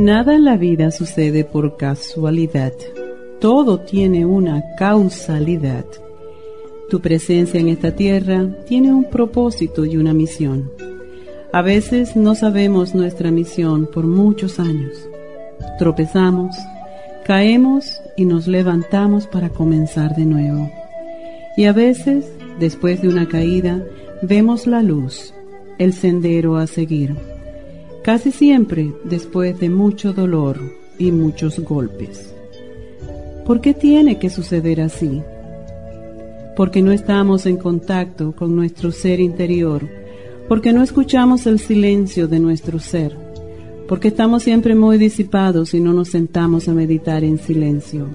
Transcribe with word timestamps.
Nada 0.00 0.34
en 0.34 0.46
la 0.46 0.56
vida 0.56 0.90
sucede 0.92 1.44
por 1.44 1.76
casualidad. 1.76 2.72
Todo 3.38 3.80
tiene 3.80 4.24
una 4.24 4.64
causalidad. 4.78 5.84
Tu 6.88 7.00
presencia 7.00 7.60
en 7.60 7.68
esta 7.68 7.94
tierra 7.94 8.48
tiene 8.66 8.94
un 8.94 9.10
propósito 9.10 9.84
y 9.84 9.98
una 9.98 10.14
misión. 10.14 10.70
A 11.52 11.60
veces 11.60 12.16
no 12.16 12.34
sabemos 12.34 12.94
nuestra 12.94 13.30
misión 13.30 13.90
por 13.92 14.06
muchos 14.06 14.58
años. 14.58 15.06
Tropezamos, 15.78 16.56
caemos 17.26 18.00
y 18.16 18.24
nos 18.24 18.46
levantamos 18.46 19.26
para 19.26 19.50
comenzar 19.50 20.16
de 20.16 20.24
nuevo. 20.24 20.70
Y 21.58 21.66
a 21.66 21.74
veces, 21.74 22.24
después 22.58 23.02
de 23.02 23.08
una 23.08 23.28
caída, 23.28 23.84
vemos 24.22 24.66
la 24.66 24.80
luz, 24.82 25.34
el 25.76 25.92
sendero 25.92 26.56
a 26.56 26.66
seguir 26.66 27.29
casi 28.02 28.32
siempre 28.32 28.92
después 29.04 29.58
de 29.60 29.68
mucho 29.68 30.12
dolor 30.12 30.58
y 30.98 31.12
muchos 31.12 31.58
golpes. 31.60 32.34
¿Por 33.44 33.60
qué 33.60 33.74
tiene 33.74 34.18
que 34.18 34.30
suceder 34.30 34.80
así? 34.80 35.22
Porque 36.56 36.82
no 36.82 36.92
estamos 36.92 37.46
en 37.46 37.56
contacto 37.56 38.32
con 38.32 38.54
nuestro 38.56 38.92
ser 38.92 39.20
interior, 39.20 39.88
porque 40.48 40.72
no 40.72 40.82
escuchamos 40.82 41.46
el 41.46 41.58
silencio 41.58 42.26
de 42.28 42.40
nuestro 42.40 42.78
ser, 42.78 43.16
porque 43.88 44.08
estamos 44.08 44.42
siempre 44.42 44.74
muy 44.74 44.98
disipados 44.98 45.74
y 45.74 45.80
no 45.80 45.92
nos 45.92 46.08
sentamos 46.08 46.68
a 46.68 46.74
meditar 46.74 47.24
en 47.24 47.38
silencio. 47.38 48.08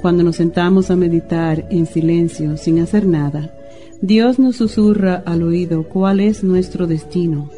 Cuando 0.00 0.22
nos 0.22 0.36
sentamos 0.36 0.90
a 0.90 0.96
meditar 0.96 1.66
en 1.70 1.86
silencio 1.86 2.56
sin 2.56 2.78
hacer 2.78 3.06
nada, 3.06 3.52
Dios 4.00 4.38
nos 4.38 4.56
susurra 4.56 5.22
al 5.26 5.42
oído 5.42 5.82
cuál 5.82 6.20
es 6.20 6.44
nuestro 6.44 6.86
destino 6.86 7.50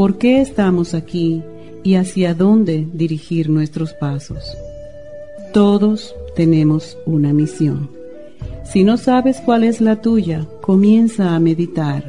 por 0.00 0.16
qué 0.16 0.40
estamos 0.40 0.94
aquí 0.94 1.42
y 1.82 1.96
hacia 1.96 2.32
dónde 2.32 2.88
dirigir 2.94 3.50
nuestros 3.50 3.92
pasos. 3.92 4.56
Todos 5.52 6.14
tenemos 6.34 6.96
una 7.04 7.34
misión. 7.34 7.90
Si 8.64 8.82
no 8.82 8.96
sabes 8.96 9.42
cuál 9.44 9.62
es 9.62 9.82
la 9.82 9.96
tuya, 9.96 10.46
comienza 10.62 11.34
a 11.34 11.38
meditar. 11.38 12.02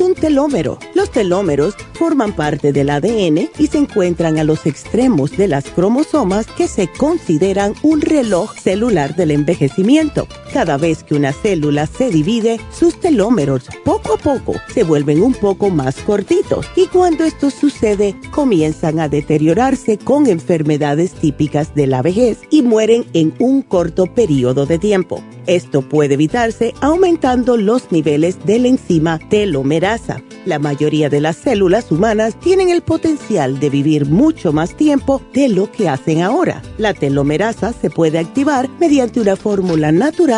un 0.00 0.14
telómero. 0.14 0.78
Los 0.94 1.10
telómeros 1.10 1.74
forman 1.94 2.32
parte 2.32 2.72
del 2.72 2.90
ADN 2.90 3.50
y 3.58 3.66
se 3.66 3.78
encuentran 3.78 4.38
a 4.38 4.44
los 4.44 4.66
extremos 4.66 5.36
de 5.36 5.48
las 5.48 5.64
cromosomas 5.64 6.46
que 6.46 6.68
se 6.68 6.88
consideran 6.88 7.74
un 7.82 8.00
reloj 8.00 8.54
celular 8.56 9.16
del 9.16 9.30
envejecimiento. 9.30 10.28
Cada 10.52 10.78
vez 10.78 11.04
que 11.04 11.14
una 11.14 11.32
célula 11.32 11.86
se 11.86 12.10
divide, 12.10 12.58
sus 12.72 12.98
telómeros 12.98 13.66
poco 13.84 14.14
a 14.14 14.16
poco 14.16 14.54
se 14.72 14.82
vuelven 14.82 15.22
un 15.22 15.34
poco 15.34 15.68
más 15.68 15.96
cortitos 15.96 16.66
y 16.74 16.86
cuando 16.86 17.24
esto 17.24 17.50
sucede 17.50 18.16
comienzan 18.30 18.98
a 18.98 19.08
deteriorarse 19.08 19.98
con 19.98 20.26
enfermedades 20.26 21.12
típicas 21.12 21.74
de 21.74 21.86
la 21.86 22.00
vejez 22.00 22.38
y 22.50 22.62
mueren 22.62 23.04
en 23.12 23.34
un 23.38 23.60
corto 23.60 24.06
periodo 24.06 24.64
de 24.64 24.78
tiempo. 24.78 25.22
Esto 25.46 25.82
puede 25.82 26.14
evitarse 26.14 26.74
aumentando 26.80 27.56
los 27.56 27.90
niveles 27.90 28.38
de 28.44 28.58
la 28.58 28.68
enzima 28.68 29.18
telomerasa. 29.18 30.22
La 30.44 30.58
mayoría 30.58 31.08
de 31.08 31.20
las 31.20 31.36
células 31.36 31.90
humanas 31.90 32.38
tienen 32.40 32.68
el 32.70 32.82
potencial 32.82 33.58
de 33.60 33.70
vivir 33.70 34.06
mucho 34.06 34.52
más 34.52 34.74
tiempo 34.76 35.22
de 35.34 35.48
lo 35.48 35.70
que 35.70 35.88
hacen 35.88 36.22
ahora. 36.22 36.62
La 36.78 36.94
telomerasa 36.94 37.72
se 37.72 37.90
puede 37.90 38.18
activar 38.18 38.68
mediante 38.78 39.20
una 39.20 39.36
fórmula 39.36 39.92
natural 39.92 40.37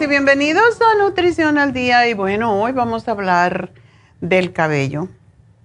Y 0.00 0.06
bienvenidos 0.06 0.80
a 0.80 0.96
Nutrición 0.96 1.58
al 1.58 1.74
Día. 1.74 2.08
Y 2.08 2.14
bueno, 2.14 2.62
hoy 2.62 2.72
vamos 2.72 3.06
a 3.06 3.10
hablar 3.10 3.72
del 4.22 4.54
cabello, 4.54 5.08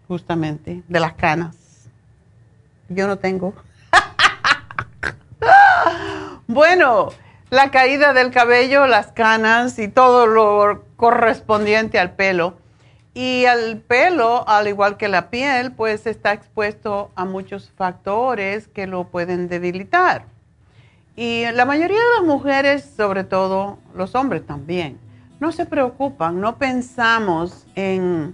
justamente, 0.09 0.83
de 0.85 0.99
las 0.99 1.13
canas. 1.13 1.55
Yo 2.89 3.07
no 3.07 3.19
tengo. 3.19 3.53
bueno, 6.47 7.13
la 7.49 7.71
caída 7.71 8.11
del 8.11 8.31
cabello, 8.31 8.85
las 8.85 9.13
canas 9.13 9.79
y 9.79 9.87
todo 9.87 10.27
lo 10.27 10.83
correspondiente 10.97 11.97
al 11.97 12.11
pelo. 12.11 12.57
Y 13.13 13.45
el 13.45 13.79
pelo, 13.79 14.45
al 14.49 14.67
igual 14.67 14.97
que 14.97 15.07
la 15.07 15.29
piel, 15.29 15.71
pues 15.71 16.05
está 16.05 16.33
expuesto 16.33 17.11
a 17.15 17.23
muchos 17.23 17.71
factores 17.77 18.67
que 18.67 18.87
lo 18.87 19.05
pueden 19.05 19.47
debilitar. 19.47 20.25
Y 21.17 21.43
la 21.51 21.65
mayoría 21.65 21.97
de 21.97 22.15
las 22.19 22.23
mujeres, 22.23 22.89
sobre 22.95 23.25
todo 23.25 23.79
los 23.93 24.15
hombres 24.15 24.45
también, 24.45 24.97
no 25.41 25.51
se 25.51 25.65
preocupan, 25.65 26.39
no 26.39 26.57
pensamos 26.57 27.67
en 27.75 28.33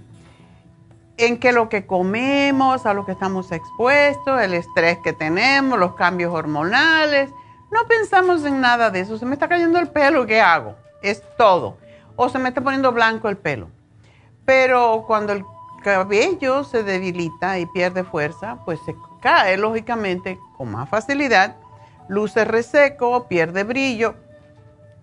en 1.16 1.38
que 1.38 1.52
lo 1.52 1.68
que 1.68 1.86
comemos, 1.86 2.86
a 2.86 2.94
lo 2.94 3.06
que 3.06 3.12
estamos 3.12 3.52
expuestos, 3.52 4.40
el 4.40 4.54
estrés 4.54 4.98
que 5.04 5.12
tenemos, 5.12 5.78
los 5.78 5.94
cambios 5.94 6.32
hormonales. 6.32 7.30
No 7.70 7.86
pensamos 7.86 8.44
en 8.44 8.60
nada 8.60 8.90
de 8.90 9.00
eso. 9.00 9.18
Se 9.18 9.26
me 9.26 9.34
está 9.34 9.48
cayendo 9.48 9.78
el 9.78 9.88
pelo, 9.88 10.26
¿qué 10.26 10.40
hago? 10.40 10.74
Es 11.02 11.22
todo. 11.36 11.76
O 12.16 12.28
se 12.28 12.38
me 12.38 12.48
está 12.48 12.60
poniendo 12.60 12.92
blanco 12.92 13.28
el 13.28 13.36
pelo. 13.36 13.68
Pero 14.44 15.04
cuando 15.06 15.32
el 15.32 15.44
cabello 15.82 16.64
se 16.64 16.82
debilita 16.82 17.58
y 17.58 17.66
pierde 17.66 18.04
fuerza, 18.04 18.58
pues 18.64 18.80
se 18.84 18.94
cae 19.20 19.56
lógicamente 19.56 20.38
con 20.56 20.70
más 20.70 20.88
facilidad, 20.88 21.56
luce 22.08 22.44
reseco, 22.44 23.26
pierde 23.28 23.64
brillo 23.64 24.14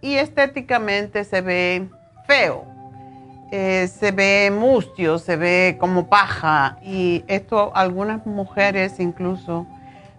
y 0.01 0.15
estéticamente 0.15 1.24
se 1.24 1.42
ve 1.42 1.89
feo. 2.27 2.65
Eh, 3.51 3.89
se 3.89 4.12
ve 4.12 4.50
mustio, 4.50 5.19
se 5.19 5.36
ve 5.36 5.75
como 5.77 6.07
paja 6.07 6.77
y 6.81 7.25
esto 7.27 7.71
algunas 7.75 8.25
mujeres 8.25 8.98
incluso 9.01 9.68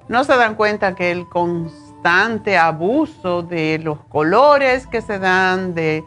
no 0.08 0.24
se 0.24 0.36
dan 0.36 0.54
cuenta 0.54 0.94
que 0.94 1.10
el 1.10 1.26
constante 1.26 2.58
abuso 2.58 3.42
de 3.42 3.80
los 3.82 3.98
colores 4.04 4.86
que 4.86 5.00
se 5.00 5.18
dan, 5.18 5.74
de 5.74 6.04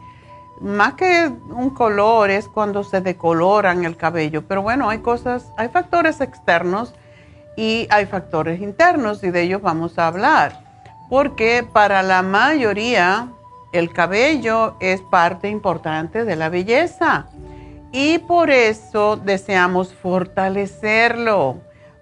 más 0.60 0.94
que 0.94 1.32
un 1.50 1.70
color 1.70 2.30
es 2.30 2.46
cuando 2.46 2.84
se 2.84 3.00
decoloran 3.00 3.84
el 3.84 3.96
cabello, 3.96 4.46
pero 4.46 4.62
bueno, 4.62 4.88
hay 4.88 4.98
cosas, 4.98 5.52
hay 5.56 5.68
factores 5.68 6.20
externos 6.20 6.94
y 7.56 7.88
hay 7.90 8.06
factores 8.06 8.60
internos 8.60 9.24
y 9.24 9.30
de 9.30 9.42
ellos 9.42 9.62
vamos 9.62 9.98
a 9.98 10.06
hablar, 10.06 10.65
porque 11.08 11.66
para 11.70 12.02
la 12.02 12.22
mayoría 12.22 13.28
el 13.72 13.92
cabello 13.92 14.76
es 14.80 15.00
parte 15.00 15.48
importante 15.48 16.24
de 16.24 16.36
la 16.36 16.48
belleza 16.48 17.26
y 17.92 18.18
por 18.18 18.50
eso 18.50 19.16
deseamos 19.16 19.94
fortalecerlo 19.94 21.58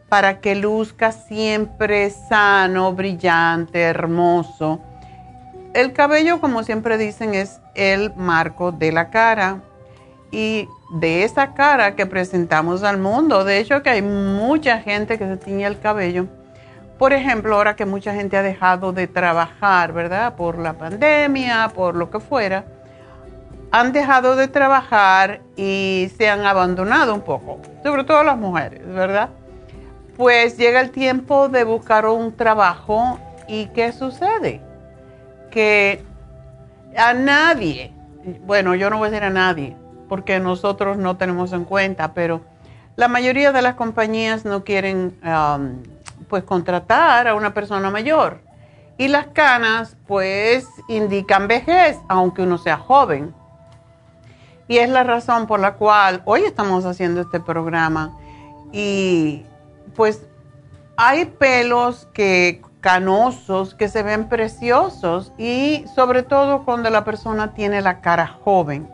para 0.08 0.40
que 0.40 0.54
luzca 0.54 1.12
siempre 1.12 2.10
sano, 2.10 2.92
brillante, 2.92 3.80
hermoso. 3.80 4.80
El 5.72 5.92
cabello, 5.92 6.40
como 6.40 6.62
siempre 6.62 6.98
dicen, 6.98 7.34
es 7.34 7.60
el 7.74 8.14
marco 8.14 8.70
de 8.70 8.92
la 8.92 9.10
cara 9.10 9.62
y 10.30 10.68
de 10.92 11.24
esa 11.24 11.54
cara 11.54 11.96
que 11.96 12.06
presentamos 12.06 12.84
al 12.84 12.98
mundo. 12.98 13.44
De 13.44 13.58
hecho, 13.58 13.82
que 13.82 13.90
hay 13.90 14.02
mucha 14.02 14.78
gente 14.78 15.18
que 15.18 15.26
se 15.26 15.36
tiñe 15.36 15.66
el 15.66 15.80
cabello 15.80 16.28
por 16.98 17.12
ejemplo, 17.12 17.56
ahora 17.56 17.76
que 17.76 17.86
mucha 17.86 18.14
gente 18.14 18.36
ha 18.36 18.42
dejado 18.42 18.92
de 18.92 19.06
trabajar, 19.06 19.92
¿verdad? 19.92 20.36
Por 20.36 20.58
la 20.58 20.74
pandemia, 20.74 21.70
por 21.74 21.96
lo 21.96 22.10
que 22.10 22.20
fuera, 22.20 22.64
han 23.72 23.92
dejado 23.92 24.36
de 24.36 24.46
trabajar 24.46 25.40
y 25.56 26.10
se 26.16 26.28
han 26.28 26.46
abandonado 26.46 27.14
un 27.14 27.22
poco, 27.22 27.58
sobre 27.82 28.04
todo 28.04 28.22
las 28.22 28.38
mujeres, 28.38 28.86
¿verdad? 28.86 29.30
Pues 30.16 30.56
llega 30.56 30.80
el 30.80 30.90
tiempo 30.90 31.48
de 31.48 31.64
buscar 31.64 32.06
un 32.06 32.36
trabajo 32.36 33.18
y 33.48 33.66
¿qué 33.66 33.90
sucede? 33.90 34.60
Que 35.50 36.04
a 36.96 37.14
nadie, 37.14 37.92
bueno, 38.46 38.76
yo 38.76 38.90
no 38.90 38.98
voy 38.98 39.08
a 39.08 39.10
decir 39.10 39.24
a 39.24 39.30
nadie, 39.30 39.76
porque 40.08 40.38
nosotros 40.38 40.96
no 40.96 41.16
tenemos 41.16 41.52
en 41.52 41.64
cuenta, 41.64 42.14
pero 42.14 42.42
la 42.94 43.08
mayoría 43.08 43.50
de 43.50 43.62
las 43.62 43.74
compañías 43.74 44.44
no 44.44 44.62
quieren 44.62 45.18
um, 45.24 45.82
pues 46.28 46.44
contratar 46.44 47.28
a 47.28 47.34
una 47.34 47.54
persona 47.54 47.90
mayor. 47.90 48.40
Y 48.96 49.08
las 49.08 49.26
canas 49.28 49.96
pues 50.06 50.68
indican 50.88 51.48
vejez, 51.48 51.98
aunque 52.08 52.42
uno 52.42 52.58
sea 52.58 52.76
joven. 52.76 53.34
Y 54.68 54.78
es 54.78 54.88
la 54.88 55.04
razón 55.04 55.46
por 55.46 55.60
la 55.60 55.74
cual 55.74 56.22
hoy 56.24 56.42
estamos 56.42 56.84
haciendo 56.84 57.20
este 57.20 57.40
programa. 57.40 58.16
Y 58.72 59.44
pues 59.94 60.26
hay 60.96 61.26
pelos 61.26 62.08
que 62.12 62.62
canosos 62.80 63.74
que 63.74 63.88
se 63.88 64.02
ven 64.02 64.28
preciosos 64.28 65.32
y 65.38 65.86
sobre 65.94 66.22
todo 66.22 66.66
cuando 66.66 66.90
la 66.90 67.02
persona 67.02 67.54
tiene 67.54 67.80
la 67.80 68.00
cara 68.02 68.26
joven. 68.26 68.88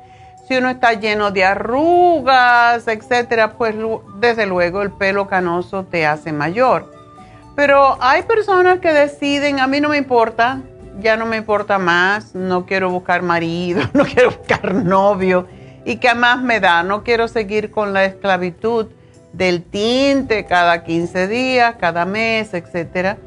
Si 0.46 0.56
uno 0.56 0.68
está 0.68 0.92
lleno 0.94 1.30
de 1.30 1.44
arrugas, 1.44 2.86
etcétera, 2.86 3.52
pues 3.52 3.74
desde 4.20 4.46
luego 4.46 4.82
el 4.82 4.92
pelo 4.92 5.26
canoso 5.28 5.84
te 5.84 6.06
hace 6.06 6.32
mayor. 6.32 6.99
Pero 7.60 7.98
hay 8.00 8.22
personas 8.22 8.78
que 8.78 8.90
deciden, 8.90 9.60
a 9.60 9.66
mí 9.66 9.82
no 9.82 9.90
me 9.90 9.98
importa, 9.98 10.62
ya 10.98 11.18
no 11.18 11.26
me 11.26 11.36
importa 11.36 11.78
más, 11.78 12.34
no 12.34 12.64
quiero 12.64 12.88
buscar 12.88 13.20
marido, 13.20 13.82
no 13.92 14.06
quiero 14.06 14.30
buscar 14.30 14.72
novio 14.72 15.46
y 15.84 15.96
que 15.96 16.14
más 16.14 16.40
me 16.40 16.58
da, 16.58 16.82
no 16.82 17.04
quiero 17.04 17.28
seguir 17.28 17.70
con 17.70 17.92
la 17.92 18.06
esclavitud 18.06 18.86
del 19.34 19.62
tinte 19.62 20.46
cada 20.46 20.84
15 20.84 21.28
días, 21.28 21.74
cada 21.78 22.06
mes, 22.06 22.54
etc. 22.54 23.18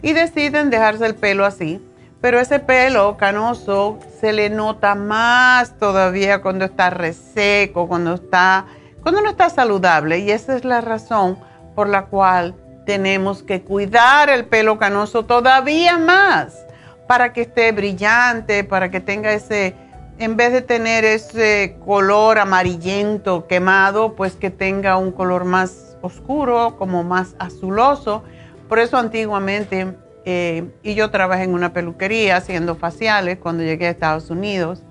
Y 0.00 0.14
deciden 0.14 0.70
dejarse 0.70 1.04
el 1.04 1.14
pelo 1.14 1.44
así. 1.44 1.78
Pero 2.22 2.40
ese 2.40 2.60
pelo 2.60 3.18
canoso 3.18 3.98
se 4.22 4.32
le 4.32 4.48
nota 4.48 4.94
más 4.94 5.76
todavía 5.78 6.40
cuando 6.40 6.64
está 6.64 6.88
reseco, 6.88 7.86
cuando 7.88 8.14
está, 8.14 8.64
cuando 9.02 9.20
no 9.20 9.28
está 9.28 9.50
saludable. 9.50 10.20
Y 10.20 10.30
esa 10.30 10.56
es 10.56 10.64
la 10.64 10.80
razón 10.80 11.36
por 11.74 11.90
la 11.90 12.06
cual 12.06 12.54
tenemos 12.84 13.42
que 13.42 13.62
cuidar 13.62 14.28
el 14.28 14.44
pelo 14.46 14.78
canoso 14.78 15.24
todavía 15.24 15.98
más 15.98 16.66
para 17.06 17.32
que 17.32 17.42
esté 17.42 17.72
brillante, 17.72 18.64
para 18.64 18.90
que 18.90 19.00
tenga 19.00 19.32
ese, 19.32 19.74
en 20.18 20.36
vez 20.36 20.52
de 20.52 20.62
tener 20.62 21.04
ese 21.04 21.76
color 21.84 22.38
amarillento 22.38 23.46
quemado, 23.46 24.14
pues 24.14 24.34
que 24.34 24.50
tenga 24.50 24.96
un 24.96 25.12
color 25.12 25.44
más 25.44 25.96
oscuro, 26.00 26.76
como 26.78 27.04
más 27.04 27.34
azuloso. 27.38 28.22
Por 28.68 28.78
eso 28.78 28.96
antiguamente, 28.96 29.94
eh, 30.24 30.70
y 30.82 30.94
yo 30.94 31.10
trabajé 31.10 31.44
en 31.44 31.54
una 31.54 31.72
peluquería 31.72 32.36
haciendo 32.36 32.76
faciales 32.76 33.38
cuando 33.38 33.62
llegué 33.62 33.88
a 33.88 33.90
Estados 33.90 34.30
Unidos, 34.30 34.82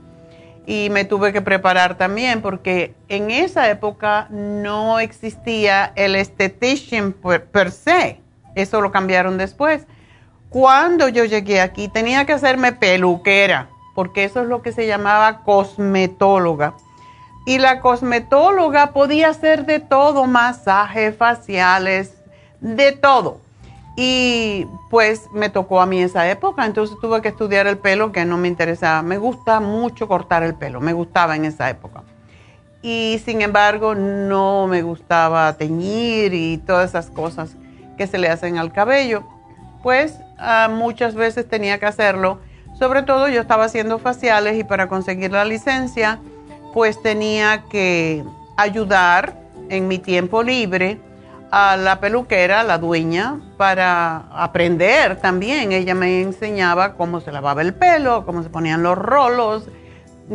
y 0.65 0.89
me 0.91 1.05
tuve 1.05 1.33
que 1.33 1.41
preparar 1.41 1.97
también 1.97 2.41
porque 2.41 2.93
en 3.09 3.31
esa 3.31 3.69
época 3.69 4.27
no 4.29 4.99
existía 4.99 5.91
el 5.95 6.15
estetician 6.15 7.13
per, 7.13 7.71
se. 7.71 8.19
Eso 8.55 8.81
lo 8.81 8.91
cambiaron 8.91 9.37
después. 9.37 9.87
Cuando 10.49 11.07
yo 11.07 11.25
llegué 11.25 11.61
aquí 11.61 11.87
tenía 11.87 12.25
que 12.25 12.33
hacerme 12.33 12.73
peluquera 12.73 13.69
porque 13.95 14.23
eso 14.23 14.41
es 14.41 14.47
lo 14.47 14.61
que 14.61 14.71
se 14.71 14.87
llamaba 14.87 15.43
cosmetóloga. 15.43 16.73
Y 17.45 17.57
la 17.57 17.79
cosmetóloga 17.79 18.93
podía 18.93 19.29
hacer 19.29 19.65
de 19.65 19.79
todo, 19.79 20.27
masajes 20.27 21.15
faciales, 21.15 22.13
de 22.59 22.91
todo. 22.91 23.41
Y 23.95 24.67
pues 24.89 25.29
me 25.33 25.49
tocó 25.49 25.81
a 25.81 25.85
mí 25.85 26.01
esa 26.01 26.29
época, 26.29 26.65
entonces 26.65 26.97
tuve 27.01 27.21
que 27.21 27.27
estudiar 27.27 27.67
el 27.67 27.77
pelo 27.77 28.11
que 28.11 28.23
no 28.25 28.37
me 28.37 28.47
interesaba. 28.47 29.01
Me 29.01 29.17
gusta 29.17 29.59
mucho 29.59 30.07
cortar 30.07 30.43
el 30.43 30.55
pelo, 30.55 30.79
me 30.79 30.93
gustaba 30.93 31.35
en 31.35 31.45
esa 31.45 31.69
época. 31.69 32.03
Y 32.81 33.21
sin 33.25 33.41
embargo 33.41 33.93
no 33.93 34.67
me 34.67 34.81
gustaba 34.81 35.53
teñir 35.53 36.33
y 36.33 36.57
todas 36.57 36.89
esas 36.89 37.11
cosas 37.11 37.55
que 37.97 38.07
se 38.07 38.17
le 38.17 38.29
hacen 38.29 38.57
al 38.57 38.71
cabello. 38.71 39.23
Pues 39.83 40.17
ah, 40.37 40.69
muchas 40.71 41.13
veces 41.13 41.47
tenía 41.47 41.77
que 41.79 41.85
hacerlo. 41.85 42.39
Sobre 42.79 43.03
todo 43.03 43.27
yo 43.27 43.41
estaba 43.41 43.65
haciendo 43.65 43.99
faciales 43.99 44.57
y 44.57 44.63
para 44.63 44.87
conseguir 44.87 45.31
la 45.31 45.45
licencia 45.45 46.19
pues 46.73 47.01
tenía 47.01 47.65
que 47.69 48.23
ayudar 48.57 49.37
en 49.69 49.87
mi 49.87 49.99
tiempo 49.99 50.41
libre 50.41 50.99
a 51.51 51.75
la 51.75 51.99
peluquera, 51.99 52.63
la 52.63 52.77
dueña, 52.77 53.41
para 53.57 54.23
aprender 54.31 55.17
también. 55.17 55.73
Ella 55.73 55.93
me 55.93 56.21
enseñaba 56.21 56.93
cómo 56.93 57.19
se 57.19 57.31
lavaba 57.31 57.61
el 57.61 57.73
pelo, 57.73 58.25
cómo 58.25 58.41
se 58.41 58.49
ponían 58.49 58.81
los 58.83 58.97
rolos, 58.97 59.65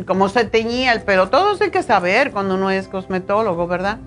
cómo 0.07 0.29
se 0.29 0.45
teñía 0.45 0.93
el 0.93 1.03
pelo. 1.03 1.31
Todo 1.31 1.55
eso 1.55 1.65
hay 1.65 1.71
que 1.71 1.83
saber 1.83 2.33
cuando 2.33 2.57
uno 2.57 2.71
es 2.71 2.87
cosmetólogo, 2.87 3.67
¿verdad? 3.67 3.99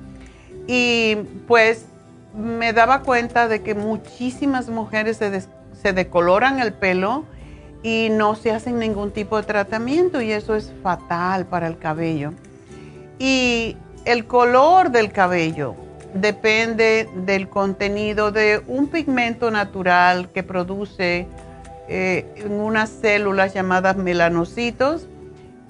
Y 0.68 1.16
pues 1.48 1.88
me 2.36 2.74
daba 2.74 3.02
cuenta 3.02 3.48
de 3.48 3.64
que 3.64 3.74
muchísimas 3.74 4.70
mujeres 4.70 5.18
se, 5.18 5.42
se 5.82 5.94
decoloran 5.94 6.60
el 6.60 6.74
pelo 6.74 7.26
y 7.82 8.10
no 8.12 8.36
se 8.36 8.52
hacen 8.52 8.78
ningún 8.78 9.10
tipo 9.10 9.38
de 9.38 9.44
tratamiento 9.44 10.22
y 10.22 10.32
eso 10.32 10.56
es 10.56 10.72
fatal 10.84 11.48
para 11.48 11.66
el 11.66 11.80
cabello. 11.80 12.34
Y 13.18 13.78
el 14.06 14.28
color 14.28 14.92
del 14.92 15.12
cabello 15.12 15.89
depende 16.14 17.08
del 17.16 17.50
contenido 17.50 18.32
de 18.32 18.62
un 18.68 18.88
pigmento 18.88 19.52
natural 19.52 20.30
que 20.30 20.44
produce 20.44 21.28
eh, 21.88 22.26
en 22.38 22.52
unas 22.54 22.90
células 22.90 23.54
llamadas 23.54 23.98
melanocitos 23.98 25.08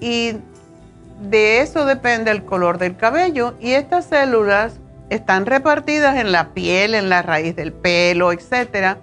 y 0.00 0.36
de 1.20 1.60
eso 1.60 1.84
depende 1.84 2.30
el 2.30 2.44
color 2.44 2.78
del 2.78 2.96
cabello 2.96 3.54
y 3.60 3.72
estas 3.72 4.06
células 4.06 4.80
están 5.10 5.44
repartidas 5.44 6.16
en 6.16 6.32
la 6.32 6.54
piel, 6.54 6.94
en 6.94 7.08
la 7.08 7.22
raíz 7.22 7.56
del 7.56 7.72
pelo, 7.72 8.32
etc. 8.32 8.96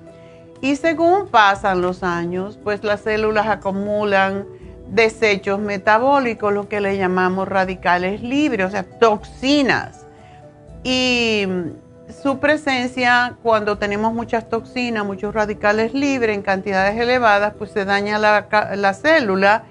Y 0.62 0.78
según 0.78 1.28
pasan 1.28 1.82
los 1.82 2.02
años, 2.02 2.58
pues 2.64 2.84
las 2.84 3.02
células 3.02 3.48
acumulan 3.48 4.46
desechos 4.88 5.60
metabólicos, 5.60 6.54
lo 6.54 6.70
que 6.70 6.82
le 6.82 6.98
llamamos 6.98 7.48
radicales 7.48 8.22
libres, 8.22 8.68
o 8.68 8.70
sea, 8.72 8.84
toxinas 8.84 10.07
Y 10.84 11.46
su 12.22 12.40
presencia, 12.40 13.36
cuando 13.44 13.78
tenemos 13.78 14.14
muchas 14.14 14.48
toxinas, 14.50 15.06
muchos 15.06 15.34
radicales 15.34 15.94
libres 15.94 16.36
en 16.36 16.42
cantidades 16.42 17.00
elevadas, 17.00 17.54
pues 17.58 17.72
se 17.72 17.86
daña 17.86 18.18
la, 18.20 18.48
la 18.76 18.94
célula 18.94 19.64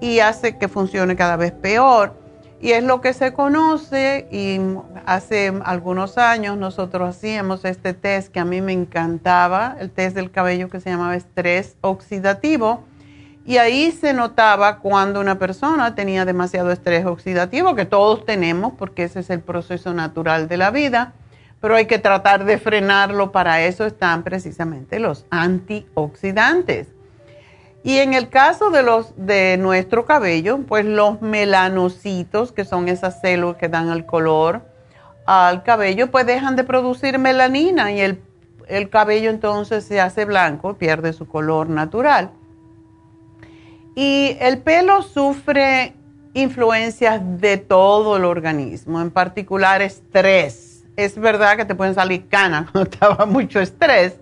y 0.00 0.20
hace 0.20 0.58
que 0.58 0.68
funcione 0.68 1.16
cada 1.16 1.36
vez 1.36 1.52
peor. 1.52 2.14
Y 2.60 2.70
es 2.72 2.84
lo 2.84 3.00
que 3.00 3.12
se 3.12 3.32
conoce 3.32 4.28
y 4.30 4.60
hace 5.04 5.52
algunos 5.64 6.16
años 6.16 6.56
nosotros 6.56 7.16
hacíamos 7.16 7.64
este 7.64 7.92
test 7.92 8.32
que 8.32 8.38
a 8.38 8.44
mí 8.44 8.60
me 8.60 8.72
encantaba, 8.72 9.76
el 9.80 9.90
test 9.90 10.14
del 10.14 10.30
cabello 10.30 10.68
que 10.68 10.78
se 10.78 10.90
llamaba 10.90 11.16
estrés 11.16 11.76
oxidativo. 11.80 12.84
Y 13.44 13.56
ahí 13.56 13.90
se 13.90 14.12
notaba 14.12 14.78
cuando 14.78 15.20
una 15.20 15.38
persona 15.38 15.94
tenía 15.94 16.24
demasiado 16.24 16.70
estrés 16.70 17.04
oxidativo, 17.06 17.74
que 17.74 17.86
todos 17.86 18.24
tenemos 18.24 18.74
porque 18.78 19.04
ese 19.04 19.20
es 19.20 19.30
el 19.30 19.40
proceso 19.40 19.92
natural 19.92 20.46
de 20.46 20.56
la 20.56 20.70
vida, 20.70 21.12
pero 21.60 21.74
hay 21.74 21.86
que 21.86 21.98
tratar 21.98 22.44
de 22.44 22.58
frenarlo, 22.58 23.32
para 23.32 23.62
eso 23.62 23.84
están 23.84 24.22
precisamente 24.22 25.00
los 25.00 25.26
antioxidantes. 25.30 26.88
Y 27.84 27.98
en 27.98 28.14
el 28.14 28.28
caso 28.28 28.70
de 28.70 28.84
los 28.84 29.12
de 29.16 29.56
nuestro 29.58 30.04
cabello, 30.04 30.60
pues 30.68 30.84
los 30.84 31.20
melanocitos, 31.20 32.52
que 32.52 32.64
son 32.64 32.88
esas 32.88 33.20
células 33.20 33.56
que 33.56 33.68
dan 33.68 33.90
el 33.90 34.06
color 34.06 34.62
al 35.26 35.64
cabello, 35.64 36.10
pues 36.10 36.26
dejan 36.26 36.54
de 36.54 36.62
producir 36.62 37.18
melanina 37.18 37.90
y 37.90 38.00
el, 38.00 38.22
el 38.68 38.88
cabello 38.88 39.30
entonces 39.30 39.84
se 39.84 40.00
hace 40.00 40.24
blanco, 40.24 40.74
pierde 40.74 41.12
su 41.12 41.26
color 41.26 41.68
natural. 41.68 42.30
Y 43.94 44.36
el 44.40 44.58
pelo 44.58 45.02
sufre 45.02 45.94
influencias 46.34 47.20
de 47.40 47.58
todo 47.58 48.16
el 48.16 48.24
organismo, 48.24 49.00
en 49.00 49.10
particular 49.10 49.82
estrés. 49.82 50.84
Es 50.96 51.18
verdad 51.18 51.56
que 51.56 51.64
te 51.64 51.74
pueden 51.74 51.94
salir 51.94 52.28
canas 52.28 52.70
cuando 52.70 52.90
estaba 52.90 53.26
mucho 53.26 53.60
estrés, 53.60 54.18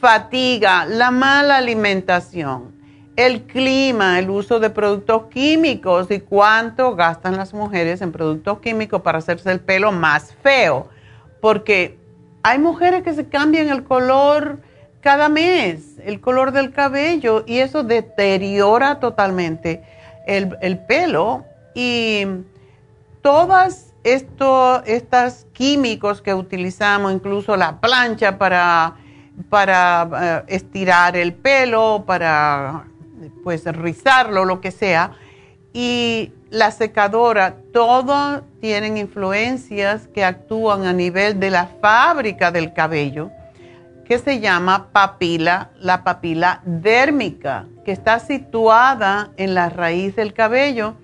fatiga, 0.00 0.84
la 0.86 1.10
mala 1.10 1.56
alimentación 1.56 2.76
el 3.16 3.42
clima, 3.44 4.18
el 4.18 4.28
uso 4.28 4.60
de 4.60 4.68
productos 4.70 5.24
químicos 5.30 6.10
y 6.10 6.20
cuánto 6.20 6.94
gastan 6.94 7.36
las 7.36 7.54
mujeres 7.54 8.02
en 8.02 8.12
productos 8.12 8.60
químicos 8.60 9.00
para 9.00 9.18
hacerse 9.18 9.50
el 9.50 9.60
pelo 9.60 9.90
más 9.90 10.34
feo. 10.42 10.88
Porque 11.40 11.98
hay 12.42 12.58
mujeres 12.58 13.02
que 13.02 13.14
se 13.14 13.26
cambian 13.26 13.70
el 13.70 13.84
color 13.84 14.60
cada 15.00 15.28
mes, 15.28 15.98
el 16.04 16.20
color 16.20 16.52
del 16.52 16.72
cabello, 16.72 17.44
y 17.46 17.58
eso 17.58 17.82
deteriora 17.82 18.98
totalmente 19.00 19.82
el, 20.26 20.78
pelo. 20.86 21.44
Y 21.74 22.26
todas 23.22 23.94
estos 24.02 25.46
químicos 25.52 26.22
que 26.22 26.34
utilizamos, 26.34 27.12
incluso 27.12 27.56
la 27.56 27.80
plancha 27.80 28.38
para, 28.38 28.96
para 29.48 30.44
eh, 30.48 30.54
estirar 30.54 31.16
el 31.16 31.34
pelo, 31.34 32.04
para 32.06 32.84
pues 33.42 33.64
rizarlo, 33.64 34.44
lo 34.44 34.60
que 34.60 34.70
sea, 34.70 35.12
y 35.72 36.32
la 36.50 36.70
secadora, 36.70 37.56
todo 37.72 38.42
tienen 38.60 38.96
influencias 38.96 40.08
que 40.08 40.24
actúan 40.24 40.86
a 40.86 40.92
nivel 40.92 41.38
de 41.38 41.50
la 41.50 41.66
fábrica 41.66 42.50
del 42.50 42.72
cabello, 42.72 43.30
que 44.06 44.18
se 44.18 44.40
llama 44.40 44.88
papila, 44.92 45.70
la 45.80 46.04
papila 46.04 46.62
dérmica, 46.64 47.66
que 47.84 47.92
está 47.92 48.18
situada 48.20 49.32
en 49.36 49.54
la 49.54 49.68
raíz 49.68 50.14
del 50.16 50.32
cabello. 50.32 50.94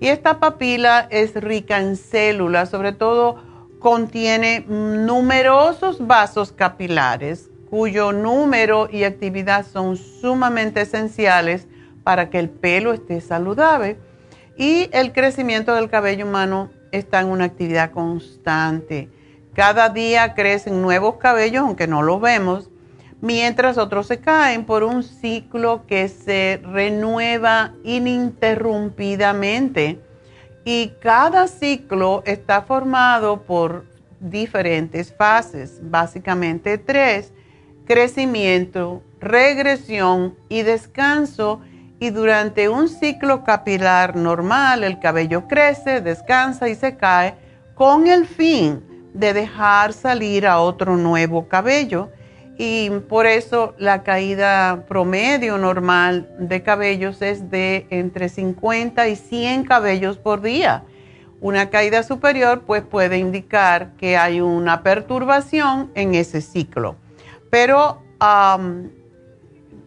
Y 0.00 0.08
esta 0.08 0.40
papila 0.40 1.06
es 1.10 1.34
rica 1.34 1.80
en 1.80 1.96
células, 1.96 2.70
sobre 2.70 2.92
todo 2.92 3.42
contiene 3.78 4.64
numerosos 4.66 6.06
vasos 6.06 6.52
capilares 6.52 7.50
cuyo 7.68 8.12
número 8.12 8.88
y 8.90 9.04
actividad 9.04 9.66
son 9.66 9.96
sumamente 9.96 10.82
esenciales 10.82 11.66
para 12.04 12.30
que 12.30 12.38
el 12.38 12.48
pelo 12.48 12.92
esté 12.92 13.20
saludable. 13.20 13.98
Y 14.56 14.88
el 14.92 15.12
crecimiento 15.12 15.74
del 15.74 15.90
cabello 15.90 16.26
humano 16.26 16.70
está 16.92 17.20
en 17.20 17.26
una 17.26 17.44
actividad 17.44 17.90
constante. 17.90 19.10
Cada 19.56 19.88
día 19.88 20.34
crecen 20.34 20.82
nuevos 20.82 21.16
cabellos, 21.16 21.62
aunque 21.62 21.86
no 21.86 22.02
los 22.02 22.20
vemos, 22.20 22.68
mientras 23.22 23.78
otros 23.78 24.06
se 24.06 24.20
caen 24.20 24.66
por 24.66 24.84
un 24.84 25.02
ciclo 25.02 25.86
que 25.86 26.10
se 26.10 26.60
renueva 26.62 27.72
ininterrumpidamente. 27.82 29.98
Y 30.66 30.92
cada 31.00 31.48
ciclo 31.48 32.22
está 32.26 32.60
formado 32.60 33.44
por 33.44 33.86
diferentes 34.20 35.16
fases, 35.16 35.78
básicamente 35.80 36.76
tres 36.76 37.32
crecimiento, 37.86 39.02
regresión 39.20 40.34
y 40.50 40.64
descanso. 40.64 41.62
Y 41.98 42.10
durante 42.10 42.68
un 42.68 42.90
ciclo 42.90 43.42
capilar 43.42 44.16
normal, 44.16 44.84
el 44.84 44.98
cabello 44.98 45.48
crece, 45.48 46.02
descansa 46.02 46.68
y 46.68 46.74
se 46.74 46.98
cae 46.98 47.36
con 47.74 48.06
el 48.06 48.26
fin 48.26 48.95
de 49.18 49.32
dejar 49.32 49.92
salir 49.92 50.46
a 50.46 50.60
otro 50.60 50.96
nuevo 50.96 51.48
cabello. 51.48 52.10
Y 52.58 52.90
por 53.08 53.26
eso 53.26 53.74
la 53.78 54.02
caída 54.02 54.84
promedio 54.88 55.58
normal 55.58 56.28
de 56.38 56.62
cabellos 56.62 57.20
es 57.20 57.50
de 57.50 57.86
entre 57.90 58.28
50 58.28 59.08
y 59.08 59.16
100 59.16 59.64
cabellos 59.64 60.16
por 60.16 60.40
día. 60.40 60.84
Una 61.40 61.68
caída 61.68 62.02
superior 62.02 62.62
pues 62.66 62.82
puede 62.82 63.18
indicar 63.18 63.90
que 63.98 64.16
hay 64.16 64.40
una 64.40 64.82
perturbación 64.82 65.90
en 65.94 66.14
ese 66.14 66.40
ciclo 66.40 66.96
pero 67.50 68.02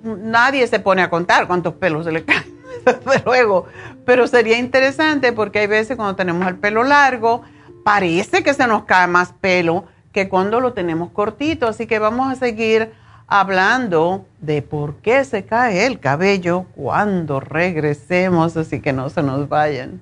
nadie 0.03 0.67
se 0.67 0.79
pone 0.79 1.01
a 1.01 1.09
contar 1.09 1.47
cuántos 1.47 1.73
pelos 1.75 2.05
se 2.05 2.11
le 2.11 2.23
caen, 2.25 2.59
desde 2.85 3.23
luego, 3.25 3.67
pero 4.05 4.27
sería 4.27 4.57
interesante 4.57 5.33
porque 5.33 5.59
hay 5.59 5.67
veces 5.67 5.95
cuando 5.95 6.15
tenemos 6.15 6.47
el 6.47 6.55
pelo 6.55 6.83
largo, 6.83 7.43
parece 7.89 8.43
que 8.43 8.53
se 8.53 8.67
nos 8.67 8.83
cae 8.83 9.07
más 9.07 9.33
pelo 9.41 9.85
que 10.11 10.29
cuando 10.29 10.59
lo 10.59 10.73
tenemos 10.73 11.09
cortito, 11.09 11.65
así 11.65 11.87
que 11.87 11.97
vamos 11.97 12.31
a 12.31 12.35
seguir 12.35 12.93
hablando 13.25 14.27
de 14.41 14.61
por 14.61 14.97
qué 14.97 15.25
se 15.25 15.43
cae 15.43 15.87
el 15.87 15.99
cabello 15.99 16.67
cuando 16.75 17.39
regresemos, 17.39 18.55
así 18.57 18.79
que 18.79 18.93
no 18.93 19.09
se 19.09 19.23
nos 19.23 19.49
vayan. 19.49 20.01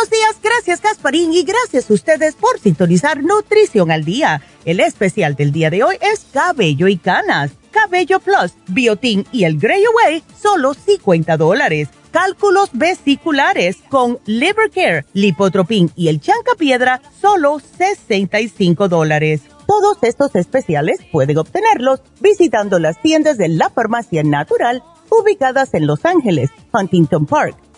Buenos 0.00 0.18
días, 0.18 0.36
gracias 0.42 0.80
Gasparín 0.80 1.30
y 1.34 1.42
gracias 1.42 1.90
a 1.90 1.92
ustedes 1.92 2.34
por 2.34 2.58
sintonizar 2.58 3.22
Nutrición 3.22 3.90
al 3.90 4.02
Día. 4.02 4.40
El 4.64 4.80
especial 4.80 5.36
del 5.36 5.52
día 5.52 5.68
de 5.68 5.84
hoy 5.84 5.96
es 6.00 6.24
cabello 6.32 6.88
y 6.88 6.96
canas. 6.96 7.50
Cabello 7.70 8.18
Plus, 8.18 8.54
Biotin 8.68 9.26
y 9.30 9.44
el 9.44 9.58
Grey 9.58 9.84
Away, 9.84 10.24
solo 10.40 10.72
50 10.72 11.36
dólares 11.36 11.88
cálculos 12.12 12.70
vesiculares 12.72 13.76
con 13.90 14.18
Liver 14.24 14.70
Care, 14.74 15.04
Lipotropin 15.12 15.92
y 15.94 16.08
el 16.08 16.20
Chancapiedra, 16.20 17.02
solo 17.20 17.60
65 17.60 18.88
dólares. 18.88 19.42
Todos 19.66 19.98
estos 20.02 20.34
especiales 20.34 20.98
pueden 21.12 21.36
obtenerlos 21.36 22.00
visitando 22.20 22.78
las 22.78 23.00
tiendas 23.02 23.36
de 23.36 23.48
la 23.48 23.68
Farmacia 23.68 24.22
Natural 24.22 24.82
ubicadas 25.10 25.74
en 25.74 25.86
Los 25.86 26.04
Ángeles, 26.04 26.50
Huntington 26.72 27.26
Park, 27.26 27.56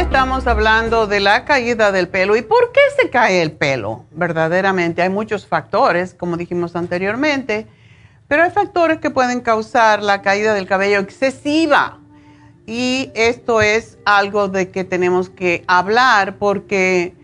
Estamos 0.00 0.46
hablando 0.46 1.06
de 1.06 1.20
la 1.20 1.44
caída 1.44 1.92
del 1.92 2.08
pelo 2.08 2.34
y 2.34 2.40
por 2.40 2.72
qué 2.72 2.80
se 2.98 3.10
cae 3.10 3.42
el 3.42 3.52
pelo. 3.52 4.06
Verdaderamente 4.12 5.02
hay 5.02 5.10
muchos 5.10 5.46
factores, 5.46 6.14
como 6.14 6.38
dijimos 6.38 6.74
anteriormente, 6.74 7.66
pero 8.26 8.42
hay 8.42 8.50
factores 8.50 8.98
que 8.98 9.10
pueden 9.10 9.40
causar 9.40 10.02
la 10.02 10.22
caída 10.22 10.54
del 10.54 10.66
cabello 10.66 11.00
excesiva. 11.00 11.98
Y 12.66 13.10
esto 13.14 13.60
es 13.60 13.98
algo 14.06 14.48
de 14.48 14.70
que 14.70 14.84
tenemos 14.84 15.28
que 15.28 15.64
hablar 15.68 16.36
porque 16.38 17.14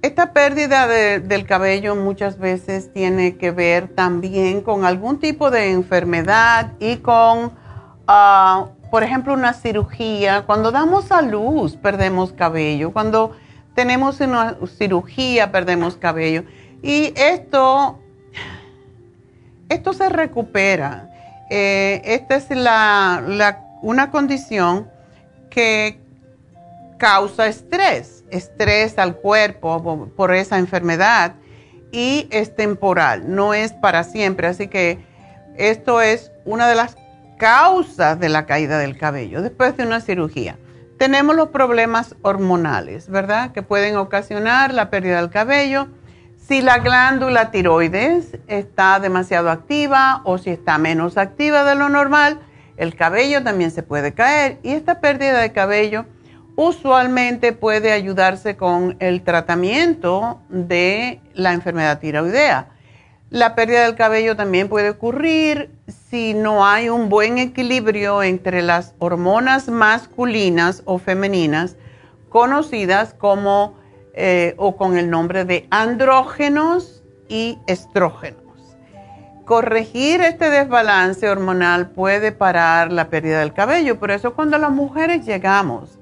esta 0.00 0.32
pérdida 0.32 0.86
del 0.86 1.44
cabello 1.44 1.96
muchas 1.96 2.38
veces 2.38 2.92
tiene 2.92 3.36
que 3.36 3.50
ver 3.50 3.88
también 3.88 4.60
con 4.60 4.84
algún 4.84 5.18
tipo 5.18 5.50
de 5.50 5.72
enfermedad 5.72 6.72
y 6.78 6.98
con 6.98 7.46
uh, 8.08 8.75
por 8.96 9.02
ejemplo, 9.02 9.34
una 9.34 9.52
cirugía, 9.52 10.44
cuando 10.46 10.72
damos 10.72 11.12
a 11.12 11.20
luz 11.20 11.76
perdemos 11.76 12.32
cabello, 12.32 12.94
cuando 12.94 13.36
tenemos 13.74 14.20
una 14.22 14.56
cirugía 14.78 15.52
perdemos 15.52 15.96
cabello. 15.96 16.44
Y 16.82 17.12
esto, 17.14 18.00
esto 19.68 19.92
se 19.92 20.08
recupera. 20.08 21.10
Eh, 21.50 22.00
esta 22.06 22.36
es 22.36 22.48
la, 22.48 23.60
una 23.82 24.10
condición 24.10 24.88
que 25.50 26.00
causa 26.96 27.48
estrés, 27.48 28.24
estrés 28.30 28.98
al 28.98 29.16
cuerpo 29.16 30.08
por 30.16 30.34
esa 30.34 30.56
enfermedad 30.56 31.34
y 31.92 32.28
es 32.30 32.56
temporal, 32.56 33.24
no 33.26 33.52
es 33.52 33.74
para 33.74 34.04
siempre. 34.04 34.46
Así 34.46 34.68
que 34.68 35.04
esto 35.58 36.00
es 36.00 36.32
una 36.46 36.66
de 36.66 36.76
las 36.76 36.96
causas 37.38 38.18
de 38.18 38.28
la 38.28 38.46
caída 38.46 38.78
del 38.78 38.96
cabello 38.96 39.42
después 39.42 39.76
de 39.76 39.84
una 39.84 40.00
cirugía. 40.00 40.58
Tenemos 40.98 41.36
los 41.36 41.48
problemas 41.48 42.16
hormonales, 42.22 43.08
¿verdad? 43.08 43.52
Que 43.52 43.62
pueden 43.62 43.96
ocasionar 43.96 44.72
la 44.72 44.88
pérdida 44.88 45.20
del 45.20 45.30
cabello. 45.30 45.88
Si 46.38 46.62
la 46.62 46.78
glándula 46.78 47.50
tiroides 47.50 48.38
está 48.46 48.98
demasiado 49.00 49.50
activa 49.50 50.22
o 50.24 50.38
si 50.38 50.50
está 50.50 50.78
menos 50.78 51.18
activa 51.18 51.64
de 51.64 51.74
lo 51.74 51.88
normal, 51.88 52.40
el 52.76 52.94
cabello 52.94 53.42
también 53.42 53.70
se 53.70 53.82
puede 53.82 54.14
caer 54.14 54.58
y 54.62 54.72
esta 54.72 55.00
pérdida 55.00 55.40
de 55.40 55.52
cabello 55.52 56.06
usualmente 56.56 57.52
puede 57.52 57.92
ayudarse 57.92 58.56
con 58.56 58.96
el 59.00 59.22
tratamiento 59.22 60.40
de 60.48 61.20
la 61.34 61.52
enfermedad 61.52 61.98
tiroidea. 61.98 62.70
La 63.36 63.54
pérdida 63.54 63.82
del 63.82 63.96
cabello 63.96 64.34
también 64.34 64.70
puede 64.70 64.88
ocurrir 64.88 65.70
si 66.08 66.32
no 66.32 66.64
hay 66.64 66.88
un 66.88 67.10
buen 67.10 67.36
equilibrio 67.36 68.22
entre 68.22 68.62
las 68.62 68.94
hormonas 68.98 69.68
masculinas 69.68 70.80
o 70.86 70.96
femeninas, 70.96 71.76
conocidas 72.30 73.12
como 73.12 73.76
eh, 74.14 74.54
o 74.56 74.78
con 74.78 74.96
el 74.96 75.10
nombre 75.10 75.44
de 75.44 75.66
andrógenos 75.70 77.02
y 77.28 77.58
estrógenos. 77.66 78.40
Corregir 79.44 80.22
este 80.22 80.48
desbalance 80.48 81.28
hormonal 81.28 81.90
puede 81.90 82.32
parar 82.32 82.90
la 82.90 83.10
pérdida 83.10 83.40
del 83.40 83.52
cabello, 83.52 83.98
por 83.98 84.12
eso 84.12 84.32
cuando 84.32 84.56
las 84.56 84.70
mujeres 84.70 85.26
llegamos 85.26 85.98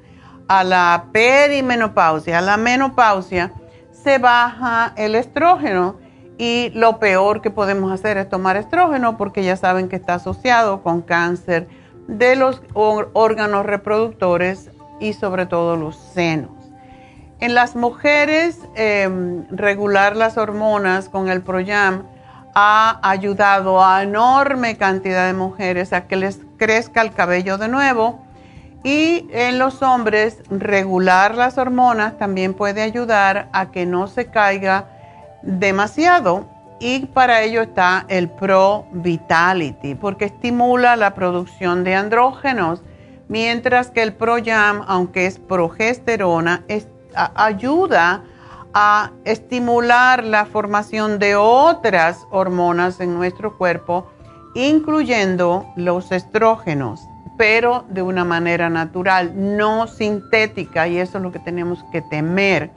a 0.47 0.63
la 0.63 1.07
perimenopausia, 1.11 2.39
a 2.39 2.43
la 2.43 2.57
menopausia, 2.59 3.53
se 3.91 4.19
baja 4.19 4.93
el 4.97 5.17
estrógeno 5.17 6.04
y 6.39 6.71
lo 6.75 6.99
peor 6.99 7.41
que 7.41 7.51
podemos 7.51 7.93
hacer 7.93 8.17
es 8.17 8.29
tomar 8.29 8.57
estrógeno 8.57 9.17
porque 9.17 9.45
ya 9.45 9.57
saben 9.57 9.89
que 9.89 9.97
está 9.97 10.15
asociado 10.15 10.83
con 10.83 11.03
cáncer 11.03 11.69
de 12.09 12.37
los 12.37 12.61
órganos 12.75 13.65
reproductores 13.65 14.71
y 15.01 15.13
sobre 15.13 15.47
todo 15.47 15.77
los 15.77 15.97
senos. 15.97 16.51
En 17.41 17.55
las 17.55 17.77
mujeres, 17.77 18.59
em, 18.75 19.47
regular 19.51 20.17
las 20.17 20.39
hormonas 20.39 21.09
con 21.09 21.29
el 21.29 21.43
Proyam 21.43 22.05
ha 22.55 23.01
ayudado 23.03 23.85
a 23.85 24.03
enorme 24.03 24.77
cantidad 24.77 25.27
de 25.27 25.35
mujeres 25.35 25.93
a 25.93 26.07
que 26.07 26.17
les 26.17 26.41
crezca 26.57 27.03
el 27.03 27.13
cabello 27.13 27.59
de 27.59 27.69
nuevo. 27.69 28.25
Y 28.85 29.29
en 29.33 29.59
los 29.59 29.83
hombres, 29.83 30.39
regular 30.51 31.35
las 31.35 31.59
hormonas 31.59 32.17
también 32.19 32.55
puede 32.55 32.83
ayudar 32.83 33.49
a 33.53 33.71
que 33.71 33.87
no 33.87 34.07
se 34.07 34.27
caiga 34.27 34.94
demasiado 35.45 36.47
y 36.81 37.07
para 37.07 37.43
ello 37.43 37.63
está 37.63 38.05
el 38.09 38.29
Pro 38.29 38.87
Vitality 38.93 39.95
porque 39.95 40.27
estimula 40.27 40.97
la 40.97 41.15
producción 41.15 41.85
de 41.85 41.95
andrógenos, 41.95 42.83
mientras 43.29 43.91
que 43.91 44.03
el 44.03 44.13
Pro 44.13 44.37
Jam, 44.45 44.83
aunque 44.87 45.27
es 45.27 45.39
progesterona, 45.39 46.65
ayuda 47.35 48.25
a 48.75 49.13
estimular 49.25 50.25
la 50.25 50.47
formación 50.47 51.19
de 51.21 51.37
otras 51.37 52.27
hormonas 52.31 53.01
en 53.01 53.15
nuestro 53.15 53.57
cuerpo, 53.57 54.11
incluyendo 54.55 55.65
los 55.77 56.11
estrógenos, 56.11 57.01
pero 57.39 57.85
de 57.89 58.03
una 58.03 58.25
manera 58.25 58.69
natural, 58.71 59.33
no 59.35 59.87
sintética, 59.87 60.89
y 60.89 60.99
eso 60.99 61.19
es 61.19 61.23
lo 61.25 61.31
que 61.31 61.39
tenemos 61.39 61.85
que 61.93 62.03
temer 62.03 62.73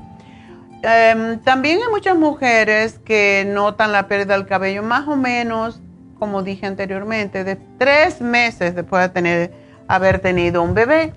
Em, 0.84 1.40
también 1.40 1.80
hay 1.82 1.92
muchas 1.92 2.16
mujeres 2.16 3.00
que 3.00 3.46
notan 3.48 3.92
la 3.92 4.08
pérdida 4.08 4.36
del 4.36 4.46
cabello 4.46 4.84
más 4.84 5.08
o 5.08 5.16
menos, 5.16 5.82
como 6.20 6.44
dije 6.44 6.66
anteriormente, 6.66 7.44
de 7.44 7.58
tres 7.78 8.22
meses 8.22 8.76
después 8.76 9.02
de 9.04 9.10
tener, 9.10 9.54
haber 9.88 10.20
tenido 10.20 10.62
un 10.62 10.74
bebé. 10.74 11.14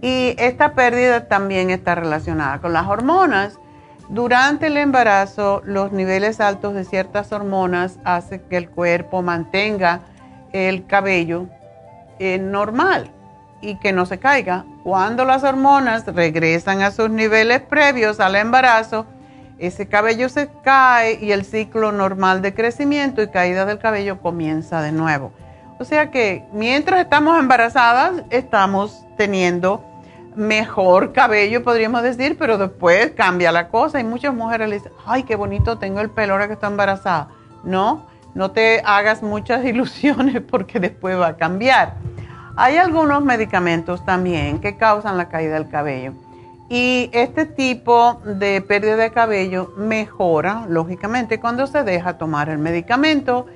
Y 0.00 0.34
esta 0.38 0.74
pérdida 0.74 1.26
también 1.26 1.70
está 1.70 1.94
relacionada 1.94 2.60
con 2.60 2.72
las 2.72 2.86
hormonas. 2.86 3.58
Durante 4.08 4.68
el 4.68 4.76
embarazo, 4.76 5.62
los 5.64 5.92
niveles 5.92 6.40
altos 6.40 6.74
de 6.74 6.84
ciertas 6.84 7.32
hormonas 7.32 7.98
hacen 8.04 8.40
que 8.48 8.56
el 8.56 8.70
cuerpo 8.70 9.22
mantenga 9.22 10.00
el 10.52 10.86
cabello 10.86 11.46
eh, 12.18 12.38
normal. 12.38 13.10
Y 13.60 13.76
que 13.76 13.92
no 13.92 14.06
se 14.06 14.18
caiga. 14.18 14.64
Cuando 14.84 15.24
las 15.24 15.44
hormonas 15.44 16.06
regresan 16.06 16.82
a 16.82 16.90
sus 16.90 17.10
niveles 17.10 17.60
previos 17.60 18.20
al 18.20 18.36
embarazo, 18.36 19.06
ese 19.58 19.88
cabello 19.88 20.28
se 20.28 20.48
cae 20.62 21.18
y 21.20 21.32
el 21.32 21.44
ciclo 21.44 21.90
normal 21.90 22.42
de 22.42 22.54
crecimiento 22.54 23.22
y 23.22 23.28
caída 23.28 23.64
del 23.64 23.78
cabello 23.78 24.20
comienza 24.20 24.80
de 24.82 24.92
nuevo. 24.92 25.32
O 25.80 25.84
sea 25.84 26.10
que 26.10 26.44
mientras 26.52 27.00
estamos 27.00 27.38
embarazadas, 27.38 28.22
estamos 28.30 29.04
teniendo 29.16 29.84
mejor 30.34 31.12
cabello, 31.12 31.64
podríamos 31.64 32.02
decir, 32.02 32.36
pero 32.38 32.58
después 32.58 33.12
cambia 33.16 33.50
la 33.50 33.68
cosa 33.68 33.98
y 33.98 34.04
muchas 34.04 34.32
mujeres 34.34 34.68
le 34.68 34.76
dicen, 34.76 34.92
ay, 35.06 35.24
qué 35.24 35.34
bonito 35.34 35.78
tengo 35.78 36.00
el 36.00 36.10
pelo 36.10 36.34
ahora 36.34 36.46
que 36.46 36.54
estoy 36.54 36.70
embarazada. 36.70 37.28
No, 37.64 38.06
no 38.34 38.52
te 38.52 38.80
hagas 38.84 39.22
muchas 39.22 39.64
ilusiones 39.64 40.40
porque 40.48 40.78
después 40.78 41.18
va 41.18 41.28
a 41.28 41.36
cambiar. 41.36 41.96
Hay 42.60 42.76
algunos 42.76 43.22
medicamentos 43.22 44.04
también 44.04 44.58
que 44.58 44.76
causan 44.76 45.16
la 45.16 45.28
caída 45.28 45.54
del 45.54 45.68
cabello. 45.68 46.14
Y 46.68 47.08
este 47.12 47.46
tipo 47.46 48.20
de 48.24 48.60
pérdida 48.62 48.96
de 48.96 49.12
cabello 49.12 49.72
mejora, 49.76 50.66
lógicamente, 50.68 51.38
cuando 51.38 51.68
se 51.68 51.84
deja 51.84 52.18
tomar 52.18 52.48
el 52.48 52.58
medicamento. 52.58 53.46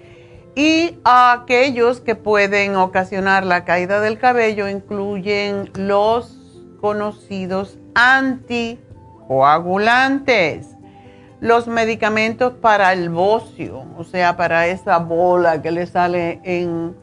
Y 0.55 1.01
aquellos 1.03 2.01
que 2.01 2.15
pueden 2.15 2.77
ocasionar 2.77 3.45
la 3.45 3.65
caída 3.65 4.01
del 4.01 4.21
cabello 4.21 4.69
incluyen 4.69 5.69
los 5.75 6.39
conocidos 6.81 7.79
anticoagulantes, 7.97 10.77
los 11.41 11.67
medicamentos 11.67 12.53
para 12.53 12.93
el 12.93 13.11
bocio, 13.11 13.85
o 13.99 14.05
sea, 14.05 14.37
para 14.37 14.69
esa 14.69 14.99
bola 14.99 15.61
que 15.61 15.73
le 15.73 15.89
sale 15.89 16.41
en 16.45 16.95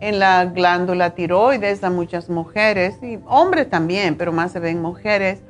en 0.00 0.18
la 0.18 0.44
glándula 0.44 1.10
tiroides 1.10 1.82
a 1.84 1.90
muchas 1.90 2.28
mujeres 2.28 2.96
y 3.02 3.18
hombres 3.26 3.68
también, 3.68 4.16
pero 4.16 4.32
más 4.32 4.52
se 4.52 4.60
ven 4.60 4.80
mujeres. 4.80 5.40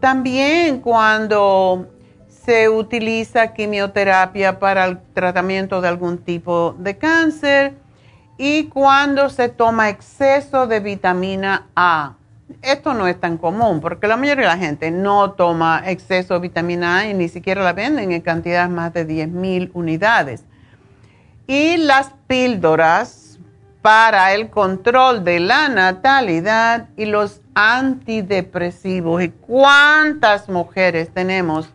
También 0.00 0.80
cuando 0.80 1.86
se 2.44 2.68
utiliza 2.68 3.54
quimioterapia 3.54 4.58
para 4.58 4.84
el 4.84 4.98
tratamiento 5.14 5.80
de 5.80 5.88
algún 5.88 6.18
tipo 6.18 6.74
de 6.78 6.98
cáncer 6.98 7.74
y 8.36 8.64
cuando 8.64 9.30
se 9.30 9.48
toma 9.48 9.88
exceso 9.88 10.66
de 10.66 10.80
vitamina 10.80 11.68
A. 11.74 12.14
Esto 12.60 12.92
no 12.92 13.08
es 13.08 13.18
tan 13.18 13.38
común 13.38 13.80
porque 13.80 14.06
la 14.06 14.16
mayoría 14.16 14.42
de 14.42 14.48
la 14.48 14.58
gente 14.58 14.90
no 14.90 15.32
toma 15.32 15.82
exceso 15.86 16.34
de 16.34 16.40
vitamina 16.40 16.98
A 16.98 17.08
y 17.08 17.14
ni 17.14 17.28
siquiera 17.28 17.62
la 17.62 17.72
venden 17.72 18.12
en 18.12 18.20
cantidades 18.20 18.70
más 18.70 18.92
de 18.92 19.06
10 19.06 19.28
mil 19.28 19.70
unidades. 19.72 20.44
Y 21.46 21.78
las 21.78 22.10
píldoras 22.26 23.23
para 23.84 24.32
el 24.32 24.48
control 24.48 25.24
de 25.24 25.40
la 25.40 25.68
natalidad 25.68 26.88
y 26.96 27.04
los 27.04 27.42
antidepresivos. 27.54 29.22
¿Y 29.22 29.28
cuántas 29.28 30.48
mujeres 30.48 31.10
tenemos 31.12 31.68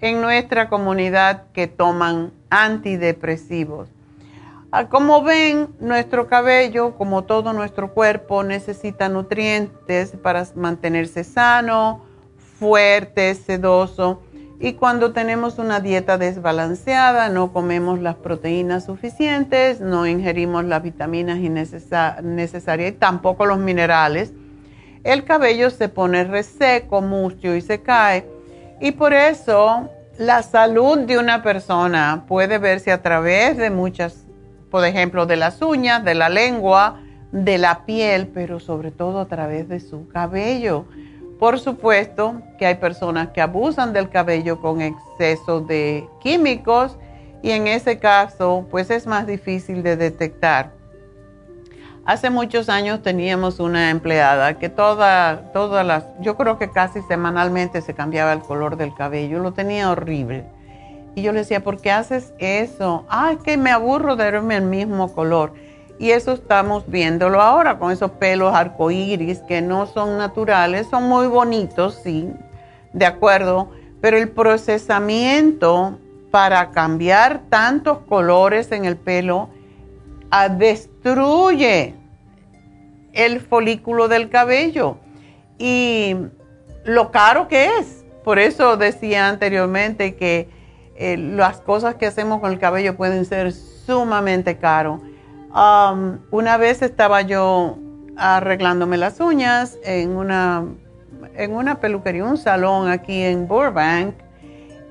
en 0.00 0.22
nuestra 0.22 0.70
comunidad 0.70 1.42
que 1.52 1.66
toman 1.66 2.32
antidepresivos? 2.48 3.90
Ah, 4.72 4.88
como 4.88 5.22
ven, 5.22 5.68
nuestro 5.80 6.28
cabello, 6.28 6.96
como 6.96 7.24
todo 7.24 7.52
nuestro 7.52 7.92
cuerpo, 7.92 8.42
necesita 8.42 9.10
nutrientes 9.10 10.12
para 10.22 10.46
mantenerse 10.54 11.24
sano, 11.24 12.02
fuerte, 12.58 13.34
sedoso 13.34 14.22
y 14.62 14.74
cuando 14.74 15.12
tenemos 15.12 15.58
una 15.58 15.80
dieta 15.80 16.18
desbalanceada, 16.18 17.30
no 17.30 17.50
comemos 17.50 17.98
las 17.98 18.16
proteínas 18.16 18.84
suficientes, 18.84 19.80
no 19.80 20.06
ingerimos 20.06 20.64
las 20.66 20.82
vitaminas 20.82 21.38
necesarias 21.38 22.92
y 22.92 22.92
tampoco 22.92 23.46
los 23.46 23.58
minerales, 23.58 24.34
el 25.02 25.24
cabello 25.24 25.70
se 25.70 25.88
pone 25.88 26.24
reseco, 26.24 27.00
mustio 27.00 27.56
y 27.56 27.62
se 27.62 27.80
cae. 27.80 28.26
Y 28.82 28.92
por 28.92 29.14
eso 29.14 29.88
la 30.18 30.42
salud 30.42 30.98
de 30.98 31.16
una 31.16 31.42
persona 31.42 32.24
puede 32.28 32.58
verse 32.58 32.92
a 32.92 33.00
través 33.00 33.56
de 33.56 33.70
muchas, 33.70 34.26
por 34.70 34.84
ejemplo, 34.84 35.24
de 35.24 35.36
las 35.36 35.62
uñas, 35.62 36.04
de 36.04 36.14
la 36.14 36.28
lengua, 36.28 37.00
de 37.32 37.56
la 37.56 37.86
piel, 37.86 38.26
pero 38.26 38.60
sobre 38.60 38.90
todo 38.90 39.20
a 39.20 39.26
través 39.26 39.70
de 39.70 39.80
su 39.80 40.06
cabello 40.08 40.84
por 41.40 41.58
supuesto 41.58 42.42
que 42.58 42.66
hay 42.66 42.74
personas 42.74 43.30
que 43.30 43.40
abusan 43.40 43.94
del 43.94 44.10
cabello 44.10 44.60
con 44.60 44.82
exceso 44.82 45.60
de 45.60 46.06
químicos 46.20 46.98
y 47.42 47.52
en 47.52 47.66
ese 47.66 47.98
caso 47.98 48.66
pues 48.70 48.90
es 48.90 49.06
más 49.06 49.26
difícil 49.26 49.82
de 49.82 49.96
detectar. 49.96 50.72
Hace 52.04 52.28
muchos 52.28 52.68
años 52.68 53.02
teníamos 53.02 53.58
una 53.58 53.88
empleada 53.88 54.58
que 54.58 54.68
toda, 54.68 55.50
todas 55.54 55.86
las, 55.86 56.04
yo 56.20 56.36
creo 56.36 56.58
que 56.58 56.70
casi 56.70 57.00
semanalmente 57.02 57.80
se 57.80 57.94
cambiaba 57.94 58.34
el 58.34 58.40
color 58.40 58.76
del 58.76 58.94
cabello, 58.94 59.38
lo 59.38 59.52
tenía 59.52 59.90
horrible. 59.90 60.44
Y 61.14 61.22
yo 61.22 61.32
le 61.32 61.40
decía, 61.40 61.62
¿por 61.64 61.80
qué 61.80 61.90
haces 61.90 62.34
eso? 62.38 63.06
Ay, 63.08 63.38
que 63.42 63.56
me 63.56 63.70
aburro 63.70 64.14
de 64.14 64.30
verme 64.30 64.56
el 64.56 64.64
mismo 64.64 65.12
color. 65.12 65.54
Y 66.00 66.12
eso 66.12 66.32
estamos 66.32 66.84
viéndolo 66.86 67.42
ahora 67.42 67.78
con 67.78 67.92
esos 67.92 68.12
pelos 68.12 68.54
arcoíris 68.54 69.40
que 69.40 69.60
no 69.60 69.84
son 69.84 70.16
naturales, 70.16 70.86
son 70.90 71.02
muy 71.02 71.26
bonitos, 71.26 72.00
sí, 72.02 72.32
de 72.94 73.04
acuerdo, 73.04 73.68
pero 74.00 74.16
el 74.16 74.30
procesamiento 74.30 75.98
para 76.30 76.70
cambiar 76.70 77.42
tantos 77.50 77.98
colores 78.08 78.72
en 78.72 78.86
el 78.86 78.96
pelo 78.96 79.50
ah, 80.30 80.48
destruye 80.48 81.94
el 83.12 83.38
folículo 83.40 84.08
del 84.08 84.30
cabello. 84.30 84.96
Y 85.58 86.16
lo 86.84 87.10
caro 87.10 87.46
que 87.46 87.66
es. 87.78 88.06
Por 88.24 88.38
eso 88.38 88.78
decía 88.78 89.28
anteriormente 89.28 90.14
que 90.16 90.48
eh, 90.96 91.18
las 91.18 91.60
cosas 91.60 91.96
que 91.96 92.06
hacemos 92.06 92.40
con 92.40 92.52
el 92.52 92.58
cabello 92.58 92.96
pueden 92.96 93.26
ser 93.26 93.52
sumamente 93.52 94.56
caros 94.56 95.02
Una 95.52 96.56
vez 96.58 96.82
estaba 96.82 97.22
yo 97.22 97.76
arreglándome 98.16 98.96
las 98.96 99.18
uñas 99.18 99.78
en 99.84 100.10
una, 100.16 100.64
en 101.34 101.54
una 101.54 101.80
peluquería, 101.80 102.24
un 102.24 102.36
salón 102.36 102.88
aquí 102.88 103.22
en 103.22 103.48
Burbank, 103.48 104.14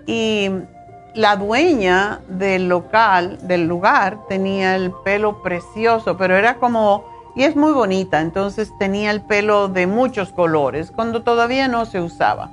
y 0.06 0.50
la 1.14 1.36
dueña 1.38 2.22
del 2.28 2.68
local, 2.68 3.40
del 3.48 3.68
lugar, 3.68 4.28
tenía 4.28 4.76
el 4.76 4.92
pelo 5.06 5.42
precioso, 5.42 6.18
pero 6.18 6.36
era 6.36 6.56
como, 6.56 7.06
y 7.36 7.44
es 7.44 7.56
muy 7.56 7.72
bonita, 7.72 8.20
entonces 8.20 8.72
tenía 8.80 9.12
el 9.12 9.22
pelo 9.22 9.70
de 9.70 9.88
muchos 9.88 10.34
colores, 10.34 10.92
cuando 10.92 11.24
todavía 11.24 11.68
no 11.68 11.86
se 11.86 12.02
usaba. 12.02 12.50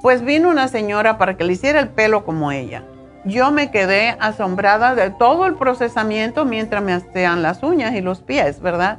Pues 0.00 0.22
vino 0.22 0.48
una 0.48 0.68
señora 0.68 1.18
para 1.18 1.36
que 1.36 1.44
le 1.44 1.52
hiciera 1.52 1.80
el 1.80 1.88
pelo 1.88 2.24
como 2.24 2.50
ella 2.52 2.82
yo 3.24 3.50
me 3.50 3.70
quedé 3.70 4.16
asombrada 4.18 4.94
de 4.94 5.10
todo 5.10 5.46
el 5.46 5.54
procesamiento 5.54 6.44
mientras 6.44 6.82
me 6.82 6.92
hacían 6.92 7.42
las 7.42 7.62
uñas 7.62 7.94
y 7.94 8.00
los 8.00 8.20
pies, 8.20 8.60
¿verdad? 8.60 8.98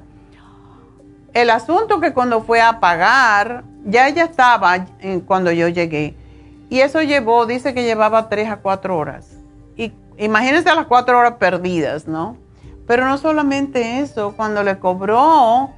El 1.34 1.49
asunto 1.49 1.99
que 1.99 2.13
cuando 2.13 2.41
fue 2.41 2.62
a 2.62 2.79
pagar, 2.79 3.63
ya 3.86 4.07
ella 4.07 4.25
estaba 4.25 4.86
cuando 5.25 5.51
yo 5.51 5.67
llegué. 5.69 6.15
Y 6.69 6.81
eso 6.81 7.01
llevó, 7.01 7.45
dice 7.45 7.73
que 7.73 7.84
llevaba 7.84 8.29
tres 8.29 8.49
a 8.49 8.57
cuatro 8.57 8.97
horas. 8.97 9.38
Y 9.75 9.93
imagínense 10.17 10.73
las 10.73 10.86
cuatro 10.86 11.17
horas 11.17 11.34
perdidas, 11.34 12.07
¿no? 12.07 12.38
Pero 12.88 13.05
no 13.05 13.17
solamente 13.17 13.99
eso, 13.99 14.34
cuando 14.36 14.63
le 14.63 14.77
cobró, 14.77 15.71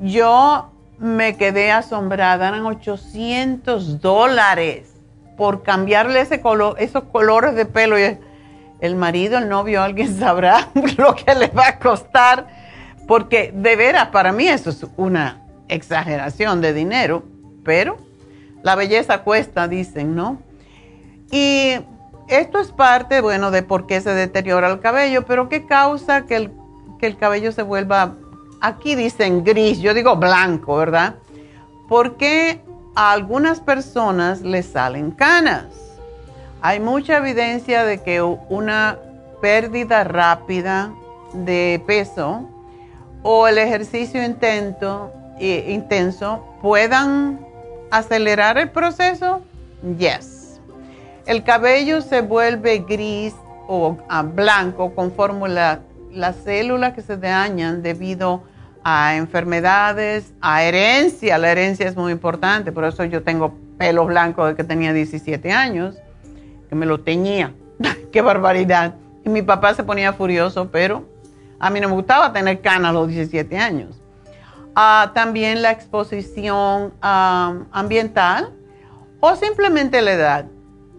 yo 0.00 0.70
me 0.98 1.36
quedé 1.36 1.70
asombrada, 1.70 2.48
eran 2.48 2.64
800 2.64 4.00
dólares 4.00 4.93
por 5.36 5.62
cambiarle 5.62 6.20
ese 6.20 6.40
color, 6.40 6.76
esos 6.78 7.04
colores 7.04 7.54
de 7.54 7.66
pelo. 7.66 7.96
El 8.80 8.96
marido, 8.96 9.38
el 9.38 9.48
novio, 9.48 9.82
alguien 9.82 10.18
sabrá 10.18 10.68
lo 10.96 11.14
que 11.14 11.34
le 11.34 11.48
va 11.48 11.68
a 11.68 11.78
costar, 11.78 12.46
porque 13.06 13.52
de 13.54 13.76
veras 13.76 14.08
para 14.08 14.32
mí 14.32 14.46
eso 14.46 14.70
es 14.70 14.86
una 14.96 15.42
exageración 15.68 16.60
de 16.60 16.72
dinero, 16.72 17.22
pero 17.64 17.96
la 18.62 18.74
belleza 18.74 19.22
cuesta, 19.22 19.68
dicen, 19.68 20.14
¿no? 20.14 20.38
Y 21.30 21.74
esto 22.28 22.60
es 22.60 22.72
parte, 22.72 23.20
bueno, 23.20 23.50
de 23.50 23.62
por 23.62 23.86
qué 23.86 24.00
se 24.00 24.14
deteriora 24.14 24.70
el 24.70 24.80
cabello, 24.80 25.24
pero 25.26 25.48
¿qué 25.48 25.66
causa 25.66 26.24
que 26.26 26.36
el, 26.36 26.52
que 26.98 27.06
el 27.06 27.16
cabello 27.16 27.52
se 27.52 27.62
vuelva, 27.62 28.14
aquí 28.60 28.94
dicen 28.94 29.44
gris, 29.44 29.80
yo 29.80 29.92
digo 29.94 30.16
blanco, 30.16 30.76
¿verdad? 30.76 31.16
Porque 31.88 32.60
a 32.94 33.12
algunas 33.12 33.60
personas 33.60 34.40
les 34.42 34.66
salen 34.66 35.10
canas. 35.10 35.64
Hay 36.60 36.80
mucha 36.80 37.18
evidencia 37.18 37.84
de 37.84 38.02
que 38.02 38.22
una 38.22 38.98
pérdida 39.42 40.04
rápida 40.04 40.92
de 41.32 41.82
peso 41.86 42.48
o 43.22 43.46
el 43.48 43.58
ejercicio 43.58 44.22
intenso 44.22 45.10
puedan 46.62 47.40
acelerar 47.90 48.56
el 48.58 48.70
proceso. 48.70 49.42
Yes. 49.98 50.60
El 51.26 51.42
cabello 51.42 52.00
se 52.00 52.20
vuelve 52.20 52.78
gris 52.78 53.34
o 53.66 53.96
blanco 54.34 54.94
conforme 54.94 55.48
las 55.48 56.36
células 56.44 56.94
que 56.94 57.02
se 57.02 57.16
dañan 57.16 57.82
debido 57.82 58.42
a 58.84 59.16
enfermedades, 59.16 60.32
a 60.40 60.62
herencia. 60.62 61.38
La 61.38 61.50
herencia 61.50 61.88
es 61.88 61.96
muy 61.96 62.12
importante, 62.12 62.70
por 62.70 62.84
eso 62.84 63.04
yo 63.04 63.22
tengo 63.22 63.54
pelo 63.78 64.04
blanco 64.04 64.46
de 64.46 64.54
que 64.54 64.62
tenía 64.62 64.92
17 64.92 65.50
años, 65.50 65.96
que 66.68 66.74
me 66.74 66.86
lo 66.86 67.00
teñía. 67.00 67.54
¡Qué 68.12 68.20
barbaridad! 68.20 68.94
Y 69.24 69.30
mi 69.30 69.42
papá 69.42 69.74
se 69.74 69.82
ponía 69.82 70.12
furioso, 70.12 70.70
pero 70.70 71.08
a 71.58 71.70
mí 71.70 71.80
no 71.80 71.88
me 71.88 71.94
gustaba 71.94 72.32
tener 72.32 72.60
canas 72.60 72.90
a 72.90 72.92
los 72.92 73.08
17 73.08 73.56
años. 73.56 74.00
Ah, 74.76 75.12
también 75.14 75.62
la 75.62 75.70
exposición 75.70 76.92
ah, 77.00 77.54
ambiental 77.72 78.52
o 79.20 79.34
simplemente 79.36 80.02
la 80.02 80.12
edad. 80.12 80.46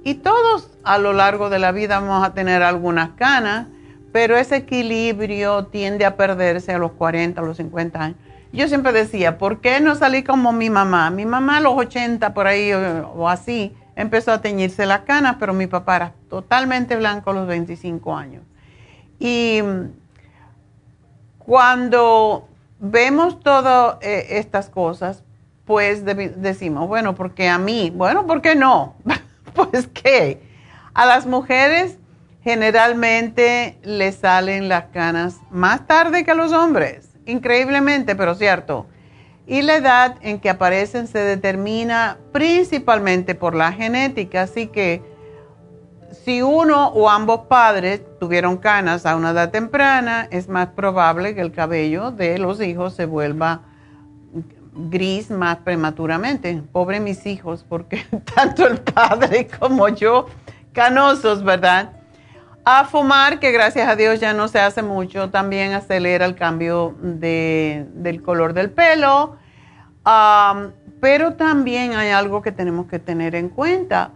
Y 0.04 0.16
todos 0.16 0.72
a 0.84 0.98
lo 0.98 1.14
largo 1.14 1.50
de 1.50 1.60
la 1.60 1.72
vida 1.72 2.00
vamos 2.00 2.26
a 2.26 2.34
tener 2.34 2.64
algunas 2.64 3.12
canas, 3.12 3.68
pero 4.16 4.38
ese 4.38 4.56
equilibrio 4.56 5.66
tiende 5.66 6.06
a 6.06 6.16
perderse 6.16 6.72
a 6.72 6.78
los 6.78 6.94
40, 6.94 7.42
a 7.42 7.44
los 7.44 7.58
50 7.58 8.02
años. 8.02 8.18
Yo 8.54 8.66
siempre 8.70 8.94
decía, 8.94 9.38
¿por 9.38 9.60
qué 9.60 9.82
no 9.82 9.94
salí 9.96 10.24
como 10.24 10.54
mi 10.54 10.70
mamá? 10.70 11.10
Mi 11.10 11.26
mamá 11.26 11.58
a 11.58 11.60
los 11.60 11.74
80 11.74 12.34
por 12.34 12.48
ahí 12.48 12.72
o, 12.72 13.28
así 13.28 13.76
empezó 13.98 14.32
a 14.32 14.40
teñirse 14.40 14.86
las 14.86 15.02
canas, 15.02 15.36
pero 15.38 15.54
mi 15.54 15.68
papá 15.68 15.98
era 15.98 16.14
totalmente 16.30 16.96
blanco 16.96 17.32
a 17.32 17.34
los 17.34 17.46
25 17.46 18.16
años. 18.16 18.44
Y 19.20 19.60
cuando 21.38 22.48
vemos 22.80 23.42
todas 23.42 23.98
eh, 24.02 24.28
estas 24.30 24.70
cosas, 24.70 25.26
pues 25.66 26.06
decimos, 26.06 26.88
bueno, 26.88 27.16
¿por 27.16 27.34
qué 27.34 27.50
a 27.50 27.58
mí? 27.58 27.92
Bueno, 27.94 28.26
¿por 28.26 28.42
qué 28.42 28.56
no? 28.56 28.96
pues 29.54 29.88
que 29.88 30.42
a 30.94 31.06
las 31.06 31.26
mujeres 31.26 32.00
generalmente 32.46 33.80
les 33.82 34.18
salen 34.18 34.70
las 34.70 34.86
canas 34.94 35.42
más 35.50 35.88
tarde 35.88 36.24
que 36.24 36.30
a 36.30 36.36
los 36.36 36.52
hombres, 36.52 37.10
increíblemente, 37.26 38.16
pero 38.16 38.36
cierto. 38.36 38.86
Y 39.48 39.64
la 39.64 39.78
edad 39.78 40.18
en 40.22 40.40
que 40.40 40.52
aparecen 40.52 41.08
se 41.08 41.18
determina 41.18 42.20
principalmente 42.32 43.34
por 43.34 43.56
la 43.56 43.72
genética, 43.72 44.44
así 44.44 44.68
que 44.68 45.02
si 46.24 46.44
uno 46.44 46.90
o 46.90 47.10
ambos 47.10 47.48
padres 47.48 48.02
tuvieron 48.20 48.58
canas 48.58 49.08
a 49.08 49.16
una 49.16 49.32
edad 49.32 49.50
temprana, 49.50 50.28
es 50.30 50.48
más 50.48 50.68
probable 50.68 51.34
que 51.34 51.42
el 51.42 51.52
cabello 51.52 52.12
de 52.12 52.38
los 52.38 52.62
hijos 52.62 52.94
se 52.94 53.08
vuelva 53.08 53.62
gris 54.76 55.32
más 55.32 55.58
prematuramente. 55.58 56.62
Pobre 56.72 57.00
mis 57.00 57.26
hijos, 57.26 57.66
porque 57.68 58.06
tanto 58.36 58.68
el 58.68 58.78
padre 58.82 59.48
como 59.60 59.90
yo, 59.90 60.28
canosos, 60.74 61.44
¿verdad? 61.44 62.05
A 62.68 62.86
fumar, 62.86 63.40
que 63.40 63.52
gracias 63.52 63.88
a 63.88 63.96
Dios 63.96 64.20
ya 64.20 64.34
no 64.34 64.48
se 64.48 64.60
hace 64.60 64.82
mucho, 64.82 65.30
también 65.30 65.74
acelera 65.74 66.26
el 66.26 66.34
cambio 66.34 66.96
de, 67.00 67.86
del 67.94 68.24
color 68.24 68.54
del 68.54 68.72
pelo. 68.72 69.38
pero 71.00 71.36
también 71.36 71.94
hay 71.94 72.10
algo 72.10 72.42
que 72.42 72.52
tenemos 72.52 72.88
que 72.88 72.98
tener 72.98 73.36
en 73.36 73.50
cuenta. 73.50 74.14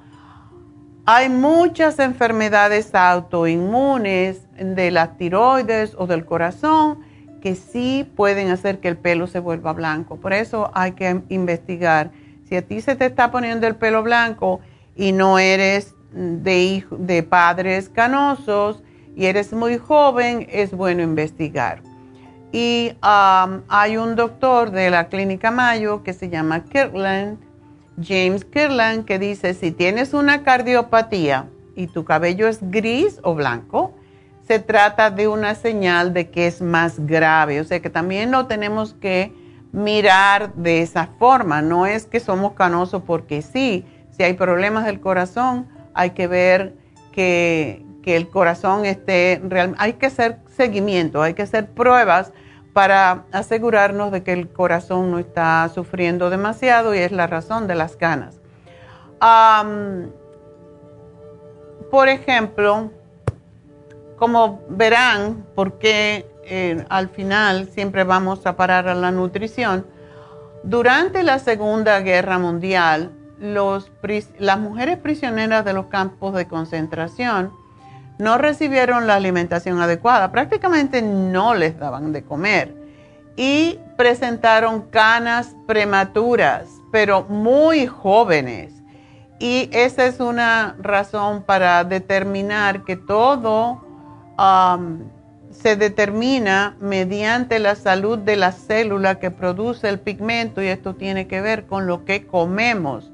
Hay 1.05 1.29
muchas 1.29 1.99
enfermedades 1.99 2.95
autoinmunes 2.95 4.41
de 4.55 4.89
las 4.89 5.15
tiroides 5.17 5.93
o 5.95 6.07
del 6.07 6.25
corazón 6.25 7.01
que 7.41 7.53
sí 7.53 8.11
pueden 8.15 8.49
hacer 8.49 8.79
que 8.79 8.87
el 8.87 8.97
pelo 8.97 9.27
se 9.27 9.37
vuelva 9.37 9.73
blanco. 9.73 10.17
Por 10.17 10.33
eso 10.33 10.71
hay 10.73 10.93
que 10.93 11.21
investigar. 11.29 12.09
Si 12.45 12.55
a 12.55 12.63
ti 12.63 12.81
se 12.81 12.95
te 12.95 13.05
está 13.05 13.29
poniendo 13.29 13.67
el 13.67 13.75
pelo 13.75 14.01
blanco 14.01 14.59
y 14.95 15.11
no 15.11 15.37
eres 15.37 15.93
de, 16.11 16.85
de 16.91 17.23
padres 17.23 17.89
canosos 17.89 18.83
y 19.15 19.25
eres 19.25 19.53
muy 19.53 19.77
joven, 19.77 20.47
es 20.49 20.71
bueno 20.71 21.03
investigar. 21.03 21.81
Y 22.51 22.93
um, 23.03 23.61
hay 23.67 23.97
un 23.97 24.15
doctor 24.15 24.71
de 24.71 24.89
la 24.89 25.07
clínica 25.07 25.51
Mayo 25.51 26.03
que 26.03 26.13
se 26.13 26.29
llama 26.29 26.63
Kirtland, 26.63 27.37
James 28.01 28.45
Kirtland, 28.45 29.05
que 29.05 29.19
dice, 29.19 29.53
si 29.53 29.71
tienes 29.71 30.13
una 30.13 30.43
cardiopatía 30.43 31.47
y 31.75 31.87
tu 31.87 32.05
cabello 32.05 32.47
es 32.47 32.59
gris 32.61 33.19
o 33.23 33.35
blanco, 33.35 33.93
se 34.47 34.57
trata 34.57 35.11
de 35.11 35.27
una 35.27 35.53
señal 35.53 36.13
de 36.13 36.31
que 36.31 36.47
es 36.47 36.61
más 36.61 37.05
grave. 37.05 37.61
O 37.61 37.63
sea 37.63 37.81
que 37.81 37.89
también 37.89 38.31
lo 38.31 38.47
tenemos 38.47 38.93
que 38.95 39.31
mirar 39.71 40.53
de 40.55 40.81
esa 40.81 41.07
forma. 41.19 41.61
No 41.61 41.85
es 41.85 42.05
que 42.05 42.19
somos 42.19 42.53
canosos 42.53 43.03
porque 43.03 43.43
sí. 43.43 43.85
Si 44.09 44.23
hay 44.23 44.33
problemas 44.33 44.85
del 44.85 44.99
corazón, 44.99 45.67
hay 45.99 46.11
que 46.11 46.27
ver 46.27 46.75
que, 47.11 47.85
el 48.05 48.27
corazón 48.27 48.85
esté 48.85 49.39
real. 49.43 49.75
Hay 49.77 49.93
que 49.93 50.07
hacer 50.07 50.39
seguimiento, 50.47 51.21
hay 51.21 51.35
que 51.35 51.43
hacer 51.43 51.69
pruebas 51.69 52.33
para 52.73 53.25
asegurarnos 53.31 54.11
de 54.11 54.23
que 54.23 54.33
el 54.33 54.49
corazón 54.49 55.11
no 55.11 55.19
está 55.19 55.69
sufriendo 55.71 56.31
demasiado 56.31 56.95
y 56.95 56.97
es 56.97 57.11
la 57.11 57.27
razón 57.27 57.67
de 57.67 57.75
las 57.75 57.95
canas. 57.95 58.39
por 61.91 62.09
ejemplo, 62.09 62.89
como 64.17 64.63
verán, 64.69 65.45
porque 65.53 66.25
eh, 66.45 66.83
al 66.89 67.09
final 67.09 67.67
siempre 67.67 68.03
vamos 68.05 68.47
a 68.47 68.55
parar 68.55 68.87
a 68.87 68.95
la 68.95 69.11
nutrición, 69.11 69.85
durante 70.63 71.21
la 71.21 71.37
Segunda 71.37 71.99
Guerra 71.99 72.39
Mundial, 72.39 73.11
las 73.39 74.59
mujeres 74.59 74.97
prisioneras 74.97 75.65
de 75.65 75.73
los 75.73 75.85
campos 75.87 76.33
de 76.33 76.47
concentración 76.47 77.51
no 78.17 78.37
recibieron 78.37 79.07
la 79.07 79.15
alimentación 79.15 79.81
adecuada, 79.81 80.31
prácticamente 80.31 81.01
no 81.01 81.55
les 81.55 81.79
daban 81.79 82.11
de 82.11 82.23
comer 82.23 82.75
y 83.37 83.79
presentaron 83.95 84.81
canas 84.81 85.55
prematuras, 85.65 86.67
pero 86.91 87.23
muy 87.23 87.87
jóvenes. 87.87 88.73
Y 89.39 89.69
esa 89.71 90.05
es 90.05 90.19
una 90.19 90.75
razón 90.79 91.43
para 91.43 91.85
determinar 91.85 92.83
que 92.83 92.97
todo 92.97 93.81
se 95.51 95.77
determina 95.77 96.75
mediante 96.81 97.59
la 97.59 97.75
salud 97.75 98.17
de 98.17 98.35
la 98.35 98.51
célula 98.51 99.19
que 99.19 99.31
produce 99.31 99.87
el 99.87 99.99
pigmento 99.99 100.61
y 100.61 100.67
esto 100.67 100.95
tiene 100.95 101.27
que 101.27 101.39
ver 101.39 101.65
con 101.65 101.87
lo 101.87 102.03
que 102.03 102.27
comemos. 102.27 103.11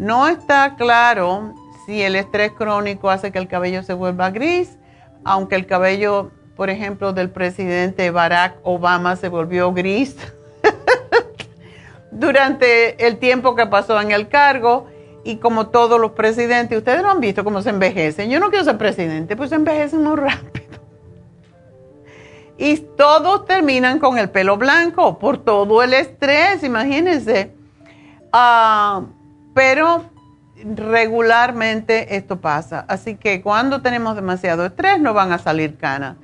No 0.00 0.28
está 0.28 0.76
claro 0.76 1.52
si 1.84 2.00
el 2.00 2.16
estrés 2.16 2.52
crónico 2.52 3.10
hace 3.10 3.30
que 3.32 3.38
el 3.38 3.48
cabello 3.48 3.82
se 3.82 3.92
vuelva 3.92 4.30
gris, 4.30 4.78
aunque 5.26 5.56
el 5.56 5.66
cabello, 5.66 6.30
por 6.56 6.70
ejemplo, 6.70 7.12
del 7.12 7.28
presidente 7.28 8.10
Barack 8.10 8.56
Obama 8.62 9.16
se 9.16 9.28
volvió 9.28 9.74
gris 9.74 10.16
durante 12.10 13.06
el 13.06 13.18
tiempo 13.18 13.54
que 13.54 13.66
pasó 13.66 14.00
en 14.00 14.10
el 14.10 14.28
cargo 14.28 14.86
y 15.22 15.36
como 15.36 15.66
todos 15.66 16.00
los 16.00 16.12
presidentes, 16.12 16.78
ustedes 16.78 17.02
no 17.02 17.10
han 17.10 17.20
visto 17.20 17.44
cómo 17.44 17.60
se 17.60 17.68
envejecen. 17.68 18.30
Yo 18.30 18.40
no 18.40 18.48
quiero 18.48 18.64
ser 18.64 18.78
presidente, 18.78 19.36
pues 19.36 19.50
se 19.50 19.56
envejecen 19.56 20.02
muy 20.02 20.16
rápido. 20.16 20.80
Y 22.56 22.78
todos 22.96 23.44
terminan 23.44 23.98
con 23.98 24.16
el 24.16 24.30
pelo 24.30 24.56
blanco 24.56 25.18
por 25.18 25.44
todo 25.44 25.82
el 25.82 25.92
estrés, 25.92 26.64
imagínense. 26.64 27.54
Ah, 28.32 29.02
pero 29.54 30.04
regularmente 30.76 32.16
esto 32.16 32.40
pasa. 32.40 32.84
Así 32.88 33.16
que 33.16 33.42
cuando 33.42 33.82
tenemos 33.82 34.16
demasiado 34.16 34.66
estrés 34.66 35.00
no 35.00 35.14
van 35.14 35.32
a 35.32 35.38
salir 35.38 35.76
canas 35.76 36.16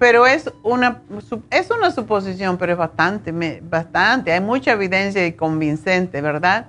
pero 0.00 0.26
es 0.26 0.50
una, 0.62 1.02
es 1.50 1.70
una 1.70 1.90
suposición, 1.90 2.56
pero 2.56 2.72
es 2.72 2.78
bastante, 2.78 3.60
bastante, 3.62 4.32
hay 4.32 4.40
mucha 4.40 4.72
evidencia 4.72 5.26
y 5.26 5.34
convincente, 5.34 6.22
¿verdad? 6.22 6.68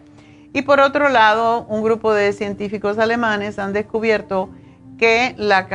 Y 0.51 0.63
por 0.63 0.81
otro 0.81 1.07
lado, 1.07 1.65
un 1.69 1.81
grupo 1.81 2.13
de 2.13 2.33
científicos 2.33 2.97
alemanes 2.97 3.57
han 3.57 3.71
descubierto 3.71 4.49
que 4.97 5.33
la, 5.37 5.69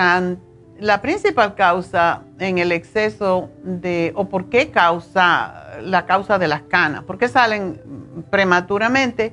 la 0.79 1.01
principal 1.01 1.55
causa 1.55 2.23
en 2.39 2.59
el 2.59 2.73
exceso 2.73 3.51
de, 3.62 4.12
o 4.15 4.29
por 4.29 4.49
qué 4.49 4.71
causa 4.71 5.79
la 5.81 6.07
causa 6.07 6.39
de 6.39 6.49
las 6.49 6.62
canas, 6.62 7.05
por 7.05 7.19
qué 7.19 7.29
salen 7.29 7.81
prematuramente, 8.31 9.33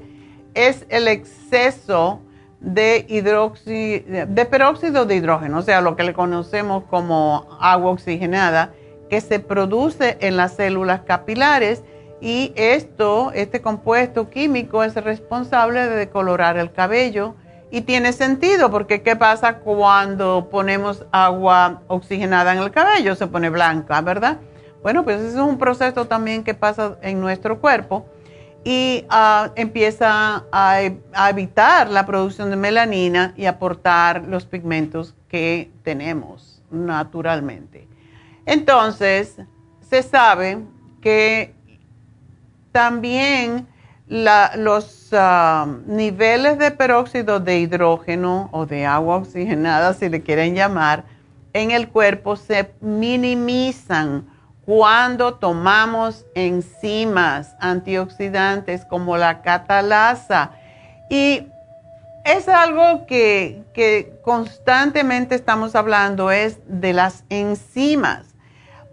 es 0.53 0.85
el 0.89 1.07
exceso 1.07 2.21
de, 2.59 3.05
de 4.29 4.45
peróxido 4.45 5.05
de 5.05 5.15
hidrógeno, 5.15 5.59
o 5.59 5.61
sea, 5.61 5.81
lo 5.81 5.95
que 5.95 6.03
le 6.03 6.13
conocemos 6.13 6.83
como 6.89 7.47
agua 7.59 7.91
oxigenada, 7.91 8.71
que 9.09 9.19
se 9.19 9.39
produce 9.39 10.17
en 10.21 10.37
las 10.37 10.55
células 10.55 11.01
capilares 11.01 11.83
y 12.21 12.53
esto, 12.55 13.31
este 13.33 13.61
compuesto 13.61 14.29
químico 14.29 14.83
es 14.83 14.95
responsable 14.95 15.81
de 15.81 15.95
decolorar 15.95 16.57
el 16.57 16.71
cabello 16.71 17.35
y 17.73 17.81
tiene 17.81 18.13
sentido 18.13 18.69
porque 18.69 19.01
¿qué 19.01 19.15
pasa 19.15 19.55
cuando 19.55 20.47
ponemos 20.51 21.07
agua 21.11 21.81
oxigenada 21.87 22.53
en 22.53 22.59
el 22.59 22.69
cabello? 22.69 23.15
Se 23.15 23.25
pone 23.25 23.49
blanca, 23.49 23.99
¿verdad? 24.01 24.37
Bueno, 24.83 25.03
pues 25.03 25.19
es 25.19 25.33
un 25.33 25.57
proceso 25.57 26.05
también 26.05 26.43
que 26.43 26.53
pasa 26.53 26.99
en 27.01 27.19
nuestro 27.19 27.59
cuerpo 27.59 28.05
y 28.63 29.05
ah, 29.09 29.49
empieza 29.55 30.43
a, 30.51 30.81
evitar 31.31 31.89
la 31.89 32.05
producción 32.05 32.51
de 32.51 32.57
melanina 32.57 33.33
y 33.35 33.47
aportar 33.47 34.21
los 34.27 34.45
pigmentos 34.45 35.15
que 35.27 35.71
tenemos 35.81 36.61
naturalmente. 36.69 37.87
Entonces, 38.45 39.37
se 39.81 40.03
sabe 40.03 40.59
que 41.01 41.55
también 42.71 43.67
los 44.07 45.09
ah, 45.13 45.67
niveles 45.85 46.57
de 46.57 46.71
peróxido 46.71 47.39
de 47.39 47.59
hidrógeno 47.59 48.49
o 48.51 48.65
de 48.65 48.85
agua 48.85 49.17
oxigenada, 49.17 49.93
si 49.93 50.09
le 50.09 50.21
quieren 50.21 50.55
llamar, 50.55 51.05
en 51.53 51.71
el 51.71 51.87
cuerpo 51.89 52.35
se 52.35 52.73
minimizan 52.81 54.27
cuando 54.65 55.35
tomamos 55.35 56.25
enzimas 56.35 57.55
antioxidantes 57.59 58.85
como 58.85 59.17
la 59.17 59.41
catalasa. 59.41 60.51
Y 61.09 61.47
es 62.23 62.47
algo 62.47 63.05
que, 63.05 63.63
que 63.73 64.19
constantemente 64.23 65.35
estamos 65.35 65.75
hablando, 65.75 66.31
es 66.31 66.59
de 66.65 66.93
las 66.93 67.23
enzimas, 67.29 68.25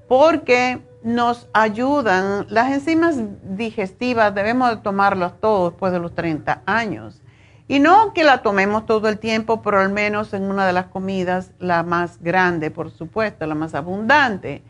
porque 0.08 0.80
nos 1.02 1.48
ayudan, 1.52 2.46
las 2.48 2.72
enzimas 2.72 3.16
digestivas 3.42 4.34
debemos 4.34 4.70
de 4.70 4.76
tomarlas 4.76 5.40
todos 5.40 5.72
después 5.72 5.92
de 5.92 5.98
los 5.98 6.14
30 6.14 6.62
años. 6.66 7.22
Y 7.68 7.78
no 7.78 8.12
que 8.12 8.24
la 8.24 8.42
tomemos 8.42 8.84
todo 8.84 9.08
el 9.08 9.18
tiempo, 9.18 9.62
pero 9.62 9.80
al 9.80 9.90
menos 9.90 10.34
en 10.34 10.42
una 10.42 10.66
de 10.66 10.72
las 10.72 10.86
comidas, 10.86 11.52
la 11.58 11.82
más 11.82 12.20
grande, 12.20 12.70
por 12.70 12.90
supuesto, 12.90 13.46
la 13.46 13.54
más 13.54 13.74
abundante. 13.74 14.62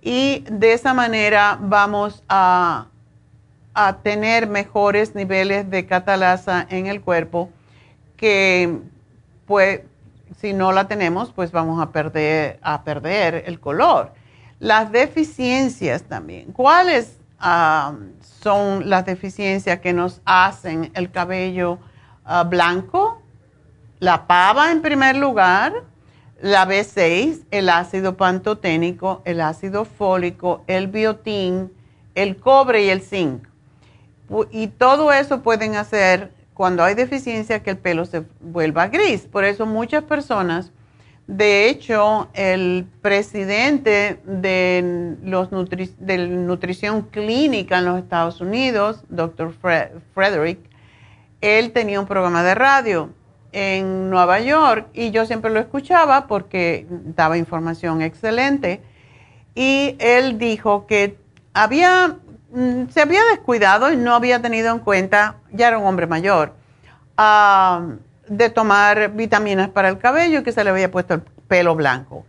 Y 0.00 0.44
de 0.50 0.72
esa 0.72 0.94
manera 0.94 1.58
vamos 1.60 2.24
a, 2.28 2.86
a 3.74 3.98
tener 3.98 4.46
mejores 4.46 5.14
niveles 5.14 5.70
de 5.70 5.86
catalasa 5.86 6.66
en 6.70 6.86
el 6.86 7.02
cuerpo 7.02 7.50
que 8.16 8.78
pues 9.46 9.82
si 10.40 10.52
no 10.52 10.72
la 10.72 10.86
tenemos, 10.88 11.32
pues 11.32 11.52
vamos 11.52 11.82
a 11.82 11.90
perder, 11.90 12.58
a 12.62 12.82
perder 12.84 13.44
el 13.46 13.58
color. 13.60 14.12
Las 14.58 14.90
deficiencias 14.90 16.02
también. 16.02 16.52
¿Cuáles 16.52 17.16
ah, 17.38 17.94
son 18.40 18.88
las 18.90 19.06
deficiencias 19.06 19.80
que 19.80 19.92
nos 19.92 20.20
hacen 20.24 20.90
el 20.94 21.10
cabello 21.10 21.78
ah, 22.24 22.44
blanco? 22.44 23.22
La 24.00 24.26
pava 24.26 24.70
en 24.70 24.82
primer 24.82 25.16
lugar, 25.16 25.84
la 26.40 26.66
B6, 26.66 27.44
el 27.50 27.68
ácido 27.68 28.16
pantoténico, 28.16 29.22
el 29.24 29.40
ácido 29.40 29.84
fólico, 29.84 30.62
el 30.66 30.86
biotín, 30.86 31.72
el 32.14 32.36
cobre 32.36 32.84
y 32.84 32.90
el 32.90 33.02
zinc. 33.02 33.44
Y 34.50 34.68
todo 34.68 35.12
eso 35.12 35.42
pueden 35.42 35.76
hacer 35.76 36.32
cuando 36.54 36.82
hay 36.82 36.94
deficiencia 36.94 37.62
que 37.62 37.70
el 37.70 37.78
pelo 37.78 38.04
se 38.04 38.24
vuelva 38.40 38.88
gris. 38.88 39.22
Por 39.22 39.44
eso 39.44 39.64
muchas 39.66 40.04
personas, 40.04 40.72
de 41.28 41.68
hecho, 41.68 42.28
el 42.34 42.88
presidente 43.00 44.20
de, 44.24 45.16
los 45.22 45.48
de 45.50 46.18
nutrición 46.26 47.02
clínica 47.02 47.78
en 47.78 47.84
los 47.84 47.98
Estados 47.98 48.40
Unidos, 48.40 49.04
Dr. 49.08 49.54
Frederick, 50.14 50.58
él 51.40 51.70
tenía 51.70 52.00
un 52.00 52.06
programa 52.06 52.42
de 52.42 52.56
radio 52.56 53.10
en 53.52 54.10
Nueva 54.10 54.40
York 54.40 54.88
y 54.92 55.12
yo 55.12 55.24
siempre 55.24 55.52
lo 55.52 55.60
escuchaba 55.60 56.26
porque 56.26 56.86
daba 56.90 57.38
información 57.38 58.02
excelente. 58.02 58.82
Y 59.54 59.94
él 60.00 60.38
dijo 60.38 60.86
que 60.86 61.16
había 61.54 62.16
Mm, 62.50 62.88
se 62.88 63.02
había 63.02 63.22
descuidado 63.30 63.92
y 63.92 63.96
no 63.96 64.14
había 64.14 64.40
tenido 64.40 64.72
en 64.72 64.78
cuenta, 64.78 65.36
ya 65.52 65.68
era 65.68 65.78
un 65.78 65.86
hombre 65.86 66.06
mayor, 66.06 66.54
de 68.28 68.50
tomar 68.50 69.12
vitaminas 69.12 69.68
para 69.68 69.88
el 69.88 69.98
cabello 69.98 70.42
que 70.42 70.52
se 70.52 70.64
le 70.64 70.70
había 70.70 70.90
puesto 70.90 71.14
el 71.14 71.20
pelo 71.48 71.74
blanco. 71.74 72.24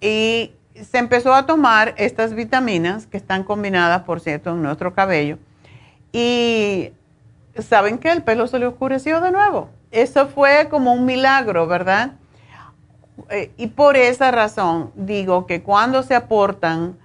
Y 0.00 0.52
se 0.74 0.98
empezó 0.98 1.34
a 1.34 1.46
tomar 1.46 1.94
estas 1.96 2.34
vitaminas 2.34 3.06
que 3.06 3.16
están 3.16 3.44
combinadas, 3.44 4.02
por 4.02 4.20
cierto, 4.20 4.50
en 4.50 4.62
nuestro 4.62 4.94
cabello. 4.94 5.38
Y 6.12 6.92
saben 7.58 7.98
que 7.98 8.10
el 8.10 8.22
pelo 8.22 8.46
se 8.46 8.58
le 8.58 8.66
oscureció 8.66 9.20
de 9.20 9.30
nuevo. 9.30 9.70
Eso 9.90 10.26
fue 10.28 10.68
como 10.70 10.92
un 10.92 11.04
milagro, 11.04 11.66
¿verdad? 11.66 12.12
Eh, 13.28 13.52
y 13.56 13.68
por 13.68 13.96
esa 13.96 14.30
razón 14.30 14.90
digo 14.94 15.46
que 15.46 15.62
cuando 15.62 16.02
se 16.02 16.14
aportan 16.14 16.96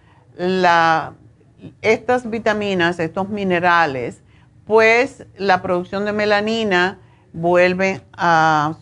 estas 1.81 2.29
vitaminas, 2.29 2.99
estos 2.99 3.27
minerales, 3.29 4.21
pues 4.65 5.25
la 5.37 5.61
producción 5.61 6.05
de 6.05 6.13
melanina 6.13 6.99
vuelve 7.37 8.01
a, 8.13 8.75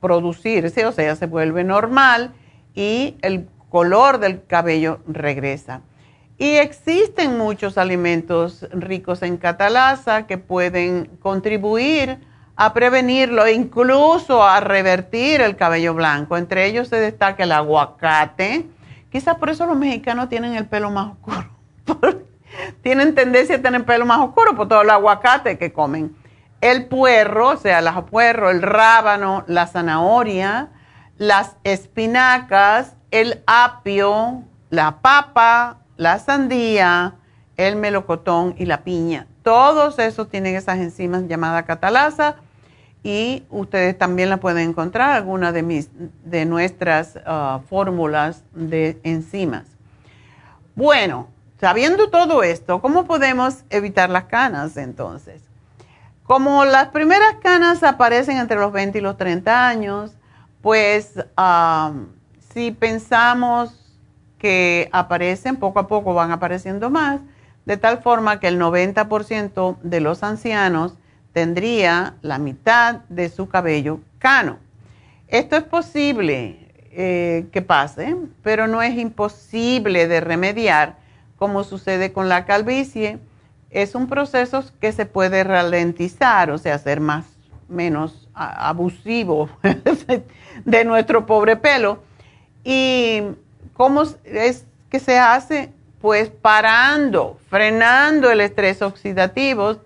producirse, 0.00 0.84
o 0.84 0.92
sea, 0.92 1.16
se 1.16 1.26
vuelve 1.26 1.64
normal 1.64 2.32
y 2.74 3.16
el 3.22 3.48
color 3.68 4.18
del 4.18 4.44
cabello 4.44 5.00
regresa. 5.06 5.82
Y 6.38 6.56
existen 6.56 7.38
muchos 7.38 7.78
alimentos 7.78 8.66
ricos 8.72 9.22
en 9.22 9.36
catalasa 9.36 10.26
que 10.26 10.38
pueden 10.38 11.06
contribuir 11.20 12.18
a 12.56 12.74
prevenirlo, 12.74 13.48
incluso 13.48 14.42
a 14.42 14.60
revertir 14.60 15.40
el 15.40 15.56
cabello 15.56 15.94
blanco. 15.94 16.36
Entre 16.36 16.66
ellos 16.66 16.88
se 16.88 16.96
destaca 16.96 17.44
el 17.44 17.52
aguacate, 17.52 18.66
Quizás 19.12 19.36
por 19.36 19.50
eso 19.50 19.66
los 19.66 19.76
mexicanos 19.76 20.30
tienen 20.30 20.54
el 20.54 20.66
pelo 20.66 20.90
más 20.90 21.12
oscuro. 21.12 21.46
tienen 22.82 23.14
tendencia 23.14 23.56
a 23.56 23.60
tener 23.60 23.84
pelo 23.84 24.06
más 24.06 24.18
oscuro 24.20 24.56
por 24.56 24.66
todo 24.66 24.80
el 24.80 24.88
aguacate 24.88 25.58
que 25.58 25.70
comen. 25.70 26.16
El 26.62 26.86
puerro, 26.86 27.48
o 27.48 27.56
sea, 27.56 27.80
el 27.80 28.04
puerro, 28.04 28.48
el 28.48 28.62
rábano, 28.62 29.42
la 29.48 29.66
zanahoria, 29.66 30.68
las 31.18 31.56
espinacas, 31.64 32.94
el 33.10 33.42
apio, 33.48 34.44
la 34.70 35.00
papa, 35.02 35.80
la 35.96 36.20
sandía, 36.20 37.16
el 37.56 37.74
melocotón 37.74 38.54
y 38.58 38.66
la 38.66 38.84
piña. 38.84 39.26
Todos 39.42 39.98
esos 39.98 40.28
tienen 40.28 40.54
esas 40.54 40.78
enzimas 40.78 41.26
llamadas 41.26 41.64
catalasa 41.64 42.36
y 43.02 43.42
ustedes 43.50 43.98
también 43.98 44.30
la 44.30 44.36
pueden 44.36 44.70
encontrar 44.70 45.10
alguna 45.10 45.50
de 45.50 45.64
mis 45.64 45.90
de 46.24 46.44
nuestras 46.44 47.18
ah, 47.26 47.60
fórmulas 47.68 48.44
de 48.52 49.00
enzimas. 49.02 49.64
Bueno, 50.76 51.26
sabiendo 51.60 52.08
todo 52.08 52.44
esto, 52.44 52.80
¿cómo 52.80 53.04
podemos 53.04 53.64
evitar 53.68 54.10
las 54.10 54.26
canas 54.26 54.76
entonces? 54.76 55.51
Como 56.24 56.64
las 56.64 56.88
primeras 56.88 57.34
canas 57.42 57.82
aparecen 57.82 58.38
entre 58.38 58.58
los 58.58 58.72
20 58.72 58.98
y 58.98 59.00
los 59.00 59.16
30 59.16 59.68
años, 59.68 60.12
pues 60.60 61.14
si 62.52 62.70
pensamos 62.70 63.78
que 64.38 64.88
aparecen, 64.92 65.56
poco 65.56 65.80
a 65.80 65.86
poco 65.86 66.14
van 66.14 66.30
apareciendo 66.30 66.90
más, 66.90 67.20
de 67.64 67.76
tal 67.76 68.02
forma 68.02 68.40
que 68.40 68.48
el 68.48 68.60
90% 68.60 69.78
de 69.82 70.00
los 70.00 70.22
ancianos 70.22 70.94
tendría 71.32 72.14
la 72.22 72.38
mitad 72.38 73.00
de 73.08 73.28
su 73.28 73.48
cabello 73.48 74.00
cano. 74.18 74.58
Esto 75.28 75.56
es 75.56 75.62
posible 75.62 76.68
eh, 76.90 77.46
que 77.52 77.62
pase, 77.62 78.16
pero 78.42 78.66
no 78.66 78.82
es 78.82 78.98
imposible 78.98 80.08
de 80.08 80.20
remediar 80.20 80.98
como 81.36 81.64
sucede 81.64 82.12
con 82.12 82.28
la 82.28 82.44
calvicie. 82.44 83.18
Es 83.72 83.94
un 83.94 84.06
proceso 84.06 84.64
que 84.80 84.92
se 84.92 85.06
puede 85.06 85.42
ralentizar, 85.42 86.50
o 86.50 86.58
sea, 86.58 86.78
ser 86.78 87.00
más 87.00 87.24
menos 87.68 88.28
abusivo 88.34 89.48
de 90.64 90.84
nuestro 90.84 91.26
pobre 91.26 91.56
pelo. 91.56 92.02
¿Y 92.64 93.22
cómo 93.72 94.02
es 94.24 94.64
que 94.90 95.00
se 95.00 95.18
hace? 95.18 95.72
Pues 96.00 96.28
parando, 96.30 97.38
frenando 97.48 98.30
el 98.30 98.40
estrés 98.40 98.82
oxidativo 98.82 99.76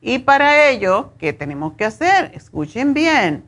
y 0.00 0.20
para 0.20 0.68
ello, 0.68 1.12
¿qué 1.18 1.32
tenemos 1.32 1.74
que 1.74 1.84
hacer? 1.84 2.30
Escuchen 2.34 2.94
bien. 2.94 3.44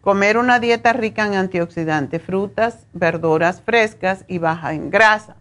Comer 0.00 0.36
una 0.36 0.60
dieta 0.60 0.92
rica 0.92 1.26
en 1.26 1.34
antioxidantes, 1.34 2.22
frutas, 2.22 2.86
verduras 2.92 3.62
frescas 3.62 4.24
y 4.28 4.38
baja 4.38 4.74
en 4.74 4.90
grasa. 4.90 5.36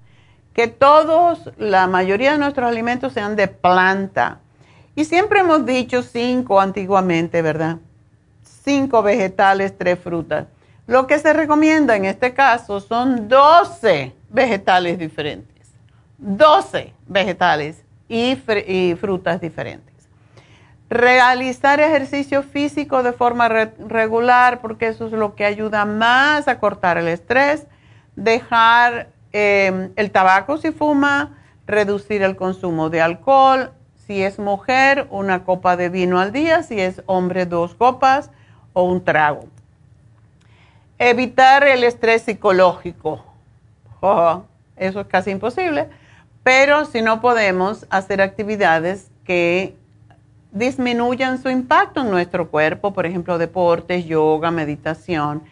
Que 0.58 0.68
todos, 0.68 1.52
la 1.60 1.86
mayoría 1.86 2.32
de 2.32 2.40
nuestros 2.40 2.68
alimentos 2.68 3.14
sean 3.14 3.36
de 3.36 3.48
planta. 3.48 4.40
Y 4.96 5.06
siempre 5.06 5.42
hemos 5.42 5.68
dicho 5.68 6.02
cinco 6.02 6.60
antiguamente, 6.60 7.44
¿verdad? 7.44 7.78
Cinco 8.42 9.04
vegetales, 9.04 9.78
tres 9.78 10.00
frutas. 10.00 10.48
Lo 10.88 11.06
que 11.06 11.20
se 11.20 11.32
recomienda 11.34 11.96
en 11.96 12.06
este 12.06 12.34
caso 12.34 12.80
son 12.80 13.28
12 13.28 14.16
vegetales 14.30 14.98
diferentes. 14.98 15.68
12 16.18 16.92
vegetales 17.06 17.84
y, 18.10 18.36
y 18.66 18.96
frutas 18.96 19.40
diferentes. 19.40 19.94
Realizar 20.90 21.80
ejercicio 21.82 22.42
físico 22.42 23.04
de 23.04 23.14
forma 23.14 23.48
regular, 23.48 24.60
porque 24.62 24.88
eso 24.88 25.06
es 25.06 25.12
lo 25.12 25.36
que 25.36 25.46
ayuda 25.46 25.86
más 25.86 26.48
a 26.48 26.60
cortar 26.60 26.98
el 26.98 27.10
estrés. 27.10 27.68
Dejar 28.16 29.10
em, 29.40 29.92
el 29.96 30.10
tabaco 30.10 30.58
si 30.58 30.72
fuma, 30.72 31.38
reducir 31.68 32.24
el 32.24 32.36
consumo 32.36 32.90
de 32.90 33.02
alcohol. 33.02 33.72
Si 34.08 34.24
es 34.24 34.40
mujer, 34.40 35.06
una 35.12 35.44
copa 35.44 35.78
de 35.78 35.90
vino 35.90 36.20
al 36.20 36.32
día. 36.32 36.64
Si 36.64 36.80
es 36.80 37.04
hombre, 37.06 37.46
dos 37.46 37.76
copas 37.76 38.32
o 38.74 38.82
un 38.84 39.04
trago. 39.04 39.46
Evitar 40.98 41.68
el 41.68 41.84
estrés 41.84 42.24
psicológico. 42.24 43.24
eso 44.76 45.02
es 45.02 45.08
casi 45.08 45.30
imposible. 45.30 45.88
Pero 46.42 46.86
si 46.86 47.04
no 47.04 47.22
podemos 47.22 47.86
hacer 47.92 48.22
actividades 48.22 49.12
que 49.24 49.76
disminuyan 50.52 51.40
su 51.44 51.50
impacto 51.50 52.02
en 52.02 52.10
nuestro 52.10 52.50
cuerpo, 52.50 52.92
por 52.92 53.06
ejemplo, 53.06 53.38
deportes, 53.38 54.06
yoga, 54.06 54.50
meditación, 54.50 55.44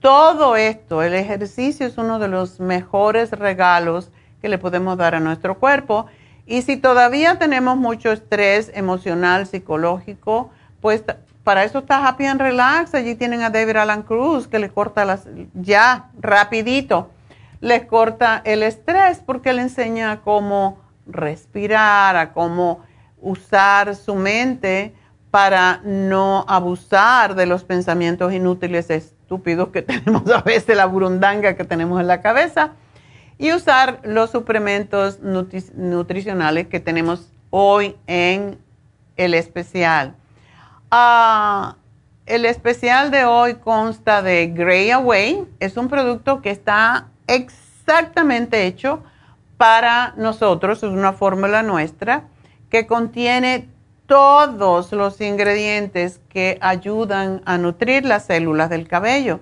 todo 0.00 0.56
esto, 0.56 1.02
el 1.02 1.14
ejercicio 1.14 1.86
es 1.86 1.98
uno 1.98 2.18
de 2.18 2.28
los 2.28 2.58
mejores 2.58 3.30
regalos 3.32 4.10
que 4.40 4.48
le 4.48 4.58
podemos 4.58 4.96
dar 4.96 5.14
a 5.14 5.20
nuestro 5.20 5.58
cuerpo. 5.58 6.06
Y 6.46 6.62
si 6.62 6.76
todavía 6.76 7.38
tenemos 7.38 7.76
mucho 7.76 8.10
estrés 8.10 8.70
emocional, 8.74 9.46
psicológico, 9.46 10.50
pues 10.80 11.04
para 11.44 11.64
eso 11.64 11.80
está 11.80 12.06
Happy 12.06 12.26
and 12.26 12.40
Relax. 12.40 12.94
Allí 12.94 13.14
tienen 13.14 13.42
a 13.42 13.50
David 13.50 13.76
Alan 13.76 14.02
Cruz 14.02 14.48
que 14.48 14.58
le 14.58 14.70
corta 14.70 15.04
las, 15.04 15.28
ya, 15.54 16.10
rapidito, 16.18 17.10
les 17.60 17.84
corta 17.84 18.40
el 18.44 18.62
estrés 18.62 19.20
porque 19.24 19.52
le 19.52 19.62
enseña 19.62 20.22
cómo 20.22 20.78
respirar, 21.06 22.16
a 22.16 22.32
cómo 22.32 22.80
usar 23.20 23.94
su 23.94 24.14
mente 24.14 24.94
para 25.30 25.80
no 25.84 26.44
abusar 26.48 27.34
de 27.34 27.46
los 27.46 27.64
pensamientos 27.64 28.32
inútiles 28.32 28.90
estúpidos 29.30 29.68
que 29.68 29.82
tenemos 29.82 30.28
a 30.30 30.42
veces, 30.42 30.76
la 30.76 30.86
burundanga 30.86 31.54
que 31.54 31.62
tenemos 31.62 32.00
en 32.00 32.08
la 32.08 32.20
cabeza, 32.20 32.72
y 33.38 33.52
usar 33.52 34.00
los 34.02 34.30
suplementos 34.30 35.20
nutricionales 35.20 36.66
que 36.66 36.80
tenemos 36.80 37.32
hoy 37.50 37.96
en 38.06 38.58
el 39.16 39.34
especial. 39.34 40.14
Ah, 40.90 41.76
el 42.26 42.44
especial 42.44 43.10
de 43.10 43.24
hoy 43.24 43.54
consta 43.54 44.20
de 44.20 44.48
Grey 44.48 44.90
Away, 44.90 45.46
es 45.60 45.76
un 45.76 45.88
producto 45.88 46.42
que 46.42 46.50
está 46.50 47.06
exactamente 47.28 48.66
hecho 48.66 49.02
para 49.56 50.12
nosotros, 50.16 50.82
es 50.82 50.90
una 50.90 51.12
fórmula 51.12 51.62
nuestra 51.62 52.24
que 52.68 52.86
contiene 52.86 53.68
todos 54.10 54.90
los 54.90 55.20
ingredientes 55.20 56.20
que 56.30 56.58
ayudan 56.60 57.42
a 57.44 57.58
nutrir 57.58 58.04
las 58.04 58.24
células 58.24 58.68
del 58.68 58.88
cabello, 58.88 59.38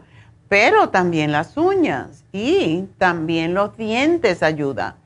pero 0.50 0.90
también 0.90 1.32
las 1.32 1.56
uñas 1.56 2.22
y 2.32 2.84
también 2.98 3.54
los 3.54 3.78
dientes 3.78 4.42
ayuda. 4.42 4.96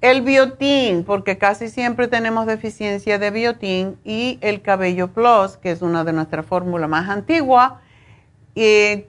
El 0.00 0.22
biotín, 0.22 1.02
porque 1.02 1.38
casi 1.38 1.70
siempre 1.70 2.06
tenemos 2.06 2.46
deficiencia 2.46 3.18
de 3.18 3.32
biotín, 3.32 3.98
y 4.04 4.38
el 4.42 4.62
cabello 4.62 5.08
plus, 5.08 5.56
que 5.56 5.72
es 5.72 5.82
una 5.82 6.04
de 6.04 6.12
nuestras 6.12 6.46
fórmulas 6.46 6.88
más 6.88 7.08
antiguas, 7.08 7.72
y, 8.54 9.06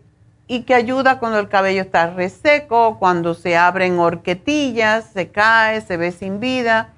y, 0.47 0.63
que 0.63 0.73
ayuda 0.73 1.19
cuando 1.19 1.37
el 1.37 1.47
cabello 1.47 1.83
está 1.83 2.09
reseco, 2.09 2.97
cuando 2.97 3.35
se 3.35 3.55
abren 3.55 3.99
horquetillas, 3.99 5.11
se 5.13 5.29
cae, 5.29 5.79
se 5.81 5.95
ve 5.95 6.11
sin 6.11 6.39
vida 6.39 6.91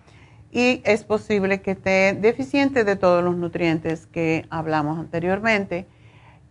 y 0.54 0.84
es 0.86 1.04
posible 1.04 1.62
que 1.62 1.72
esté 1.72 2.14
deficiente 2.14 2.84
de 2.84 2.96
todos 2.96 3.24
los 3.24 3.36
nutrientes 3.36 4.06
que 4.06 4.46
hablamos 4.52 5.00
anteriormente. 5.00 5.88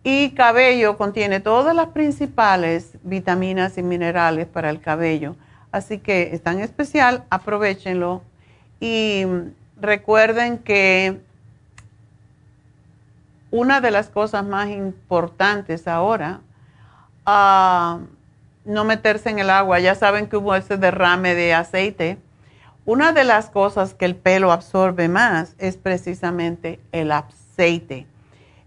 Y 0.03 0.31
cabello 0.31 0.97
contiene 0.97 1.39
todas 1.39 1.73
las 1.73 1.87
principales 1.87 2.97
vitaminas 3.03 3.77
y 3.77 3.83
minerales 3.83 4.45
para 4.45 4.69
el 4.69 4.81
cabello. 4.81 5.37
Así 5.71 5.99
que 5.99 6.31
es 6.33 6.43
tan 6.43 6.59
especial, 6.59 7.23
aprovechenlo. 7.29 8.23
Y 8.81 9.23
recuerden 9.79 10.57
que 10.57 11.21
una 13.51 13.79
de 13.79 13.91
las 13.91 14.09
cosas 14.09 14.45
más 14.45 14.67
importantes 14.67 15.87
ahora, 15.87 16.41
uh, 17.25 17.99
no 18.65 18.83
meterse 18.83 19.29
en 19.29 19.39
el 19.39 19.49
agua. 19.49 19.79
Ya 19.79 19.95
saben 19.95 20.27
que 20.27 20.35
hubo 20.35 20.53
ese 20.55 20.75
derrame 20.75 21.35
de 21.35 21.53
aceite 21.53 22.17
una 22.85 23.13
de 23.13 23.23
las 23.23 23.49
cosas 23.49 23.93
que 23.93 24.05
el 24.05 24.15
pelo 24.15 24.51
absorbe 24.51 25.07
más 25.07 25.55
es 25.57 25.77
precisamente 25.77 26.79
el 26.91 27.11
aceite, 27.11 28.07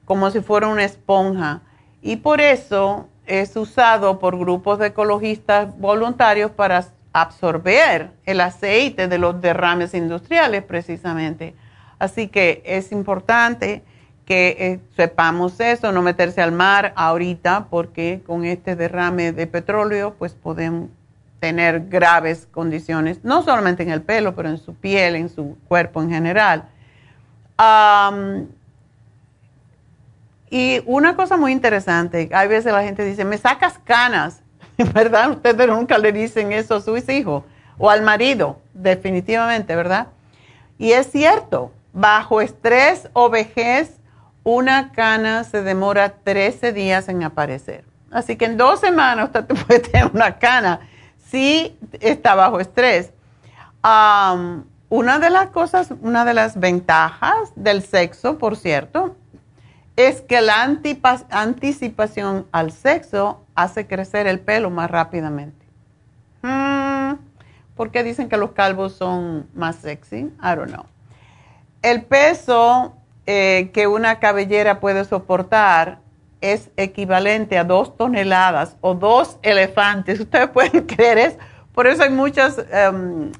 como 0.04 0.30
si 0.30 0.40
fuera 0.40 0.68
una 0.68 0.84
esponja. 0.84 1.60
Y 2.00 2.16
por 2.16 2.40
eso 2.40 3.08
es 3.26 3.56
usado 3.56 4.18
por 4.18 4.38
grupos 4.38 4.78
de 4.78 4.88
ecologistas 4.88 5.76
voluntarios 5.78 6.50
para 6.50 6.84
absorber 7.12 8.10
el 8.24 8.40
aceite 8.40 9.08
de 9.08 9.18
los 9.18 9.40
derrames 9.40 9.94
industriales 9.94 10.62
precisamente. 10.62 11.54
Así 11.98 12.28
que 12.28 12.62
es 12.64 12.92
importante 12.92 13.82
que 14.26 14.56
eh, 14.58 14.80
sepamos 14.96 15.60
eso, 15.60 15.92
no 15.92 16.02
meterse 16.02 16.42
al 16.42 16.52
mar 16.52 16.92
ahorita, 16.96 17.68
porque 17.70 18.22
con 18.26 18.44
este 18.44 18.76
derrame 18.76 19.32
de 19.32 19.46
petróleo, 19.46 20.14
pues 20.18 20.34
podemos, 20.34 20.90
tener 21.40 21.88
graves 21.88 22.48
condiciones, 22.50 23.22
no 23.22 23.42
solamente 23.42 23.82
en 23.82 23.90
el 23.90 24.02
pelo, 24.02 24.34
pero 24.34 24.48
en 24.48 24.58
su 24.58 24.74
piel, 24.74 25.16
en 25.16 25.28
su 25.28 25.56
cuerpo 25.68 26.02
en 26.02 26.10
general. 26.10 26.64
y 30.50 30.82
una 30.86 31.16
cosa 31.16 31.36
muy 31.36 31.52
interesante, 31.52 32.30
hay 32.32 32.48
veces 32.48 32.72
la 32.72 32.82
gente 32.82 33.04
dice, 33.04 33.24
me 33.24 33.38
sacas 33.38 33.78
canas, 33.84 34.42
¿verdad? 34.94 35.30
Ustedes 35.30 35.68
nunca 35.68 35.98
le 35.98 36.12
dicen 36.12 36.52
eso 36.52 36.76
a 36.76 36.80
sus 36.80 37.08
hijos 37.08 37.44
o 37.78 37.90
al 37.90 38.02
marido, 38.02 38.58
definitivamente, 38.72 39.76
¿verdad? 39.76 40.08
Y 40.78 40.92
es 40.92 41.10
cierto, 41.10 41.72
bajo 41.92 42.40
estrés 42.40 43.08
o 43.12 43.30
vejez, 43.30 43.98
una 44.44 44.92
cana 44.92 45.44
se 45.44 45.62
demora 45.62 46.10
13 46.10 46.72
días 46.72 47.08
en 47.08 47.24
aparecer. 47.24 47.84
Así 48.10 48.36
que 48.36 48.44
en 48.44 48.56
dos 48.56 48.80
semanas 48.80 49.26
usted 49.26 49.44
puede 49.66 49.80
tener 49.80 50.10
una 50.12 50.38
cana 50.38 50.80
sí 51.30 51.78
está 52.00 52.34
bajo 52.34 52.60
estrés. 52.60 53.12
una 54.88 55.18
de 55.18 55.30
las 55.30 55.48
cosas, 55.48 55.92
una 56.00 56.24
de 56.24 56.34
las 56.34 56.58
ventajas 56.58 57.52
del 57.54 57.82
sexo, 57.82 58.38
por 58.38 58.56
cierto, 58.56 59.16
es 59.96 60.20
que 60.20 60.40
la 60.42 60.62
anticipación 61.30 62.46
al 62.52 62.72
sexo 62.72 63.42
hace 63.54 63.86
crecer 63.86 64.26
el 64.26 64.40
pelo 64.40 64.70
más 64.70 64.90
rápidamente. 64.90 65.64
Mm, 66.42 67.14
¿Por 67.74 67.90
qué 67.90 68.02
dicen 68.02 68.28
que 68.28 68.36
los 68.36 68.52
calvos 68.52 68.94
son 68.94 69.48
más 69.54 69.76
sexy? 69.76 70.32
I 70.42 70.54
don't 70.54 70.70
know. 70.70 70.84
El 71.82 72.02
peso 72.04 72.94
eh, 73.26 73.70
que 73.72 73.86
una 73.86 74.18
cabellera 74.18 74.80
puede 74.80 75.04
soportar 75.04 75.98
es 76.40 76.70
equivalente 76.76 77.58
a 77.58 77.64
dos 77.64 77.96
toneladas 77.96 78.76
o 78.80 78.94
dos 78.94 79.38
elefantes. 79.42 80.20
Ustedes 80.20 80.48
pueden 80.48 80.86
creer 80.86 81.18
eso. 81.18 81.38
Por 81.74 81.86
eso 81.86 82.02
hay 82.02 82.10
muchas 82.10 82.58
em, 82.70 83.32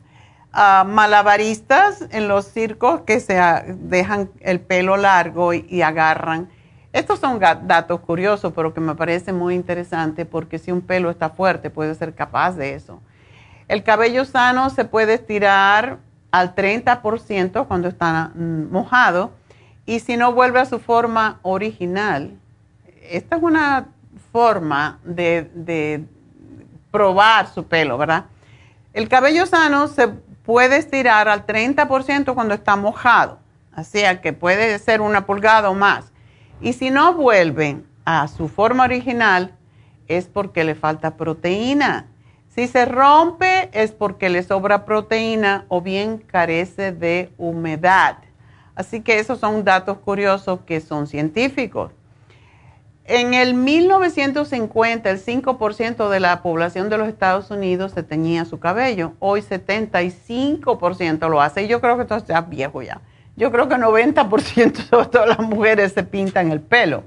ah, 0.53 0.85
malabaristas 0.87 2.05
en 2.11 2.29
los 2.29 2.47
circos 2.47 3.03
que 3.03 3.21
se 3.21 3.41
dejan 3.79 4.31
el 4.41 4.61
pelo 4.61 4.97
largo 4.97 5.55
y, 5.55 5.83
agarran. 5.83 6.49
Estos 6.93 7.19
son 7.19 7.39
datos 7.39 8.01
curiosos, 8.01 8.53
pero 8.55 8.73
que 8.73 8.81
me 8.81 8.95
parece 8.95 9.33
muy 9.33 9.55
interesante 9.55 10.25
porque 10.25 10.59
si 10.59 10.73
un 10.73 10.81
pelo 10.81 11.11
está 11.11 11.31
fuerte 11.31 11.69
puede 11.71 11.95
ser 11.95 12.15
capaz 12.15 12.53
de 12.57 12.75
eso. 12.75 13.01
El 13.69 13.83
cabello 13.83 14.25
sano 14.25 14.71
se 14.71 14.85
puede 14.85 15.15
estirar 15.15 15.99
al 16.31 16.55
30% 16.55 17.67
cuando 17.67 17.89
está 17.89 18.31
mm, 18.35 18.71
mojado 18.71 19.33
y 19.87 20.01
si 20.01 20.17
no 20.17 20.33
vuelve 20.33 20.61
a 20.61 20.65
su 20.67 20.79
forma 20.79 21.39
original, 21.43 22.39
esta 23.11 23.37
es 23.37 23.43
una 23.43 23.89
forma 24.33 24.99
de, 25.05 26.05
probar 26.91 27.49
su 27.49 27.67
pelo, 27.67 27.99
¿verdad? 27.99 28.27
El 28.95 29.09
cabello 29.09 29.45
sano 29.45 29.89
se 29.89 30.09
puede 30.09 30.79
estirar 30.79 31.29
al 31.29 31.47
30% 31.47 32.35
cuando 32.35 32.55
está 32.55 32.77
mojado, 32.77 33.39
así 33.73 34.03
que 34.23 34.33
puede 34.33 34.79
ser 34.79 35.01
una 35.01 35.27
pulgada 35.27 35.69
o 35.69 35.75
más. 35.75 36.13
Y 36.61 36.73
si 36.73 36.91
no 36.91 37.13
vuelve 37.13 37.83
a 38.07 38.29
su 38.29 38.49
forma 38.49 38.85
original, 38.85 39.55
es 40.09 40.27
porque 40.27 40.65
le 40.65 40.75
falta 40.75 41.17
proteína. 41.17 42.07
Si 42.49 42.69
se 42.69 42.87
rompe, 42.87 43.69
es 43.73 43.93
porque 43.93 44.31
le 44.31 44.43
sobra 44.43 44.87
proteína 44.87 45.67
o 45.69 45.83
bien 45.83 46.19
carece 46.19 46.93
de 46.93 47.31
humedad. 47.37 48.19
Así 48.75 49.03
que 49.03 49.19
esos 49.19 49.41
son 49.41 49.65
datos 49.65 49.99
curiosos 49.99 50.61
que 50.65 50.81
son 50.81 51.07
científicos. 51.07 51.93
En 53.09 53.35
el 53.35 53.55
1950, 53.55 55.11
el 55.11 55.25
5% 55.25 56.09
de 56.09 56.19
la 56.19 56.43
población 56.43 56.89
de 56.89 56.99
los 56.99 57.07
Estados 57.07 57.53
Unidos 57.53 57.93
se 57.93 58.03
teñía 58.03 58.45
su 58.45 58.59
cabello. 58.59 59.13
Hoy 59.21 59.43
75% 59.43 61.29
lo 61.29 61.41
hace. 61.41 61.63
Y 61.63 61.69
yo 61.69 61.81
creo 61.81 61.97
que 61.97 62.03
esto 62.03 62.17
está 62.17 62.41
viejo 62.41 62.83
ya. 62.83 63.01
Yo 63.37 63.53
creo 63.53 63.69
que 63.69 63.77
90% 63.77 64.91
de 64.91 65.07
todas 65.07 65.29
las 65.29 65.39
mujeres 65.39 65.93
se 65.93 66.03
pintan 66.03 66.51
el 66.51 66.61
pelo. 66.61 67.05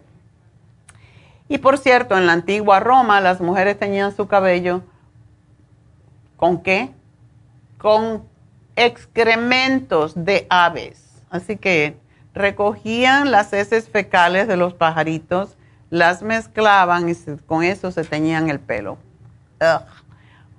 Y 1.49 1.57
por 1.57 1.77
cierto, 1.77 2.17
en 2.17 2.27
la 2.27 2.33
antigua 2.33 2.79
Roma 2.79 3.19
las 3.19 3.41
mujeres 3.41 3.77
teñían 3.77 4.15
su 4.15 4.27
cabello 4.27 4.83
con 6.37 6.61
qué? 6.61 6.91
Con 7.77 8.23
excrementos 8.77 10.13
de 10.15 10.47
aves. 10.49 11.23
Así 11.29 11.57
que 11.57 11.97
recogían 12.33 13.31
las 13.31 13.51
heces 13.51 13.89
fecales 13.89 14.47
de 14.47 14.55
los 14.55 14.73
pajaritos 14.73 15.57
las 15.89 16.21
mezclaban 16.21 17.09
y 17.09 17.15
con 17.45 17.63
eso 17.63 17.91
se 17.91 18.03
teñían 18.03 18.49
el 18.49 18.59
pelo. 18.59 18.97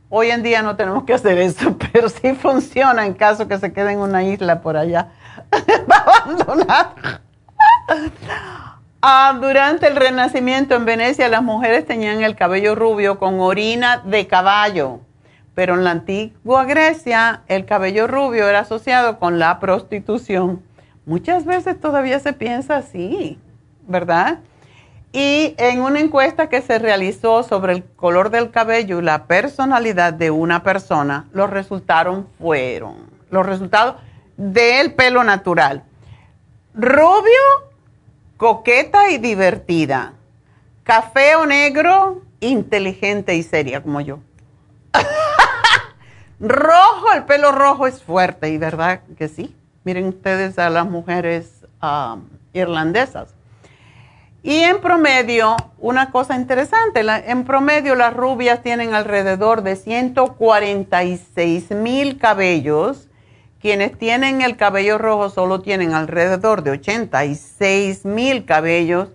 Hoy 0.08 0.30
en 0.30 0.42
día 0.42 0.62
no 0.62 0.74
tenemos 0.76 1.04
que 1.04 1.14
hacer 1.14 1.38
eso, 1.38 1.76
pero 1.92 2.08
sí 2.08 2.34
funciona 2.34 3.06
en 3.06 3.14
caso 3.14 3.46
que 3.46 3.58
se 3.58 3.72
quede 3.72 3.92
en 3.92 4.00
una 4.00 4.22
isla 4.24 4.60
por 4.60 4.76
allá 4.76 5.08
abandonada. 5.88 6.94
Ah, 9.02 9.38
durante 9.40 9.86
el 9.86 9.96
Renacimiento 9.96 10.74
en 10.74 10.84
Venecia 10.84 11.28
las 11.28 11.42
mujeres 11.42 11.86
tenían 11.86 12.22
el 12.22 12.36
cabello 12.36 12.74
rubio 12.74 13.18
con 13.18 13.40
orina 13.40 14.02
de 14.04 14.26
caballo, 14.26 15.00
pero 15.54 15.74
en 15.74 15.84
la 15.84 15.92
antigua 15.92 16.64
Grecia 16.64 17.42
el 17.46 17.64
cabello 17.64 18.06
rubio 18.06 18.48
era 18.48 18.60
asociado 18.60 19.18
con 19.18 19.38
la 19.38 19.58
prostitución. 19.60 20.62
Muchas 21.06 21.44
veces 21.44 21.80
todavía 21.80 22.18
se 22.20 22.32
piensa 22.32 22.76
así, 22.76 23.38
¿verdad? 23.86 24.40
Y 25.12 25.54
en 25.58 25.80
una 25.80 26.00
encuesta 26.00 26.48
que 26.48 26.62
se 26.62 26.78
realizó 26.78 27.42
sobre 27.42 27.72
el 27.72 27.84
color 27.84 28.30
del 28.30 28.50
cabello 28.50 29.00
y 29.00 29.02
la 29.02 29.24
personalidad 29.26 30.12
de 30.12 30.30
una 30.30 30.62
persona, 30.62 31.28
los 31.32 31.50
resultados 31.50 32.24
fueron 32.38 33.10
los 33.30 33.46
resultados 33.46 33.96
del 34.36 34.94
pelo 34.94 35.24
natural. 35.24 35.84
Rubio 36.74 37.70
coqueta 38.36 39.10
y 39.10 39.18
divertida. 39.18 40.14
Café 40.82 41.36
o 41.36 41.44
negro, 41.44 42.22
inteligente 42.40 43.34
y 43.34 43.42
seria 43.42 43.82
como 43.82 44.00
yo. 44.00 44.20
rojo, 46.40 47.12
el 47.14 47.24
pelo 47.24 47.52
rojo 47.52 47.86
es 47.86 48.02
fuerte 48.02 48.48
y 48.48 48.58
verdad 48.58 49.02
que 49.18 49.28
sí. 49.28 49.54
Miren 49.84 50.06
ustedes 50.06 50.58
a 50.58 50.70
las 50.70 50.86
mujeres 50.86 51.66
um, 51.82 52.28
irlandesas. 52.52 53.34
Y 54.42 54.60
en 54.60 54.80
promedio, 54.80 55.56
una 55.78 56.10
cosa 56.10 56.34
interesante, 56.36 57.00
en 57.00 57.44
promedio 57.44 57.94
las 57.94 58.14
rubias 58.14 58.62
tienen 58.62 58.94
alrededor 58.94 59.62
de 59.62 59.76
146 59.76 61.70
mil 61.72 62.18
cabellos 62.18 63.10
quienes 63.60 63.96
tienen 63.98 64.40
el 64.40 64.56
cabello 64.56 64.96
rojo 64.96 65.28
solo 65.28 65.60
tienen 65.60 65.92
alrededor 65.92 66.62
de 66.62 66.70
86 66.72 68.06
mil 68.06 68.46
cabellos 68.46 69.08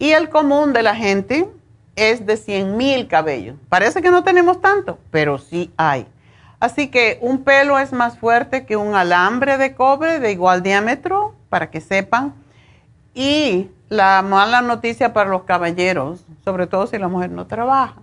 y 0.00 0.10
el 0.10 0.28
común 0.28 0.72
de 0.72 0.82
la 0.82 0.96
gente 0.96 1.48
es 1.94 2.26
de 2.26 2.36
100 2.36 2.76
mil 2.76 3.06
cabellos. 3.06 3.56
Parece 3.68 4.02
que 4.02 4.10
no 4.10 4.24
tenemos 4.24 4.60
tanto, 4.60 4.98
pero 5.12 5.38
sí 5.38 5.72
hay. 5.76 6.06
Así 6.58 6.88
que 6.88 7.18
un 7.20 7.44
pelo 7.44 7.78
es 7.78 7.92
más 7.92 8.18
fuerte 8.18 8.66
que 8.66 8.76
un 8.76 8.96
alambre 8.96 9.56
de 9.56 9.74
cobre 9.74 10.18
de 10.18 10.32
igual 10.32 10.62
diámetro, 10.62 11.34
para 11.48 11.70
que 11.70 11.80
sepan. 11.80 12.34
Y 13.14 13.70
la 13.88 14.22
mala 14.22 14.62
noticia 14.62 15.12
para 15.12 15.30
los 15.30 15.44
caballeros, 15.44 16.24
sobre 16.44 16.66
todo 16.66 16.86
si 16.86 16.98
la 16.98 17.08
mujer 17.08 17.30
no 17.30 17.46
trabaja. 17.46 17.96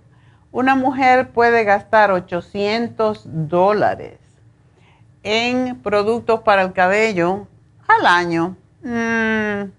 Una 0.52 0.76
mujer 0.76 1.30
puede 1.30 1.64
gastar 1.64 2.12
800 2.12 3.24
dólares 3.26 4.20
en 5.24 5.82
productos 5.82 6.42
para 6.42 6.62
el 6.62 6.74
cabello 6.74 7.48
al 7.88 8.06
año. 8.06 8.56
Mm, 8.84 9.72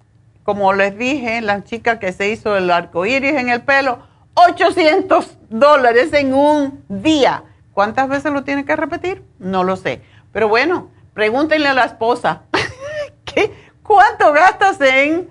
como 0.42 0.72
les 0.72 0.98
dije, 0.98 1.40
la 1.40 1.64
chica 1.64 1.98
que 1.98 2.12
se 2.12 2.30
hizo 2.30 2.56
el 2.56 2.70
arco 2.70 3.06
iris 3.06 3.34
en 3.34 3.48
el 3.48 3.62
pelo, 3.62 4.00
800 4.34 5.38
dólares 5.48 6.12
en 6.12 6.34
un 6.34 6.84
día. 6.88 7.44
¿Cuántas 7.72 8.08
veces 8.08 8.32
lo 8.32 8.44
tiene 8.44 8.64
que 8.64 8.76
repetir? 8.76 9.24
No 9.38 9.64
lo 9.64 9.76
sé. 9.76 10.02
Pero 10.32 10.48
bueno, 10.48 10.90
pregúntenle 11.12 11.68
a 11.68 11.74
la 11.74 11.84
esposa, 11.84 12.42
¿qué, 13.24 13.52
¿cuánto 13.82 14.32
gastas 14.32 14.80
en, 14.80 15.30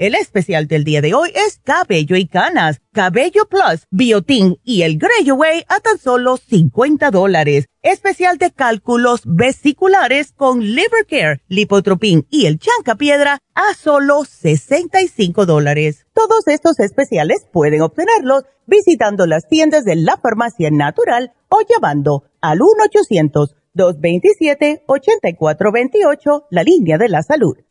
El 0.00 0.14
especial 0.14 0.66
del 0.66 0.84
día 0.84 1.02
de 1.02 1.12
hoy 1.12 1.30
es 1.34 1.60
cabello 1.62 2.16
y 2.16 2.26
canas, 2.26 2.80
cabello 2.90 3.46
plus, 3.50 3.86
biotin 3.90 4.56
y 4.64 4.80
el 4.80 4.96
Grey 4.96 5.28
Away 5.28 5.66
a 5.68 5.78
tan 5.80 5.98
solo 5.98 6.38
50 6.38 7.10
dólares. 7.10 7.66
Especial 7.82 8.38
de 8.38 8.50
cálculos 8.50 9.20
vesiculares 9.26 10.32
con 10.32 10.60
Liver 10.60 11.04
Care, 11.06 11.42
Lipotropin 11.48 12.26
y 12.30 12.46
el 12.46 12.58
Chanca 12.58 12.94
Piedra 12.94 13.40
a 13.52 13.74
solo 13.74 14.24
65 14.24 15.44
dólares. 15.44 16.06
Todos 16.14 16.48
estos 16.48 16.80
especiales 16.80 17.46
pueden 17.52 17.82
obtenerlos 17.82 18.44
visitando 18.64 19.26
las 19.26 19.48
tiendas 19.48 19.84
de 19.84 19.96
la 19.96 20.16
farmacia 20.16 20.70
natural 20.70 21.34
o 21.50 21.58
llamando 21.68 22.24
al 22.40 22.60
1-800-227-8428, 23.74 26.46
la 26.48 26.62
línea 26.62 26.96
de 26.96 27.08
la 27.10 27.22
salud 27.22 27.58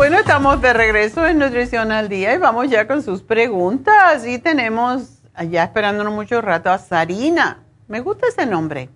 Bueno, 0.00 0.16
estamos 0.16 0.62
de 0.62 0.72
regreso 0.72 1.26
en 1.28 1.38
Nutrición 1.38 1.92
al 1.92 2.08
Día 2.08 2.34
y 2.34 2.38
vamos 2.38 2.70
ya 2.70 2.86
con 2.86 3.02
sus 3.02 3.22
preguntas. 3.22 4.26
Y 4.26 4.38
tenemos, 4.38 5.22
ya 5.50 5.64
esperándonos 5.64 6.14
mucho 6.14 6.40
rato, 6.40 6.70
a 6.70 6.78
Sarina. 6.78 7.58
Me 7.86 8.00
gusta 8.00 8.26
ese 8.28 8.46
nombre. 8.46 8.88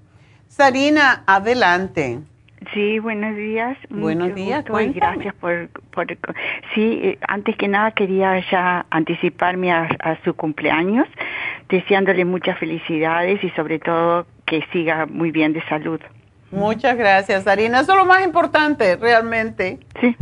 Sarina, 0.49 1.23
adelante. 1.27 2.21
Sí, 2.73 3.01
buenos 3.01 3.37
días. 3.37 3.77
Buenos 3.91 4.35
días, 4.35 4.65
y 4.67 4.93
gracias 4.95 5.35
por, 5.35 5.69
por... 5.93 6.07
Sí, 6.75 7.01
eh, 7.03 7.19
antes 7.29 7.55
que 7.59 7.69
nada 7.69 7.91
quería 7.91 8.43
ya 8.51 8.87
anticiparme 8.89 9.73
a, 9.73 9.83
a 10.01 10.17
su 10.25 10.33
cumpleaños, 10.33 11.07
deseándole 11.69 12.25
muchas 12.25 12.59
felicidades 12.59 13.45
y 13.45 13.51
sobre 13.51 13.79
todo 13.79 14.27
que 14.47 14.65
siga 14.73 15.05
muy 15.05 15.33
bien 15.33 15.53
de 15.53 15.63
salud. 15.69 16.01
Muchas 16.51 16.97
gracias, 16.97 17.47
Arina. 17.47 17.81
Eso 17.81 17.93
es 17.93 17.99
lo 17.99 18.07
más 18.07 18.25
importante, 18.25 18.97
realmente. 18.97 19.81
Sí. 20.01 20.17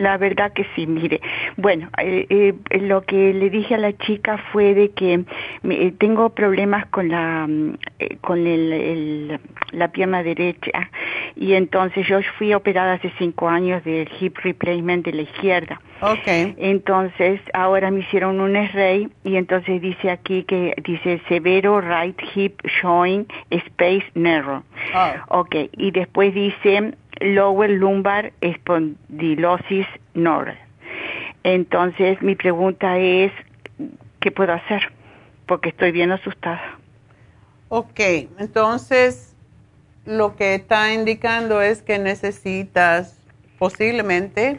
La 0.00 0.16
verdad 0.16 0.50
que 0.54 0.64
sí, 0.74 0.86
mire. 0.86 1.20
Bueno, 1.60 1.90
eh, 1.98 2.26
eh, 2.30 2.78
lo 2.78 3.02
que 3.02 3.34
le 3.34 3.50
dije 3.50 3.74
a 3.74 3.78
la 3.78 3.92
chica 3.92 4.38
fue 4.50 4.72
de 4.72 4.92
que 4.92 5.24
eh, 5.64 5.92
tengo 5.98 6.30
problemas 6.30 6.86
con 6.86 7.10
la 7.10 7.46
mm, 7.46 7.76
con 8.22 8.46
el, 8.46 9.38
la 9.72 9.88
pierna 9.88 10.22
derecha 10.22 10.90
y 11.36 11.52
entonces 11.52 12.06
yo 12.06 12.20
fui 12.38 12.54
operada 12.54 12.94
hace 12.94 13.12
cinco 13.18 13.48
años 13.48 13.84
del 13.84 14.08
hip 14.20 14.38
replacement 14.38 15.04
de 15.04 15.12
la 15.12 15.22
izquierda. 15.22 15.80
Okay. 16.00 16.54
Entonces 16.56 17.40
ahora 17.52 17.90
me 17.90 18.00
hicieron 18.00 18.40
un 18.40 18.56
S-ray 18.56 19.10
y 19.22 19.36
entonces 19.36 19.82
dice 19.82 20.10
aquí 20.10 20.44
que 20.44 20.74
dice 20.82 21.20
severo 21.28 21.82
right 21.82 22.18
hip 22.34 22.58
showing 22.80 23.26
space 23.50 24.06
narrow. 24.14 24.62
Oh. 24.94 25.40
Okay. 25.40 25.68
Y 25.76 25.90
después 25.90 26.32
dice 26.32 26.94
lower 27.20 27.68
lumbar 27.68 28.32
espondilosis 28.40 29.86
nor. 30.14 30.54
Entonces 31.42 32.20
mi 32.22 32.34
pregunta 32.34 32.98
es, 32.98 33.32
¿qué 34.20 34.30
puedo 34.30 34.52
hacer? 34.52 34.92
Porque 35.46 35.70
estoy 35.70 35.92
bien 35.92 36.12
asustada. 36.12 36.78
Ok, 37.68 38.00
entonces 38.38 39.36
lo 40.04 40.36
que 40.36 40.54
está 40.54 40.92
indicando 40.92 41.62
es 41.62 41.82
que 41.82 41.98
necesitas 41.98 43.18
posiblemente 43.58 44.58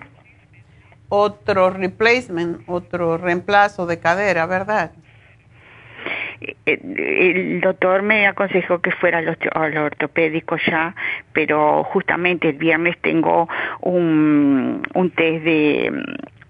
otro 1.09 1.71
replacement, 1.71 2.61
otro 2.67 3.17
reemplazo 3.17 3.86
de 3.86 3.99
cadera, 3.99 4.45
¿verdad? 4.45 4.91
el 6.65 7.61
doctor 7.61 8.01
me 8.01 8.25
aconsejó 8.27 8.79
que 8.79 8.91
fuera 8.91 9.19
al, 9.19 9.77
ortopédico 9.77 10.57
ya, 10.57 10.95
pero 11.34 11.84
justamente 11.84 12.49
el 12.49 12.57
viernes 12.57 12.97
tengo 13.01 13.47
un, 13.82 14.82
un 14.93 15.11
test 15.11 15.43
de 15.43 15.91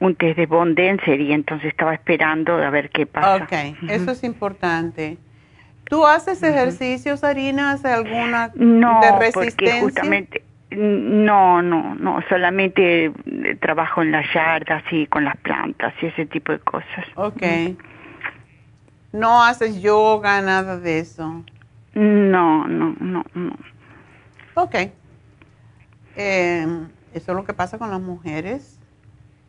un 0.02 0.16
test 0.16 0.36
de 0.36 0.48
bone 0.48 0.74
density, 0.74 1.24
y 1.28 1.32
entonces 1.32 1.70
estaba 1.70 1.94
esperando 1.94 2.56
a 2.56 2.70
ver 2.72 2.90
qué 2.90 3.06
pasa. 3.06 3.44
Ok, 3.44 3.54
eso 3.88 4.12
es 4.12 4.24
importante. 4.24 5.18
¿Tú 5.86 6.06
haces 6.06 6.42
ejercicios, 6.42 7.24
Harina? 7.24 7.72
¿Haces 7.72 7.92
alguna 7.92 8.50
de 8.50 9.20
resistencia? 9.20 9.54
Porque 9.56 9.82
justamente 9.82 10.44
no, 10.72 11.62
no, 11.62 11.96
no, 11.96 12.20
solamente 12.30 13.12
trabajo 13.60 14.02
en 14.02 14.12
las 14.12 14.26
yardas 14.34 14.84
y 14.90 15.06
con 15.06 15.24
las 15.24 15.38
plantas 15.38 15.94
y 16.02 16.08
ese 16.08 16.26
tipo 16.26 16.52
de 16.52 16.60
cosas. 16.60 17.06
Ok. 17.16 17.44
No 19.12 19.44
haces 19.44 19.82
yoga, 19.82 20.42
nada 20.42 20.80
de 20.80 21.00
eso. 21.00 21.44
No, 21.94 22.68
no, 22.68 22.96
no, 23.00 23.24
no. 23.36 23.54
Ok. 24.56 24.76
Eh, 26.16 26.66
eso 27.14 27.32
es 27.32 27.36
lo 27.36 27.44
que 27.44 27.54
pasa 27.54 27.78
con 27.78 27.92
las 27.92 28.02
mujeres 28.02 28.81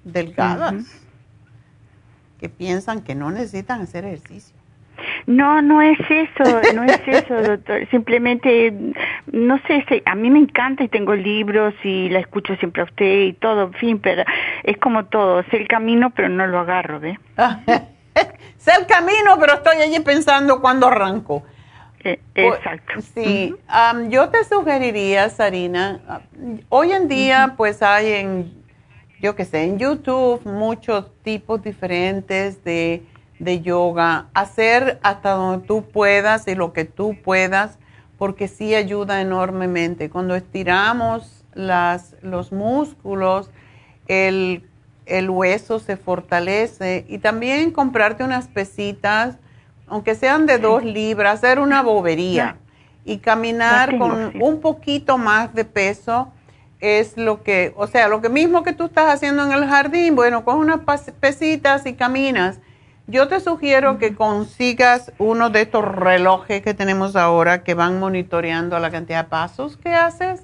delgadas, 0.05 1.05
que 2.39 2.49
piensan 2.49 3.03
que 3.03 3.15
no 3.15 3.31
necesitan 3.31 3.83
hacer 3.83 4.05
ejercicio. 4.05 4.57
No, 5.27 5.63
no 5.63 5.81
es 5.81 5.99
eso, 6.11 6.61
no 6.75 6.85
es 6.85 7.01
eso, 7.07 7.35
doctor. 7.43 7.89
Simplemente, 7.91 8.73
no 9.27 9.59
sé, 9.67 9.85
a 10.05 10.15
mí 10.15 10.31
me 10.31 10.41
encanta 10.41 10.85
y 10.85 10.89
tengo 10.89 11.15
libros 11.15 11.75
y 11.83 12.09
la 12.09 12.21
escucho 12.21 12.57
siempre 12.57 12.83
a 12.83 12.85
usted 12.87 13.23
y 13.23 13.33
todo, 13.35 13.65
en 13.65 13.75
fin, 13.75 13.99
pero 13.99 14.25
es 14.65 14.77
como 14.79 15.05
todo, 15.07 15.43
sé 15.45 15.59
el 15.59 15.69
camino, 15.69 16.11
pero 16.11 16.29
no 16.29 16.47
lo 16.47 16.61
agarro, 16.61 17.01
¿ve? 17.01 17.19
sé 18.57 18.73
el 18.79 18.87
camino, 18.87 19.37
pero 19.39 19.55
estoy 19.55 19.79
allí 19.79 20.01
pensando 20.01 20.61
cuándo 20.61 20.89
arranco. 20.89 21.45
Eh, 22.05 22.21
exacto. 22.35 23.01
Sí, 23.15 23.55
yo 24.09 24.29
te 24.31 24.43
sugeriría, 24.45 25.29
Sarina, 25.29 26.01
hoy 26.69 26.91
en 26.91 27.07
día 27.07 27.55
pues 27.57 27.81
hay 27.81 28.13
en, 28.13 28.62
yo 29.23 29.35
qué 29.35 29.47
sé, 29.47 29.65
en 29.65 29.79
YouTube 29.79 30.45
muchos 30.45 31.11
tipos 31.23 31.63
diferentes 31.63 32.63
de, 32.65 33.03
de 33.39 33.63
yoga, 33.63 34.27
hacer 34.35 34.99
hasta 35.03 35.31
donde 35.31 35.67
tú 35.67 35.85
puedas 35.89 36.47
y 36.49 36.55
lo 36.55 36.75
que 36.75 36.85
tú 36.85 37.17
puedas, 37.23 37.79
porque 38.19 38.49
sí 38.49 38.75
ayuda 38.75 39.23
enormemente. 39.23 40.11
Cuando 40.11 40.35
estiramos 40.35 41.45
las, 41.55 42.17
los 42.23 42.53
músculos, 42.53 43.51
el 44.07 44.69
el 45.07 45.31
hueso 45.31 45.79
se 45.79 45.97
fortalece. 45.97 47.05
Y 47.09 47.19
también 47.19 47.71
comprarte 47.71 48.25
unas 48.25 48.49
pesitas, 48.49 49.37
aunque 49.87 50.15
sean 50.15 50.47
de 50.47 50.59
dos 50.59 50.85
libras, 50.85 51.35
hacer 51.35 51.59
una 51.59 51.83
bobería 51.83 52.57
y 53.05 53.19
caminar 53.19 53.99
con 53.99 54.41
un 54.41 54.61
poquito 54.61 55.19
más 55.19 55.55
de 55.55 55.65
peso 55.65 56.33
es 56.83 57.17
lo 57.17 57.45
que, 57.45 57.73
o 57.77 57.87
sea, 57.87 58.09
lo 58.09 58.21
que 58.21 58.29
mismo 58.29 58.65
que 58.65 58.73
tú 58.73 58.87
estás 58.87 59.15
haciendo 59.15 59.45
en 59.45 59.53
el 59.53 59.67
jardín, 59.67 60.17
bueno, 60.17 60.45
con 60.45 60.59
unas 60.59 60.81
pesitas 61.21 61.87
y 61.87 61.95
caminas. 61.95 62.59
Yo 63.07 63.29
te 63.29 63.39
sugiero 63.39 63.99
que 63.99 64.17
consigas 64.17 65.13
uno 65.19 65.49
de 65.49 65.63
estos 65.63 65.85
relojes 65.85 66.61
que 66.63 66.75
tenemos 66.75 67.15
ahora 67.15 67.63
que 67.63 67.75
van 67.75 68.01
monitoreando 68.01 68.79
la 68.81 68.91
cantidad 68.91 69.25
de 69.25 69.31
pasos 69.31 69.77
que 69.77 69.95
haces, 69.95 70.43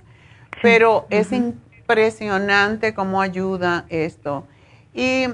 pero 0.63 1.07
es 1.11 1.33
impresionante 1.33 2.95
cómo 2.95 3.21
ayuda 3.21 3.85
esto. 3.89 4.47
Y 4.95 5.27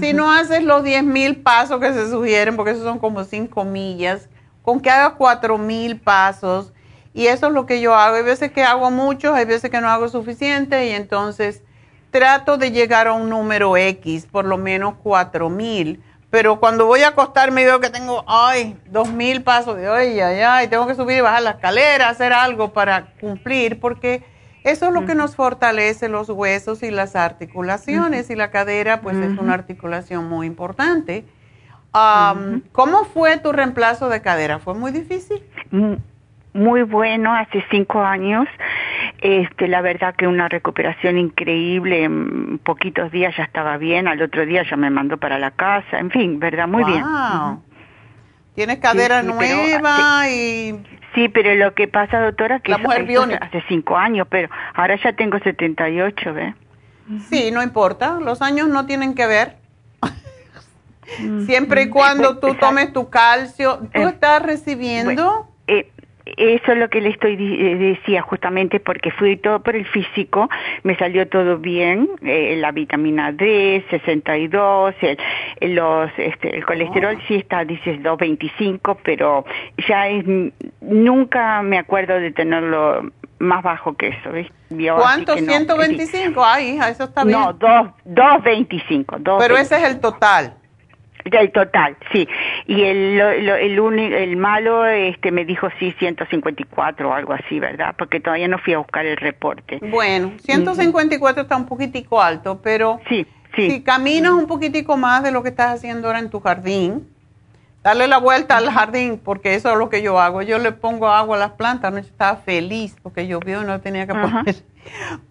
si 0.00 0.14
no 0.14 0.32
haces 0.32 0.64
los 0.64 0.82
10 0.82 1.04
mil 1.04 1.36
pasos 1.36 1.80
que 1.80 1.92
se 1.92 2.10
sugieren, 2.10 2.56
porque 2.56 2.72
esos 2.72 2.84
son 2.84 2.98
como 2.98 3.24
5 3.24 3.64
millas, 3.64 4.28
con 4.62 4.80
que 4.80 4.88
haga 4.88 5.16
4 5.16 5.58
mil 5.58 6.00
pasos, 6.00 6.72
y 7.16 7.28
eso 7.28 7.46
es 7.46 7.52
lo 7.54 7.64
que 7.64 7.80
yo 7.80 7.94
hago. 7.94 8.16
Hay 8.16 8.22
veces 8.22 8.52
que 8.52 8.62
hago 8.62 8.90
muchos, 8.90 9.34
hay 9.34 9.46
veces 9.46 9.70
que 9.70 9.80
no 9.80 9.88
hago 9.88 10.08
suficiente, 10.10 10.86
y 10.86 10.90
entonces 10.90 11.62
trato 12.10 12.58
de 12.58 12.70
llegar 12.72 13.08
a 13.08 13.14
un 13.14 13.30
número 13.30 13.74
X, 13.78 14.26
por 14.30 14.44
lo 14.44 14.58
menos 14.58 14.96
4 15.02 15.48
mil. 15.48 16.02
Pero 16.28 16.60
cuando 16.60 16.84
voy 16.84 17.04
a 17.04 17.08
acostarme 17.08 17.64
veo 17.64 17.80
que 17.80 17.88
tengo, 17.88 18.22
ay, 18.26 18.76
2 18.90 19.12
mil 19.12 19.42
pasos 19.42 19.78
de, 19.78 19.88
ay, 19.88 20.20
ay, 20.20 20.40
ay, 20.40 20.68
tengo 20.68 20.86
que 20.86 20.94
subir 20.94 21.16
y 21.16 21.20
bajar 21.22 21.42
la 21.42 21.50
escalera, 21.52 22.10
hacer 22.10 22.34
algo 22.34 22.74
para 22.74 23.06
cumplir, 23.18 23.80
porque 23.80 24.22
eso 24.62 24.88
es 24.88 24.92
lo 24.92 25.06
que 25.06 25.14
nos 25.14 25.36
fortalece 25.36 26.10
los 26.10 26.28
huesos 26.28 26.82
y 26.82 26.90
las 26.90 27.16
articulaciones 27.16 28.28
y 28.28 28.36
la 28.36 28.50
cadera 28.50 29.00
pues 29.00 29.16
es 29.16 29.38
una 29.38 29.54
articulación 29.54 30.28
muy 30.28 30.46
importante. 30.46 31.24
¿Cómo 31.92 33.04
fue 33.04 33.38
tu 33.38 33.52
reemplazo 33.52 34.10
de 34.10 34.20
cadera? 34.20 34.58
¿Fue 34.58 34.74
muy 34.74 34.92
difícil? 34.92 35.42
Muy 36.56 36.82
bueno, 36.82 37.34
hace 37.34 37.64
cinco 37.70 38.02
años. 38.02 38.48
Este, 39.20 39.68
la 39.68 39.80
verdad 39.80 40.14
que 40.14 40.26
una 40.26 40.48
recuperación 40.48 41.18
increíble, 41.18 42.04
en 42.04 42.58
poquitos 42.58 43.10
días 43.12 43.34
ya 43.36 43.44
estaba 43.44 43.76
bien, 43.76 44.08
al 44.08 44.20
otro 44.22 44.44
día 44.46 44.62
ya 44.68 44.76
me 44.76 44.90
mandó 44.90 45.16
para 45.18 45.38
la 45.38 45.50
casa, 45.52 45.98
en 45.98 46.10
fin, 46.10 46.38
¿verdad? 46.38 46.66
Muy 46.68 46.84
bien. 46.84 47.04
Tienes 48.54 48.78
cadera 48.78 49.22
nueva 49.22 50.30
y 50.30 50.74
Sí, 51.16 51.30
pero 51.30 51.54
lo 51.54 51.72
que 51.74 51.88
pasa, 51.88 52.20
doctora, 52.20 52.60
que 52.60 52.74
hace 52.74 53.64
cinco 53.68 53.96
años, 53.96 54.28
pero 54.30 54.50
ahora 54.74 54.98
ya 55.02 55.14
tengo 55.14 55.38
78, 55.38 56.34
¿ves? 56.34 56.54
Sí, 57.30 57.50
no 57.50 57.62
importa, 57.62 58.18
los 58.20 58.42
años 58.42 58.68
no 58.68 58.84
tienen 58.84 59.14
que 59.14 59.26
ver. 59.26 59.56
Siempre 61.46 61.84
y 61.84 61.88
cuando 61.88 62.36
tú 62.40 62.54
tomes 62.56 62.92
tu 62.92 63.08
calcio, 63.08 63.78
¿tú 63.94 64.00
eh, 64.00 64.08
estás 64.10 64.42
recibiendo? 64.42 65.48
Eh, 65.66 65.90
eso 66.36 66.72
es 66.72 66.78
lo 66.78 66.90
que 66.90 67.00
le 67.00 67.10
estoy 67.10 67.34
eh, 67.34 67.76
decía 67.76 68.20
justamente 68.20 68.80
porque 68.80 69.12
fui 69.12 69.36
todo 69.36 69.60
por 69.60 69.76
el 69.76 69.86
físico, 69.86 70.50
me 70.82 70.96
salió 70.96 71.28
todo 71.28 71.58
bien, 71.58 72.08
eh, 72.22 72.56
la 72.56 72.72
vitamina 72.72 73.30
D, 73.32 73.84
62, 73.90 74.94
el, 75.60 75.74
los, 75.74 76.10
este, 76.18 76.56
el 76.56 76.66
colesterol 76.66 77.16
sí 77.28 77.36
está, 77.36 77.64
dices 77.64 78.02
225, 78.02 78.98
pero 79.04 79.44
ya 79.88 80.08
es, 80.08 80.24
nunca 80.80 81.62
me 81.62 81.78
acuerdo 81.78 82.14
de 82.14 82.32
tenerlo 82.32 83.12
más 83.38 83.62
bajo 83.62 83.94
que 83.94 84.08
eso, 84.08 84.32
¿ves? 84.32 84.48
¿Cuánto? 84.96 85.36
125, 85.36 86.44
ay 86.44 86.70
hija, 86.70 86.88
eso 86.88 87.04
está 87.04 87.22
bien. 87.22 87.38
No, 87.38 87.52
225. 87.52 89.18
Pero 89.38 89.56
ese 89.56 89.76
es 89.76 89.84
el 89.84 90.00
total. 90.00 90.54
El 91.32 91.50
total, 91.50 91.96
sí. 92.12 92.28
Y 92.66 92.82
el, 92.82 93.20
el, 93.20 94.12
el 94.14 94.36
malo 94.36 94.86
este, 94.86 95.30
me 95.32 95.44
dijo 95.44 95.68
sí, 95.78 95.94
154 95.98 97.08
o 97.08 97.12
algo 97.12 97.32
así, 97.32 97.58
¿verdad? 97.58 97.94
Porque 97.98 98.20
todavía 98.20 98.48
no 98.48 98.58
fui 98.58 98.74
a 98.74 98.78
buscar 98.78 99.06
el 99.06 99.16
reporte. 99.16 99.80
Bueno, 99.90 100.32
154 100.44 101.42
está 101.42 101.56
un 101.56 101.66
poquitico 101.66 102.22
alto, 102.22 102.60
pero 102.62 103.00
sí, 103.08 103.26
sí. 103.54 103.70
si 103.70 103.82
caminas 103.82 104.32
un 104.32 104.46
poquitico 104.46 104.96
más 104.96 105.22
de 105.22 105.32
lo 105.32 105.42
que 105.42 105.48
estás 105.48 105.74
haciendo 105.74 106.06
ahora 106.08 106.20
en 106.20 106.30
tu 106.30 106.40
jardín, 106.40 107.08
darle 107.82 108.08
la 108.08 108.18
vuelta 108.18 108.56
al 108.56 108.70
jardín, 108.70 109.20
porque 109.22 109.54
eso 109.54 109.70
es 109.70 109.78
lo 109.78 109.88
que 109.88 110.02
yo 110.02 110.18
hago. 110.20 110.42
Yo 110.42 110.58
le 110.58 110.72
pongo 110.72 111.08
agua 111.08 111.36
a 111.36 111.40
las 111.40 111.50
plantas, 111.52 111.92
no 111.92 111.98
estaba 111.98 112.36
feliz 112.36 112.96
porque 113.02 113.26
llovió 113.26 113.62
y 113.62 113.64
no 113.64 113.80
tenía 113.80 114.06
que 114.06 114.14
poner. 114.14 114.56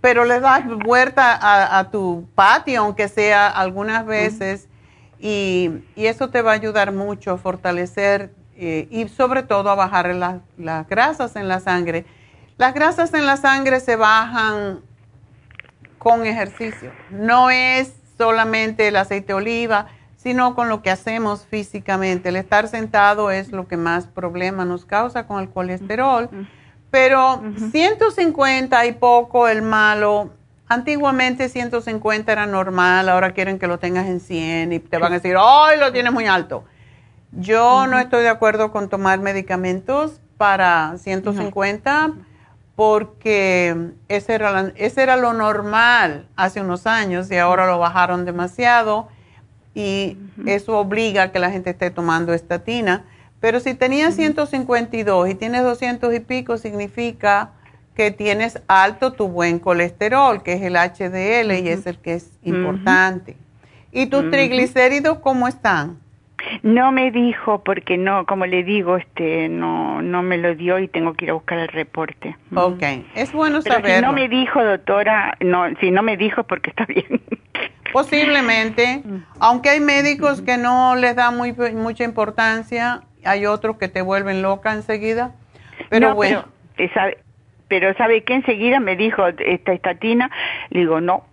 pero 0.02 0.26
le 0.26 0.40
das 0.40 0.66
vuelta 0.66 1.78
a, 1.78 1.90
tu 1.92 2.28
patio, 2.36 2.82
aunque 2.82 3.08
sea 3.08 3.48
algunas 3.48 4.06
veces, 4.06 4.70
y, 5.20 5.84
eso 5.96 6.30
te 6.30 6.42
va 6.42 6.52
a 6.52 6.56
ayudar 6.56 6.92
mucho 6.92 7.32
a 7.32 7.38
fortalecer 7.38 8.32
eh, 8.58 8.88
y 8.90 9.08
sobre 9.08 9.44
todo 9.44 9.70
a 9.70 9.76
bajar 9.76 10.14
las 10.58 10.88
grasas 10.88 11.36
en 11.36 11.48
la 11.48 11.60
sangre. 11.60 12.06
Las 12.58 12.74
grasas 12.74 13.14
en 13.14 13.26
la 13.26 13.38
sangre 13.38 13.80
se 13.80 13.96
bajan 13.96 14.80
con 15.98 16.26
ejercicio. 16.26 16.92
No 17.10 17.50
es 17.50 17.94
solamente 18.18 18.88
el 18.88 18.96
aceite 18.96 19.28
de 19.28 19.34
oliva, 19.34 19.88
sino 20.16 20.56
con 20.56 20.70
lo 20.70 20.82
que 20.82 20.90
hacemos 20.90 21.46
físicamente. 21.46 22.30
El 22.30 22.36
estar 22.36 22.68
sentado 22.68 23.30
es 23.30 23.52
lo 23.52 23.68
que 23.68 23.78
más 23.78 24.08
problema 24.08 24.66
nos 24.66 24.86
causa 24.86 25.28
con 25.28 25.42
el 25.42 25.50
colesterol. 25.50 26.30
Pero 26.92 27.42
150 27.72 28.86
y 28.86 28.94
poco 28.94 29.48
el 29.48 29.62
malo. 29.62 30.32
Antiguamente 30.68 31.48
150 31.48 32.32
era 32.32 32.48
normal, 32.48 33.10
ahora 33.10 33.34
quieren 33.34 33.60
que 33.60 33.68
lo 33.68 33.78
tengas 33.78 34.08
en 34.08 34.20
100 34.20 34.74
y 34.74 34.80
te 34.80 34.98
van 34.98 35.12
a 35.12 35.16
decir, 35.16 35.36
¡ay, 35.40 35.80
lo 35.80 35.92
tienes 35.92 36.12
muy 36.12 36.26
alto! 36.26 36.66
Yo 37.32 37.86
no 37.88 38.00
estoy 38.00 38.24
de 38.24 38.30
acuerdo 38.30 38.72
con 38.72 38.90
tomar 38.90 39.20
medicamentos 39.20 40.22
para 40.38 40.98
150 40.98 42.14
porque 42.76 43.92
ese 44.08 44.34
era, 44.34 44.72
ese 44.76 45.04
era 45.04 45.18
lo 45.18 45.34
normal 45.34 46.28
hace 46.36 46.62
unos 46.62 46.88
años 46.88 47.30
y 47.32 47.38
ahora 47.38 47.68
lo 47.68 47.78
bajaron 47.78 48.26
demasiado 48.26 49.08
y 49.74 50.18
eso 50.46 50.78
obliga 50.80 51.24
a 51.24 51.32
que 51.32 51.40
la 51.40 51.52
gente 51.52 51.72
esté 51.72 51.92
tomando 51.92 52.34
estatina. 52.34 53.04
Pero 53.40 53.60
si 53.60 53.76
tenías 53.76 54.16
152 54.16 55.30
y 55.30 55.36
tienes 55.36 55.64
200 55.64 56.14
y 56.14 56.20
pico, 56.22 56.58
significa 56.58 57.52
que 57.96 58.12
tienes 58.12 58.62
alto 58.68 59.14
tu 59.14 59.28
buen 59.28 59.60
colesterol, 59.60 60.44
que 60.44 60.54
es 60.54 60.62
el 60.62 60.76
HDL 60.76 61.52
y 61.54 61.70
es 61.70 61.88
el 61.88 61.98
que 61.98 62.16
es 62.16 62.38
importante. 62.44 63.38
¿Y 63.92 64.08
tus 64.08 64.30
triglicéridos 64.30 65.20
cómo 65.20 65.48
están? 65.48 66.00
No 66.62 66.92
me 66.92 67.12
dijo 67.12 67.64
porque 67.64 67.98
no, 67.98 68.26
como 68.26 68.46
le 68.46 68.64
digo, 68.64 68.98
este, 68.98 69.48
no, 69.48 70.02
no 70.02 70.22
me 70.22 70.38
lo 70.38 70.54
dio 70.54 70.80
y 70.80 70.88
tengo 70.88 71.14
que 71.14 71.26
ir 71.26 71.32
a 71.32 71.34
buscar 71.34 71.58
el 71.58 71.70
reporte. 71.70 72.36
Ok, 72.54 72.84
es 73.16 73.32
bueno 73.32 73.62
saber. 73.62 73.96
Si 73.96 74.02
no 74.02 74.12
me 74.12 74.28
dijo, 74.28 74.64
doctora, 74.64 75.38
no, 75.40 75.66
si 75.80 75.92
no 75.92 76.04
me 76.04 76.18
dijo 76.18 76.44
porque 76.44 76.70
está 76.70 76.86
bien. 76.86 77.22
Posiblemente, 77.94 79.02
aunque 79.40 79.70
hay 79.70 79.80
médicos 79.80 80.42
que 80.42 80.58
no 80.58 80.96
les 80.98 81.16
da 81.16 81.32
muy, 81.32 81.54
mucha 81.54 82.04
importancia, 82.04 83.04
hay 83.24 83.46
otros 83.46 83.78
que 83.78 83.88
te 83.88 84.02
vuelven 84.02 84.42
loca 84.42 84.74
enseguida. 84.74 85.32
Pero 85.90 86.14
bueno. 86.14 86.46
Pero 86.76 86.92
pero 87.68 87.94
sabe 87.96 88.24
que 88.24 88.36
enseguida 88.36 88.80
me 88.80 88.96
dijo 88.96 89.26
esta 89.28 89.74
estatina, 89.74 90.30
le 90.70 90.82
digo 90.82 91.02
no. 91.02 91.26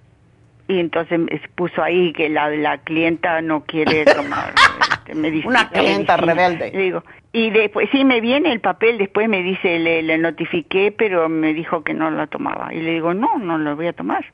Y 0.69 0.79
entonces 0.79 1.21
puso 1.55 1.83
ahí 1.83 2.13
que 2.13 2.29
la, 2.29 2.49
la 2.49 2.79
clienta 2.79 3.41
no 3.43 3.65
quiere 3.65 4.05
tomar 4.17 4.55
este, 4.91 5.15
medicina. 5.15 5.51
Una 5.51 5.69
clienta 5.71 6.17
rebelde. 6.17 6.71
digo, 6.71 7.03
y 7.33 7.51
después, 7.51 7.89
sí, 7.93 8.05
me 8.05 8.21
viene 8.21 8.53
el 8.53 8.61
papel, 8.61 8.99
después 8.99 9.29
me 9.29 9.43
dice, 9.43 9.79
le, 9.79 10.03
le 10.03 10.19
notifiqué, 10.19 10.95
pero 10.97 11.29
me 11.29 11.55
dijo 11.55 11.83
que 11.83 11.95
no 11.95 12.11
la 12.11 12.27
tomaba. 12.27 12.73
Y 12.73 12.81
le 12.81 12.93
digo, 12.93 13.15
no, 13.15 13.39
no 13.39 13.59
lo 13.59 13.75
voy 13.75 13.89
a 13.89 13.93
tomar. 13.93 14.25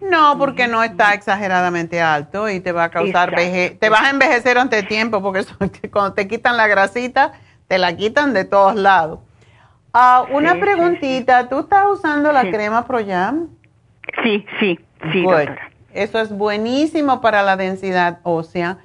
No, 0.00 0.38
porque 0.38 0.68
no 0.68 0.82
está 0.82 1.14
exageradamente 1.14 2.00
alto 2.00 2.48
y 2.48 2.60
te 2.60 2.72
va 2.72 2.84
a 2.84 2.90
causar 2.90 3.34
veje 3.34 3.70
te 3.70 3.88
vas 3.88 4.02
a 4.02 4.10
envejecer 4.10 4.56
ante 4.58 4.82
tiempo 4.84 5.20
porque 5.20 5.44
cuando 5.90 6.14
te 6.14 6.28
quitan 6.28 6.56
la 6.56 6.68
grasita, 6.68 7.32
te 7.66 7.78
la 7.78 7.96
quitan 7.96 8.32
de 8.32 8.44
todos 8.44 8.76
lados. 8.76 9.20
Ah, 9.92 10.26
una 10.30 10.54
preguntita, 10.60 11.48
¿tú 11.48 11.60
estás 11.60 11.86
usando 11.90 12.32
la 12.32 12.50
crema 12.50 12.86
ProYam? 12.86 13.48
Sí, 14.22 14.44
sí, 14.60 14.78
sí, 15.12 15.22
doctora. 15.22 15.70
Eso 15.92 16.20
es 16.20 16.30
buenísimo 16.30 17.20
para 17.20 17.42
la 17.42 17.56
densidad 17.56 18.20
ósea. 18.22 18.78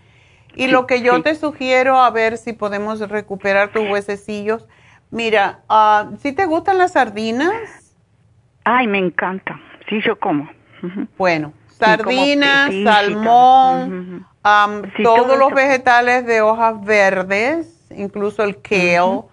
Y 0.55 0.67
lo 0.67 0.87
que 0.87 1.01
yo 1.01 1.21
te 1.21 1.35
sugiero, 1.35 1.99
a 1.99 2.09
ver 2.11 2.37
si 2.37 2.53
podemos 2.53 2.99
recuperar 3.09 3.71
tus 3.71 3.89
huesecillos. 3.89 4.67
Mira, 5.09 5.59
uh, 5.69 6.15
¿si 6.17 6.31
te 6.31 6.45
gustan 6.45 6.77
las 6.77 6.93
sardinas? 6.93 7.95
Ay, 8.63 8.87
me 8.87 8.99
encanta. 8.99 9.59
Sí, 9.89 9.99
yo 10.05 10.19
como. 10.19 10.49
Bueno, 11.17 11.53
sardinas, 11.67 12.73
salmón, 12.83 14.25
todos 15.03 15.37
los 15.37 15.53
vegetales 15.53 16.25
de 16.25 16.41
hojas 16.41 16.83
verdes, 16.83 17.87
incluso 17.95 18.43
el 18.43 18.61
kale, 18.61 19.23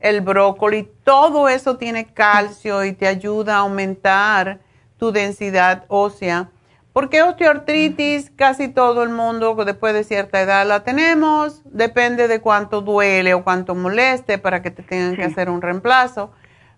el 0.00 0.20
brócoli, 0.20 0.88
todo 1.04 1.48
eso 1.48 1.76
tiene 1.76 2.06
calcio 2.06 2.84
y 2.84 2.92
te 2.92 3.06
ayuda 3.06 3.56
a 3.56 3.60
aumentar 3.60 4.60
tu 4.98 5.12
densidad 5.12 5.84
ósea. 5.88 6.50
Porque 6.92 7.22
osteoartritis 7.22 8.30
casi 8.30 8.68
todo 8.68 9.02
el 9.02 9.10
mundo 9.10 9.54
después 9.66 9.92
de 9.92 10.02
cierta 10.02 10.40
edad 10.40 10.66
la 10.66 10.82
tenemos, 10.82 11.62
depende 11.66 12.26
de 12.26 12.40
cuánto 12.40 12.80
duele 12.80 13.34
o 13.34 13.44
cuánto 13.44 13.74
moleste 13.74 14.38
para 14.38 14.62
que 14.62 14.70
te 14.70 14.82
tengan 14.82 15.14
que 15.14 15.24
hacer 15.24 15.50
un 15.50 15.60
reemplazo. 15.60 16.32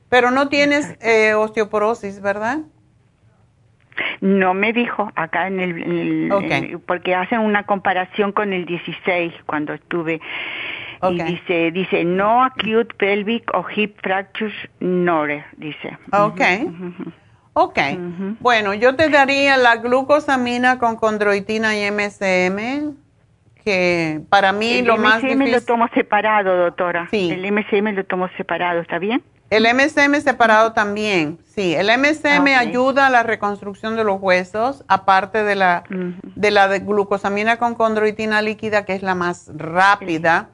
Pero 0.09 0.33
no 0.33 0.49
tienes 0.49 0.97
eh, 1.01 1.35
osteoporosis, 1.35 2.21
¿verdad? 2.21 2.61
No 4.21 4.55
me 4.55 4.73
dijo 4.73 5.11
acá 5.15 5.47
en 5.47 5.61
el, 5.61 6.83
porque 6.87 7.15
hacen 7.15 7.41
una 7.41 7.65
comparación 7.65 8.33
con 8.33 8.53
el 8.53 8.65
16 8.65 9.33
cuando 9.47 9.73
estuve 9.73 10.21
y 11.03 11.23
dice 11.23 11.71
dice 11.71 12.05
no 12.05 12.43
acute 12.43 12.95
pelvic 12.97 13.49
o 13.55 13.65
hip 13.75 13.97
fractures 14.03 14.55
nore 14.81 15.45
dice. 15.57 15.97
Okay. 16.13 16.69
Ok. 17.61 17.79
Bueno, 18.39 18.73
yo 18.73 18.95
te 18.95 19.09
daría 19.09 19.57
la 19.57 19.77
glucosamina 19.77 20.79
con 20.79 20.95
condroitina 20.95 21.77
y 21.77 21.91
MSM, 21.91 22.95
que 23.65 24.21
para 24.29 24.53
mí 24.53 24.83
lo 24.83 24.97
más 24.97 25.21
difícil... 25.21 25.43
El 25.43 25.49
MSM 25.49 25.55
lo 25.55 25.61
tomo 25.63 25.89
separado, 25.93 26.57
doctora. 26.57 27.09
Sí. 27.11 27.33
El 27.33 27.51
MSM 27.53 27.97
lo 27.97 28.05
tomo 28.05 28.29
separado, 28.37 28.81
¿está 28.81 29.01
bien? 29.01 29.25
El 29.51 29.67
MSM 29.75 30.21
separado 30.21 30.73
también, 30.73 31.39
sí. 31.47 31.75
El 31.75 31.89
MSM 31.99 32.47
ayuda 32.57 33.09
a 33.09 33.11
la 33.11 33.25
reconstrucción 33.25 33.97
de 33.97 34.05
los 34.05 34.21
huesos, 34.21 34.85
aparte 34.87 35.43
de 35.43 35.57
la, 35.57 35.83
de 35.89 36.51
la 36.53 36.79
glucosamina 36.79 37.57
con 37.57 37.75
condroitina 37.75 38.41
líquida, 38.41 38.85
que 38.85 38.95
es 38.95 39.03
la 39.03 39.17
más 39.17 39.51
rápida. 39.53 40.51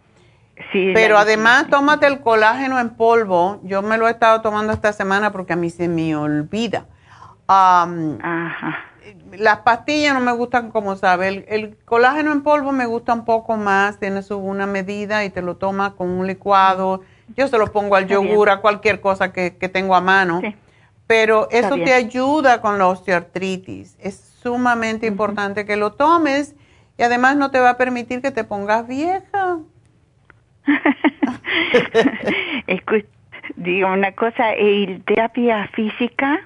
Sí, 0.72 0.92
Pero 0.94 1.18
además, 1.18 1.68
tómate 1.68 2.06
el 2.06 2.20
colágeno 2.20 2.78
en 2.78 2.90
polvo. 2.90 3.60
Yo 3.64 3.82
me 3.82 3.98
lo 3.98 4.08
he 4.08 4.10
estado 4.10 4.40
tomando 4.40 4.72
esta 4.72 4.92
semana 4.92 5.32
porque 5.32 5.52
a 5.52 5.56
mí 5.56 5.70
se 5.70 5.88
me 5.88 6.14
olvida. 6.16 6.86
Ajá. 7.46 8.78
Las 9.32 9.58
pastillas 9.58 10.14
no 10.14 10.20
me 10.20 10.32
gustan 10.32 10.70
como 10.70 10.96
sabe. 10.96 11.28
El, 11.28 11.44
el, 11.48 11.76
colágeno 11.84 12.32
en 12.32 12.42
polvo 12.42 12.72
me 12.72 12.86
gusta 12.86 13.12
un 13.12 13.24
poco 13.24 13.56
más. 13.56 13.98
Tienes 13.98 14.30
una 14.30 14.66
medida 14.66 15.24
y 15.24 15.30
te 15.30 15.42
lo 15.42 15.56
tomas 15.56 15.94
con 15.94 16.08
un 16.08 16.26
licuado 16.26 17.02
yo 17.36 17.48
se 17.48 17.58
lo 17.58 17.72
pongo 17.72 17.96
al 17.96 18.06
yogur, 18.06 18.50
a 18.50 18.60
cualquier 18.60 19.00
cosa 19.00 19.32
que, 19.32 19.50
tengo 19.50 19.94
a 19.94 20.00
mano. 20.00 20.42
Pero 21.06 21.48
eso 21.50 21.76
te 21.76 21.92
ayuda 21.92 22.60
con 22.60 22.78
la 22.78 22.86
osteoartritis. 22.88 23.96
Es 23.98 24.16
sumamente 24.42 25.06
importante 25.06 25.64
que 25.64 25.76
lo 25.76 25.92
tomes 25.92 26.54
y 26.96 27.02
además 27.02 27.36
no 27.36 27.50
te 27.50 27.60
va 27.60 27.70
a 27.70 27.76
permitir 27.76 28.22
que 28.22 28.30
te 28.30 28.44
pongas 28.44 28.86
vieja. 28.86 29.58
Digo 33.56 33.92
una 33.92 34.12
cosa, 34.12 34.56
¿y 34.58 35.02
terapia 35.06 35.68
física? 35.74 36.40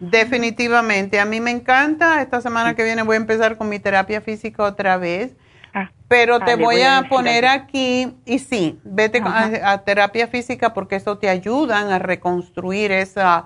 Definitivamente, 0.00 1.18
a 1.18 1.24
mí 1.24 1.40
me 1.40 1.50
encanta. 1.50 2.22
Esta 2.22 2.40
semana 2.40 2.74
que 2.74 2.84
viene 2.84 3.02
voy 3.02 3.14
a 3.14 3.18
empezar 3.18 3.56
con 3.56 3.68
mi 3.68 3.78
terapia 3.78 4.20
física 4.20 4.62
otra 4.62 4.96
vez. 4.96 5.34
Ah, 5.74 5.90
Pero 6.06 6.40
te 6.40 6.56
voy, 6.56 6.82
a, 6.82 7.06
poner 7.08 7.46
aquí, 7.46 8.16
y 8.24 8.38
sí, 8.38 8.78
vete 8.84 9.20
a, 9.24 9.82
terapia 9.84 10.28
física 10.28 10.72
porque 10.72 10.96
eso 10.96 11.18
te 11.18 11.28
ayudan 11.28 11.90
a 11.90 11.98
reconstruir 11.98 12.92
esa, 12.92 13.44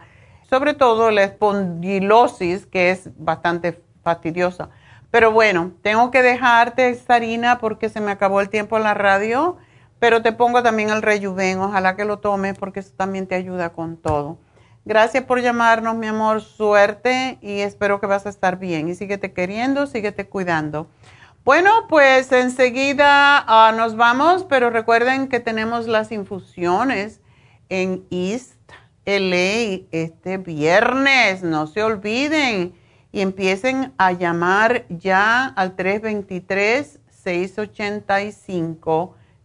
sobre 0.48 0.74
todo 0.74 1.10
la 1.10 1.24
espondilosis, 1.24 2.66
que 2.66 2.90
es 2.90 3.10
bastante 3.16 3.80
fastidiosa. 4.04 4.68
Pero 5.10 5.32
bueno, 5.32 5.72
tengo 5.82 6.10
que 6.10 6.22
dejarte, 6.22 6.94
Sarina, 6.94 7.58
porque 7.58 7.88
se 7.88 8.00
me 8.00 8.12
acabó 8.12 8.40
el 8.40 8.48
tiempo 8.48 8.76
en 8.76 8.84
la 8.84 8.94
radio, 8.94 9.58
pero 10.02 10.20
te 10.20 10.32
pongo 10.32 10.64
también 10.64 10.90
el 10.90 11.00
rejuven, 11.00 11.60
ojalá 11.60 11.94
que 11.94 12.04
lo 12.04 12.18
tomes 12.18 12.58
porque 12.58 12.80
eso 12.80 12.90
también 12.96 13.28
te 13.28 13.36
ayuda 13.36 13.70
con 13.70 13.96
todo. 13.96 14.36
Gracias 14.84 15.22
por 15.22 15.40
llamarnos, 15.40 15.94
mi 15.94 16.08
amor, 16.08 16.40
suerte 16.40 17.38
y 17.40 17.60
espero 17.60 18.00
que 18.00 18.08
vas 18.08 18.26
a 18.26 18.30
estar 18.30 18.58
bien. 18.58 18.88
Y 18.88 18.96
síguete 18.96 19.32
queriendo, 19.32 19.86
síguete 19.86 20.26
cuidando. 20.26 20.88
Bueno, 21.44 21.70
pues 21.88 22.32
enseguida 22.32 23.44
ah, 23.46 23.72
nos 23.76 23.94
vamos, 23.94 24.42
pero 24.42 24.70
recuerden 24.70 25.28
que 25.28 25.38
tenemos 25.38 25.86
las 25.86 26.10
infusiones 26.10 27.20
en 27.68 28.04
East 28.10 28.58
LA 29.04 29.86
este 29.92 30.36
viernes, 30.36 31.44
no 31.44 31.68
se 31.68 31.80
olviden 31.84 32.74
y 33.12 33.20
empiecen 33.20 33.92
a 33.98 34.10
llamar 34.10 34.84
ya 34.88 35.46
al 35.46 35.76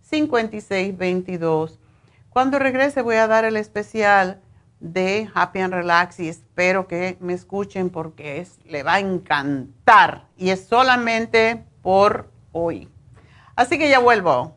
323-685-5622. 0.10 1.78
Cuando 2.30 2.60
regrese 2.60 3.02
voy 3.02 3.16
a 3.16 3.28
dar 3.28 3.46
el 3.46 3.58
especial 3.58 4.42
de 4.80 5.30
Happy 5.34 5.60
and 5.60 5.74
Relax 5.74 6.20
y 6.20 6.30
espero 6.30 6.88
que 6.88 7.18
me 7.20 7.34
escuchen 7.34 7.90
porque 7.90 8.40
es, 8.40 8.60
le 8.66 8.84
va 8.84 8.96
a 8.96 9.00
encantar 9.00 10.28
y 10.38 10.52
es 10.52 10.66
solamente 10.68 11.64
por 11.82 12.30
hoy. 12.52 12.90
Así 13.56 13.78
que 13.80 13.90
ya 13.90 14.00
vuelvo. 14.00 14.57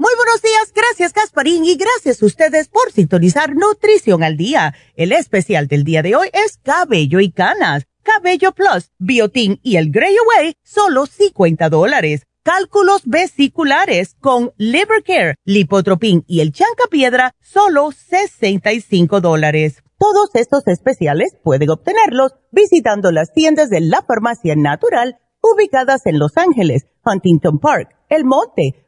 Muy 0.00 0.12
buenos 0.14 0.40
días, 0.42 0.72
gracias 0.72 1.12
Gasparín 1.12 1.64
y 1.64 1.74
gracias 1.74 2.22
a 2.22 2.26
ustedes 2.26 2.68
por 2.68 2.92
sintonizar 2.92 3.56
Nutrición 3.56 4.22
al 4.22 4.36
Día. 4.36 4.72
El 4.94 5.10
especial 5.10 5.66
del 5.66 5.82
día 5.82 6.02
de 6.02 6.14
hoy 6.14 6.28
es 6.32 6.58
cabello 6.62 7.18
y 7.18 7.32
canas, 7.32 7.88
cabello 8.04 8.52
plus, 8.52 8.92
biotín 8.98 9.58
y 9.64 9.74
el 9.74 9.90
Grey 9.90 10.14
Away, 10.16 10.54
solo 10.62 11.06
50 11.06 11.68
dólares 11.68 12.28
cálculos 12.44 13.02
vesiculares 13.04 14.14
con 14.20 14.52
Liver 14.56 15.02
Care, 15.04 15.34
Lipotropin 15.44 16.24
y 16.28 16.40
el 16.40 16.54
Piedra, 16.90 17.34
solo 17.42 17.90
65 17.90 19.20
dólares. 19.20 19.82
Todos 19.98 20.30
estos 20.34 20.66
especiales 20.68 21.36
pueden 21.42 21.68
obtenerlos 21.70 22.36
visitando 22.52 23.10
las 23.10 23.32
tiendas 23.34 23.68
de 23.68 23.80
la 23.80 24.00
Farmacia 24.00 24.54
Natural 24.56 25.18
ubicadas 25.42 26.06
en 26.06 26.18
Los 26.18 26.38
Ángeles, 26.38 26.86
Huntington 27.04 27.58
Park, 27.58 27.90
El 28.08 28.24
Monte, 28.24 28.87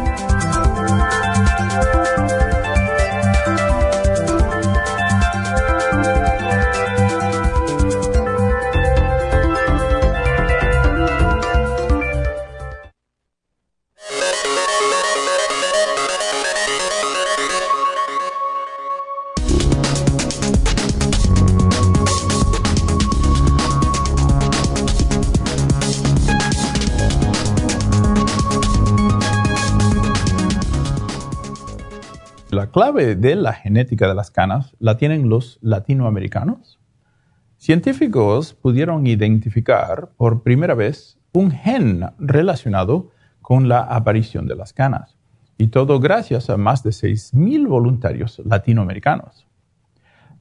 La 32.61 32.69
clave 32.69 33.15
de 33.15 33.35
la 33.35 33.53
genética 33.53 34.07
de 34.07 34.13
las 34.13 34.29
canas 34.29 34.75
la 34.77 34.95
tienen 34.95 35.29
los 35.29 35.57
latinoamericanos. 35.63 36.79
Científicos 37.57 38.53
pudieron 38.53 39.07
identificar 39.07 40.11
por 40.15 40.43
primera 40.43 40.75
vez 40.75 41.17
un 41.33 41.49
gen 41.49 42.05
relacionado 42.19 43.09
con 43.41 43.67
la 43.67 43.79
aparición 43.79 44.45
de 44.45 44.55
las 44.55 44.73
canas, 44.73 45.17
y 45.57 45.69
todo 45.69 45.99
gracias 45.99 46.51
a 46.51 46.57
más 46.57 46.83
de 46.83 46.91
6.000 46.91 47.67
voluntarios 47.67 48.39
latinoamericanos. 48.45 49.47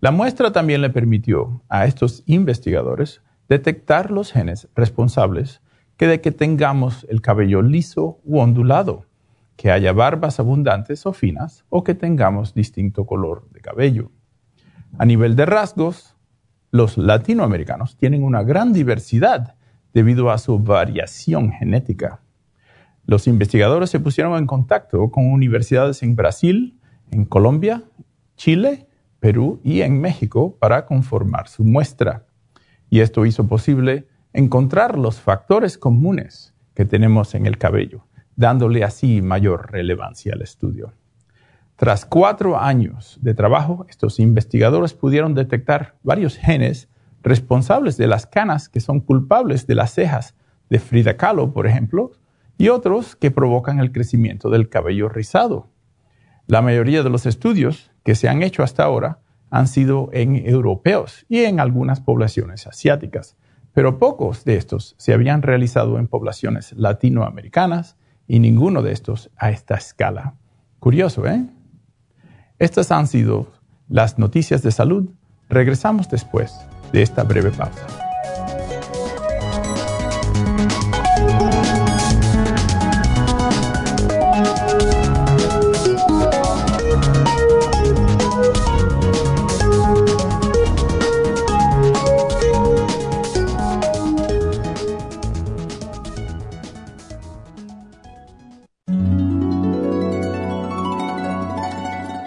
La 0.02 0.10
muestra 0.10 0.52
también 0.52 0.82
le 0.82 0.90
permitió 0.90 1.62
a 1.70 1.86
estos 1.86 2.22
investigadores 2.26 3.22
detectar 3.48 4.10
los 4.10 4.30
genes 4.30 4.68
responsables 4.74 5.62
que 5.96 6.06
de 6.06 6.20
que 6.20 6.32
tengamos 6.32 7.06
el 7.08 7.22
cabello 7.22 7.62
liso 7.62 8.20
u 8.24 8.40
ondulado 8.40 9.06
que 9.60 9.70
haya 9.70 9.92
barbas 9.92 10.40
abundantes 10.40 11.04
o 11.04 11.12
finas 11.12 11.66
o 11.68 11.84
que 11.84 11.94
tengamos 11.94 12.54
distinto 12.54 13.04
color 13.04 13.46
de 13.50 13.60
cabello. 13.60 14.10
A 14.96 15.04
nivel 15.04 15.36
de 15.36 15.44
rasgos, 15.44 16.16
los 16.70 16.96
latinoamericanos 16.96 17.98
tienen 17.98 18.24
una 18.24 18.42
gran 18.42 18.72
diversidad 18.72 19.56
debido 19.92 20.30
a 20.30 20.38
su 20.38 20.58
variación 20.60 21.52
genética. 21.52 22.22
Los 23.04 23.26
investigadores 23.26 23.90
se 23.90 24.00
pusieron 24.00 24.38
en 24.38 24.46
contacto 24.46 25.10
con 25.10 25.30
universidades 25.30 26.02
en 26.02 26.16
Brasil, 26.16 26.80
en 27.10 27.26
Colombia, 27.26 27.82
Chile, 28.36 28.88
Perú 29.18 29.60
y 29.62 29.82
en 29.82 30.00
México 30.00 30.56
para 30.58 30.86
conformar 30.86 31.48
su 31.48 31.64
muestra. 31.64 32.24
Y 32.88 33.00
esto 33.00 33.26
hizo 33.26 33.46
posible 33.46 34.08
encontrar 34.32 34.96
los 34.96 35.20
factores 35.20 35.76
comunes 35.76 36.54
que 36.72 36.86
tenemos 36.86 37.34
en 37.34 37.44
el 37.44 37.58
cabello 37.58 38.06
dándole 38.36 38.84
así 38.84 39.22
mayor 39.22 39.70
relevancia 39.70 40.32
al 40.34 40.42
estudio. 40.42 40.92
Tras 41.76 42.04
cuatro 42.04 42.58
años 42.58 43.18
de 43.22 43.34
trabajo, 43.34 43.86
estos 43.88 44.20
investigadores 44.20 44.92
pudieron 44.92 45.34
detectar 45.34 45.96
varios 46.02 46.36
genes 46.36 46.88
responsables 47.22 47.96
de 47.96 48.06
las 48.06 48.26
canas 48.26 48.68
que 48.68 48.80
son 48.80 49.00
culpables 49.00 49.66
de 49.66 49.74
las 49.74 49.92
cejas 49.94 50.34
de 50.68 50.78
Frida 50.78 51.16
Kahlo, 51.16 51.52
por 51.52 51.66
ejemplo, 51.66 52.12
y 52.58 52.68
otros 52.68 53.16
que 53.16 53.30
provocan 53.30 53.80
el 53.80 53.92
crecimiento 53.92 54.50
del 54.50 54.68
cabello 54.68 55.08
rizado. 55.08 55.68
La 56.46 56.60
mayoría 56.60 57.02
de 57.02 57.10
los 57.10 57.24
estudios 57.24 57.90
que 58.04 58.14
se 58.14 58.28
han 58.28 58.42
hecho 58.42 58.62
hasta 58.62 58.84
ahora 58.84 59.20
han 59.50 59.66
sido 59.66 60.10
en 60.12 60.36
europeos 60.36 61.24
y 61.28 61.44
en 61.44 61.60
algunas 61.60 62.00
poblaciones 62.00 62.66
asiáticas, 62.66 63.36
pero 63.72 63.98
pocos 63.98 64.44
de 64.44 64.56
estos 64.56 64.94
se 64.98 65.12
habían 65.12 65.42
realizado 65.42 65.98
en 65.98 66.08
poblaciones 66.08 66.72
latinoamericanas 66.72 67.96
y 68.30 68.38
ninguno 68.38 68.80
de 68.80 68.92
estos 68.92 69.28
a 69.36 69.50
esta 69.50 69.74
escala. 69.74 70.34
Curioso, 70.78 71.26
¿eh? 71.26 71.44
Estas 72.60 72.92
han 72.92 73.08
sido 73.08 73.48
las 73.88 74.20
noticias 74.20 74.62
de 74.62 74.70
salud. 74.70 75.10
Regresamos 75.48 76.08
después 76.08 76.54
de 76.92 77.02
esta 77.02 77.24
breve 77.24 77.50
pausa. 77.50 78.09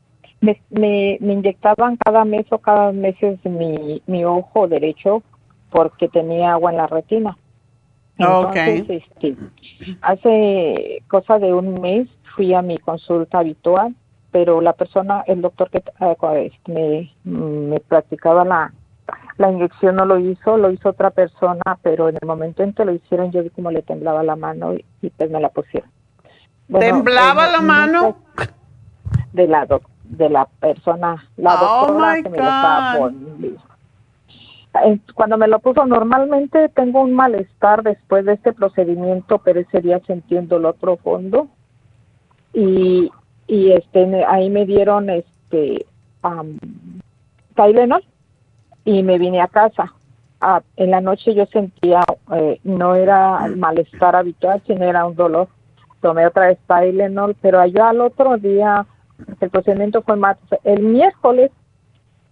me, 0.40 0.60
me, 0.70 1.18
inyectaban 1.20 1.96
cada 1.96 2.24
mes 2.24 2.46
o 2.50 2.58
cada 2.58 2.92
meses 2.92 3.38
mi, 3.44 4.02
mi 4.06 4.24
ojo 4.24 4.68
derecho 4.68 5.22
porque 5.70 6.08
tenía 6.08 6.52
agua 6.52 6.70
en 6.70 6.76
la 6.76 6.86
retina. 6.86 7.36
Entonces, 8.18 8.84
este, 8.88 9.36
hace 10.02 11.02
cosa 11.08 11.38
de 11.38 11.52
un 11.52 11.80
mes 11.80 12.08
fui 12.36 12.52
a 12.54 12.62
mi 12.62 12.78
consulta 12.78 13.38
habitual 13.38 13.94
pero 14.30 14.60
la 14.60 14.72
persona, 14.72 15.24
el 15.26 15.42
doctor 15.42 15.70
que 15.70 15.78
eh, 16.00 16.52
me, 16.66 17.12
me 17.24 17.80
practicaba 17.80 18.44
la, 18.44 18.72
la 19.38 19.50
inyección 19.50 19.96
no 19.96 20.04
lo 20.04 20.18
hizo, 20.18 20.56
lo 20.56 20.70
hizo 20.70 20.90
otra 20.90 21.10
persona, 21.10 21.78
pero 21.82 22.08
en 22.08 22.18
el 22.20 22.26
momento 22.26 22.62
en 22.62 22.72
que 22.72 22.84
lo 22.84 22.92
hicieron 22.92 23.30
yo 23.32 23.42
vi 23.42 23.50
como 23.50 23.70
le 23.70 23.82
temblaba 23.82 24.22
la 24.22 24.36
mano 24.36 24.74
y, 24.74 25.10
pues 25.10 25.30
me 25.30 25.40
la 25.40 25.48
pusieron. 25.48 25.90
¿Temblaba 26.68 27.48
la 27.48 27.60
mano? 27.60 28.16
De 29.32 29.46
la, 29.48 29.66
de 30.04 30.28
la 30.28 30.44
persona, 30.44 31.24
la 31.36 31.54
oh 31.54 31.86
doctora 31.86 32.22
que 32.22 32.28
me 32.28 32.38
lo 32.38 32.44
estaba 32.44 32.98
poniendo. 32.98 33.62
Cuando 35.14 35.38
me 35.38 35.48
lo 35.48 35.58
puso, 35.58 35.84
normalmente 35.86 36.68
tengo 36.68 37.00
un 37.00 37.14
malestar 37.14 37.82
después 37.82 38.24
de 38.24 38.34
este 38.34 38.52
procedimiento, 38.52 39.38
pero 39.38 39.60
ese 39.60 39.80
día 39.80 40.00
sentí 40.06 40.36
un 40.36 40.48
dolor 40.48 40.76
profundo 40.76 41.48
y, 42.52 43.10
y 43.50 43.72
este 43.72 44.24
ahí 44.26 44.48
me 44.48 44.64
dieron 44.64 45.10
este 45.10 45.84
Tylenol 47.56 48.04
y 48.84 49.02
me 49.02 49.18
vine 49.18 49.40
a 49.40 49.48
casa. 49.48 49.92
Ah, 50.40 50.62
en 50.76 50.92
la 50.92 51.00
noche 51.00 51.34
yo 51.34 51.46
sentía, 51.46 52.04
eh, 52.32 52.60
no 52.62 52.94
era 52.94 53.44
el 53.44 53.56
malestar 53.56 54.14
habitual, 54.14 54.62
sino 54.66 54.84
era 54.84 55.04
un 55.04 55.16
dolor. 55.16 55.48
Tomé 56.00 56.26
otra 56.26 56.46
vez 56.46 56.58
Tylenol, 56.68 57.34
pero 57.42 57.58
allá 57.58 57.88
al 57.88 58.00
otro 58.00 58.38
día, 58.38 58.86
el 59.40 59.50
procedimiento 59.50 60.02
fue 60.02 60.14
más. 60.14 60.38
El 60.62 60.84
miércoles 60.84 61.50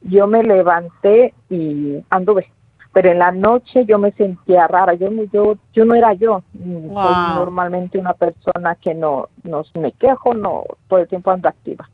yo 0.02 0.28
me 0.28 0.44
levanté 0.44 1.34
y 1.50 1.98
anduve 2.10 2.52
pero 2.98 3.12
en 3.12 3.20
la 3.20 3.30
noche 3.30 3.84
yo 3.84 3.96
me 3.96 4.10
sentía 4.10 4.66
rara, 4.66 4.92
yo 4.94 5.08
yo 5.32 5.54
yo 5.72 5.84
no 5.84 5.94
era 5.94 6.14
yo, 6.14 6.42
soy 6.52 7.36
normalmente 7.36 7.96
una 7.96 8.12
persona 8.12 8.74
que 8.74 8.92
no 8.92 9.28
no 9.44 9.62
me 9.74 9.92
quejo, 9.92 10.34
no 10.34 10.64
todo 10.88 10.98
el 10.98 11.06
tiempo 11.06 11.30
ando 11.30 11.48
activa. 11.48 11.88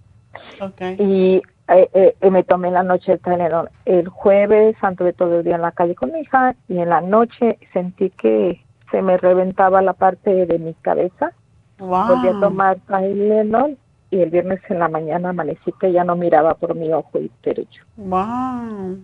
Y 0.98 1.42
eh, 1.68 2.16
eh, 2.18 2.30
me 2.30 2.42
tomé 2.42 2.68
en 2.68 2.74
la 2.74 2.84
noche 2.84 3.12
el 3.12 3.20
Tylenol. 3.20 3.68
El 3.84 4.08
jueves 4.08 4.76
anduve 4.80 5.12
todo 5.12 5.40
el 5.40 5.44
día 5.44 5.56
en 5.56 5.60
la 5.60 5.72
calle 5.72 5.94
con 5.94 6.10
mi 6.10 6.20
hija 6.20 6.56
y 6.68 6.78
en 6.78 6.88
la 6.88 7.02
noche 7.02 7.58
sentí 7.74 8.08
que 8.08 8.64
se 8.90 9.02
me 9.02 9.18
reventaba 9.18 9.82
la 9.82 9.92
parte 9.92 10.46
de 10.46 10.58
mi 10.58 10.72
cabeza. 10.72 11.32
Volví 11.76 12.28
a 12.28 12.40
tomar 12.40 12.78
Tylenol 12.86 13.76
y 14.10 14.22
el 14.22 14.30
viernes 14.30 14.60
en 14.70 14.78
la 14.78 14.88
mañana 14.88 15.28
amanecí 15.28 15.70
que 15.78 15.92
ya 15.92 16.02
no 16.02 16.16
miraba 16.16 16.54
por 16.54 16.74
mi 16.74 16.90
ojo 16.94 17.18
derecho. 17.42 17.82
Wow. 17.98 19.00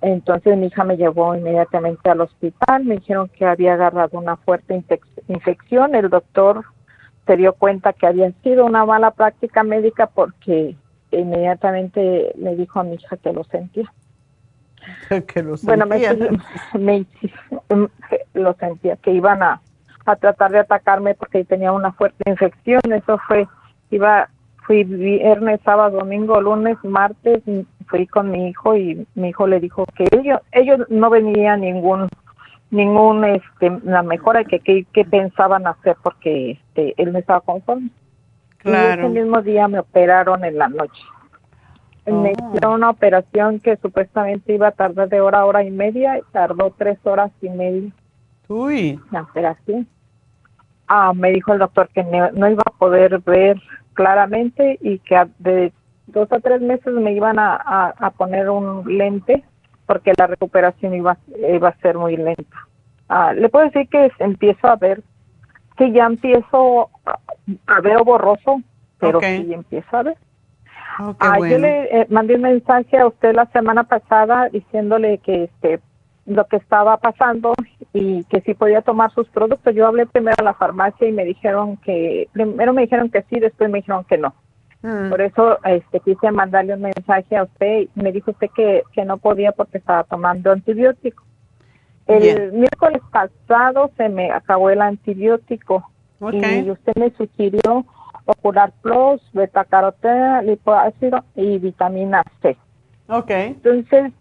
Entonces 0.00 0.56
mi 0.56 0.66
hija 0.66 0.84
me 0.84 0.96
llevó 0.96 1.34
inmediatamente 1.34 2.08
al 2.08 2.20
hospital, 2.20 2.84
me 2.84 2.96
dijeron 2.96 3.28
que 3.28 3.44
había 3.44 3.74
agarrado 3.74 4.18
una 4.18 4.36
fuerte 4.36 4.80
infección, 5.26 5.94
el 5.94 6.08
doctor 6.08 6.64
se 7.26 7.36
dio 7.36 7.52
cuenta 7.52 7.92
que 7.92 8.06
había 8.06 8.30
sido 8.42 8.64
una 8.64 8.84
mala 8.86 9.10
práctica 9.10 9.64
médica 9.64 10.06
porque 10.06 10.76
inmediatamente 11.10 12.32
le 12.36 12.56
dijo 12.56 12.80
a 12.80 12.84
mi 12.84 12.94
hija 12.94 13.16
que 13.16 13.32
lo 13.32 13.44
sentía. 13.44 13.92
que 15.26 15.42
lo 15.42 15.56
sentía. 15.56 15.84
Bueno, 15.84 15.86
me, 16.78 17.06
lo 18.34 18.54
sentía, 18.54 18.96
que 18.96 19.12
iban 19.12 19.42
a, 19.42 19.60
a 20.06 20.16
tratar 20.16 20.52
de 20.52 20.60
atacarme 20.60 21.14
porque 21.14 21.44
tenía 21.44 21.72
una 21.72 21.92
fuerte 21.92 22.30
infección, 22.30 22.80
eso 22.92 23.18
fue, 23.26 23.46
iba, 23.90 24.28
fui 24.66 24.84
viernes, 24.84 25.60
sábado, 25.64 25.98
domingo, 25.98 26.40
lunes, 26.40 26.78
martes, 26.84 27.42
fui 27.88 28.06
con 28.06 28.30
mi 28.30 28.48
hijo 28.48 28.76
y 28.76 29.06
mi 29.14 29.30
hijo 29.30 29.46
le 29.46 29.60
dijo 29.60 29.84
que 29.96 30.06
ellos 30.12 30.40
ellos 30.52 30.80
no 30.88 31.10
venía 31.10 31.56
ningún 31.56 32.08
ningún 32.70 33.24
este 33.24 33.78
la 33.84 34.02
mejora 34.02 34.44
que, 34.44 34.60
que, 34.60 35.04
pensaban 35.04 35.66
hacer 35.66 35.96
porque 36.02 36.52
este 36.52 36.94
él 36.96 37.12
no 37.12 37.18
estaba 37.18 37.40
conforme. 37.40 37.90
Claro. 38.58 39.02
y 39.02 39.06
ese 39.06 39.20
mismo 39.20 39.40
día 39.42 39.68
me 39.68 39.78
operaron 39.78 40.44
en 40.44 40.58
la 40.58 40.68
noche. 40.68 41.02
Me 42.06 42.30
oh. 42.30 42.48
hicieron 42.48 42.72
una 42.74 42.90
operación 42.90 43.60
que 43.60 43.76
supuestamente 43.76 44.54
iba 44.54 44.68
a 44.68 44.72
tardar 44.72 45.08
de 45.08 45.20
hora 45.20 45.40
a 45.40 45.44
hora 45.44 45.62
y 45.62 45.70
media 45.70 46.18
y 46.18 46.22
tardó 46.32 46.74
tres 46.76 46.98
horas 47.04 47.30
y 47.40 47.48
media. 47.48 47.90
Uy. 48.48 48.98
La 49.10 49.22
operación. 49.22 49.86
Ah 50.86 51.12
me 51.14 51.30
dijo 51.32 51.52
el 51.52 51.58
doctor 51.58 51.88
que 51.90 52.02
no, 52.02 52.50
iba 52.50 52.62
a 52.64 52.78
poder 52.78 53.18
ver 53.20 53.60
claramente 53.94 54.78
y 54.80 54.98
que 55.00 55.26
de 55.38 55.72
dos 56.08 56.30
a 56.32 56.40
tres 56.40 56.60
meses 56.60 56.92
me 56.92 57.12
iban 57.12 57.38
a, 57.38 57.94
a 57.98 58.10
poner 58.10 58.50
un 58.50 58.84
lente 58.96 59.44
porque 59.88 60.12
la 60.18 60.26
recuperación 60.26 60.94
iba, 60.94 61.16
iba 61.50 61.68
a 61.70 61.76
ser 61.78 61.96
muy 61.96 62.16
lenta. 62.16 62.68
Ah, 63.08 63.32
le 63.32 63.48
puedo 63.48 63.64
decir 63.64 63.88
que 63.88 64.12
empiezo 64.18 64.68
a 64.68 64.76
ver, 64.76 65.02
que 65.76 65.90
ya 65.92 66.04
empiezo 66.04 66.90
a 67.66 67.80
ver 67.80 68.04
borroso, 68.04 68.60
pero 69.00 69.18
sí 69.20 69.52
empiezo 69.52 69.96
a 69.96 70.02
ver. 70.02 70.16
ah, 70.98 71.38
Yo 71.38 71.58
le 71.58 72.02
eh, 72.02 72.06
mandé 72.10 72.34
un 72.34 72.42
mensaje 72.42 72.98
a 72.98 73.06
usted 73.06 73.34
la 73.34 73.46
semana 73.46 73.84
pasada 73.84 74.50
diciéndole 74.50 75.18
que 75.18 75.44
este 75.44 75.80
lo 76.26 76.46
que 76.46 76.56
estaba 76.56 76.98
pasando 76.98 77.54
y 77.94 78.24
que 78.24 78.42
si 78.42 78.52
podía 78.52 78.82
tomar 78.82 79.10
sus 79.12 79.26
productos. 79.30 79.74
Yo 79.74 79.86
hablé 79.86 80.04
primero 80.04 80.36
a 80.38 80.44
la 80.44 80.52
farmacia 80.52 81.08
y 81.08 81.12
me 81.12 81.24
dijeron 81.24 81.78
que, 81.78 82.28
primero 82.32 82.74
me 82.74 82.82
dijeron 82.82 83.08
que 83.08 83.22
sí, 83.30 83.40
después 83.40 83.70
me 83.70 83.78
dijeron 83.78 84.04
que 84.04 84.18
no. 84.18 84.34
Mm. 84.82 85.10
Por 85.10 85.20
eso 85.20 85.58
este, 85.64 86.00
quise 86.00 86.30
mandarle 86.30 86.74
un 86.74 86.82
mensaje 86.82 87.36
a 87.36 87.44
usted 87.44 87.80
y 87.80 87.90
me 87.94 88.12
dijo 88.12 88.30
usted 88.30 88.48
que, 88.54 88.82
que 88.92 89.04
no 89.04 89.18
podía 89.18 89.52
porque 89.52 89.78
estaba 89.78 90.04
tomando 90.04 90.52
antibiótico. 90.52 91.24
El 92.06 92.52
miércoles 92.52 93.02
pasado 93.12 93.90
se 93.98 94.08
me 94.08 94.30
acabó 94.32 94.70
el 94.70 94.80
antibiótico 94.80 95.90
y 96.32 96.70
usted 96.70 96.92
me 96.96 97.10
sugirió 97.10 97.84
Ocular 98.24 98.72
Plus, 98.82 99.20
beta 99.32 99.64
caroteno, 99.64 100.42
lipoácido 100.42 101.24
y 101.34 101.58
vitamina 101.58 102.22
C. 102.40 102.56
Ok. 103.08 103.30
Entonces, 103.30 104.12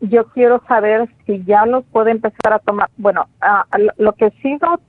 yo 0.00 0.26
quiero 0.28 0.62
saber 0.68 1.08
si 1.24 1.42
ya 1.44 1.64
los 1.66 1.84
puedo 1.84 2.08
empezar 2.08 2.52
a 2.52 2.58
tomar. 2.58 2.90
Bueno, 2.96 3.26
lo 3.96 4.12
que 4.14 4.30
sigo, 4.42 4.80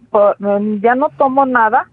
ya 0.82 0.96
no 0.96 1.10
tomo 1.18 1.46
nada, 1.46 1.90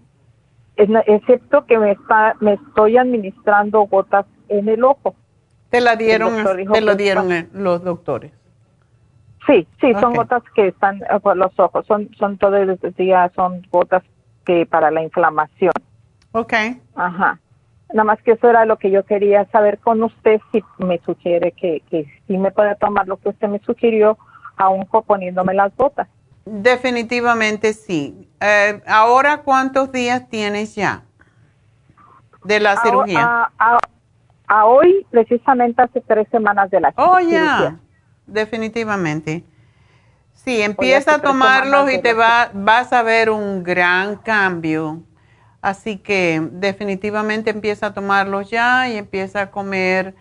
excepto 0.77 1.65
que 1.65 1.77
me 1.77 1.91
está 1.91 2.35
me 2.39 2.53
estoy 2.53 2.97
administrando 2.97 3.81
gotas 3.83 4.25
en 4.49 4.69
el 4.69 4.83
ojo. 4.83 5.15
Te 5.69 5.81
la 5.81 5.95
dieron, 5.95 6.33
te 6.71 6.81
lo 6.81 6.95
dieron 6.95 7.29
los 7.53 7.83
doctores. 7.83 8.31
Sí, 9.47 9.67
sí, 9.79 9.93
son 9.99 10.13
gotas 10.13 10.41
que 10.55 10.67
están 10.69 11.03
eh, 11.03 11.19
por 11.21 11.37
los 11.37 11.57
ojos, 11.59 11.85
son 11.85 12.09
son 12.17 12.37
todos 12.37 12.65
los 12.65 12.79
días 12.95 13.31
son 13.35 13.61
gotas 13.71 14.03
que 14.45 14.65
para 14.65 14.91
la 14.91 15.03
inflamación. 15.03 15.73
Okay. 16.31 16.81
Ajá. 16.95 17.39
Nada 17.89 18.03
más 18.03 18.21
que 18.23 18.31
eso 18.31 18.49
era 18.49 18.65
lo 18.65 18.77
que 18.77 18.89
yo 18.89 19.03
quería 19.05 19.45
saber 19.51 19.77
con 19.79 20.03
usted 20.03 20.41
si 20.51 20.63
me 20.79 20.99
sugiere 21.05 21.51
que 21.51 21.81
que 21.89 22.05
sí 22.27 22.37
me 22.37 22.51
puede 22.51 22.75
tomar 22.75 23.07
lo 23.07 23.17
que 23.17 23.29
usted 23.29 23.47
me 23.47 23.59
sugirió 23.59 24.17
aún 24.57 24.85
poniéndome 24.85 25.53
las 25.53 25.75
gotas. 25.75 26.07
Definitivamente 26.45 27.73
sí. 27.73 28.29
Eh, 28.39 28.81
ahora, 28.85 29.41
¿cuántos 29.41 29.91
días 29.91 30.29
tienes 30.29 30.75
ya 30.75 31.03
de 32.43 32.59
la 32.59 32.77
cirugía? 32.83 33.49
A, 34.47 34.65
hoy, 34.65 35.07
precisamente 35.09 35.81
hace 35.81 36.01
tres 36.01 36.27
semanas 36.29 36.69
de 36.69 36.79
la 36.79 36.93
oh, 36.97 37.19
ya. 37.19 37.79
Definitivamente. 38.27 39.43
Sí, 40.33 40.61
empieza 40.61 41.15
a 41.15 41.19
tomarlos 41.19 41.91
y 41.91 41.99
te 41.99 42.13
va, 42.13 42.51
vas 42.53 42.93
a 42.93 43.01
ver 43.01 43.31
un 43.31 43.63
gran 43.63 44.17
cambio. 44.17 45.01
Así 45.63 45.97
que 45.97 46.47
definitivamente 46.51 47.49
empieza 47.49 47.87
a 47.87 47.93
tomarlos 47.95 48.51
ya 48.51 48.87
y 48.87 48.97
empieza 48.97 49.41
a 49.41 49.51
comer 49.51 50.13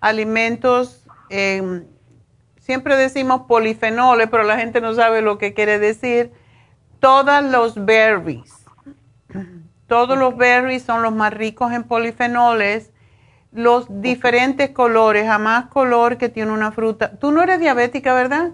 alimentos. 0.00 1.06
Eh, 1.28 1.84
siempre 2.70 2.94
decimos 2.94 3.40
polifenoles, 3.48 4.28
pero 4.30 4.44
la 4.44 4.56
gente 4.56 4.80
no 4.80 4.94
sabe 4.94 5.22
lo 5.22 5.38
que 5.38 5.54
quiere 5.54 5.80
decir. 5.80 6.30
Todos 7.00 7.42
los 7.42 7.84
berries, 7.84 8.64
todos 9.88 10.16
los 10.16 10.36
berries 10.36 10.84
son 10.84 11.02
los 11.02 11.12
más 11.12 11.34
ricos 11.34 11.72
en 11.72 11.82
polifenoles, 11.82 12.92
los 13.50 13.88
diferentes 14.00 14.70
colores, 14.70 15.28
a 15.28 15.38
más 15.38 15.66
color 15.66 16.16
que 16.16 16.28
tiene 16.28 16.52
una 16.52 16.70
fruta. 16.70 17.18
Tú 17.18 17.32
no 17.32 17.42
eres 17.42 17.58
diabética, 17.58 18.14
¿verdad? 18.14 18.52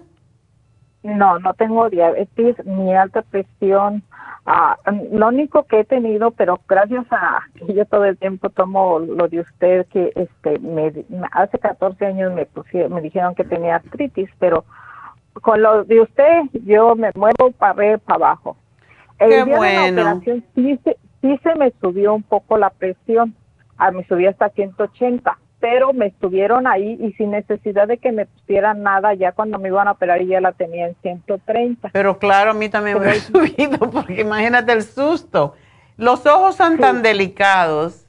No, 1.03 1.37
no 1.37 1.53
tengo 1.53 1.87
diabetes 1.87 2.55
ni 2.65 2.95
alta 2.95 3.21
presión 3.21 4.01
Ah, 4.49 4.77
lo 5.11 5.27
único 5.27 5.63
que 5.63 5.81
he 5.81 5.83
tenido, 5.83 6.31
pero 6.31 6.61
gracias 6.69 7.05
a 7.11 7.41
que 7.53 7.73
yo 7.73 7.83
todo 7.85 8.05
el 8.05 8.17
tiempo 8.17 8.49
tomo 8.49 8.97
lo 8.97 9.27
de 9.27 9.41
usted, 9.41 9.85
que 9.87 10.13
este 10.15 10.57
me, 10.59 10.93
hace 11.33 11.59
14 11.59 12.05
años 12.05 12.33
me 12.33 12.45
pusieron, 12.45 12.93
me 12.93 13.01
dijeron 13.01 13.35
que 13.35 13.43
tenía 13.43 13.75
artritis, 13.75 14.29
pero 14.39 14.63
con 15.33 15.61
lo 15.61 15.83
de 15.83 15.99
usted 15.99 16.43
yo 16.65 16.95
me 16.95 17.11
muevo 17.15 17.51
para 17.57 17.73
arriba 17.73 17.97
para 17.97 18.15
abajo. 18.15 18.55
El 19.19 19.31
Qué 19.31 19.43
día 19.43 19.57
bueno. 19.57 19.81
de 19.81 19.91
la 19.91 20.13
operación 20.13 20.45
sí, 20.55 20.79
sí 21.21 21.39
se 21.43 21.55
me 21.55 21.73
subió 21.81 22.13
un 22.13 22.23
poco 22.23 22.57
la 22.57 22.69
presión, 22.69 23.35
a 23.77 23.87
ah, 23.87 23.91
me 23.91 24.05
subió 24.05 24.29
hasta 24.29 24.47
180 24.51 25.37
pero 25.59 25.91
me 25.93 26.07
estuvieron 26.07 26.67
ahí 26.67 26.97
y 26.99 27.13
sin 27.13 27.31
necesidad 27.31 27.87
de 27.87 27.97
que 27.97 28.11
me 28.11 28.25
pusieran 28.25 28.83
nada, 28.83 29.13
ya 29.13 29.31
cuando 29.31 29.57
me 29.57 29.69
iban 29.69 29.87
a 29.87 29.91
operar 29.91 30.21
ya 30.23 30.39
la 30.39 30.51
tenía 30.51 30.87
en 30.87 30.95
130. 31.01 31.89
Pero 31.93 32.19
claro, 32.19 32.51
a 32.51 32.53
mí 32.53 32.69
también 32.69 32.99
me 32.99 33.09
ha 33.09 33.13
subido, 33.15 33.89
porque 33.89 34.21
imagínate 34.21 34.71
el 34.71 34.83
susto. 34.83 35.55
Los 35.97 36.25
ojos 36.27 36.55
son 36.55 36.77
tan 36.77 37.01
delicados. 37.01 38.05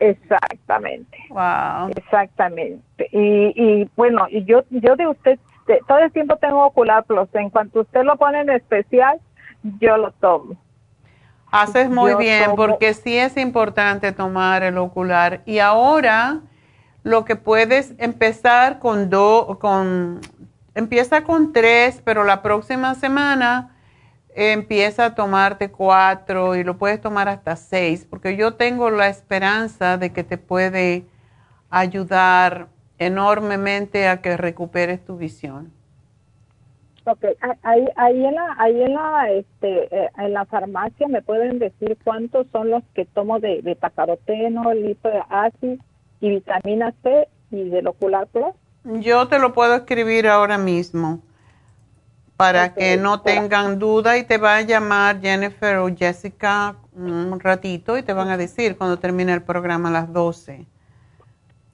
Exactamente. 0.00 1.18
Wow. 1.28 1.90
Exactamente. 1.94 3.08
Y, 3.12 3.52
y 3.54 3.90
bueno, 3.96 4.26
y 4.30 4.44
yo, 4.44 4.64
yo 4.70 4.96
de 4.96 5.08
usted, 5.08 5.38
todo 5.86 5.98
el 5.98 6.10
tiempo 6.12 6.36
tengo 6.36 6.64
ocular 6.64 7.04
plus. 7.04 7.28
En 7.34 7.50
cuanto 7.50 7.80
usted 7.80 8.02
lo 8.04 8.16
pone 8.16 8.40
en 8.40 8.50
especial, 8.50 9.20
yo 9.80 9.98
lo 9.98 10.12
tomo. 10.12 10.56
Haces 11.50 11.90
muy 11.90 12.14
bien, 12.14 12.52
porque 12.56 12.94
sí 12.94 13.16
es 13.16 13.36
importante 13.36 14.12
tomar 14.12 14.62
el 14.62 14.78
ocular. 14.78 15.40
Y 15.46 15.58
ahora 15.58 16.40
lo 17.02 17.24
que 17.24 17.36
puedes 17.36 17.94
empezar 17.98 18.78
con 18.78 19.10
dos, 19.10 19.58
con, 19.58 20.20
empieza 20.74 21.24
con 21.24 21.52
tres, 21.52 22.02
pero 22.04 22.24
la 22.24 22.42
próxima 22.42 22.94
semana 22.94 23.74
empieza 24.34 25.06
a 25.06 25.14
tomarte 25.14 25.70
cuatro 25.70 26.54
y 26.54 26.62
lo 26.62 26.78
puedes 26.78 27.00
tomar 27.00 27.28
hasta 27.28 27.56
seis, 27.56 28.06
porque 28.08 28.36
yo 28.36 28.54
tengo 28.54 28.90
la 28.90 29.08
esperanza 29.08 29.96
de 29.96 30.12
que 30.12 30.22
te 30.22 30.38
puede 30.38 31.04
ayudar 31.70 32.68
enormemente 32.98 34.08
a 34.08 34.20
que 34.20 34.36
recuperes 34.36 35.04
tu 35.04 35.16
visión. 35.16 35.72
Ok, 37.04 37.24
ahí, 37.62 37.88
ahí 37.96 38.24
en 38.26 38.34
la, 38.34 38.56
ahí 38.58 38.82
en 38.82 38.92
la, 38.92 39.30
este, 39.30 39.96
eh, 39.96 40.10
en 40.18 40.34
la 40.34 40.44
farmacia 40.44 41.08
me 41.08 41.22
pueden 41.22 41.58
decir 41.58 41.96
cuántos 42.04 42.46
son 42.48 42.70
los 42.70 42.84
que 42.94 43.06
tomo 43.06 43.40
de, 43.40 43.62
de 43.62 43.74
tacaroteno, 43.76 44.64
ácido 45.30 45.78
y 46.20 46.30
vitamina 46.30 46.92
C 47.02 47.28
y 47.50 47.68
del 47.68 47.86
ocular 47.86 48.26
plus? 48.28 48.54
Yo 48.84 49.28
te 49.28 49.38
lo 49.38 49.52
puedo 49.52 49.74
escribir 49.74 50.28
ahora 50.28 50.58
mismo 50.58 51.20
para 52.36 52.72
que 52.72 52.96
no 52.96 53.20
tengan 53.20 53.78
duda 53.78 54.16
y 54.16 54.24
te 54.24 54.38
va 54.38 54.56
a 54.56 54.62
llamar 54.62 55.20
Jennifer 55.20 55.76
o 55.78 55.88
Jessica 55.94 56.76
un 56.94 57.38
ratito 57.40 57.98
y 57.98 58.02
te 58.02 58.12
van 58.12 58.28
a 58.28 58.36
decir 58.36 58.76
cuando 58.76 58.98
termine 58.98 59.32
el 59.32 59.42
programa 59.42 59.88
a 59.88 59.92
las 59.92 60.12
12. 60.12 60.66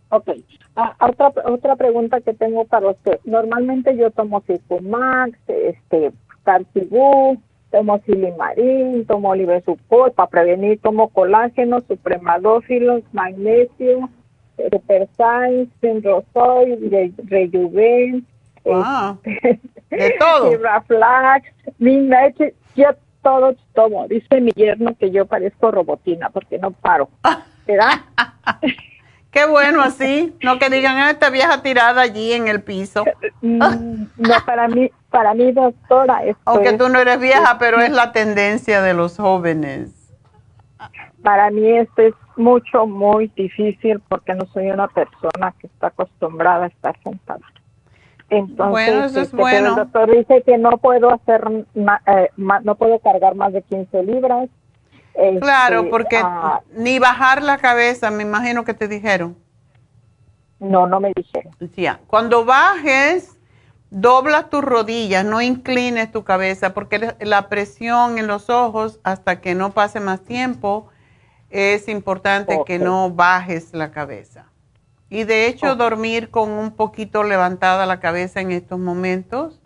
Ok. 0.09 0.31
Ah, 0.77 0.97
otra, 1.01 1.33
otra 1.47 1.77
pregunta 1.77 2.21
que 2.21 2.35
tengo 2.35 2.65
para 2.65 2.91
usted. 2.91 3.21
Normalmente 3.25 3.97
yo 3.97 4.11
tomo 4.11 4.43
Circumax, 4.47 5.39
este, 5.47 6.13
Cartibú, 6.45 7.41
tomo 7.71 8.01
Silimarín, 8.07 9.07
tomo 9.07 9.31
Olivesupport 9.31 10.15
para 10.15 10.29
prevenir, 10.29 10.81
tomo 10.81 11.09
colágeno, 11.09 11.81
supremadófilos, 11.83 13.03
magnesio, 13.13 14.09
Super 14.57 15.09
Science, 15.17 15.73
Rosoy, 16.03 17.13
Rejuven, 17.25 18.27
wow. 18.65 19.19
Este, 19.25 19.61
de 19.91 20.17
todo. 20.19 20.57
Raflax, 20.63 21.49
Midnight, 21.79 22.37
yo 22.77 22.89
todo 23.23 23.55
tomo. 23.75 24.07
Dice 24.07 24.41
mi 24.41 24.53
yerno 24.53 24.97
que 24.97 25.11
yo 25.11 25.27
parezco 25.27 25.71
robotina 25.71 26.31
porque 26.31 26.59
no 26.59 26.71
paro. 26.71 27.09
¿Verdad? 27.67 28.03
Qué 29.31 29.47
bueno 29.47 29.83
así, 29.83 30.33
no 30.45 30.61
que 30.61 30.71
digan, 30.71 30.97
ah, 30.99 31.11
esta 31.11 31.29
vieja 31.29 31.61
tirada 31.61 32.03
allí 32.03 32.33
en 32.33 32.47
el 32.47 32.63
piso. 32.63 33.05
Mm, 33.43 34.07
no, 34.17 34.35
para 34.47 34.69
mí, 34.69 34.91
para 35.11 35.35
mí, 35.35 35.53
doctora. 35.53 36.23
Aunque 36.47 36.73
tú 36.73 36.89
no 36.89 36.99
eres 36.99 37.21
vieja, 37.21 37.59
pero 37.59 37.79
es 37.83 37.91
la 37.91 38.11
tendencia 38.13 38.81
de 38.81 38.95
los 38.95 39.19
jóvenes. 39.19 39.91
Para 41.23 41.51
mí 41.51 41.69
esto 41.77 42.01
es 42.01 42.15
mucho, 42.37 42.87
muy 42.87 43.29
difícil 43.37 44.01
porque 44.09 44.35
no 44.35 44.47
soy 44.47 44.71
una 44.71 44.89
persona 44.89 45.55
que 45.59 45.67
está 45.67 45.89
acostumbrada 45.89 46.65
a 46.65 46.69
estar 46.69 46.97
sentada. 47.03 47.45
Entonces, 48.31 48.71
bueno, 48.71 49.05
eso 49.05 49.21
es 49.21 49.27
este, 49.27 49.37
bueno. 49.37 49.69
el 49.71 49.75
doctor 49.77 50.11
dice 50.11 50.43
que 50.45 50.59
no 50.59 50.79
puedo 50.79 51.13
hacer, 51.13 51.45
eh, 51.75 52.31
no 52.37 52.75
puedo 52.75 52.99
cargar 52.99 53.35
más 53.35 53.53
de 53.53 53.63
15 53.63 54.03
libras. 54.03 54.49
claro, 55.41 55.81
este, 55.81 55.91
porque 55.91 56.21
ah, 56.23 56.61
ni 56.77 56.99
bajar 56.99 57.43
la 57.43 57.59
cabeza, 57.59 58.11
me 58.11 58.23
imagino 58.23 58.65
que 58.65 58.75
te 58.75 58.89
dijeron. 58.89 59.37
No, 60.59 60.87
no 60.87 61.01
me 61.01 61.13
dijeron. 61.15 61.53
Ya, 61.77 62.01
cuando 62.07 62.45
bajes, 62.45 63.39
dobla 63.91 64.49
tus 64.49 64.65
rodillas, 64.65 65.25
no 65.25 65.43
inclines 65.43 66.11
tu 66.11 66.25
cabeza, 66.25 66.73
porque 66.73 67.15
la 67.21 67.49
presión 67.49 68.19
en 68.19 68.27
los 68.27 68.49
ojos, 68.49 69.01
hasta 69.05 69.41
que 69.41 69.55
no 69.55 69.73
pase 69.73 70.01
más 70.01 70.23
tiempo, 70.23 70.89
es 71.55 71.89
importante 71.89 72.59
que 72.67 72.81
no 72.81 73.11
bajes 73.11 73.73
la 73.75 73.93
cabeza. 73.93 74.47
Y 75.09 75.23
de 75.23 75.47
hecho, 75.47 75.77
dormir 75.77 76.31
con 76.31 76.51
un 76.51 76.75
poquito 76.75 77.23
levantada 77.23 77.87
la 77.87 78.01
cabeza 78.01 78.41
en 78.41 78.51
estos 78.51 78.81
momentos 78.81 79.61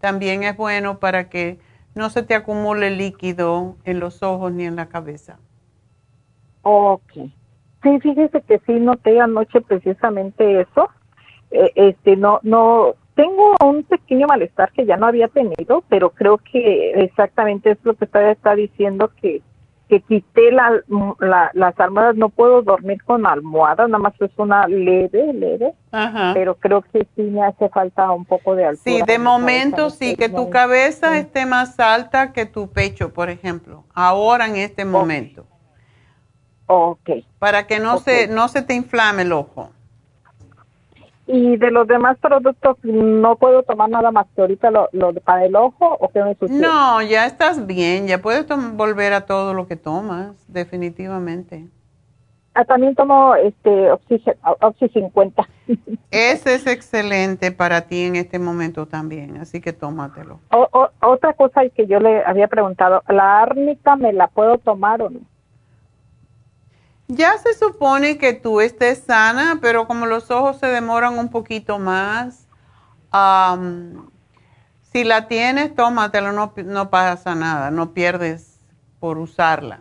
también 0.00 0.44
es 0.44 0.56
bueno 0.56 1.00
para 1.00 1.28
que 1.28 1.58
no 1.96 2.10
se 2.10 2.22
te 2.22 2.36
acumule 2.36 2.90
líquido 2.90 3.76
en 3.84 3.98
los 3.98 4.22
ojos 4.22 4.52
ni 4.52 4.66
en 4.66 4.76
la 4.76 4.88
cabeza. 4.88 5.40
Ok. 6.62 7.12
Sí, 7.82 8.00
fíjese 8.00 8.40
que 8.42 8.60
sí 8.64 8.74
noté 8.74 9.20
anoche 9.20 9.60
precisamente 9.62 10.60
eso. 10.60 10.90
Eh, 11.50 11.72
este, 11.74 12.16
no, 12.16 12.38
no, 12.44 12.94
tengo 13.16 13.54
un 13.64 13.82
pequeño 13.82 14.28
malestar 14.28 14.70
que 14.70 14.86
ya 14.86 14.96
no 14.96 15.06
había 15.06 15.26
tenido, 15.26 15.82
pero 15.88 16.10
creo 16.10 16.38
que 16.38 16.92
exactamente 17.02 17.72
es 17.72 17.78
lo 17.82 17.94
que 17.94 18.04
está, 18.04 18.30
está 18.30 18.54
diciendo 18.54 19.10
que 19.20 19.42
que 19.92 20.00
quité 20.00 20.50
la, 20.50 20.80
las 21.52 21.78
almohadas, 21.78 22.16
no 22.16 22.30
puedo 22.30 22.62
dormir 22.62 23.04
con 23.04 23.26
almohadas, 23.26 23.90
nada 23.90 23.98
más 23.98 24.14
es 24.22 24.30
una 24.38 24.66
leve, 24.66 25.34
leve, 25.34 25.74
pero 26.32 26.54
creo 26.54 26.80
que 26.80 27.06
sí 27.14 27.20
me 27.24 27.44
hace 27.44 27.68
falta 27.68 28.10
un 28.10 28.24
poco 28.24 28.54
de 28.54 28.64
altura. 28.64 28.96
Sí, 28.96 29.02
de 29.06 29.18
momento 29.18 29.90
sí, 29.90 30.16
que 30.16 30.30
tu 30.30 30.48
cabeza 30.48 31.18
esté 31.18 31.44
más 31.44 31.78
alta 31.78 32.32
que 32.32 32.46
tu 32.46 32.70
pecho, 32.70 33.12
por 33.12 33.28
ejemplo, 33.28 33.84
ahora 33.92 34.46
en 34.46 34.56
este 34.56 34.86
momento. 34.86 35.44
Ok. 36.68 37.10
Para 37.38 37.66
que 37.66 37.78
no, 37.78 37.98
se, 37.98 38.28
no 38.28 38.48
se 38.48 38.62
te 38.62 38.72
inflame 38.72 39.22
el 39.22 39.32
ojo. 39.32 39.72
Y 41.34 41.56
de 41.56 41.70
los 41.70 41.88
demás 41.88 42.18
productos, 42.18 42.76
¿no 42.82 43.36
puedo 43.36 43.62
tomar 43.62 43.88
nada 43.88 44.10
más 44.10 44.26
que 44.36 44.42
ahorita 44.42 44.70
lo, 44.70 44.90
lo 44.92 45.14
para 45.14 45.46
el 45.46 45.56
ojo 45.56 45.96
o 45.98 46.10
qué 46.10 46.22
me 46.22 46.34
sucede? 46.34 46.60
No, 46.60 47.00
ya 47.00 47.24
estás 47.24 47.66
bien, 47.66 48.06
ya 48.06 48.20
puedes 48.20 48.46
volver 48.74 49.14
a 49.14 49.24
todo 49.24 49.54
lo 49.54 49.66
que 49.66 49.76
tomas, 49.76 50.46
definitivamente. 50.46 51.68
Ah, 52.52 52.66
también 52.66 52.94
tomo 52.94 53.34
este 53.34 53.90
Oxy, 53.90 54.88
50. 54.90 55.48
Ese 56.10 56.54
es 56.54 56.66
excelente 56.66 57.50
para 57.50 57.80
ti 57.82 58.02
en 58.02 58.16
este 58.16 58.38
momento 58.38 58.86
también, 58.86 59.38
así 59.38 59.62
que 59.62 59.72
tómatelo. 59.72 60.38
otra 61.00 61.32
cosa 61.32 61.62
que 61.74 61.86
yo 61.86 61.98
le 61.98 62.22
había 62.26 62.48
preguntado, 62.48 63.02
¿la 63.08 63.40
árnica 63.40 63.96
me 63.96 64.12
la 64.12 64.26
puedo 64.26 64.58
tomar 64.58 65.00
o 65.00 65.08
no? 65.08 65.20
Ya 67.14 67.36
se 67.36 67.52
supone 67.52 68.16
que 68.16 68.32
tú 68.32 68.62
estés 68.62 69.02
sana, 69.02 69.58
pero 69.60 69.86
como 69.86 70.06
los 70.06 70.30
ojos 70.30 70.56
se 70.56 70.66
demoran 70.66 71.18
un 71.18 71.28
poquito 71.28 71.78
más, 71.78 72.48
si 74.80 75.04
la 75.04 75.28
tienes, 75.28 75.74
tómatelo, 75.74 76.32
no, 76.32 76.54
no 76.64 76.88
pasa 76.88 77.34
nada, 77.34 77.70
no 77.70 77.92
pierdes 77.92 78.58
por 78.98 79.18
usarla. 79.18 79.80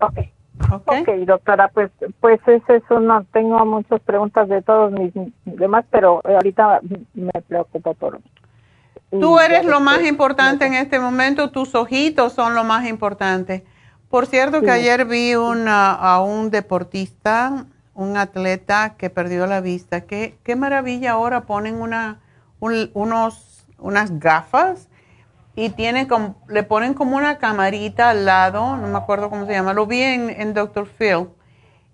Okay. 0.00 0.32
ok. 0.70 1.08
doctora, 1.26 1.68
pues, 1.68 1.90
pues 2.20 2.40
es 2.46 2.62
eso, 2.70 3.00
no 3.00 3.24
tengo 3.24 3.62
muchas 3.66 4.00
preguntas 4.00 4.48
de 4.48 4.62
todos 4.62 4.90
mis 4.90 5.12
demás, 5.44 5.84
pero 5.90 6.22
ahorita 6.24 6.80
me 7.12 7.32
preocupa 7.46 7.92
todo. 7.92 8.18
Tú 9.10 9.38
eres 9.38 9.66
lo 9.66 9.80
más 9.80 10.02
importante 10.02 10.64
en 10.64 10.72
este 10.72 10.98
momento, 10.98 11.50
tus 11.50 11.74
ojitos 11.74 12.32
son 12.32 12.54
lo 12.54 12.64
más 12.64 12.86
importante. 12.86 13.62
Por 14.10 14.26
cierto, 14.26 14.62
que 14.62 14.70
ayer 14.70 15.04
vi 15.04 15.34
una, 15.34 15.92
a 15.92 16.22
un 16.22 16.50
deportista, 16.50 17.66
un 17.94 18.16
atleta 18.16 18.94
que 18.96 19.10
perdió 19.10 19.46
la 19.46 19.60
vista. 19.60 20.02
Qué, 20.02 20.38
qué 20.44 20.56
maravilla 20.56 21.12
ahora 21.12 21.42
ponen 21.42 21.82
una, 21.82 22.20
unos, 22.58 23.66
unas 23.78 24.18
gafas 24.18 24.88
y 25.54 25.70
tiene 25.70 26.08
como, 26.08 26.36
le 26.48 26.62
ponen 26.62 26.94
como 26.94 27.18
una 27.18 27.36
camarita 27.36 28.08
al 28.08 28.24
lado, 28.24 28.78
no 28.78 28.86
me 28.88 28.96
acuerdo 28.96 29.28
cómo 29.28 29.44
se 29.44 29.52
llama, 29.52 29.74
lo 29.74 29.86
vi 29.86 30.00
en, 30.00 30.30
en 30.30 30.54
Dr. 30.54 30.86
Phil. 30.86 31.28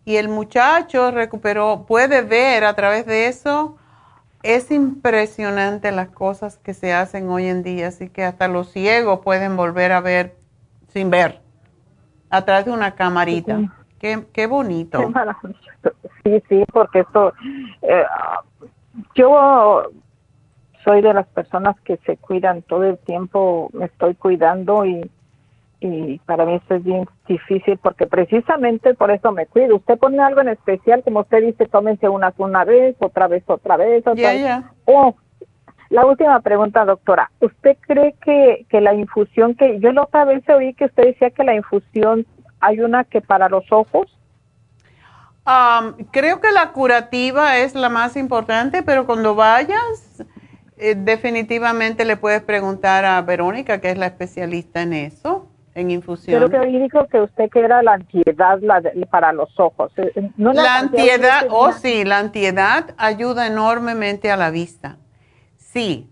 Y 0.04 0.16
el 0.16 0.28
muchacho 0.28 1.10
recuperó, 1.10 1.84
puede 1.84 2.22
ver 2.22 2.64
a 2.64 2.74
través 2.74 3.06
de 3.06 3.26
eso. 3.26 3.76
Es 4.44 4.70
impresionante 4.70 5.90
las 5.90 6.10
cosas 6.10 6.58
que 6.58 6.74
se 6.74 6.92
hacen 6.92 7.28
hoy 7.28 7.46
en 7.46 7.64
día, 7.64 7.88
así 7.88 8.08
que 8.08 8.22
hasta 8.22 8.46
los 8.46 8.70
ciegos 8.70 9.20
pueden 9.24 9.56
volver 9.56 9.90
a 9.90 10.00
ver 10.00 10.36
sin 10.92 11.10
ver 11.10 11.43
a 12.36 12.44
través 12.44 12.64
de 12.66 12.72
una 12.72 12.92
camarita. 12.92 13.60
Qué, 13.98 14.24
qué 14.32 14.46
bonito. 14.46 15.12
sí, 16.24 16.42
sí, 16.48 16.64
porque 16.72 17.00
esto, 17.00 17.32
eh, 17.82 18.04
yo 19.14 19.90
soy 20.84 21.00
de 21.00 21.14
las 21.14 21.26
personas 21.28 21.80
que 21.80 21.96
se 21.98 22.16
cuidan 22.16 22.62
todo 22.62 22.84
el 22.84 22.98
tiempo, 22.98 23.70
me 23.72 23.86
estoy 23.86 24.14
cuidando 24.14 24.84
y, 24.84 25.10
y 25.80 26.18
para 26.26 26.44
mí 26.44 26.54
esto 26.54 26.74
es 26.74 26.84
bien 26.84 27.08
difícil 27.26 27.78
porque 27.78 28.06
precisamente 28.06 28.94
por 28.94 29.10
eso 29.10 29.32
me 29.32 29.46
cuido. 29.46 29.76
Usted 29.76 29.98
pone 29.98 30.20
algo 30.20 30.40
en 30.42 30.48
especial, 30.48 31.02
como 31.02 31.20
usted 31.20 31.42
dice, 31.42 31.66
tómense 31.66 32.08
una 32.08 32.34
una 32.36 32.64
vez, 32.64 32.96
otra 32.98 33.28
vez, 33.28 33.42
otra 33.46 33.76
vez, 33.76 34.06
otra 34.06 34.32
vez. 34.32 34.64
Oh, 34.84 35.14
la 35.90 36.04
última 36.06 36.40
pregunta, 36.40 36.84
doctora. 36.84 37.30
¿Usted 37.40 37.76
cree 37.80 38.14
que, 38.24 38.66
que 38.68 38.80
la 38.80 38.94
infusión 38.94 39.54
que 39.54 39.78
yo 39.80 39.92
la 39.92 40.02
otra 40.02 40.24
vez 40.24 40.48
oí 40.48 40.74
que 40.74 40.86
usted 40.86 41.04
decía 41.04 41.30
que 41.30 41.44
la 41.44 41.54
infusión 41.54 42.26
hay 42.60 42.80
una 42.80 43.04
que 43.04 43.20
para 43.20 43.48
los 43.48 43.70
ojos? 43.70 44.10
creo 46.10 46.40
que 46.40 46.52
la 46.52 46.72
curativa 46.72 47.58
es 47.58 47.74
la 47.74 47.90
más 47.90 48.16
importante, 48.16 48.82
pero 48.82 49.04
cuando 49.04 49.34
vayas, 49.34 50.24
eh, 50.76 50.94
definitivamente 50.96 52.04
le 52.04 52.16
puedes 52.16 52.42
preguntar 52.42 53.04
a 53.04 53.20
Verónica, 53.22 53.80
que 53.80 53.90
es 53.90 53.98
la 53.98 54.06
especialista 54.06 54.82
en 54.82 54.94
eso, 54.94 55.48
en 55.74 55.90
infusión. 55.90 56.38
Creo 56.38 56.50
que 56.50 56.66
hoy 56.66 56.80
dijo 56.80 57.06
que 57.08 57.20
usted 57.20 57.50
que 57.50 57.60
era 57.60 57.82
la 57.82 57.94
antiedad 57.94 58.58
la 58.62 58.80
para 59.10 59.32
los 59.32 59.48
ojos. 59.60 59.92
Eh, 59.98 60.12
eh, 60.14 60.30
la, 60.36 60.78
antiedad, 60.78 61.46
oh 61.50 61.72
sí, 61.72 62.04
la 62.04 62.18
antiedad 62.18 62.94
ayuda 62.96 63.46
enormemente 63.46 64.30
a 64.30 64.36
la 64.36 64.50
vista. 64.50 64.96
Sí. 65.74 66.08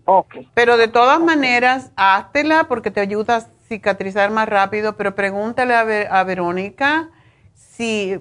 Pero 0.53 0.75
de 0.75 0.89
todas 0.89 1.21
maneras, 1.21 1.93
háztela 1.95 2.65
porque 2.65 2.91
te 2.91 2.99
ayuda 2.99 3.37
a 3.37 3.41
cicatrizar 3.69 4.29
más 4.29 4.49
rápido, 4.49 4.97
pero 4.97 5.15
pregúntale 5.15 5.73
a, 5.73 6.23
Verónica 6.25 7.09
si... 7.55 8.19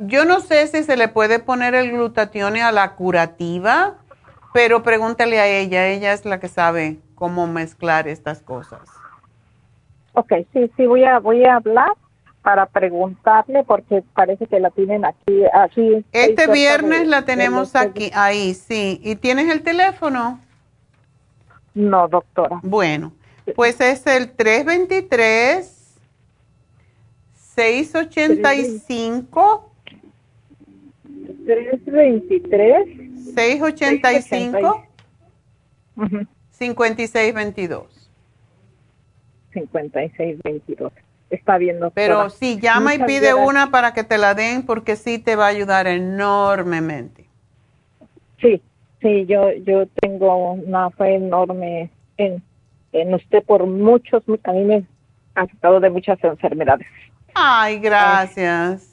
yo 0.00 0.24
no 0.24 0.40
sé 0.40 0.68
si 0.68 0.84
se 0.84 0.96
le 0.96 1.08
puede 1.08 1.38
poner 1.38 1.74
el 1.74 1.92
glutatión 1.92 2.56
a 2.56 2.72
la 2.72 2.94
curativa, 2.94 3.98
pero 4.54 4.82
pregúntale 4.82 5.38
a 5.38 5.46
ella, 5.48 5.86
ella 5.88 6.14
es 6.14 6.24
la 6.24 6.40
que 6.40 6.48
sabe 6.48 6.98
cómo 7.14 7.46
mezclar 7.46 8.08
estas 8.08 8.40
cosas. 8.40 8.80
Ok, 10.14 10.32
sí, 10.54 10.70
sí, 10.78 10.86
voy 10.86 11.04
a, 11.04 11.18
voy 11.18 11.44
a 11.44 11.56
hablar 11.56 11.92
para 12.46 12.66
preguntarle 12.66 13.64
porque 13.64 14.04
parece 14.14 14.46
que 14.46 14.60
la 14.60 14.70
tienen 14.70 15.04
aquí. 15.04 15.42
aquí 15.52 16.04
este 16.12 16.46
viernes 16.46 17.08
la 17.08 17.24
tenemos 17.24 17.74
aquí, 17.74 18.12
ahí, 18.14 18.54
sí. 18.54 19.00
¿Y 19.02 19.16
tienes 19.16 19.52
el 19.52 19.64
teléfono? 19.64 20.38
No, 21.74 22.06
doctora. 22.06 22.60
Bueno, 22.62 23.12
pues 23.56 23.80
es 23.80 24.06
el 24.06 24.30
323 24.30 25.98
685 27.56 29.72
323 31.46 33.34
685 33.34 34.86
5622 36.52 38.08
5622 39.52 40.92
está 41.30 41.58
viendo. 41.58 41.90
Pero 41.90 42.30
sí, 42.30 42.58
llama 42.60 42.94
y 42.94 42.98
pide 42.98 43.34
una 43.34 43.70
para 43.70 43.92
que 43.92 44.04
te 44.04 44.18
la 44.18 44.34
den 44.34 44.64
porque 44.64 44.96
sí 44.96 45.18
te 45.18 45.36
va 45.36 45.46
a 45.46 45.48
ayudar 45.48 45.86
enormemente. 45.86 47.26
Sí, 48.40 48.62
sí, 49.00 49.26
yo 49.26 49.52
yo 49.52 49.86
tengo 50.00 50.52
una 50.52 50.90
fe 50.90 51.16
enorme 51.16 51.90
en, 52.16 52.42
en 52.92 53.14
usted 53.14 53.42
por 53.44 53.66
muchos, 53.66 54.22
a 54.44 54.52
mí 54.52 54.64
me 54.64 54.84
ha 55.34 55.46
quitado 55.46 55.80
de 55.80 55.90
muchas 55.90 56.22
enfermedades. 56.22 56.86
Ay, 57.34 57.78
gracias. 57.78 58.92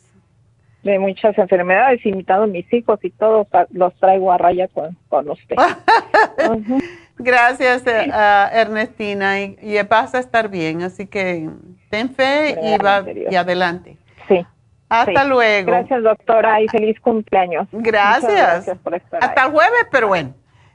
De 0.84 1.00
muchas 1.00 1.38
enfermedades, 1.38 2.06
invitado 2.06 2.44
a 2.44 2.48
mis 2.48 2.72
hijos 2.74 3.00
y 3.04 3.10
todos 3.12 3.48
los 3.70 3.94
traigo 4.00 4.34
a 4.34 4.38
raya 4.38 4.68
con, 4.68 4.98
con 5.08 5.30
usted. 5.30 5.56
Gracias, 7.18 7.86
eh, 7.86 8.12
Ernestina, 8.54 9.40
y, 9.40 9.58
y, 9.62 9.82
vas 9.84 10.16
a 10.16 10.20
estar 10.20 10.50
bien, 10.50 10.82
así 10.82 11.06
que 11.06 11.50
ten 11.90 12.14
fe 12.14 12.58
y, 12.62 12.78
va, 12.78 13.04
y 13.30 13.36
adelante. 13.36 13.98
Sí. 14.28 14.46
Hasta 14.90 15.24
luego. 15.24 15.72
Gracias, 15.72 16.04
doctora, 16.04 16.62
y 16.62 16.68
feliz 16.68 17.00
cumpleaños. 17.00 17.68
Gracias. 17.72 18.32
gracias 18.32 18.78
por 18.80 18.96
estar 18.96 19.24
Hasta 19.24 19.46
el 19.46 19.52
jueves, 19.52 19.88
pero 19.92 20.08
bueno. 20.08 20.34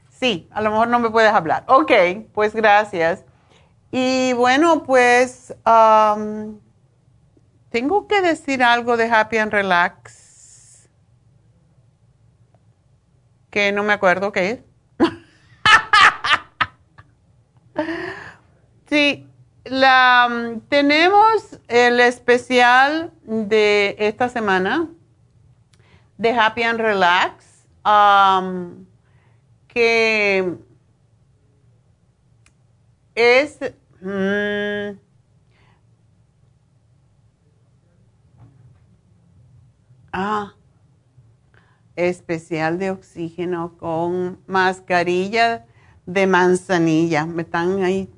Sí, 0.09 0.49
a 0.51 0.61
lo 0.61 0.71
mejor 0.71 0.89
no 0.89 0.99
me 0.99 1.09
puedes 1.09 1.31
hablar. 1.31 1.63
Ok, 1.67 1.91
pues 2.33 2.53
gracias. 2.53 3.23
Y 3.91 4.33
bueno, 4.33 4.83
pues 4.83 5.55
tengo 7.69 8.07
que 8.07 8.21
decir 8.21 8.61
algo 8.63 8.97
de 8.97 9.09
Happy 9.09 9.37
and 9.37 9.51
Relax 9.51 10.89
que 13.49 13.71
no 13.71 13.83
me 13.83 13.93
acuerdo 13.93 14.31
qué 14.31 14.51
es. 14.51 14.59
Sí, 18.89 19.27
la, 19.65 20.59
tenemos 20.67 21.59
el 21.67 21.99
especial 21.99 23.13
de 23.23 23.95
esta 23.99 24.29
semana 24.29 24.89
de 26.17 26.31
Happy 26.31 26.63
and 26.63 26.79
Relax, 26.79 27.65
que 29.67 30.55
es... 33.15 33.59
Mm, 34.01 34.97
ah, 40.13 40.53
especial 41.95 42.79
de 42.79 42.91
oxígeno 42.91 43.77
con 43.77 44.39
mascarilla 44.47 45.65
de 46.05 46.27
manzanilla. 46.27 47.25
Me 47.25 47.41
están 47.41 47.83
ahí 47.83 48.09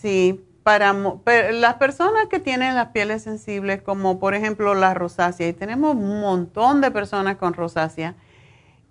Sí, 0.00 0.44
para 0.62 0.92
las 0.92 1.74
personas 1.74 2.26
que 2.28 2.38
tienen 2.38 2.74
las 2.74 2.88
pieles 2.88 3.22
sensibles, 3.22 3.82
como 3.82 4.20
por 4.20 4.34
ejemplo 4.34 4.74
la 4.74 4.94
rosácea, 4.94 5.48
y 5.48 5.52
tenemos 5.52 5.96
un 5.96 6.20
montón 6.20 6.80
de 6.80 6.90
personas 6.90 7.36
con 7.36 7.54
rosácea, 7.54 8.14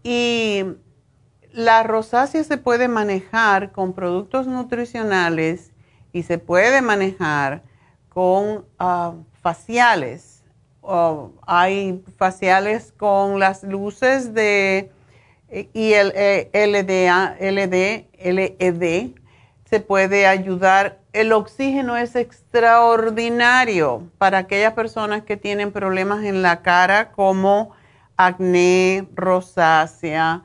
y 0.03 0.63
la 1.51 1.83
rosácea 1.83 2.43
se 2.43 2.57
puede 2.57 2.87
manejar 2.87 3.71
con 3.71 3.93
productos 3.93 4.47
nutricionales 4.47 5.71
y 6.11 6.23
se 6.23 6.39
puede 6.39 6.81
manejar 6.81 7.63
con 8.09 8.65
ah, 8.79 9.13
faciales. 9.41 10.43
hay 11.45 12.03
faciales 12.17 12.93
con 12.97 13.39
las 13.39 13.63
luces 13.63 14.33
de 14.33 14.91
eh, 15.49 15.69
y 15.73 15.93
el 15.93 16.11
eh, 16.15 16.49
LDA, 16.53 17.37
LD, 17.39 18.07
LED 18.23 19.11
se 19.69 19.79
puede 19.79 20.27
ayudar. 20.27 20.99
El 21.13 21.33
oxígeno 21.33 21.97
es 21.97 22.15
extraordinario 22.15 24.09
para 24.17 24.39
aquellas 24.39 24.73
personas 24.73 25.23
que 25.23 25.37
tienen 25.37 25.71
problemas 25.71 26.23
en 26.23 26.41
la 26.41 26.61
cara 26.61 27.11
como 27.11 27.71
acné, 28.15 29.07
rosácea, 29.13 30.43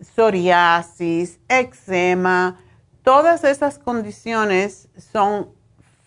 psoriasis, 0.00 1.38
eczema. 1.48 2.58
Todas 3.02 3.44
esas 3.44 3.78
condiciones 3.78 4.88
son 5.12 5.50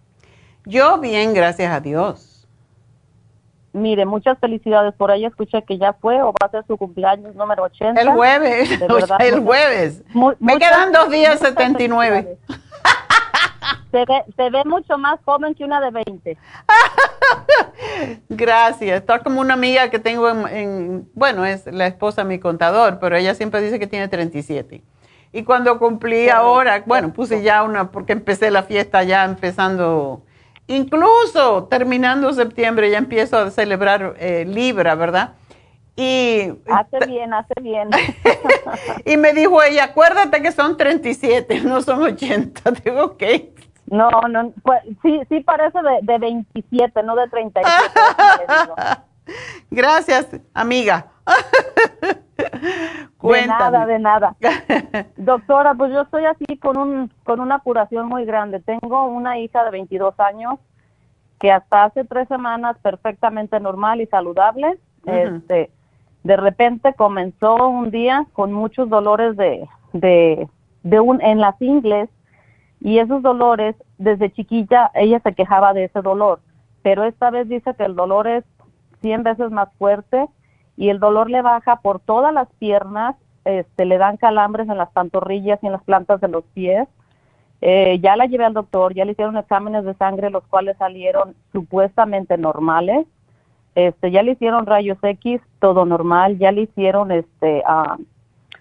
Yo 0.65 0.97
bien, 0.99 1.33
gracias 1.33 1.71
a 1.71 1.79
Dios. 1.79 2.47
Mire, 3.73 4.05
muchas 4.05 4.37
felicidades. 4.39 4.93
Por 4.93 5.11
ahí 5.11 5.25
escuché 5.25 5.63
que 5.63 5.77
ya 5.77 5.93
fue 5.93 6.21
o 6.21 6.27
va 6.27 6.45
a 6.45 6.49
ser 6.49 6.65
su 6.67 6.77
cumpleaños 6.77 7.35
número 7.35 7.63
80. 7.63 7.99
El 7.99 8.09
jueves, 8.09 8.69
el 9.19 9.39
jueves. 9.41 10.03
Me 10.39 10.57
quedan 10.59 10.91
dos 10.91 11.09
días 11.09 11.39
79. 11.39 12.37
Se 13.93 13.99
ve, 13.99 14.23
se 14.35 14.49
ve 14.49 14.63
mucho 14.65 14.97
más 14.97 15.19
joven 15.23 15.53
que 15.53 15.63
una 15.63 15.79
de 15.79 15.91
20. 15.91 16.37
Gracias. 18.29 18.99
Está 18.99 19.19
como 19.19 19.39
una 19.39 19.53
amiga 19.53 19.91
que 19.91 19.99
tengo 19.99 20.27
en, 20.47 21.07
bueno, 21.13 21.45
es 21.45 21.67
la 21.67 21.85
esposa 21.85 22.23
de 22.23 22.29
mi 22.29 22.39
contador, 22.39 22.97
pero 22.99 23.15
ella 23.15 23.35
siempre 23.35 23.61
dice 23.61 23.77
que 23.77 23.85
tiene 23.85 24.07
37. 24.07 24.83
Y 25.31 25.43
cuando 25.43 25.77
cumplí 25.77 26.29
ahora, 26.29 26.83
bueno, 26.87 27.13
puse 27.13 27.43
ya 27.43 27.61
una, 27.61 27.91
porque 27.91 28.13
empecé 28.13 28.49
la 28.49 28.63
fiesta 28.63 29.03
ya 29.03 29.25
empezando 29.25 30.23
Incluso 30.67 31.65
terminando 31.65 32.31
septiembre 32.31 32.89
ya 32.89 32.97
empiezo 32.97 33.37
a 33.37 33.51
celebrar 33.51 34.15
eh, 34.17 34.45
Libra, 34.47 34.95
¿verdad? 34.95 35.33
Y 35.95 36.51
hace 36.71 37.05
bien, 37.05 37.33
hace 37.33 37.53
bien. 37.61 37.89
y 39.05 39.17
me 39.17 39.33
dijo 39.33 39.61
ella, 39.61 39.85
acuérdate 39.85 40.41
que 40.41 40.51
son 40.51 40.77
37, 40.77 41.61
no 41.61 41.81
son 41.81 42.01
80. 42.01 42.71
Digo, 42.83 43.03
ok. 43.03 43.23
No, 43.93 44.09
no, 44.27 44.51
pues, 44.63 44.81
sí, 45.03 45.21
sí 45.29 45.41
parece 45.41 45.77
de, 45.83 45.99
de 46.01 46.17
27, 46.17 47.03
no 47.03 47.15
de 47.15 47.29
37. 47.29 47.71
Gracias, 49.69 50.27
amiga. 50.51 51.05
de 53.21 53.47
nada, 53.47 53.85
de 53.85 53.99
nada. 53.99 54.35
Doctora, 55.15 55.75
pues 55.75 55.91
yo 55.93 56.01
estoy 56.01 56.25
así 56.25 56.57
con, 56.57 56.75
un, 56.77 57.11
con 57.23 57.39
una 57.39 57.59
curación 57.59 58.07
muy 58.07 58.25
grande. 58.25 58.61
Tengo 58.61 59.05
una 59.05 59.37
hija 59.37 59.63
de 59.63 59.69
22 59.69 60.19
años 60.19 60.55
que 61.39 61.51
hasta 61.51 61.83
hace 61.83 62.03
tres 62.03 62.27
semanas 62.29 62.75
perfectamente 62.81 63.59
normal 63.59 64.01
y 64.01 64.07
saludable. 64.07 64.79
Este, 65.05 65.69
de 66.23 66.37
repente 66.37 66.95
comenzó 66.95 67.67
un 67.67 67.91
día 67.91 68.25
con 68.33 68.53
muchos 68.53 68.89
dolores 68.89 69.37
de, 69.37 69.69
de, 69.91 70.49
de 70.81 70.99
un, 70.99 71.21
en 71.21 71.39
las 71.39 71.61
ingles 71.61 72.09
y 72.83 72.99
esos 72.99 73.23
dolores, 73.23 73.75
desde 73.97 74.31
chiquilla, 74.31 74.91
ella 74.93 75.19
se 75.21 75.33
quejaba 75.33 75.73
de 75.73 75.85
ese 75.85 76.01
dolor, 76.01 76.41
pero 76.83 77.03
esta 77.05 77.31
vez 77.31 77.49
dice 77.49 77.73
que 77.73 77.85
el 77.85 77.95
dolor 77.95 78.27
es 78.27 78.43
100 79.01 79.23
veces 79.23 79.49
más 79.49 79.69
fuerte 79.79 80.27
y 80.77 80.89
el 80.89 80.99
dolor 80.99 81.29
le 81.29 81.41
baja 81.41 81.77
por 81.77 81.99
todas 81.99 82.31
las 82.31 82.47
piernas 82.59 83.15
este, 83.45 83.85
le 83.85 83.97
dan 83.97 84.17
calambres 84.17 84.69
en 84.69 84.77
las 84.77 84.89
pantorrillas 84.91 85.59
y 85.61 85.65
en 85.65 85.73
las 85.73 85.83
plantas 85.83 86.21
de 86.21 86.27
los 86.27 86.43
pies. 86.53 86.87
Eh, 87.61 87.99
ya 87.99 88.15
la 88.15 88.25
llevé 88.25 88.45
al 88.45 88.53
doctor, 88.53 88.93
ya 88.93 89.05
le 89.05 89.13
hicieron 89.13 89.37
exámenes 89.37 89.85
de 89.85 89.93
sangre, 89.95 90.29
los 90.29 90.43
cuales 90.47 90.77
salieron 90.77 91.35
supuestamente 91.51 92.37
normales. 92.37 93.05
Este, 93.75 94.11
ya 94.11 94.21
le 94.21 94.33
hicieron 94.33 94.65
rayos 94.65 94.97
X, 95.01 95.41
todo 95.59 95.85
normal. 95.85 96.37
Ya 96.37 96.51
le 96.51 96.61
hicieron 96.61 97.11
este 97.11 97.63
uh, 97.67 98.01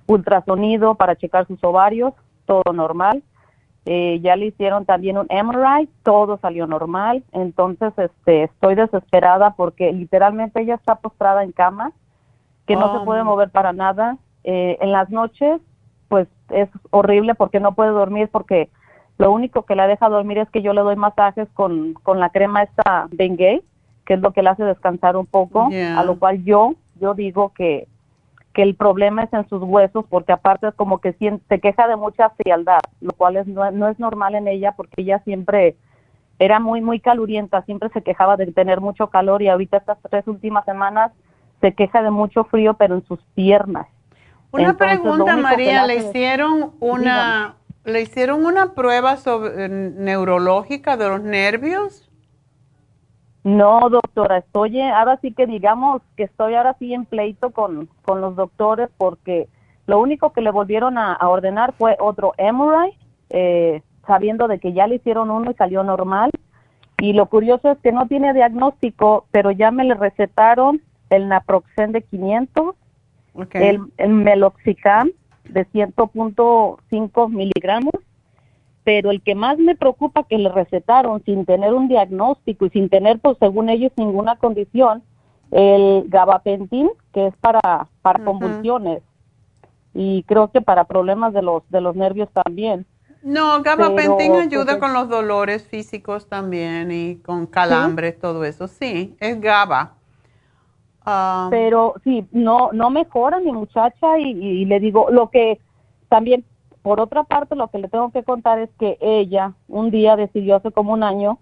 ultrasonido 0.07 0.95
para 0.95 1.17
checar 1.17 1.47
sus 1.47 1.63
ovarios, 1.63 2.15
todo 2.47 2.73
normal. 2.73 3.23
Eh, 3.85 4.21
ya 4.23 4.37
le 4.37 4.47
hicieron 4.47 4.85
también 4.85 5.19
un 5.19 5.27
MRI, 5.27 5.89
todo 6.03 6.39
salió 6.39 6.67
normal. 6.67 7.25
Entonces, 7.33 7.93
este, 7.97 8.45
estoy 8.45 8.75
desesperada 8.75 9.55
porque 9.55 9.93
literalmente 9.93 10.61
ella 10.61 10.75
está 10.75 10.97
postrada 10.97 11.43
en 11.43 11.53
cama, 11.53 11.93
que 12.67 12.77
no 12.77 12.93
se 12.93 12.99
oh. 12.99 13.05
puede 13.05 13.25
mover 13.25 13.51
para 13.51 13.73
nada. 13.73 14.19
Eh, 14.45 14.79
en 14.81 14.93
las 14.93 15.11
noches, 15.11 15.61
pues 16.09 16.29
es 16.51 16.69
horrible 16.91 17.35
porque 17.35 17.59
no 17.59 17.75
puede 17.75 17.91
dormir 17.91 18.29
porque 18.31 18.69
lo 19.19 19.33
único 19.33 19.63
que 19.63 19.77
la 19.77 19.87
deja 19.87 20.09
dormir 20.09 20.39
es 20.39 20.51
que 20.51 20.63
yo 20.63 20.73
le 20.73 20.81
doy 20.81 20.97
masajes 20.97 21.49
con, 21.55 21.95
con 21.95 22.21
la 22.21 22.31
crema 22.31 22.63
esta 22.63 23.09
Bengay, 23.11 23.63
que 24.05 24.15
es 24.15 24.21
lo 24.21 24.33
que 24.33 24.43
le 24.43 24.51
hace 24.51 24.65
descansar 24.65 25.17
un 25.17 25.27
poco, 25.27 25.71
a 25.73 26.05
lo 26.05 26.19
cual 26.19 26.45
yo, 26.45 26.75
yo 27.01 27.15
digo 27.15 27.53
que 27.55 27.87
que 28.53 28.63
el 28.63 28.75
problema 28.75 29.25
es 29.25 29.33
en 29.33 29.49
sus 29.49 29.63
huesos, 29.63 30.05
porque 30.09 30.33
aparte 30.33 30.69
es 30.69 30.75
como 30.75 31.01
que 31.01 31.13
se 31.13 31.61
queja 31.61 31.89
de 31.89 31.97
mucha 31.97 32.31
frialdad, 32.31 32.81
lo 33.01 33.13
cual 33.13 33.37
es, 33.37 33.47
no, 33.47 33.89
es 33.89 33.99
normal 33.99 34.35
en 34.35 34.49
ella, 34.49 34.73
porque 34.77 35.03
ella 35.03 35.21
siempre 35.25 35.77
era 36.39 36.61
muy, 36.61 36.81
muy 36.81 37.01
calurienta, 37.01 37.63
siempre 37.63 37.89
se 37.91 38.03
quejaba 38.03 38.37
de 38.37 38.53
tener 38.53 38.81
mucho 38.81 39.09
calor 39.09 39.43
y 39.43 39.49
ahorita 39.49 39.79
estas 39.79 39.99
tres 40.11 40.27
últimas 40.27 40.65
semanas 40.65 41.13
se 41.61 41.73
queja 41.73 42.03
de 42.03 42.11
mucho 42.11 42.45
frío, 42.45 42.75
pero 42.75 42.97
en 42.97 43.07
sus 43.07 43.21
piernas. 43.35 43.87
Una 44.51 44.77
pregunta, 44.77 45.37
María, 45.37 45.87
¿le 45.87 45.97
hicieron 45.97 46.73
una, 46.81 47.55
¿le 47.85 48.03
hicieron 48.03 48.45
una 48.45 48.75
prueba 48.75 49.17
sobre, 49.17 49.69
neurológica 49.69 50.99
de 50.99 51.09
los 51.09 51.23
nervios? 51.23 52.11
No, 53.45 53.89
doctora, 54.15 54.39
estoy, 54.39 54.79
ahora 54.81 55.19
sí 55.23 55.33
que 55.33 55.47
digamos 55.47 56.03
que 56.17 56.25
estoy 56.25 56.55
ahora 56.55 56.77
sí 56.79 56.93
en 56.93 57.07
pleito 57.07 57.51
con, 57.51 57.89
con 58.03 58.21
los 58.21 58.37
doctores 58.37 58.91
porque 58.99 59.49
lo 59.87 60.01
único 60.01 60.33
que 60.33 60.43
le 60.43 60.51
volvieron 60.51 60.99
a, 60.99 61.17
ordenar 61.27 61.73
fue 61.73 61.97
otro 61.99 62.35
MRI, 62.39 62.97
eh, 63.31 63.83
sabiendo 64.07 64.49
de 64.49 64.59
que 64.59 64.75
ya 64.75 64.87
le 64.87 64.97
hicieron 64.97 65.31
uno 65.31 65.51
y 65.51 65.55
salió 65.55 65.83
normal. 65.83 66.31
Y 66.99 67.15
lo 67.15 67.27
curioso 67.27 67.71
es 67.71 67.79
que 67.79 67.91
no 67.91 68.07
tiene 68.07 68.35
diagnóstico, 68.35 69.27
pero 69.31 69.51
ya 69.51 69.71
me 69.71 69.85
le 69.85 69.95
recetaron 69.95 70.83
el 71.11 71.29
naproxen 71.29 71.93
de 71.93 72.03
500, 72.03 72.77
el, 73.55 73.81
el 73.97 74.09
meloxicam 74.11 75.11
de 75.45 75.67
100.5 75.69 77.31
miligramos 77.31 77.95
pero 78.85 79.11
el 79.11 79.23
que 79.23 79.35
más 79.35 79.59
me 79.59 79.77
preocupa 79.77 80.25
que 80.25 80.39
le 80.39 80.49
recetaron 80.49 81.23
sin 81.25 81.45
tener 81.45 81.73
un 81.73 81.89
diagnóstico 81.89 82.67
y 82.67 82.71
sin 82.71 82.89
tener, 82.89 83.19
pues 83.21 83.37
según 83.39 83.69
ellos, 83.69 83.93
ninguna 83.97 84.37
condición, 84.37 85.03
el 85.51 86.05
gabapentin, 86.09 86.91
que 87.13 87.29
es 87.29 87.37
para, 87.37 87.89
para 88.01 88.25
convulsiones 88.25 89.03
y 89.95 90.23
creo 90.25 90.51
que 90.51 90.61
para 90.61 90.85
problemas 90.85 91.33
de 91.33 91.43
los, 91.43 91.63
de 91.69 91.81
los 91.81 91.95
nervios 91.95 92.29
también. 92.33 92.87
No, 93.23 93.63
gabapentin 93.63 94.35
ayuda 94.35 94.81
con 94.81 94.93
los 94.93 95.09
dolores 95.09 95.63
físicos 95.69 96.27
también 96.29 96.91
y 96.91 97.17
con 97.17 97.47
calambres, 97.47 98.19
todo 98.19 98.45
eso. 98.45 98.67
Sí, 98.67 99.15
es 99.21 99.41
GABA. 99.41 99.95
Ah. 101.05 101.49
pero 101.51 101.95
sí, 102.05 102.25
no, 102.31 102.71
no 102.73 102.89
mejora 102.89 103.41
mi 103.41 103.51
muchacha 103.51 104.21
y, 104.21 104.31
y 104.31 104.65
le 104.67 104.79
digo, 104.79 105.09
lo 105.11 105.31
que 105.31 105.59
también 106.09 106.45
por 106.83 107.01
otra 107.01 107.25
parte, 107.25 107.55
lo 107.55 107.69
que 107.69 107.79
le 107.79 107.89
tengo 107.89 108.11
que 108.11 108.25
contar 108.25 108.59
es 108.59 108.71
que 108.79 108.99
ella 109.01 109.53
un 109.69 109.91
día 109.91 110.17
decidió 110.17 110.57
hace 110.57 110.73
como 110.73 110.93
un 110.93 111.03
año 111.03 111.39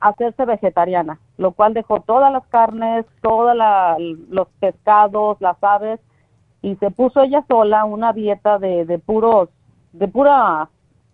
hacerse 0.00 0.44
vegetariana, 0.44 1.18
lo 1.36 1.50
cual 1.50 1.74
dejó 1.74 2.00
todas 2.00 2.32
las 2.32 2.46
carnes, 2.46 3.04
todos 3.20 3.56
los 4.30 4.48
pescados, 4.60 5.40
las 5.40 5.56
aves 5.62 5.98
y 6.62 6.76
se 6.76 6.92
puso 6.92 7.22
ella 7.22 7.44
sola 7.48 7.84
una 7.84 8.12
dieta 8.12 8.58
de, 8.58 8.84
de 8.84 8.98
puros, 9.00 9.48
de 9.92 10.06
pura 10.06 10.68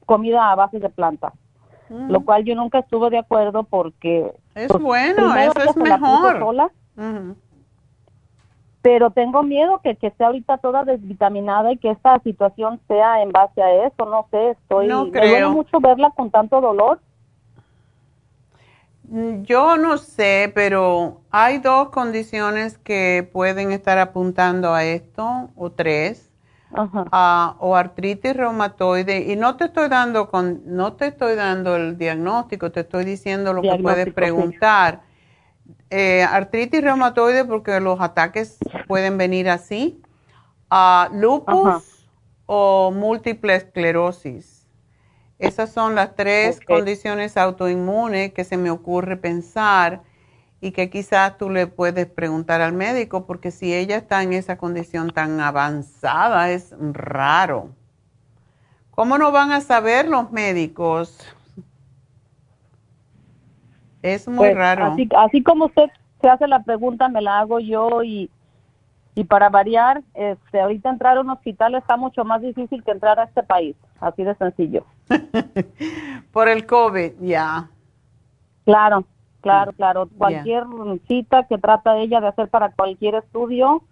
comida 0.05 0.53
a 0.53 0.55
base 0.55 0.79
de 0.79 0.91
plantas. 0.91 1.33
Lo 1.89 2.21
mm. 2.21 2.25
cual 2.25 2.45
yo 2.45 2.55
nunca 2.55 2.81
estuve 2.81 3.11
de 3.11 3.19
acuerdo 3.19 3.65
porque... 3.65 4.33
Es 4.55 4.69
pues, 4.69 4.81
bueno, 4.83 5.35
eso 5.35 5.71
es 5.71 5.77
mejor. 5.77 6.39
Sola, 6.39 6.71
pero 8.83 9.11
tengo 9.11 9.43
miedo 9.43 9.81
que, 9.83 9.97
que 9.97 10.07
esté 10.09 10.25
ahorita 10.25 10.59
toda 10.59 10.85
desvitaminada 10.85 11.73
y 11.73 11.77
que 11.77 11.91
esta 11.91 12.19
situación 12.21 12.81
sea 12.89 13.23
en 13.23 13.31
base 13.31 13.63
a 13.63 13.87
eso, 13.87 14.07
no 14.07 14.27
sé, 14.31 14.51
estoy 14.51 14.87
no 14.89 15.07
me 15.07 15.21
duele 15.21 15.49
mucho 15.49 15.81
verla 15.81 16.11
con 16.17 16.31
tanto 16.31 16.61
dolor. 16.61 17.01
Mm, 19.11 19.43
yo 19.43 19.77
no 19.77 19.99
sé, 19.99 20.51
pero 20.55 21.21
hay 21.31 21.59
dos 21.59 21.91
condiciones 21.91 22.79
que 22.79 23.29
pueden 23.33 23.73
estar 23.73 23.99
apuntando 23.99 24.73
a 24.73 24.85
esto, 24.85 25.51
o 25.57 25.71
tres, 25.71 26.31
Ajá. 26.73 27.57
o 27.59 27.77
artritis 27.77 28.35
reumatoide, 28.35 29.31
y 29.31 29.37
no 29.37 29.57
te 29.57 29.65
estoy 29.65 29.89
dando 29.89 30.31
con, 30.31 30.63
no 30.65 30.95
te 30.95 31.09
estoy 31.09 31.35
dando 31.35 31.77
el 31.77 31.99
diagnóstico, 31.99 32.71
te 32.73 32.81
estoy 32.81 33.05
diciendo 33.05 33.53
lo 33.53 33.61
que 33.61 33.77
puedes 33.83 34.15
preguntar. 34.15 35.10
Eh, 35.91 36.23
artritis 36.23 36.83
reumatoide 36.83 37.45
porque 37.45 37.81
los 37.81 38.01
ataques 38.01 38.59
pueden 38.87 39.19
venir 39.19 39.51
así, 39.51 40.01
lupus 41.13 42.07
o 42.47 42.93
múltiple 42.93 43.57
esclerosis. 43.57 44.67
Esas 45.41 45.73
son 45.73 45.95
las 45.95 46.15
tres 46.15 46.61
condiciones 46.61 47.37
autoinmunes 47.37 48.33
que 48.33 48.45
se 48.45 48.57
me 48.57 48.71
ocurre 48.71 49.17
pensar 49.17 50.03
y 50.61 50.73
que 50.73 50.91
quizás 50.91 51.39
tú 51.39 51.49
le 51.49 51.67
puedes 51.67 52.07
preguntar 52.07 52.61
al 52.61 52.75
médico 52.75 53.27
porque 53.27 53.51
si 53.51 53.75
ella 53.75 53.97
está 53.97 54.23
en 54.23 54.35
esa 54.35 54.59
condición 54.59 55.11
tan 55.11 55.41
avanzada 55.41 56.51
es 56.51 56.75
raro. 56.79 57.71
¿Cómo 58.91 59.17
no 59.17 59.33
van 59.33 59.51
a 59.51 59.63
saber 59.63 60.09
los 60.09 60.31
médicos? 60.31 61.19
Es 64.03 64.29
muy 64.29 64.39
pues, 64.39 64.57
raro. 64.57 64.87
Así, 64.87 65.09
así 65.17 65.43
como 65.43 65.67
usted 65.67 65.91
se 66.21 66.29
hace 66.29 66.47
la 66.47 66.63
pregunta, 66.63 67.09
me 67.09 67.23
la 67.23 67.41
hago 67.41 67.61
yo 67.61 68.03
y, 68.03 68.31
y 69.15 69.25
para 69.25 69.49
variar, 69.49 70.03
este, 70.15 70.61
ahorita 70.61 70.91
entrar 70.91 71.17
a 71.17 71.21
un 71.21 71.31
hospital 71.31 71.75
está 71.75 71.97
mucho 71.97 72.25
más 72.25 72.43
difícil 72.43 72.83
que 72.85 72.91
entrar 72.91 73.19
a 73.19 73.25
este 73.25 73.43
país, 73.43 73.77
así 74.01 74.25
de 74.25 74.35
sencillo. 74.37 74.85
Por 76.33 76.49
el 76.49 76.67
COVID, 76.67 77.13
ya. 77.21 77.69
Claro, 78.65 79.05
claro, 79.41 79.73
claro. 79.73 80.09
Cualquier 80.17 80.65
cita 81.09 81.45
que 81.45 81.59
trata 81.59 81.99
ella 81.99 82.21
de 82.21 82.29
hacer 82.29 82.49
para 82.49 82.71
cualquier 82.71 83.17
estudio, 83.17 83.83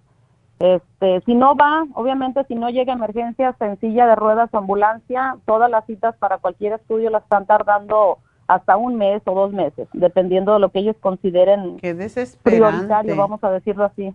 este, 0.61 1.21
si 1.25 1.35
no 1.35 1.55
va, 1.55 1.85
obviamente 1.95 2.45
si 2.45 2.55
no 2.55 2.69
llega 2.69 2.93
emergencia 2.93 3.55
sencilla 3.59 4.07
de 4.07 4.17
ruedas 4.17 4.51
o 4.53 4.59
ambulancia, 4.59 5.37
todas 5.47 5.71
las 5.71 5.87
citas 5.87 6.17
para 6.17 6.39
cualquier 6.39 6.73
estudio 6.75 7.11
las 7.11 7.23
están 7.23 7.47
tardando 7.47 8.19
hasta 8.49 8.79
un 8.79 8.97
mes 8.97 9.23
o 9.27 9.35
dos 9.35 9.53
meses, 9.53 9.87
dependiendo 9.93 10.55
de 10.55 10.59
lo 10.59 10.70
que 10.70 10.81
ellos 10.81 10.97
consideren 11.01 11.77
Qué 11.77 11.95
prioritario, 12.43 13.15
vamos 13.15 13.45
a 13.45 13.51
decirlo 13.51 13.85
así. 13.85 14.12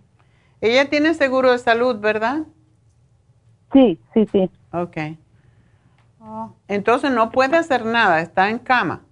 Ella 0.60 0.90
tiene 0.90 1.14
seguro 1.14 1.52
de 1.52 1.58
salud, 1.58 2.00
¿verdad? 2.00 2.40
Sí, 3.72 3.98
sí, 4.12 4.26
sí. 4.32 4.50
Ok. 4.72 4.96
Oh, 6.20 6.50
entonces 6.68 7.12
no 7.12 7.30
puede 7.30 7.56
hacer 7.56 7.84
nada, 7.86 8.20
está 8.20 8.50
en 8.50 8.58
cama. 8.58 9.02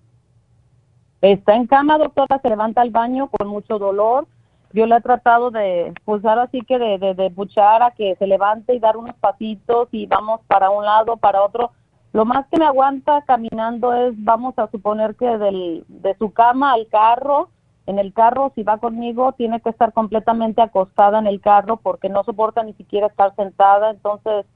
Está 1.21 1.55
en 1.55 1.69
cama, 1.69 1.99
doctora, 1.99 2.41
se 2.41 2.49
levanta 2.49 2.81
al 2.81 2.91
baño 2.91 3.29
con 3.29 3.47
mucho 3.47 3.79
dolor. 3.79 4.27
Yo 4.73 4.87
le 4.87 4.97
he 4.97 5.01
tratado 5.01 5.53
de 5.53 5.93
pulsar 6.05 6.39
así 6.41 6.63
que 6.63 6.79
de, 6.79 6.99
de, 6.99 7.15
de 7.15 7.29
buchar 7.29 7.83
a 7.83 7.93
que 7.93 8.17
se 8.17 8.27
levante 8.27 8.75
y 8.75 8.81
dar 8.81 8.97
unos 8.97 9.15
pasitos 9.17 9.89
y 9.93 10.07
vamos 10.07 10.41
para 10.49 10.71
un 10.71 10.85
lado, 10.85 11.17
para 11.17 11.43
otro 11.43 11.71
lo 12.13 12.27
más 12.27 12.47
que 12.49 12.59
me 12.59 12.67
aguanta 12.67 13.23
caminando 13.23 13.95
es, 13.95 14.13
vamos 14.17 14.59
a 14.59 14.71
suponer 14.71 15.15
que 15.17 15.27
del, 15.39 15.85
de 15.89 16.15
su 16.19 16.31
cama 16.33 16.73
al 16.75 16.87
carro, 16.89 17.49
en 17.87 17.99
el 17.99 18.13
carro, 18.13 18.53
si 18.55 18.63
va 18.63 18.79
conmigo, 18.79 19.33
tiene 19.33 19.61
que 19.61 19.71
estar 19.71 19.93
completamente 19.93 20.61
acostada 20.61 21.19
en 21.19 21.27
el 21.27 21.41
carro 21.41 21.79
porque 21.79 22.09
no 22.09 22.23
soporta 22.23 22.63
ni 22.63 22.75
siquiera 22.75 23.07
estar 23.07 23.35
sentada, 23.35 23.91
entonces... 23.91 24.47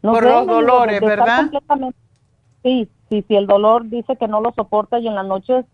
No 0.00 0.12
Por 0.12 0.24
los 0.24 0.46
dolores, 0.46 1.00
¿verdad? 1.00 1.50
Sí, 2.62 2.88
sí, 3.08 3.24
sí, 3.26 3.36
el 3.36 3.46
dolor 3.46 3.88
dice 3.88 4.16
que 4.16 4.28
no 4.28 4.40
lo 4.40 4.52
soporta 4.52 4.98
y 4.98 5.06
en 5.06 5.14
la 5.14 5.22
noche, 5.22 5.64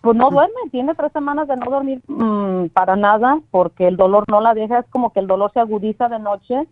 pues 0.00 0.16
no 0.16 0.30
duerme, 0.30 0.54
tiene 0.70 0.94
tres 0.94 1.12
semanas 1.12 1.48
de 1.48 1.56
no 1.56 1.70
dormir 1.70 2.02
mm, 2.08 2.66
para 2.68 2.96
nada 2.96 3.40
porque 3.50 3.86
el 3.86 3.96
dolor 3.96 4.24
no 4.28 4.40
la 4.40 4.54
deja, 4.54 4.80
es 4.80 4.86
como 4.90 5.12
que 5.12 5.20
el 5.20 5.28
dolor 5.28 5.52
se 5.52 5.60
agudiza 5.60 6.08
de 6.08 6.18
noche 6.18 6.68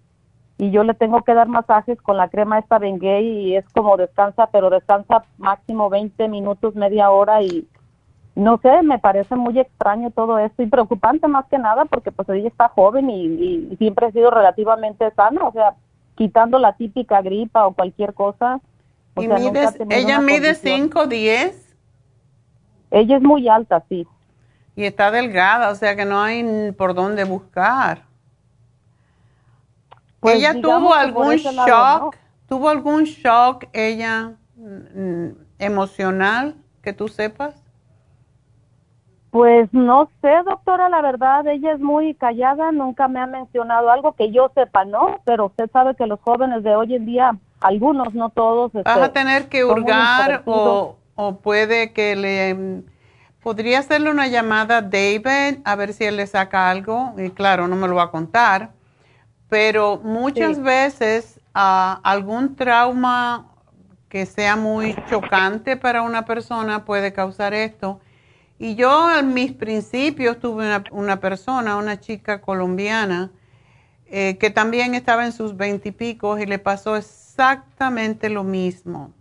y 0.61 0.71
yo 0.71 0.85
le 0.85 0.93
tengo 0.93 1.23
que 1.23 1.33
dar 1.33 1.49
masajes 1.49 1.99
con 2.03 2.19
la 2.19 2.29
crema 2.29 2.59
esta 2.59 2.79
Bengay 2.79 3.27
y 3.27 3.57
es 3.57 3.65
como 3.71 3.97
descansa, 3.97 4.49
pero 4.53 4.69
descansa 4.69 5.25
máximo 5.39 5.89
20 5.89 6.29
minutos, 6.29 6.75
media 6.75 7.11
hora 7.11 7.41
y 7.43 7.67
no 8.35 8.61
sé, 8.61 8.83
me 8.83 8.99
parece 8.99 9.37
muy 9.37 9.59
extraño 9.59 10.11
todo 10.11 10.39
esto 10.39 10.63
y 10.63 10.67
preocupante 10.67 11.27
más 11.29 11.47
que 11.47 11.57
nada 11.57 11.87
porque 11.87 12.13
pues 12.13 12.29
ella 12.29 12.47
está 12.47 12.69
joven 12.69 13.09
y, 13.09 13.75
siempre 13.79 14.09
ha 14.09 14.13
sido 14.13 14.31
relativamente 14.31 15.11
sana, 15.13 15.47
o 15.47 15.53
sea, 15.53 15.77
quitando 16.15 16.59
la 16.59 16.75
típica 16.75 17.23
gripa 17.23 17.67
o 17.67 17.73
cualquier 17.73 18.13
cosa. 18.13 18.61
¿Y 19.17 19.25
ella 19.89 20.21
mide 20.21 20.55
5, 20.55 21.07
10? 21.07 21.77
Ella 22.91 23.17
es 23.17 23.23
muy 23.23 23.49
alta, 23.49 23.83
sí. 23.89 24.07
Y 24.77 24.85
está 24.85 25.11
delgada, 25.11 25.71
o 25.71 25.75
sea 25.75 25.97
que 25.97 26.05
no 26.05 26.21
hay 26.21 26.73
por 26.73 26.93
dónde 26.93 27.25
buscar. 27.25 28.10
Pues 30.21 30.37
¿Ella 30.37 30.61
tuvo 30.61 30.95
algún 30.95 31.37
shock? 31.37 32.17
¿Tuvo 32.47 32.69
algún 32.69 33.05
shock 33.05 33.67
ella 33.73 34.33
mm, 34.57 35.29
emocional 35.59 36.57
que 36.83 36.93
tú 36.93 37.09
sepas? 37.09 37.55
Pues 39.31 39.73
no 39.73 40.11
sé, 40.21 40.31
doctora, 40.45 40.89
la 40.89 41.01
verdad, 41.03 41.47
ella 41.47 41.73
es 41.73 41.81
muy 41.81 42.15
callada, 42.15 42.73
nunca 42.73 43.07
me 43.07 43.21
ha 43.21 43.27
mencionado 43.27 43.91
algo 43.91 44.13
que 44.15 44.33
yo 44.33 44.51
sepa, 44.55 44.85
¿no? 44.85 45.21
Pero 45.25 45.47
usted 45.47 45.71
sabe 45.73 45.95
que 45.95 46.07
los 46.07 46.19
jóvenes 46.21 46.65
de 46.65 46.75
hoy 46.75 46.97
en 46.97 47.07
día, 47.07 47.37
algunos, 47.61 48.13
no 48.13 48.31
todos. 48.31 48.73
Vas 48.73 48.85
a 48.85 49.05
este, 49.05 49.21
tener 49.21 49.49
que 49.49 49.65
hurgar 49.65 50.43
o, 50.47 50.97
o 51.15 51.37
puede 51.37 51.93
que 51.93 52.17
le... 52.17 52.83
Podría 53.41 53.79
hacerle 53.79 54.11
una 54.11 54.27
llamada 54.27 54.79
a 54.79 54.83
David 54.83 55.61
a 55.65 55.77
ver 55.77 55.95
si 55.95 56.05
él 56.05 56.17
le 56.17 56.27
saca 56.27 56.69
algo, 56.69 57.15
y 57.17 57.31
claro, 57.31 57.69
no 57.69 57.77
me 57.77 57.89
lo 57.89 57.95
va 57.95 58.05
a 58.05 58.11
contar, 58.11 58.73
pero 59.51 60.01
muchas 60.03 60.63
veces 60.63 61.39
ah, 61.53 62.01
algún 62.03 62.57
trauma 62.57 63.49
que 64.09 64.25
sea 64.25 64.57
muy 64.57 64.97
chocante 65.11 65.77
para 65.77 66.01
una 66.03 66.25
persona 66.25 66.87
puede 66.87 67.13
causar 67.13 67.53
esto 67.53 68.01
y 68.63 68.75
yo 68.75 69.19
en 69.19 69.33
mis 69.33 69.53
principios 69.53 70.39
tuve 70.39 70.83
una, 70.91 71.19
persona, 71.19 71.79
una 71.79 71.99
chica 71.99 72.43
colombiana, 72.43 73.31
eh, 74.05 74.37
que 74.39 74.51
también 74.51 74.95
estaba 74.95 75.25
en 75.25 75.33
sus 75.33 75.57
veintipicos 75.57 76.39
y, 76.39 76.43
y 76.43 76.47
le 76.47 76.59
pasó 76.59 76.95
exactamente 76.95 78.29
lo 78.29 78.45
mismo. 78.45 79.15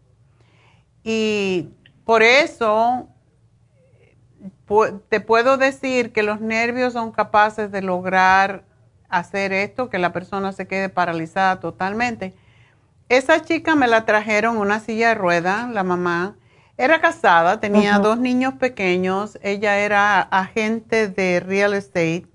Y 1.06 1.70
por 2.04 2.22
eso 2.22 3.08
te 5.08 5.22
puedo 5.22 5.56
decir 5.56 6.12
que 6.12 6.22
los 6.22 6.42
nervios 6.42 6.92
son 6.92 7.14
capaces 7.14 7.72
de 7.72 7.82
lograr 7.82 8.66
hacer 9.10 9.54
esto, 9.54 9.90
que 9.90 10.00
la 10.00 10.14
persona 10.14 10.52
se 10.52 10.68
quede 10.68 10.90
paralizada 10.90 11.60
totalmente. 11.60 12.34
Esa 13.10 13.42
chica 13.42 13.76
me 13.76 13.88
la 13.88 14.06
trajeron 14.06 14.58
una 14.58 14.80
silla 14.80 15.10
de 15.10 15.16
rueda, 15.16 15.68
la 15.72 15.84
mamá, 15.84 16.36
era 16.78 17.02
casada, 17.02 17.60
tenía 17.60 18.00
dos 18.00 18.20
niños 18.20 18.54
pequeños, 18.54 19.38
ella 19.42 19.80
era 19.80 20.22
agente 20.22 21.10
de 21.10 21.42
real 21.42 21.74
estate. 21.74 22.26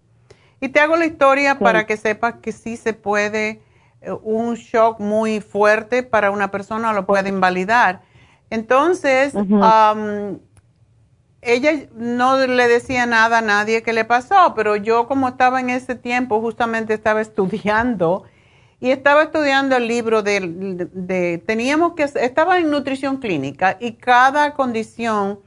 Y 0.61 0.69
te 0.69 0.81
hago 0.81 0.97
la 0.97 1.07
historia 1.07 1.59
para 1.59 1.87
que 1.87 1.97
sepas 1.97 2.35
que 2.43 2.53
sí 2.53 2.77
se 2.77 2.93
puede, 2.93 3.63
eh, 4.03 4.13
un 4.23 4.55
shock 4.57 5.01
muy 5.01 5.41
fuerte 5.41 6.03
para 6.03 6.31
una 6.31 6.51
persona 6.51 6.93
lo 6.93 7.07
puede 7.07 7.31
invalidar. 7.31 8.03
Entonces, 8.51 9.35
ella 11.45 11.87
no 11.95 12.39
le 12.39 12.69
decía 12.69 13.07
nada 13.07 13.39
a 13.39 13.43
nadie 13.43 13.83
que 13.83 13.93
le 13.93 14.05
pasó, 14.05 14.55
pero 14.55 14.77
yo 14.77 15.07
como 15.07 15.29
estaba 15.29 15.61
en 15.61 15.71
ese 15.71 15.95
tiempo, 15.95 16.41
justamente 16.41 16.95
estaba 16.95 17.21
estudiando 17.21 18.25
y 18.81 18.91
estaba 18.91 19.23
estudiando 19.23 19.77
el 19.77 19.89
libro 19.89 20.23
de, 20.23 21.43
teníamos 21.47 21.95
que, 21.95 22.03
estaba 22.03 22.59
en 22.59 22.71
nutrición 22.71 23.19
clínica 23.19 23.77
y 23.81 23.93
cada 23.93 24.55
condición 24.55 25.41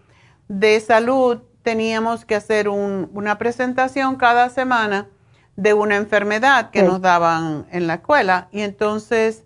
de 0.48 0.80
salud 0.80 1.40
teníamos 1.62 2.26
que 2.26 2.36
hacer 2.36 2.70
una 2.70 3.38
presentación 3.38 4.16
cada 4.16 4.50
semana 4.50 5.08
de 5.56 5.74
una 5.74 5.98
enfermedad 5.98 6.70
que 6.72 6.84
nos 6.84 7.02
daban 7.02 7.66
en 7.72 7.88
la 7.88 7.96
escuela. 7.96 8.48
Y 8.52 8.62
entonces 8.62 9.44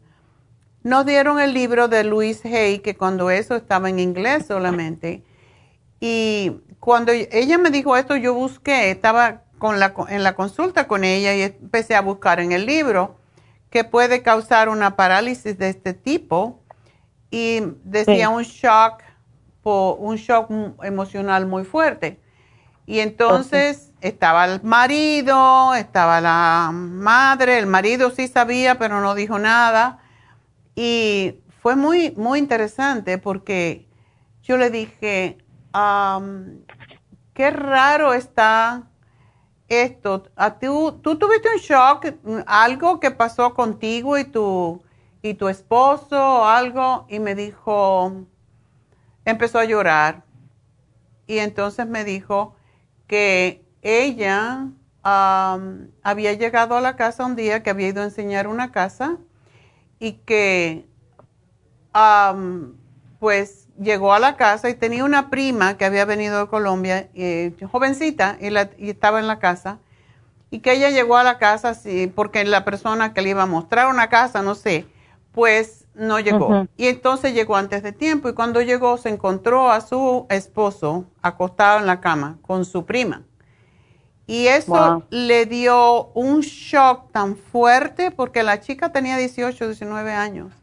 nos 0.83 1.05
dieron 1.05 1.39
el 1.39 1.53
libro 1.53 1.87
de 1.87 2.03
Louise 2.03 2.47
Hay, 2.47 2.79
que 2.79 2.95
cuando 2.95 3.31
eso 3.31 3.55
estaba 3.55 3.89
en 3.89 3.99
inglés 3.99 4.45
solamente. 4.45 5.23
Y 6.01 6.51
cuando 6.79 7.11
ella 7.13 7.59
me 7.59 7.69
dijo 7.69 7.95
esto, 7.95 8.17
yo 8.17 8.33
busqué, 8.33 8.89
estaba 8.89 9.43
con 9.59 9.79
la, 9.79 9.93
en 10.09 10.23
la 10.23 10.33
consulta 10.33 10.87
con 10.87 11.03
ella 11.03 11.35
y 11.35 11.43
empecé 11.43 11.95
a 11.95 12.01
buscar 12.01 12.39
en 12.39 12.51
el 12.51 12.65
libro 12.65 13.17
que 13.69 13.83
puede 13.83 14.23
causar 14.23 14.67
una 14.67 14.95
parálisis 14.95 15.57
de 15.59 15.69
este 15.69 15.93
tipo 15.93 16.59
y 17.29 17.61
decía 17.83 18.29
un 18.29 18.41
shock, 18.41 19.03
un 19.63 20.15
shock 20.15 20.51
emocional 20.83 21.45
muy 21.45 21.63
fuerte. 21.63 22.19
Y 22.87 22.99
entonces 22.99 23.91
estaba 24.01 24.45
el 24.45 24.63
marido, 24.63 25.75
estaba 25.75 26.19
la 26.19 26.71
madre, 26.73 27.59
el 27.59 27.67
marido 27.67 28.09
sí 28.09 28.27
sabía, 28.27 28.79
pero 28.79 28.99
no 29.01 29.13
dijo 29.13 29.37
nada. 29.37 29.99
Y 30.75 31.35
fue 31.61 31.75
muy, 31.75 32.11
muy 32.17 32.39
interesante 32.39 33.19
porque 33.19 33.87
yo 34.41 34.57
le 34.57 34.71
dije, 34.71 35.37
qué 37.33 37.51
raro 37.51 38.13
está 38.13 38.87
esto, 39.67 40.27
¿a 40.35 40.59
tú, 40.59 40.99
tú 41.01 41.17
tuviste 41.17 41.47
un 41.49 41.61
shock, 41.61 42.05
algo 42.45 42.99
que 42.99 43.11
pasó 43.11 43.53
contigo 43.53 44.17
y 44.17 44.25
tu, 44.25 44.83
y 45.21 45.35
tu 45.35 45.47
esposo 45.47 46.17
o 46.17 46.45
algo? 46.45 47.05
Y 47.09 47.19
me 47.19 47.35
dijo, 47.35 48.25
empezó 49.23 49.59
a 49.59 49.65
llorar. 49.65 50.25
Y 51.25 51.37
entonces 51.37 51.87
me 51.87 52.03
dijo 52.03 52.55
que 53.07 53.65
ella 53.81 54.67
había 55.03 56.33
llegado 56.33 56.75
a 56.75 56.81
la 56.81 56.95
casa 56.97 57.25
un 57.25 57.35
día, 57.37 57.63
que 57.63 57.69
había 57.69 57.87
ido 57.87 58.01
a 58.01 58.05
enseñar 58.05 58.47
una 58.47 58.71
casa 58.71 59.17
y 59.99 60.13
que 60.13 60.85
pues 63.19 63.60
llegó 63.81 64.13
a 64.13 64.19
la 64.19 64.37
casa 64.37 64.69
y 64.69 64.75
tenía 64.75 65.03
una 65.03 65.29
prima 65.29 65.77
que 65.77 65.85
había 65.85 66.05
venido 66.05 66.39
de 66.39 66.47
Colombia, 66.47 67.09
eh, 67.13 67.53
jovencita, 67.71 68.37
y, 68.39 68.89
estaba 68.89 69.19
en 69.19 69.27
la 69.27 69.39
casa, 69.39 69.79
y 70.49 70.59
que 70.59 70.73
ella 70.73 70.89
llegó 70.89 71.17
a 71.17 71.23
la 71.23 71.37
casa 71.37 71.73
porque 72.13 72.43
la 72.43 72.63
persona 72.65 73.13
que 73.13 73.21
le 73.21 73.29
iba 73.29 73.43
a 73.43 73.47
mostrar 73.47 73.87
una 73.87 74.09
casa, 74.09 74.41
no 74.41 74.55
sé, 74.55 74.85
pues 75.31 75.85
no 75.95 76.19
llegó. 76.19 76.67
Y 76.77 76.87
entonces 76.87 77.33
llegó 77.33 77.55
antes 77.55 77.83
de 77.83 77.93
tiempo 77.93 78.29
y 78.29 78.33
cuando 78.33 78.61
llegó 78.61 78.97
se 78.97 79.09
encontró 79.09 79.71
a 79.71 79.81
su 79.81 80.25
esposo 80.29 81.05
acostado 81.21 81.79
en 81.79 81.85
la 81.85 82.01
cama 82.01 82.37
con 82.41 82.65
su 82.65 82.85
prima. 82.85 83.23
Y 84.27 84.47
eso 84.47 85.03
le 85.09 85.45
dio 85.45 86.07
un 86.13 86.41
shock 86.41 87.11
tan 87.11 87.35
fuerte 87.35 88.11
porque 88.11 88.43
la 88.43 88.59
chica 88.59 88.91
tenía 88.91 89.17
18, 89.17 89.67
19 89.67 90.11
años 90.11 90.60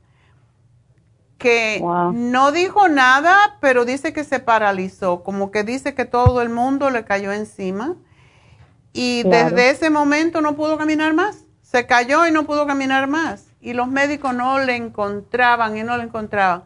que 1.38 1.80
no 1.80 2.52
dijo 2.52 2.88
nada, 2.88 3.56
pero 3.60 3.84
dice 3.84 4.12
que 4.12 4.24
se 4.24 4.40
paralizó, 4.40 5.22
como 5.22 5.50
que 5.50 5.62
dice 5.62 5.94
que 5.94 6.04
todo 6.04 6.42
el 6.42 6.48
mundo 6.48 6.90
le 6.90 7.04
cayó 7.04 7.32
encima 7.32 7.96
y 8.92 9.22
desde 9.22 9.70
ese 9.70 9.90
momento 9.90 10.40
no 10.40 10.56
pudo 10.56 10.76
caminar 10.76 11.14
más. 11.14 11.44
Se 11.62 11.86
cayó 11.86 12.26
y 12.26 12.32
no 12.32 12.44
pudo 12.44 12.66
caminar 12.66 13.06
más. 13.06 13.46
Y 13.60 13.72
los 13.72 13.88
médicos 13.88 14.34
no 14.34 14.58
le 14.58 14.74
encontraban 14.74 15.76
y 15.76 15.84
no 15.84 15.96
le 15.96 16.04
encontraban. 16.04 16.64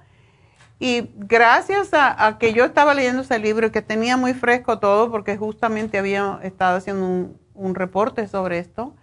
Y 0.79 1.11
gracias 1.17 1.91
a, 1.93 2.39
que 2.39 2.55
yo 2.55 2.65
estaba 2.65 2.95
leyendo 2.95 3.23
ese 3.23 3.39
libro 3.39 3.67
y 3.67 3.71
que 3.71 3.83
tenía 3.83 4.17
muy 4.17 4.33
fresco 4.33 4.79
todo, 4.79 5.11
porque 5.11 5.37
justamente 5.37 5.99
había 5.99 6.41
estado 6.43 6.79
haciendo 6.79 7.07
un, 7.07 7.39
un 7.55 7.75
reporte 7.75 8.27
sobre 8.27 8.59
esto, 8.59 8.95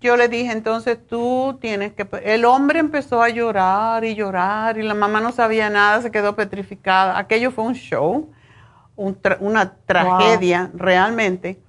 yo 0.00 0.16
le 0.16 0.28
dije, 0.28 0.52
entonces 0.52 0.98
tú 1.06 1.58
tienes 1.60 1.92
que... 1.92 2.08
El 2.24 2.46
hombre 2.46 2.78
empezó 2.78 3.22
a 3.22 3.28
llorar 3.28 4.04
y 4.04 4.14
llorar 4.14 4.78
y 4.78 4.82
la 4.82 4.94
mamá 4.94 5.20
no 5.20 5.30
sabía 5.30 5.68
nada, 5.68 6.00
se 6.00 6.10
quedó 6.10 6.34
petrificada. 6.34 7.18
Aquello 7.18 7.50
fue 7.50 7.64
un 7.64 7.74
show, 7.74 8.30
una 8.96 9.74
tragedia 9.86 10.70
realmente. 10.74 11.60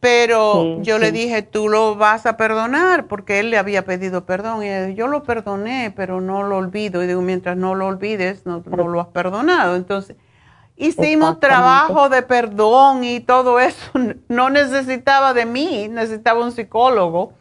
Pero 0.00 0.82
yo 0.82 0.98
le 0.98 1.12
dije, 1.12 1.42
tú 1.42 1.68
lo 1.68 1.96
vas 1.96 2.26
a 2.26 2.36
perdonar 2.36 3.06
porque 3.06 3.40
él 3.40 3.50
le 3.50 3.58
había 3.58 3.84
pedido 3.84 4.24
perdón. 4.24 4.62
Y 4.62 4.94
yo 4.94 5.06
lo 5.06 5.22
perdoné, 5.22 5.92
pero 5.94 6.20
no 6.20 6.42
lo 6.42 6.56
olvido. 6.56 7.02
Y 7.02 7.06
digo, 7.06 7.20
mientras 7.22 7.56
no 7.56 7.74
lo 7.74 7.86
olvides, 7.86 8.46
no, 8.46 8.62
no 8.66 8.88
lo 8.88 9.00
has 9.00 9.08
perdonado. 9.08 9.76
Entonces, 9.76 10.16
hicimos 10.76 11.40
trabajo 11.40 12.08
de 12.08 12.22
perdón 12.22 13.04
y 13.04 13.20
todo 13.20 13.60
eso. 13.60 13.90
No 14.28 14.48
necesitaba 14.48 15.34
de 15.34 15.44
mí, 15.44 15.88
necesitaba 15.88 16.42
un 16.42 16.52
psicólogo 16.52 17.34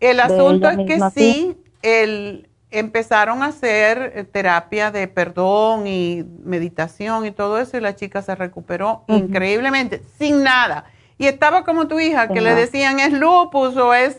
el 0.00 0.20
asunto 0.20 0.68
es 0.68 0.78
que 0.86 1.00
sí, 1.10 1.56
el, 1.82 2.48
empezaron 2.70 3.42
a 3.42 3.46
hacer 3.46 4.12
eh, 4.14 4.24
terapia 4.24 4.90
de 4.90 5.08
perdón 5.08 5.86
y 5.86 6.24
meditación 6.44 7.26
y 7.26 7.30
todo 7.30 7.58
eso 7.58 7.76
y 7.76 7.80
la 7.80 7.94
chica 7.94 8.22
se 8.22 8.34
recuperó 8.34 9.04
increíblemente, 9.08 10.02
sin 10.18 10.42
nada. 10.42 10.84
Y 11.18 11.26
estaba 11.26 11.64
como 11.64 11.88
tu 11.88 11.98
hija, 11.98 12.28
que 12.28 12.40
le 12.40 12.54
decían 12.54 13.00
es 13.00 13.12
lupus 13.12 13.76
o 13.76 13.94
es 13.94 14.18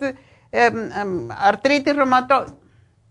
em, 0.52 0.92
em, 0.92 1.32
artritis 1.32 1.96
reumatoide. 1.96 2.54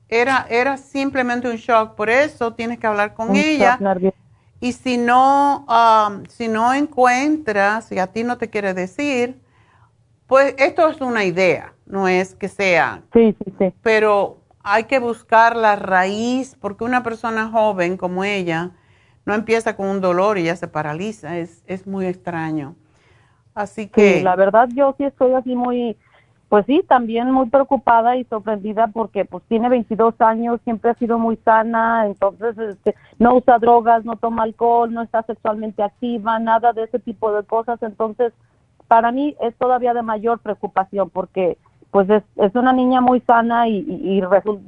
Era, 0.09 0.47
era 0.49 0.77
simplemente 0.77 1.49
un 1.49 1.57
shock. 1.57 1.95
Por 1.95 2.11
eso 2.11 2.55
tienes 2.55 2.79
que 2.79 2.87
hablar 2.87 3.15
con 3.15 3.35
ella 3.35 3.79
Y 4.61 4.73
si 4.73 4.97
no, 4.97 5.67
um, 5.69 6.25
si 6.27 6.49
no 6.49 6.73
encuentras, 6.75 7.87
si 7.87 7.99
a 7.99 8.07
ti 8.09 8.25
no 8.25 8.39
te 8.39 8.49
quiere 8.49 8.73
decir, 8.73 9.41
pues 10.27 10.55
esto 10.59 10.89
es 10.89 11.01
una 11.01 11.25
idea, 11.25 11.73
no 11.87 12.09
es 12.09 12.35
que 12.35 12.49
sea. 12.49 13.03
Sí, 13.13 13.37
sí, 13.45 13.53
sí. 13.59 13.73
Pero 13.83 14.39
hay 14.63 14.85
que 14.85 14.99
buscar 14.99 15.57
la 15.57 15.77
raíz, 15.77 16.57
porque 16.61 16.85
una 16.85 17.03
persona 17.03 17.49
joven 17.49 17.97
como 17.97 18.25
ella 18.25 18.73
no 19.25 19.35
empieza 19.35 19.77
con 19.77 19.89
un 19.89 20.01
dolor 20.01 20.39
y 20.39 20.45
ya 20.45 20.57
se 20.57 20.69
paraliza, 20.69 21.39
es, 21.39 21.63
es 21.67 21.87
muy 21.87 22.07
extraño. 22.07 22.75
Así 23.55 23.89
que... 23.89 24.19
Sí, 24.19 24.23
la 24.23 24.37
verdad 24.37 24.69
yo 24.75 24.95
sí 24.99 25.05
estoy 25.05 25.33
así 25.35 25.55
muy, 25.55 25.97
pues 26.49 26.67
sí, 26.67 26.85
también 26.89 27.31
muy 27.31 27.49
preocupada 27.49 28.17
y 28.17 28.25
sorprendida 28.25 28.89
porque 28.89 29.25
pues 29.25 29.43
tiene 29.49 29.69
22 29.69 30.15
años, 30.21 30.61
siempre 30.65 30.91
ha 30.91 30.95
sido 30.95 31.19
muy 31.19 31.37
sana, 31.45 32.07
entonces 32.07 32.57
este, 32.59 32.95
no 33.19 33.37
usa 33.37 33.59
drogas, 33.59 34.05
no 34.05 34.17
toma 34.17 34.45
alcohol, 34.45 34.93
no 34.93 35.03
está 35.03 35.23
sexualmente 35.23 35.83
activa, 35.83 36.39
nada 36.39 36.73
de 36.73 36.85
ese 36.85 36.99
tipo 36.99 37.33
de 37.33 37.45
cosas, 37.45 37.83
entonces 37.83 38.33
para 38.89 39.13
mí 39.13 39.37
es 39.41 39.55
todavía 39.57 39.95
de 39.95 40.03
mayor 40.03 40.39
preocupación 40.41 41.11
porque 41.11 41.59
pues 41.91 42.11
es, 42.11 42.23
es 42.37 42.55
una 42.55 42.73
niña 42.73 43.01
muy 43.01 43.21
sana 43.21 43.69
y, 43.69 43.79
y, 43.79 44.21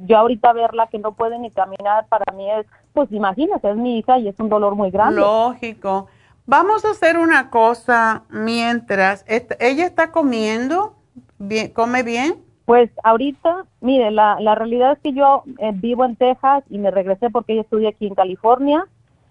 yo 0.07 0.17
ahorita 0.17 0.53
verla 0.53 0.87
que 0.87 0.97
no 0.97 1.11
puede 1.11 1.37
ni 1.37 1.51
caminar, 1.51 2.07
para 2.07 2.33
mí 2.33 2.49
es, 2.49 2.65
pues 2.93 3.11
imagínate, 3.11 3.69
es 3.69 3.75
mi 3.75 3.99
hija 3.99 4.17
y 4.17 4.27
es 4.27 4.39
un 4.39 4.49
dolor 4.49 4.75
muy 4.75 4.89
grande. 4.89 5.21
Lógico. 5.21 6.07
Vamos 6.45 6.83
a 6.85 6.91
hacer 6.91 7.19
una 7.19 7.51
cosa 7.51 8.23
mientras, 8.29 9.23
¿ella 9.27 9.85
está 9.85 10.11
comiendo? 10.11 10.95
Bien, 11.37 11.69
¿Come 11.71 12.01
bien? 12.01 12.37
Pues 12.65 12.89
ahorita, 13.03 13.65
mire, 13.81 14.11
la, 14.11 14.39
la 14.39 14.55
realidad 14.55 14.93
es 14.93 14.99
que 14.99 15.13
yo 15.13 15.43
eh, 15.59 15.71
vivo 15.75 16.05
en 16.05 16.15
Texas 16.15 16.63
y 16.69 16.79
me 16.79 16.91
regresé 16.91 17.29
porque 17.29 17.53
ella 17.53 17.61
estudia 17.61 17.89
aquí 17.89 18.07
en 18.07 18.15
California. 18.15 18.85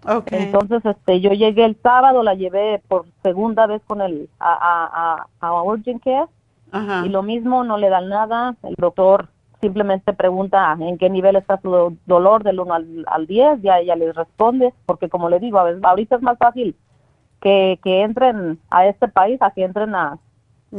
Okay. 0.06 0.44
Entonces, 0.44 0.84
este, 0.84 1.20
yo 1.20 1.30
llegué 1.32 1.64
el 1.64 1.76
sábado, 1.82 2.22
la 2.22 2.34
llevé 2.34 2.80
por 2.88 3.06
segunda 3.22 3.66
vez 3.66 3.82
con 3.86 4.00
el 4.00 4.28
a, 4.38 4.52
a, 4.52 5.26
a, 5.40 5.48
a 5.48 5.62
Urgent 5.62 6.02
Care 6.02 6.26
y 7.04 7.08
lo 7.08 7.22
mismo, 7.22 7.64
no 7.64 7.78
le 7.78 7.88
dan 7.88 8.08
nada. 8.08 8.54
El 8.62 8.74
doctor 8.76 9.28
simplemente 9.60 10.12
pregunta 10.12 10.76
en 10.78 10.98
qué 10.98 11.10
nivel 11.10 11.36
está 11.36 11.60
su 11.60 11.96
dolor 12.06 12.44
del 12.44 12.60
1 12.60 12.74
al, 12.74 13.04
al 13.06 13.26
10, 13.26 13.62
ya 13.62 13.78
ella 13.78 13.96
les 13.96 14.14
responde, 14.14 14.72
porque 14.86 15.08
como 15.08 15.28
le 15.28 15.40
digo, 15.40 15.58
a 15.58 15.64
veces, 15.64 15.82
ahorita 15.82 16.16
es 16.16 16.22
más 16.22 16.38
fácil 16.38 16.76
que, 17.40 17.78
que 17.82 18.02
entren 18.02 18.60
a 18.70 18.86
este 18.86 19.08
país 19.08 19.40
a 19.42 19.50
que 19.50 19.64
entren 19.64 19.94
a, 19.94 20.18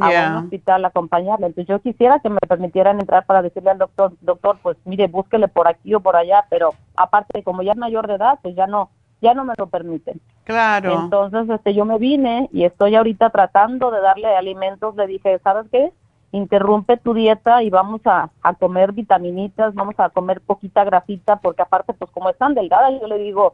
a 0.00 0.30
un 0.30 0.44
hospital 0.44 0.84
a 0.84 0.88
acompañarle. 0.88 1.46
Entonces 1.46 1.68
yo 1.68 1.80
quisiera 1.80 2.20
que 2.20 2.30
me 2.30 2.38
permitieran 2.38 3.00
entrar 3.00 3.26
para 3.26 3.42
decirle 3.42 3.70
al 3.70 3.78
doctor, 3.78 4.12
doctor, 4.20 4.58
pues 4.62 4.76
mire, 4.84 5.08
búsquele 5.08 5.48
por 5.48 5.68
aquí 5.68 5.94
o 5.94 6.00
por 6.00 6.16
allá, 6.16 6.46
pero 6.48 6.74
aparte, 6.96 7.42
como 7.42 7.62
ya 7.62 7.72
es 7.72 7.78
mayor 7.78 8.06
de 8.06 8.14
edad, 8.14 8.38
pues 8.42 8.54
ya 8.54 8.66
no, 8.66 8.90
ya 9.20 9.34
no 9.34 9.44
me 9.44 9.54
lo 9.56 9.66
permiten. 9.66 10.20
Claro. 10.44 11.00
Entonces, 11.00 11.48
este, 11.48 11.74
yo 11.74 11.84
me 11.84 11.98
vine 11.98 12.48
y 12.52 12.64
estoy 12.64 12.94
ahorita 12.94 13.30
tratando 13.30 13.90
de 13.90 14.00
darle 14.00 14.34
alimentos. 14.34 14.96
Le 14.96 15.06
dije, 15.06 15.38
¿sabes 15.44 15.66
qué? 15.70 15.92
Interrumpe 16.32 16.96
tu 16.96 17.14
dieta 17.14 17.62
y 17.62 17.70
vamos 17.70 18.00
a, 18.04 18.30
a 18.42 18.54
comer 18.54 18.92
vitaminitas, 18.92 19.74
vamos 19.74 19.94
a 19.98 20.10
comer 20.10 20.40
poquita 20.40 20.84
grasita, 20.84 21.36
porque 21.36 21.62
aparte, 21.62 21.92
pues 21.92 22.10
como 22.12 22.30
es 22.30 22.38
tan 22.38 22.54
delgada, 22.54 22.90
yo 22.90 23.06
le 23.06 23.18
digo, 23.18 23.52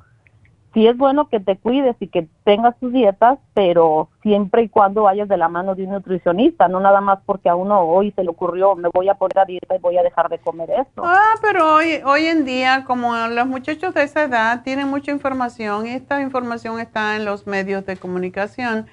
sí 0.76 0.86
es 0.86 0.94
bueno 0.94 1.30
que 1.30 1.40
te 1.40 1.56
cuides 1.56 1.96
y 2.00 2.08
que 2.08 2.28
tengas 2.44 2.78
tus 2.78 2.92
dietas, 2.92 3.38
pero 3.54 4.10
siempre 4.22 4.64
y 4.64 4.68
cuando 4.68 5.04
vayas 5.04 5.26
de 5.26 5.38
la 5.38 5.48
mano 5.48 5.74
de 5.74 5.84
un 5.84 5.92
nutricionista, 5.92 6.68
no 6.68 6.80
nada 6.80 7.00
más 7.00 7.20
porque 7.24 7.48
a 7.48 7.54
uno 7.54 7.80
hoy 7.80 8.12
se 8.12 8.22
le 8.22 8.28
ocurrió, 8.28 8.76
me 8.76 8.90
voy 8.92 9.08
a 9.08 9.14
poner 9.14 9.38
a 9.38 9.46
dieta 9.46 9.74
y 9.74 9.78
voy 9.78 9.96
a 9.96 10.02
dejar 10.02 10.28
de 10.28 10.38
comer 10.38 10.68
esto. 10.70 11.00
Ah, 11.02 11.32
pero 11.40 11.76
hoy, 11.76 12.02
hoy 12.04 12.26
en 12.26 12.44
día, 12.44 12.84
como 12.86 13.16
los 13.28 13.46
muchachos 13.46 13.94
de 13.94 14.02
esa 14.02 14.24
edad 14.24 14.64
tienen 14.64 14.88
mucha 14.88 15.10
información, 15.10 15.86
y 15.86 15.92
esta 15.92 16.20
información 16.20 16.78
está 16.78 17.16
en 17.16 17.24
los 17.24 17.46
medios 17.46 17.86
de 17.86 17.96
comunicación, 17.96 18.86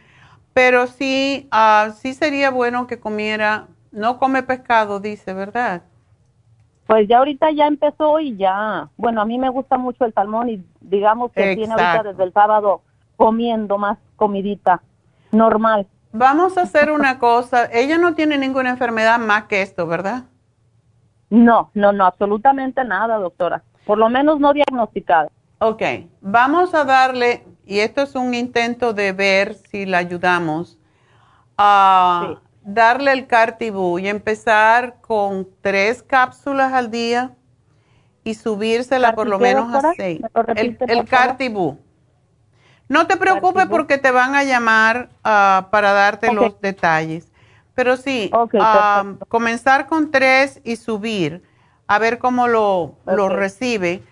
pero 0.54 0.88
sí, 0.88 1.50
uh, 1.52 1.92
sí 1.92 2.14
sería 2.14 2.50
bueno 2.50 2.88
que 2.88 2.98
comiera, 2.98 3.68
no 3.92 4.20
come 4.20 4.42
pescado, 4.42 5.02
dice, 5.02 5.34
¿verdad? 5.34 5.82
Pues 6.88 7.08
ya 7.08 7.20
ahorita 7.20 7.52
ya 7.52 7.68
empezó 7.68 8.20
y 8.20 8.36
ya, 8.36 8.90
bueno, 8.98 9.22
a 9.22 9.26
mí 9.26 9.38
me 9.38 9.50
gusta 9.50 9.78
mucho 9.78 10.06
el 10.06 10.14
salmón 10.14 10.50
y 10.50 10.66
digamos 10.82 11.32
que 11.32 11.56
tiene 11.56 11.74
ahorita 11.74 12.04
desde 12.04 12.24
el 12.24 12.34
sábado 12.34 12.82
comiendo 13.16 13.78
más 13.78 13.98
comidita 14.16 14.82
normal. 15.32 15.88
Vamos 16.12 16.58
a 16.58 16.64
hacer 16.64 16.92
una 16.92 17.20
cosa, 17.20 17.66
ella 17.72 17.98
no 17.98 18.14
tiene 18.14 18.38
ninguna 18.38 18.70
enfermedad 18.70 19.18
más 19.18 19.46
que 19.46 19.62
esto, 19.62 19.88
¿verdad? 19.88 20.26
No, 21.30 21.72
no, 21.74 21.92
no, 21.92 22.06
absolutamente 22.06 22.84
nada, 22.84 23.18
doctora. 23.18 23.64
Por 23.86 23.98
lo 23.98 24.10
menos 24.10 24.40
no 24.40 24.54
diagnosticada. 24.54 25.30
Ok, 25.60 25.82
vamos 26.22 26.76
a 26.76 26.84
darle, 26.84 27.46
y 27.66 27.80
esto 27.80 28.02
es 28.02 28.16
un 28.16 28.34
intento 28.34 28.94
de 28.94 29.14
ver 29.14 29.56
si 29.56 29.86
la 29.86 30.00
ayudamos, 30.00 30.78
a 31.58 32.36
darle 32.64 33.12
el 33.12 33.28
Cartibú 33.28 34.00
y 34.00 34.08
empezar 34.08 34.98
con 35.02 35.48
tres 35.62 36.04
cápsulas 36.04 36.74
al 36.74 36.92
día 36.92 37.36
y 38.24 38.36
subírsela 38.36 39.14
por 39.14 39.28
lo 39.28 39.40
menos 39.40 39.74
a 39.74 39.94
seis. 39.96 40.22
El, 40.56 40.78
el 40.88 41.06
Cartibú. 41.06 41.78
No 42.88 43.08
te 43.08 43.18
preocupes 43.18 43.66
porque 43.68 43.98
te 43.98 44.12
van 44.12 44.36
a 44.36 44.44
llamar 44.44 45.10
uh, 45.20 45.70
para 45.70 45.94
darte 45.94 46.32
los 46.34 46.60
detalles. 46.62 47.32
Pero 47.76 47.98
sí, 47.98 48.32
uh, 48.34 49.18
comenzar 49.28 49.88
con 49.88 50.12
tres 50.12 50.62
y 50.64 50.76
subir, 50.76 51.42
a 51.88 51.98
ver 51.98 52.20
cómo 52.20 52.48
lo, 52.48 52.96
lo 53.06 53.30
recibe. 53.30 54.04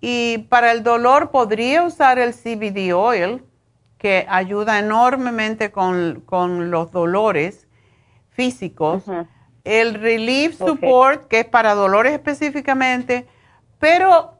Y 0.00 0.38
para 0.48 0.72
el 0.72 0.82
dolor 0.82 1.30
podría 1.30 1.82
usar 1.82 2.18
el 2.18 2.32
CBD 2.32 2.94
oil, 2.94 3.44
que 3.98 4.26
ayuda 4.30 4.78
enormemente 4.78 5.70
con, 5.70 6.22
con 6.24 6.70
los 6.70 6.90
dolores 6.90 7.68
físicos. 8.30 9.04
El 9.64 9.94
Relief 9.94 10.56
Support, 10.56 11.28
que 11.28 11.40
es 11.40 11.46
para 11.46 11.74
dolores 11.74 12.12
específicamente, 12.12 13.26
pero 13.78 14.38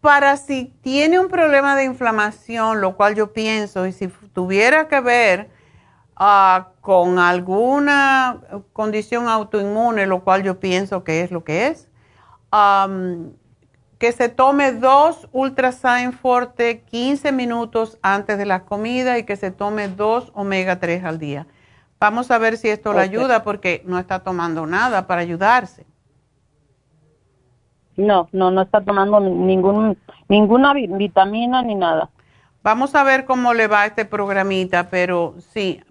para 0.00 0.36
si 0.36 0.72
tiene 0.80 1.18
un 1.18 1.28
problema 1.28 1.76
de 1.76 1.84
inflamación, 1.84 2.80
lo 2.80 2.96
cual 2.96 3.14
yo 3.14 3.32
pienso, 3.32 3.86
y 3.86 3.92
si 3.92 4.08
tuviera 4.32 4.88
que 4.88 5.00
ver 5.00 5.50
ah, 6.16 6.68
con 6.80 7.18
alguna 7.18 8.40
condición 8.72 9.28
autoinmune, 9.28 10.06
lo 10.06 10.24
cual 10.24 10.42
yo 10.42 10.58
pienso 10.58 11.04
que 11.04 11.22
es 11.22 11.30
lo 11.30 11.44
que 11.44 11.66
es, 11.66 11.88
que 13.98 14.12
se 14.12 14.30
tome 14.30 14.72
dos 14.72 15.28
Ultrasign 15.32 16.14
Forte 16.14 16.80
15 16.90 17.32
minutos 17.32 17.98
antes 18.00 18.38
de 18.38 18.46
la 18.46 18.64
comida 18.64 19.18
y 19.18 19.24
que 19.24 19.36
se 19.36 19.50
tome 19.50 19.88
dos 19.88 20.32
omega 20.34 20.80
3 20.80 21.04
al 21.04 21.18
día. 21.18 21.46
Vamos 22.00 22.30
a 22.30 22.38
ver 22.38 22.56
si 22.56 22.68
esto 22.70 22.94
le 22.94 23.00
ayuda 23.00 23.42
porque 23.42 23.82
no 23.84 23.98
está 23.98 24.20
tomando 24.20 24.66
nada 24.66 25.06
para 25.06 25.20
ayudarse. 25.20 25.84
No, 27.98 28.26
no, 28.32 28.50
no 28.50 28.62
está 28.62 28.80
tomando 28.80 29.20
ningún, 29.20 29.98
ninguna 30.26 30.72
vitamina 30.72 31.60
ni 31.62 31.74
nada. 31.74 32.08
Vamos 32.62 32.94
a 32.94 33.04
ver 33.04 33.26
cómo 33.26 33.52
le 33.52 33.66
va 33.66 33.84
este 33.84 34.06
programita, 34.06 34.88
pero 34.88 35.34
sí, 35.52 35.82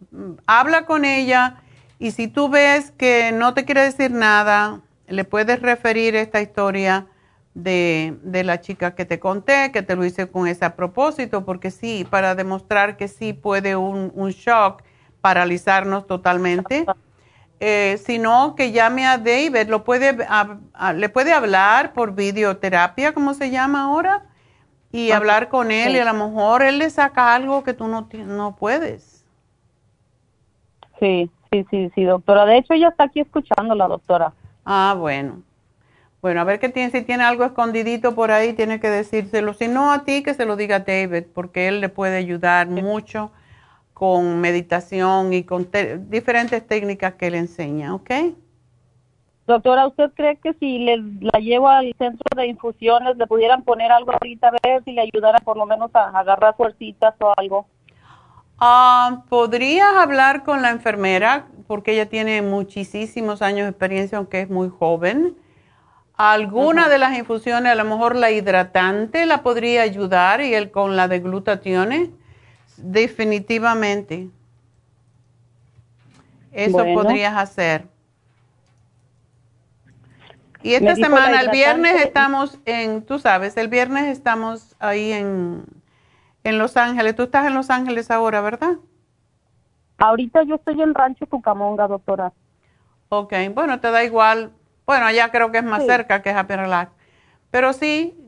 habla 0.47 0.87
con 0.87 1.05
ella 1.05 1.57
y 1.99 2.09
si 2.09 2.27
tú 2.27 2.49
ves 2.49 2.89
que 2.91 3.31
no 3.31 3.53
te 3.53 3.65
quiere 3.65 3.81
decir 3.81 4.09
nada, 4.09 4.81
le 5.07 5.25
puedes 5.25 5.61
referir 5.61 6.15
esta 6.15 6.41
historia 6.41 7.05
de, 7.53 8.17
de 8.23 8.43
la 8.43 8.61
chica 8.61 8.95
que 8.95 9.05
te 9.05 9.19
conté, 9.19 9.71
que 9.71 9.83
te 9.83 9.95
lo 9.95 10.05
hice 10.05 10.27
con 10.27 10.47
ese 10.47 10.67
propósito, 10.71 11.45
porque 11.45 11.69
sí, 11.69 12.07
para 12.09 12.33
demostrar 12.33 12.97
que 12.97 13.07
sí 13.07 13.33
puede 13.33 13.75
un, 13.75 14.11
un 14.15 14.31
shock 14.31 14.81
paralizarnos 15.21 16.07
totalmente. 16.07 16.85
Eh, 17.61 17.99
sino 18.05 18.55
que 18.55 18.71
llame 18.71 19.05
a 19.05 19.17
David, 19.17 19.67
lo 19.67 19.83
puede, 19.83 20.17
le 20.95 21.09
puede 21.09 21.33
hablar 21.33 21.91
por 21.91 22.15
videoterapia, 22.15 23.13
como 23.13 23.33
se 23.33 23.51
llama 23.51 23.83
ahora, 23.83 24.23
y 24.93 25.11
hablar 25.11 25.49
con 25.49 25.69
él 25.69 25.95
y 25.95 25.99
a 25.99 26.05
lo 26.05 26.13
mejor 26.13 26.63
él 26.63 26.79
le 26.79 26.89
saca 26.89 27.35
algo 27.35 27.63
que 27.63 27.73
tú 27.73 27.89
no, 27.89 28.07
no 28.13 28.55
puedes. 28.55 29.25
Sí, 31.01 31.29
sí, 31.51 31.65
sí, 31.69 31.91
sí, 31.93 32.03
doctora. 32.03 32.45
De 32.45 32.57
hecho, 32.57 32.73
ella 32.73 32.87
está 32.87 33.03
aquí 33.05 33.19
escuchando 33.19 33.75
la 33.75 33.87
doctora. 33.87 34.33
Ah, 34.63 34.95
bueno. 34.97 35.41
Bueno, 36.21 36.41
a 36.41 36.43
ver 36.45 36.59
qué 36.59 36.69
tiene, 36.69 36.91
si 36.91 37.01
tiene 37.01 37.23
algo 37.23 37.43
escondidito 37.45 38.15
por 38.15 38.31
ahí, 38.31 38.53
tiene 38.53 38.79
que 38.79 38.89
decírselo. 38.89 39.53
Si 39.53 39.67
no 39.67 39.91
a 39.91 40.03
ti, 40.03 40.23
que 40.23 40.33
se 40.33 40.45
lo 40.45 40.55
diga 40.55 40.77
a 40.77 40.79
David, 40.79 41.25
porque 41.33 41.67
él 41.67 41.81
le 41.81 41.89
puede 41.89 42.17
ayudar 42.17 42.67
mucho 42.67 43.31
con 43.99 44.39
meditación 44.39 45.33
y 45.33 45.43
con 45.43 45.67
diferentes 46.07 46.65
técnicas 46.65 47.15
que 47.15 47.29
le 47.29 47.37
enseña, 47.37 47.93
¿ok? 47.93 48.09
Doctora, 49.45 49.87
¿usted 49.87 50.11
cree 50.13 50.37
que 50.37 50.53
si 50.53 50.79
le, 50.79 51.03
la 51.19 51.37
llevo 51.41 51.67
al 51.67 51.93
centro 51.97 52.23
de 52.37 52.47
infusiones 52.47 53.17
le 53.17 53.27
pudieran 53.27 53.61
poner 53.63 53.91
algo 53.91 54.13
ahorita 54.13 54.47
a 54.47 54.51
ver 54.51 54.85
si 54.85 54.93
le 54.93 55.01
ayudara 55.01 55.39
por 55.39 55.57
lo 55.57 55.65
menos 55.65 55.93
a, 55.93 56.17
agarrar 56.17 56.55
fuercitas 56.55 57.13
o 57.19 57.33
algo? 57.35 57.67
Ah, 58.57 59.23
Podrías 59.27 59.93
hablar 59.97 60.45
con 60.45 60.61
la 60.61 60.69
enfermera 60.69 61.49
porque 61.67 61.91
ella 61.91 62.07
tiene 62.07 62.41
muchísimos 62.41 63.41
años 63.41 63.65
de 63.65 63.71
experiencia, 63.71 64.17
aunque 64.17 64.39
es 64.43 64.49
muy 64.49 64.69
joven. 64.69 65.35
Alguna 66.15 66.87
de 66.87 66.99
las 66.99 67.17
infusiones, 67.17 67.73
a 67.73 67.75
lo 67.75 67.83
mejor 67.83 68.15
la 68.15 68.31
hidratante 68.31 69.25
la 69.25 69.43
podría 69.43 69.81
ayudar 69.81 70.39
y 70.39 70.53
el 70.53 70.71
con 70.71 70.95
la 70.95 71.09
de 71.09 71.19
glutatione, 71.19 72.11
definitivamente. 72.81 74.29
Eso 76.51 76.77
podrías 76.93 77.35
hacer. 77.35 77.87
Y 80.61 80.73
esta 80.73 80.95
semana, 80.95 81.41
el 81.41 81.49
viernes 81.49 82.01
estamos 82.01 82.59
en, 82.65 83.03
tú 83.03 83.17
sabes, 83.19 83.55
el 83.55 83.69
viernes 83.69 84.07
estamos 84.07 84.75
ahí 84.79 85.13
en, 85.13 85.63
en 86.43 86.57
Los 86.57 86.75
Ángeles. 86.75 87.15
Tú 87.15 87.23
estás 87.23 87.47
en 87.47 87.53
Los 87.53 87.69
Ángeles 87.69 88.11
ahora, 88.11 88.41
¿verdad? 88.41 88.73
Ahorita 89.97 90.43
yo 90.43 90.55
estoy 90.55 90.81
en 90.81 90.93
Rancho 90.93 91.27
Cucamonga, 91.27 91.87
doctora. 91.87 92.33
Ok, 93.09 93.33
bueno, 93.53 93.79
te 93.79 93.89
da 93.89 94.03
igual. 94.03 94.51
Bueno, 94.85 95.05
allá 95.05 95.29
creo 95.31 95.51
que 95.51 95.59
es 95.59 95.63
más 95.63 95.85
cerca 95.85 96.21
que 96.21 96.31
Happy 96.31 96.55
Relax. 96.55 96.91
Pero 97.51 97.73
sí, 97.73 98.18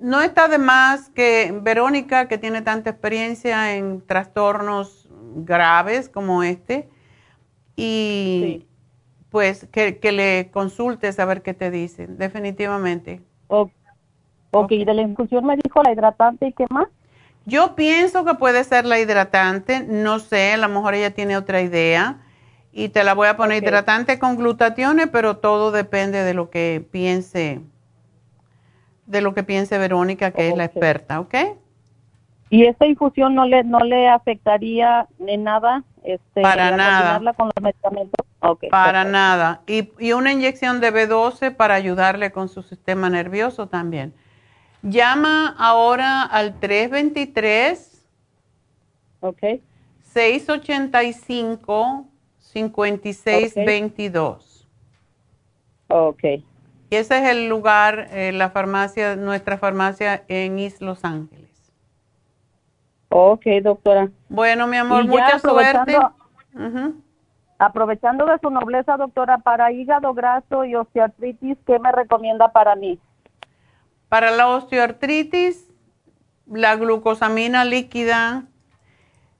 no 0.00 0.22
está 0.22 0.48
de 0.48 0.58
más 0.58 1.10
que 1.10 1.52
Verónica, 1.62 2.28
que 2.28 2.38
tiene 2.38 2.62
tanta 2.62 2.90
experiencia 2.90 3.74
en 3.74 4.00
trastornos 4.06 5.08
graves 5.36 6.08
como 6.08 6.42
este, 6.42 6.88
y 7.74 8.66
pues 9.30 9.66
que, 9.70 9.98
le 10.12 10.50
consultes 10.50 11.18
a 11.18 11.24
ver 11.24 11.42
qué 11.42 11.52
te 11.52 11.70
dicen, 11.70 12.16
definitivamente. 12.16 13.20
ok, 13.48 13.70
okay. 14.52 14.84
de 14.84 14.94
la 14.94 15.02
infusión 15.02 15.44
me 15.44 15.56
dijo 15.56 15.82
la 15.82 15.92
hidratante 15.92 16.48
y 16.48 16.52
qué 16.52 16.66
más. 16.70 16.88
Yo 17.44 17.76
pienso 17.76 18.24
que 18.24 18.34
puede 18.34 18.64
ser 18.64 18.86
la 18.86 18.98
hidratante, 18.98 19.84
no 19.86 20.18
sé, 20.18 20.54
a 20.54 20.56
lo 20.56 20.68
mejor 20.68 20.94
ella 20.94 21.12
tiene 21.12 21.36
otra 21.36 21.60
idea 21.60 22.18
y 22.72 22.88
te 22.88 23.04
la 23.04 23.14
voy 23.14 23.28
a 23.28 23.36
poner 23.36 23.62
hidratante 23.62 24.18
con 24.18 24.36
glutatione, 24.36 25.06
pero 25.06 25.36
todo 25.36 25.70
depende 25.70 26.22
de 26.22 26.34
lo 26.34 26.50
que 26.50 26.84
piense, 26.90 27.60
de 29.06 29.20
lo 29.20 29.34
que 29.34 29.42
piense 29.42 29.76
Verónica, 29.78 30.30
que 30.32 30.48
es 30.48 30.56
la 30.56 30.64
experta, 30.64 31.20
¿ok? 31.20 31.34
¿Y 32.48 32.64
esta 32.64 32.86
infusión 32.86 33.34
no 33.34 33.44
le 33.46 33.64
no 33.64 33.80
le 33.80 34.08
afectaría 34.08 35.08
en 35.18 35.44
nada? 35.44 35.84
Este, 36.04 36.40
para 36.42 36.76
nada. 36.76 37.32
con 37.34 37.50
los 37.54 37.62
medicamentos? 37.62 38.26
para 38.70 39.04
nada. 39.04 39.62
Y, 39.66 39.90
y 39.98 40.12
una 40.12 40.32
inyección 40.32 40.80
de 40.80 40.92
B12 40.92 41.56
para 41.56 41.74
ayudarle 41.74 42.30
con 42.30 42.48
su 42.48 42.62
sistema 42.62 43.10
nervioso 43.10 43.66
también. 43.66 44.14
Llama 44.82 45.56
ahora 45.58 46.22
al 46.22 46.60
323 46.60 48.06
ok 49.20 49.42
685 50.02 52.06
5622. 52.38 54.68
Ok. 55.88 56.24
Y 56.88 56.96
ese 56.96 57.18
es 57.18 57.28
el 57.30 57.48
lugar, 57.48 58.08
eh, 58.12 58.32
la 58.32 58.50
farmacia, 58.50 59.16
nuestra 59.16 59.58
farmacia 59.58 60.24
en 60.28 60.58
East 60.58 60.80
Los 60.80 61.04
Ángeles. 61.04 61.46
Ok, 63.08 63.44
doctora. 63.62 64.10
Bueno, 64.28 64.66
mi 64.66 64.76
amor, 64.76 65.04
mucha 65.06 65.38
suerte. 65.38 65.96
Aprovechando 67.58 68.26
de 68.26 68.38
su 68.38 68.50
nobleza, 68.50 68.96
doctora, 68.98 69.38
para 69.38 69.72
hígado 69.72 70.12
graso 70.12 70.64
y 70.64 70.74
osteoartritis, 70.74 71.56
¿qué 71.66 71.78
me 71.78 71.90
recomienda 71.90 72.52
para 72.52 72.76
mí? 72.76 73.00
Para 74.10 74.30
la 74.30 74.48
osteoartritis, 74.48 75.66
la 76.46 76.76
glucosamina 76.76 77.64
líquida, 77.64 78.44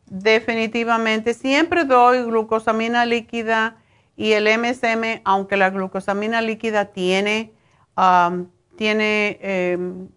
definitivamente. 0.07 1.35
Siempre 1.35 1.85
doy 1.85 2.25
glucosamina 2.25 3.05
líquida 3.05 3.77
y 4.17 4.33
el 4.33 4.49
MSM, 4.49 5.21
aunque 5.25 5.57
la 5.57 5.71
glucosamina 5.71 6.41
líquida 6.41 6.87
tiene, 6.87 7.53
um, 7.97 8.49
tiene 8.77 9.39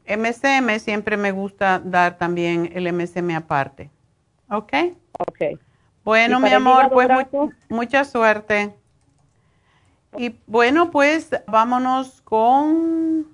MSM, 0.06 0.70
em, 0.70 0.80
siempre 0.80 1.18
me 1.18 1.32
gusta 1.32 1.80
dar 1.84 2.18
también 2.18 2.72
el 2.74 2.88
MSM 2.88 3.36
aparte. 3.36 3.92
¿Ok? 4.50 4.74
Ok. 5.20 5.60
Bueno, 6.04 6.40
mi 6.40 6.50
amor, 6.50 6.90
pues 6.92 7.10
mucha 7.70 8.04
suerte. 8.06 8.74
Y 10.18 10.36
bueno, 10.48 10.90
pues 10.92 11.30
vámonos 11.46 12.22
con 12.22 13.28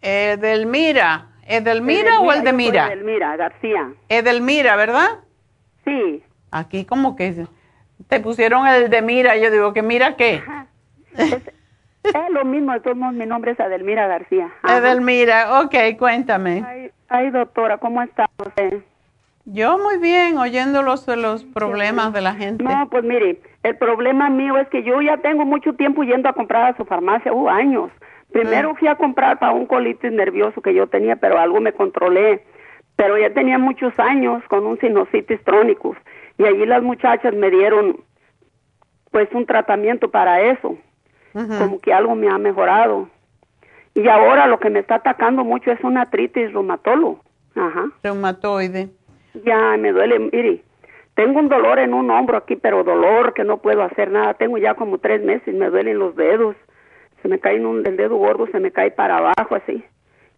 Edelmira. 0.00 1.30
¿Edelmira, 1.46 2.20
o 2.20 2.32
Edelmira? 2.32 2.88
Edelmira 2.88 3.36
García. 3.36 3.94
Edelmira, 4.08 4.74
¿verdad? 4.74 5.20
Sí. 5.84 6.22
Aquí 6.50 6.84
como 6.84 7.14
que 7.14 7.46
te 8.08 8.20
pusieron 8.20 8.66
el 8.66 8.90
de 8.90 9.02
Mira, 9.02 9.36
yo 9.36 9.50
digo 9.50 9.72
que 9.72 9.82
mira 9.82 10.16
qué. 10.16 10.42
Es, 11.16 12.30
lo 12.30 12.44
mismo, 12.44 12.72
de 12.72 12.80
todos 12.80 12.96
modos 12.96 13.14
mi 13.14 13.26
nombre 13.26 13.52
es 13.52 13.58
Edelmira 13.60 14.06
García. 14.06 14.48
Edelmira, 14.68 15.60
ok, 15.60 15.74
cuéntame. 15.98 16.92
Ay, 17.08 17.30
doctora, 17.30 17.78
¿cómo 17.78 18.02
está 18.02 18.28
usted? 18.38 18.80
Yo 19.44 19.78
muy 19.78 19.98
bien, 19.98 20.38
oyendo 20.38 20.82
los, 20.82 21.06
los 21.06 21.44
problemas 21.44 22.12
de 22.12 22.20
la 22.20 22.34
gente. 22.34 22.64
No, 22.64 22.88
pues 22.90 23.04
mire, 23.04 23.40
el 23.62 23.76
problema 23.76 24.28
mío 24.28 24.58
es 24.58 24.68
que 24.68 24.82
yo 24.82 25.00
ya 25.02 25.16
tengo 25.18 25.44
mucho 25.44 25.72
tiempo 25.74 26.02
yendo 26.02 26.28
a 26.28 26.32
comprar 26.32 26.72
a 26.72 26.76
su 26.76 26.84
farmacia, 26.84 27.32
uh, 27.32 27.48
años. 27.48 27.90
Primero 28.32 28.74
fui 28.74 28.88
a 28.88 28.96
comprar 28.96 29.38
para 29.38 29.52
un 29.52 29.66
colitis 29.66 30.12
nervioso 30.12 30.60
que 30.60 30.74
yo 30.74 30.88
tenía, 30.88 31.16
pero 31.16 31.38
algo 31.38 31.60
me 31.60 31.72
controlé. 31.72 32.44
Pero 32.96 33.18
ya 33.18 33.32
tenía 33.34 33.58
muchos 33.58 33.96
años 33.98 34.42
con 34.48 34.66
un 34.66 34.78
sinusitis 34.80 35.42
trónicus 35.44 35.96
y 36.38 36.44
allí 36.44 36.66
las 36.66 36.82
muchachas 36.82 37.34
me 37.34 37.50
dieron 37.50 38.00
pues 39.10 39.28
un 39.32 39.46
tratamiento 39.46 40.10
para 40.10 40.40
eso. 40.40 40.76
Como 41.32 41.80
que 41.80 41.92
algo 41.92 42.14
me 42.14 42.30
ha 42.30 42.38
mejorado. 42.38 43.10
Y 43.94 44.08
ahora 44.08 44.46
lo 44.46 44.58
que 44.58 44.70
me 44.70 44.78
está 44.78 44.96
atacando 44.96 45.44
mucho 45.44 45.70
es 45.70 45.78
una 45.84 46.02
artritis 46.02 46.50
reumatólogo. 46.52 47.20
Ajá. 47.54 47.90
Reumatoide. 48.02 48.88
Ya 49.44 49.76
me 49.76 49.92
duele, 49.92 50.18
mire, 50.18 50.62
tengo 51.14 51.38
un 51.38 51.48
dolor 51.48 51.78
en 51.78 51.92
un 51.92 52.10
hombro 52.10 52.38
aquí, 52.38 52.56
pero 52.56 52.84
dolor 52.84 53.34
que 53.34 53.44
no 53.44 53.58
puedo 53.58 53.82
hacer 53.82 54.10
nada. 54.10 54.32
Tengo 54.34 54.56
ya 54.56 54.74
como 54.74 54.96
tres 54.96 55.22
meses, 55.22 55.54
me 55.54 55.68
duelen 55.68 55.98
los 55.98 56.16
dedos 56.16 56.56
se 57.26 57.28
me 57.28 57.40
cae 57.40 57.64
un, 57.64 57.84
el 57.84 57.96
dedo 57.96 58.16
gordo, 58.16 58.46
se 58.52 58.60
me 58.60 58.70
cae 58.70 58.92
para 58.92 59.18
abajo 59.18 59.56
así. 59.56 59.84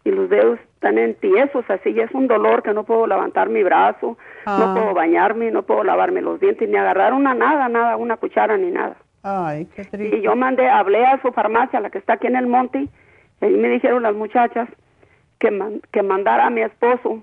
Y 0.04 0.10
los 0.10 0.30
dedos 0.30 0.58
están 0.74 0.96
en 0.98 1.14
tiesos 1.16 1.64
así, 1.68 1.90
y 1.90 2.00
es 2.00 2.10
un 2.12 2.28
dolor 2.28 2.62
que 2.62 2.72
no 2.72 2.84
puedo 2.84 3.06
levantar 3.06 3.48
mi 3.48 3.62
brazo, 3.62 4.16
no 4.46 4.64
ah. 4.70 4.74
puedo 4.74 4.94
bañarme, 4.94 5.50
no 5.50 5.62
puedo 5.62 5.84
lavarme 5.84 6.22
los 6.22 6.40
dientes, 6.40 6.68
ni 6.68 6.76
agarrar 6.76 7.12
una 7.12 7.34
nada, 7.34 7.68
nada, 7.68 7.96
una 7.96 8.16
cuchara 8.16 8.56
ni 8.56 8.70
nada. 8.70 8.96
Ay, 9.22 9.66
qué 9.74 9.84
triste. 9.84 10.18
Y 10.18 10.22
yo 10.22 10.36
mandé, 10.36 10.68
hablé 10.68 11.04
a 11.04 11.20
su 11.20 11.32
farmacia, 11.32 11.80
la 11.80 11.90
que 11.90 11.98
está 11.98 12.14
aquí 12.14 12.28
en 12.28 12.36
el 12.36 12.46
monte, 12.46 12.88
y 13.40 13.44
ahí 13.44 13.54
me 13.54 13.68
dijeron 13.68 14.02
las 14.02 14.14
muchachas 14.14 14.68
que, 15.38 15.80
que 15.90 16.02
mandara 16.02 16.46
a 16.46 16.50
mi 16.50 16.62
esposo 16.62 17.22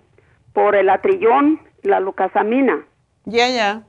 por 0.53 0.75
el 0.75 0.89
atrillón, 0.89 1.59
la 1.83 1.99
lucasamina. 1.99 2.85
Ya, 3.25 3.49
ya. 3.49 3.83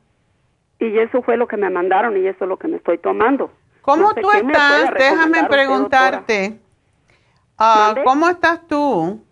Y 0.79 0.99
eso 0.99 1.23
fue 1.23 1.37
lo 1.37 1.47
que 1.47 1.57
me 1.57 1.71
mandaron 1.71 2.17
y 2.17 2.27
eso 2.27 2.45
es 2.45 2.49
lo 2.49 2.59
que 2.59 2.69
me 2.69 2.77
estoy 2.77 2.99
tomando. 2.99 3.51
¿Cómo 3.83 4.13
tú 4.15 4.31
estás? 4.31 4.93
Déjame 4.95 5.45
preguntarte. 5.45 6.59
Ah, 7.59 7.95
¿Cómo 8.05 8.29
estás 8.29 8.67
tú 8.67 9.23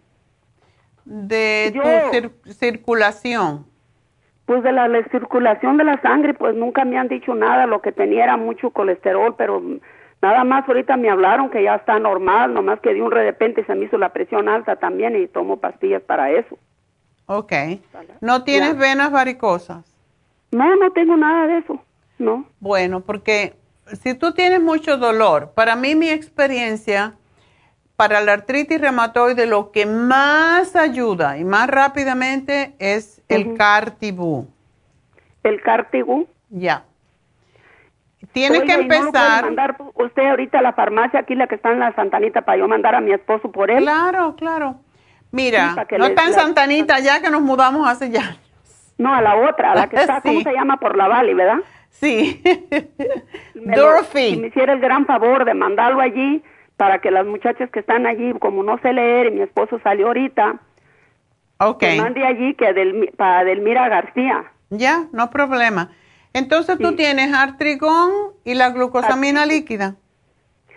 de 1.04 2.30
tu 2.44 2.52
circulación? 2.52 3.66
Pues 4.46 4.62
de 4.62 4.72
la, 4.72 4.88
circulación 5.10 5.76
de 5.76 5.84
la 5.84 6.00
sangre, 6.02 6.34
pues 6.34 6.54
nunca 6.54 6.84
me 6.84 6.98
han 6.98 7.08
dicho 7.08 7.34
nada. 7.34 7.66
Lo 7.66 7.80
que 7.80 7.92
tenía 7.92 8.24
era 8.24 8.36
mucho 8.36 8.70
colesterol, 8.70 9.34
pero 9.36 9.62
nada 10.20 10.44
más 10.44 10.68
ahorita 10.68 10.96
me 10.96 11.10
hablaron 11.10 11.50
que 11.50 11.62
ya 11.62 11.76
está 11.76 11.98
normal, 11.98 12.52
nomás 12.52 12.80
que 12.80 12.94
de 12.94 13.02
un 13.02 13.10
de 13.10 13.24
repente 13.24 13.64
se 13.64 13.74
me 13.74 13.86
hizo 13.86 13.98
la 13.98 14.12
presión 14.12 14.48
alta 14.48 14.76
también 14.76 15.16
y 15.16 15.26
tomo 15.28 15.58
pastillas 15.58 16.02
para 16.02 16.30
eso. 16.30 16.58
Ok. 17.26 17.52
¿No 18.20 18.44
tienes 18.44 18.76
venas 18.76 19.10
varicosas? 19.10 19.84
No, 20.50 20.76
no 20.76 20.92
tengo 20.92 21.16
nada 21.16 21.46
de 21.46 21.58
eso, 21.58 21.82
no. 22.18 22.46
Bueno, 22.60 23.00
porque 23.00 23.54
si 24.02 24.14
tú 24.14 24.32
tienes 24.32 24.60
mucho 24.60 24.98
dolor, 24.98 25.52
para 25.54 25.74
mí 25.74 25.94
mi 25.94 26.10
experiencia, 26.10 27.14
para 27.96 28.20
la 28.20 28.32
artritis 28.32 28.80
reumatoide, 28.80 29.46
lo 29.46 29.70
que 29.70 29.86
más 29.86 30.74
ayuda 30.76 31.38
y 31.38 31.44
más 31.44 31.68
rápidamente 31.68 32.74
es 32.78 33.22
el 33.28 33.56
Cartibú. 33.56 34.48
¿El 35.42 35.60
Cartibú? 35.60 36.26
Ya. 36.50 36.84
Tienes 38.32 38.62
que 38.62 38.72
empezar. 38.72 39.42
¿no 39.42 39.48
mandar 39.48 39.76
usted 39.94 40.26
ahorita 40.26 40.58
a 40.58 40.62
la 40.62 40.72
farmacia 40.72 41.20
aquí, 41.20 41.34
la 41.34 41.46
que 41.46 41.54
está 41.54 41.70
en 41.70 41.78
la 41.78 41.94
Santanita, 41.94 42.42
para 42.42 42.58
yo 42.58 42.66
mandar 42.66 42.94
a 42.94 43.00
mi 43.00 43.12
esposo 43.12 43.52
por 43.52 43.70
él? 43.70 43.82
Claro, 43.84 44.34
claro. 44.36 44.76
Mira, 45.30 45.74
no 45.98 46.06
está 46.06 46.26
en 46.26 46.32
Santanita, 46.32 46.98
ya 47.00 47.20
que 47.20 47.30
nos 47.30 47.42
mudamos 47.42 47.88
hace 47.88 48.10
ya. 48.10 48.36
No, 48.98 49.14
a 49.14 49.20
la 49.20 49.36
otra, 49.36 49.72
a 49.72 49.74
la 49.74 49.88
que 49.88 49.96
está, 50.00 50.20
¿cómo 50.20 50.40
se 50.40 50.52
llama? 50.52 50.78
Por 50.78 50.96
la 50.96 51.08
Valley, 51.08 51.34
¿verdad? 51.34 51.58
Sí. 51.90 52.42
Dorothy. 53.54 54.36
me 54.36 54.48
hiciera 54.48 54.72
el 54.72 54.80
gran 54.80 55.06
favor 55.06 55.44
de 55.44 55.54
mandarlo 55.54 56.00
allí 56.00 56.42
para 56.76 57.00
que 57.00 57.10
las 57.10 57.26
muchachas 57.26 57.70
que 57.70 57.80
están 57.80 58.06
allí, 58.06 58.32
como 58.40 58.62
no 58.62 58.78
sé 58.78 58.92
leer 58.92 59.26
y 59.28 59.30
mi 59.32 59.40
esposo 59.42 59.78
salió 59.82 60.08
ahorita, 60.08 60.60
okay. 61.58 62.00
mande 62.00 62.24
allí 62.24 62.54
que 62.54 63.10
para 63.16 63.44
Delmira 63.44 63.88
García. 63.88 64.44
Ya, 64.70 65.06
no 65.12 65.30
problema. 65.30 65.90
Entonces 66.32 66.78
tú 66.78 66.96
tienes 66.96 67.32
artrigón 67.32 68.10
y 68.44 68.54
la 68.54 68.70
glucosamina 68.70 69.46
líquida. 69.46 69.94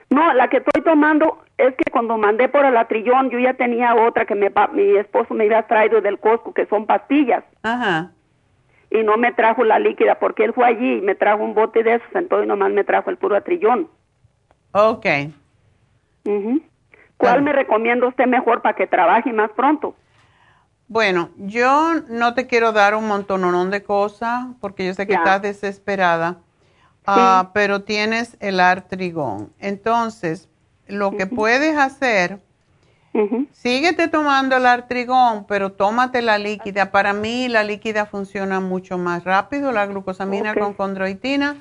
No, 0.10 0.34
la 0.34 0.49
que 0.49 0.57
estoy 0.57 0.84
tomando 0.84 1.40
es 1.57 1.76
que 1.76 1.91
cuando 1.91 2.18
mandé 2.18 2.48
por 2.48 2.64
el 2.64 2.78
atrillón, 2.78 3.30
yo 3.32 3.40
ya 3.40 3.56
tenía 3.56 3.95
otra 3.95 4.26
que 4.26 4.36
me, 4.36 4.52
mi 4.74 4.95
esposo 4.98 5.34
me 5.34 5.45
había 5.45 5.64
traído 5.64 5.99
del 6.02 6.19
Costco, 6.19 6.53
que 6.53 6.68
son 6.68 6.86
pastillas. 6.86 7.44
Ajá. 7.64 8.11
Y 8.91 9.03
no 9.03 9.18
me 9.18 9.34
trajo 9.34 9.64
la 9.64 9.80
líquida, 9.80 10.19
porque 10.19 10.45
él 10.45 10.53
fue 10.53 10.65
allí 10.65 10.99
y 10.99 11.02
me 11.02 11.15
trajo 11.15 11.44
un 11.44 11.56
bote 11.56 11.84
de 11.84 11.95
esos, 11.95 12.15
entonces 12.15 12.48
nomás 12.48 12.72
me 12.72 12.84
trajo 12.84 13.10
el 13.10 13.18
puro 13.18 13.36
atrillón. 13.36 13.90
Ok. 14.72 15.06
¿Cuál 17.17 17.41
me 17.41 17.53
recomienda 17.53 18.07
usted 18.07 18.25
mejor 18.25 18.61
para 18.61 18.75
que 18.75 18.87
trabaje 18.87 19.33
más 19.33 19.51
pronto? 19.51 19.95
Bueno, 20.87 21.31
yo 21.37 21.95
no 22.07 22.33
te 22.33 22.47
quiero 22.47 22.71
dar 22.71 22.95
un 22.95 23.07
montón 23.07 23.71
de 23.71 23.83
cosas, 23.83 24.45
porque 24.61 24.85
yo 24.85 24.93
sé 24.93 25.05
que 25.05 25.15
estás 25.15 25.41
desesperada, 25.41 26.37
ah, 27.05 27.51
pero 27.53 27.81
tienes 27.83 28.37
el 28.39 28.59
artrigón. 28.59 29.51
Entonces, 29.59 30.47
lo 30.87 31.11
que 31.11 31.27
puedes 31.27 31.77
hacer, 31.77 32.39
síguete 33.51 34.07
tomando 34.07 34.55
el 34.57 34.65
artrigón, 34.65 35.45
pero 35.45 35.73
tómate 35.73 36.21
la 36.21 36.37
líquida. 36.37 36.91
Para 36.91 37.13
mí 37.13 37.49
la 37.49 37.63
líquida 37.63 38.05
funciona 38.05 38.61
mucho 38.61 38.97
más 38.97 39.25
rápido, 39.25 39.71
la 39.73 39.87
glucosamina 39.87 40.55
con 40.55 40.73
condroitina, 40.73 41.57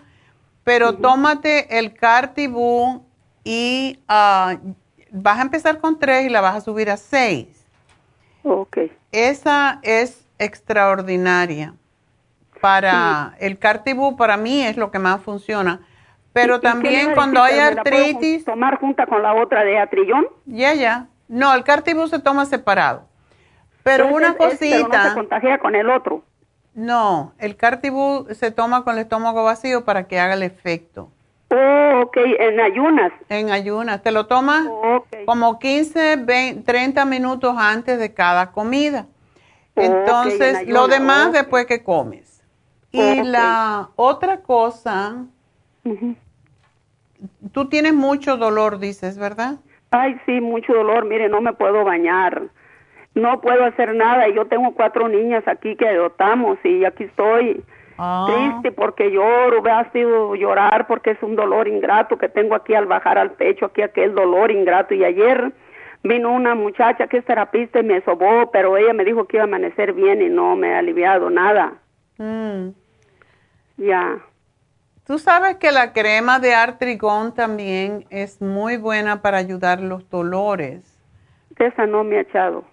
pero 0.63 0.99
tómate 0.99 1.79
el 1.79 1.95
cartibú 1.95 3.06
y 3.47 4.01
uh, 4.09 4.59
vas 5.13 5.39
a 5.39 5.43
empezar 5.43 5.79
con 5.79 5.99
tres 5.99 6.27
y 6.27 6.29
la 6.29 6.41
vas 6.41 6.57
a 6.57 6.61
subir 6.61 6.91
a 6.91 6.97
seis. 6.97 7.65
Ok. 8.43 8.79
Esa 9.13 9.79
es 9.83 10.27
extraordinaria. 10.39 11.75
Para 12.61 13.37
el 13.39 13.59
cartibú, 13.59 14.17
para 14.17 14.37
mí 14.37 14.63
es 14.63 14.77
lo 14.77 14.91
que 14.91 14.99
más 14.99 15.21
funciona 15.21 15.81
pero 16.37 16.61
también 16.61 17.15
cuando 17.15 17.43
hay 17.43 17.59
artritis... 17.59 18.45
¿Tomar 18.45 18.79
junta 18.79 19.07
con 19.07 19.23
la 19.23 19.35
otra 19.35 19.65
de 19.65 19.79
atrillón? 19.79 20.27
Ya, 20.45 20.75
ya. 20.75 21.07
No, 21.29 21.55
el 21.55 21.65
cartibú 21.65 22.09
se 22.09 22.19
toma 22.19 22.45
separado. 22.45 23.09
Pero 23.83 24.09
una 24.09 24.37
cosita... 24.37 24.87
no 24.87 25.09
se 25.09 25.15
contagia 25.15 25.57
con 25.57 25.75
el 25.75 25.89
otro. 25.89 26.25
No, 26.75 27.33
el 27.39 27.57
cartibú 27.57 28.27
se 28.33 28.51
toma 28.51 28.85
con 28.85 28.97
el 28.97 29.01
estómago 29.01 29.45
vacío 29.45 29.87
para 29.87 30.09
que 30.09 30.21
haga 30.21 30.35
el 30.35 30.43
efecto. 30.43 31.11
Oh, 31.51 32.03
ok, 32.05 32.17
en 32.39 32.61
ayunas. 32.61 33.13
En 33.29 33.51
ayunas. 33.51 34.03
Te 34.03 34.11
lo 34.11 34.27
tomas 34.27 34.67
como 35.27 35.59
15, 35.59 36.17
20, 36.17 36.63
30 36.63 37.05
minutos 37.05 37.55
antes 37.57 37.99
de 37.99 38.13
cada 38.13 38.53
comida. 38.53 39.07
Entonces, 39.77 40.67
lo 40.69 40.89
demás 40.89 41.33
después 41.33 41.67
que 41.67 41.85
comes. 41.85 42.43
Y 42.91 43.23
la 43.23 43.91
otra 43.97 44.41
cosa 44.41 45.27
Tú 47.53 47.69
tienes 47.69 47.95
mucho 47.95 48.37
dolor, 48.37 48.79
dices, 48.79 49.19
¿verdad? 49.19 49.57
Ay, 49.91 50.21
sí, 50.27 50.41
mucho 50.41 50.73
dolor. 50.75 51.05
Mire, 51.07 51.29
no 51.29 51.41
me 51.41 51.53
puedo 51.53 51.85
bañar. 51.85 52.43
No 53.15 53.41
puedo 53.41 53.65
hacer 53.65 53.95
nada. 53.95 54.29
Yo 54.29 54.47
tengo 54.47 54.75
cuatro 54.75 55.09
niñas 55.09 55.47
aquí 55.47 55.77
que 55.77 55.89
adoptamos 55.89 56.59
y 56.65 56.85
aquí 56.85 57.05
estoy 57.05 57.65
ah. 57.99 58.27
triste 58.27 58.73
porque 58.73 59.11
lloro. 59.11 59.63
ha 59.71 59.91
sido 59.93 60.35
llorar 60.35 60.87
porque 60.87 61.11
es 61.11 61.23
un 61.23 61.37
dolor 61.37 61.69
ingrato 61.69 62.19
que 62.19 62.29
tengo 62.29 62.55
aquí 62.55 62.75
al 62.75 62.87
bajar 62.87 63.19
al 63.19 63.33
pecho, 63.33 63.67
aquí 63.67 63.83
aquel 63.83 64.15
dolor 64.15 64.51
ingrato. 64.51 64.95
Y 64.95 65.05
ayer 65.05 65.53
vino 66.03 66.33
una 66.33 66.55
muchacha 66.55 67.07
que 67.07 67.19
es 67.19 67.25
terapista 67.25 67.81
y 67.81 67.85
me 67.85 68.01
sobó, 68.03 68.51
pero 68.51 68.77
ella 68.77 68.93
me 68.93 69.05
dijo 69.05 69.27
que 69.27 69.37
iba 69.37 69.45
a 69.45 69.47
amanecer 69.49 69.93
bien 69.93 70.23
y 70.23 70.29
no 70.29 70.57
me 70.57 70.75
ha 70.75 70.79
aliviado 70.79 71.31
nada. 71.31 71.75
Mm. 72.19 72.69
Ya. 73.79 74.19
Tú 75.07 75.19
sabes 75.19 75.57
que 75.57 75.71
la 75.71 75.93
crema 75.93 76.41
de 76.41 76.55
artrigón 76.55 77.35
también 77.35 78.07
es 78.11 78.41
muy 78.41 78.77
buena 78.77 79.23
para 79.23 79.39
ayudar 79.39 79.81
los 79.81 80.09
dolores. 80.11 80.99
Esa 81.57 81.87
no 81.87 82.03
me 82.03 82.19
ha 82.19 82.21
echado. 82.23 82.65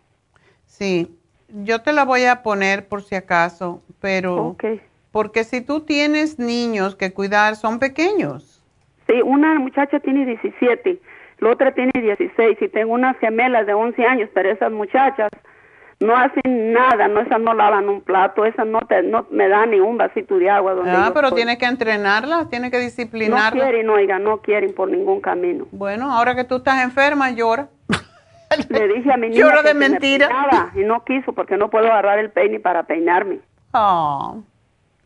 Sí, 0.65 1.15
yo 1.47 1.81
te 1.83 1.93
la 1.93 2.05
voy 2.05 2.25
a 2.25 2.41
poner 2.41 2.87
por 2.87 3.03
si 3.03 3.15
acaso, 3.15 3.83
pero 4.01 4.57
porque 5.14 5.44
si 5.44 5.61
tú 5.61 5.81
tienes 5.81 6.40
niños 6.40 6.95
que 6.95 7.14
cuidar, 7.14 7.56
son 7.56 7.77
pequeños. 7.77 8.60
Sí, 9.07 9.22
una 9.23 9.60
muchacha 9.60 9.99
tiene 9.99 10.26
17, 10.26 10.99
la 11.38 11.52
otra 11.52 11.72
tiene 11.72 11.91
16 11.94 12.57
y 12.60 12.68
tengo 12.69 12.94
unas 12.94 13.15
gemelas 13.19 13.68
de 13.68 13.76
11 13.76 14.03
años, 14.06 14.30
pero 14.34 14.49
esas 14.49 14.72
muchachas 14.72 15.30
no 15.99 16.18
hacen 16.18 16.73
nada, 16.73 17.07
no 17.07 17.22
esas 17.22 17.40
no 17.40 17.53
lavan 17.53 17.90
un 17.90 18.02
plato, 18.02 18.44
esas 18.44 18.65
no 18.65 18.80
te, 18.81 19.03
no 19.03 19.27
me 19.30 19.48
dan 19.49 19.69
ni 19.69 19.80
un 19.80 19.99
vasito 19.99 20.40
de 20.40 20.49
agua. 20.49 20.73
Donde 20.73 20.90
ah, 20.90 21.11
pero 21.14 21.31
tiene 21.31 21.60
que 21.60 21.65
entrenarlas, 21.65 22.49
tiene 22.49 22.72
que 22.72 22.80
disciplinarlas. 22.80 23.53
No 23.53 23.61
quieren, 23.61 23.90
oiga, 23.91 24.18
no 24.18 24.38
quieren 24.41 24.73
por 24.73 24.90
ningún 24.90 25.22
camino. 25.22 25.68
Bueno, 25.72 26.11
ahora 26.11 26.34
que 26.34 26.44
tú 26.44 26.56
estás 26.56 26.84
enferma, 26.84 27.30
llora. 27.30 27.68
Le 28.68 28.88
dije 28.95 29.14
a 29.14 29.18
mi 29.18 29.30
niña 29.30 29.41
Llora 29.41 29.61
de 29.61 29.76
mentira. 29.76 30.72
y 30.73 30.80
no 30.80 31.03
quiso 31.03 31.34
porque 31.34 31.56
no 31.56 31.69
puedo 31.69 31.85
agarrar 31.85 32.18
el 32.18 32.31
peine 32.31 32.60
para 32.60 32.81
peinarme. 32.81 33.41
Oh. 33.73 34.41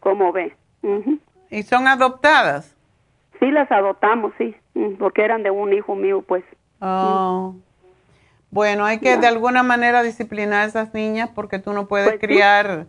¿Cómo 0.08 0.32
ve? 0.32 0.56
¿Y 1.50 1.64
son 1.64 1.86
adoptadas? 1.86 2.78
Sí, 3.42 3.52
las 3.52 3.70
adoptamos, 3.70 4.32
sí, 4.38 4.56
porque 4.98 5.22
eran 5.22 5.44
de 5.44 5.52
un 5.52 5.74
hijo 5.74 5.96
mío, 5.96 6.24
pues. 6.26 6.46
Oh. 6.80 7.56
Bueno, 8.50 8.86
hay 8.86 9.00
que 9.00 9.18
de 9.18 9.28
alguna 9.28 9.64
manera 9.64 10.04
disciplinar 10.04 10.62
a 10.62 10.64
esas 10.64 10.94
niñas 10.94 11.30
porque 11.36 11.60
tú 11.60 11.74
no 11.74 11.90
puedes 11.90 12.08
pues 12.08 12.22
criar 12.22 12.86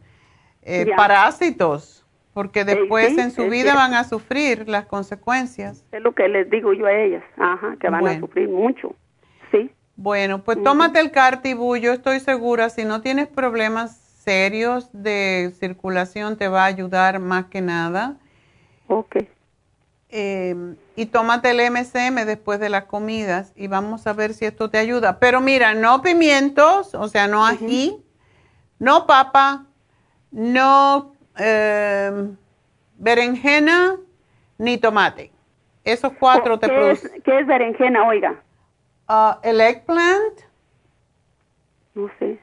eh, 0.62 0.86
parásitos, 0.96 2.06
porque 2.34 2.64
después 2.64 3.18
en 3.18 3.32
su 3.32 3.48
vida 3.48 3.74
van 3.74 3.94
a 3.94 4.04
sufrir 4.04 4.68
las 4.68 4.86
consecuencias. 4.86 5.84
Es 5.90 6.00
lo 6.00 6.14
que 6.14 6.28
les 6.28 6.48
digo 6.48 6.72
yo 6.72 6.86
a 6.86 6.92
ellas, 6.92 7.24
ajá, 7.36 7.74
que 7.80 7.90
van 7.90 8.06
a 8.06 8.20
sufrir 8.20 8.48
mucho, 8.48 8.94
sí. 9.50 9.72
Bueno, 9.96 10.44
pues 10.44 10.62
tómate 10.62 11.00
el 11.00 11.10
cartibú, 11.10 11.74
yo 11.74 11.94
estoy 11.94 12.20
segura, 12.20 12.70
si 12.70 12.84
no 12.84 13.00
tienes 13.00 13.26
problemas 13.26 14.07
serios 14.28 14.90
de 14.92 15.54
circulación, 15.58 16.36
te 16.36 16.48
va 16.48 16.64
a 16.64 16.66
ayudar 16.66 17.18
más 17.18 17.46
que 17.46 17.62
nada. 17.62 18.16
Ok. 18.86 19.16
Eh, 20.10 20.74
y 20.96 21.06
tómate 21.06 21.50
el 21.50 21.72
MSM 21.72 22.26
después 22.26 22.60
de 22.60 22.68
las 22.68 22.84
comidas 22.84 23.54
y 23.56 23.68
vamos 23.68 24.06
a 24.06 24.12
ver 24.12 24.34
si 24.34 24.44
esto 24.44 24.68
te 24.68 24.76
ayuda. 24.76 25.18
Pero 25.18 25.40
mira, 25.40 25.72
no 25.72 26.02
pimientos, 26.02 26.94
o 26.94 27.08
sea, 27.08 27.26
no 27.26 27.46
ají, 27.46 28.04
no 28.78 29.06
papa, 29.06 29.64
no 30.30 31.14
eh, 31.38 32.28
berenjena 32.98 33.96
ni 34.58 34.76
tomate. 34.76 35.32
Esos 35.84 36.12
cuatro 36.20 36.58
te 36.58 36.68
producen. 36.68 37.22
¿Qué 37.22 37.40
es 37.40 37.46
berenjena, 37.46 38.06
oiga? 38.06 38.42
Uh, 39.08 39.38
el 39.42 39.58
eggplant. 39.62 40.40
No 41.94 42.10
sé. 42.18 42.38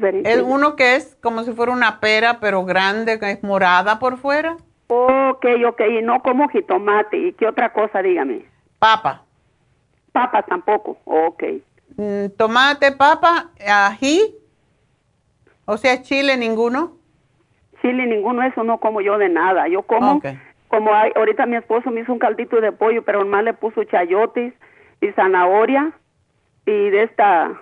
¿Qué 0.00 0.22
es 0.24 0.42
uno 0.42 0.76
que 0.76 0.96
es 0.96 1.16
como 1.22 1.42
si 1.42 1.52
fuera 1.52 1.72
una 1.72 2.00
pera, 2.00 2.38
pero 2.40 2.64
grande, 2.64 3.18
que 3.18 3.30
es 3.30 3.42
morada 3.42 3.98
por 3.98 4.18
fuera. 4.18 4.56
Ok, 4.88 5.44
ok, 5.66 5.80
y 5.98 6.02
no 6.02 6.22
como 6.22 6.48
jitomate. 6.48 7.18
¿Y 7.18 7.32
qué 7.34 7.46
otra 7.46 7.72
cosa, 7.72 8.02
dígame? 8.02 8.44
Papa. 8.78 9.24
Papa 10.12 10.42
tampoco, 10.42 10.98
ok. 11.04 11.44
Mm, 11.96 12.26
tomate, 12.36 12.92
papa, 12.92 13.50
ají, 13.66 14.34
o 15.64 15.76
sea, 15.76 16.00
chile 16.02 16.36
ninguno. 16.36 16.96
Chile 17.82 18.06
ninguno, 18.06 18.42
eso 18.42 18.64
no 18.64 18.78
como 18.78 19.00
yo 19.00 19.18
de 19.18 19.28
nada. 19.28 19.68
Yo 19.68 19.82
como, 19.82 20.20
como 20.68 20.94
hay, 20.94 21.12
ahorita 21.14 21.46
mi 21.46 21.56
esposo 21.56 21.90
me 21.90 22.00
hizo 22.00 22.12
un 22.12 22.18
caldito 22.18 22.60
de 22.60 22.72
pollo, 22.72 23.02
pero 23.04 23.24
más 23.26 23.44
le 23.44 23.52
puso 23.52 23.84
chayotes 23.84 24.54
y 25.00 25.12
zanahoria 25.12 25.92
y 26.64 26.90
de 26.90 27.02
esta, 27.02 27.60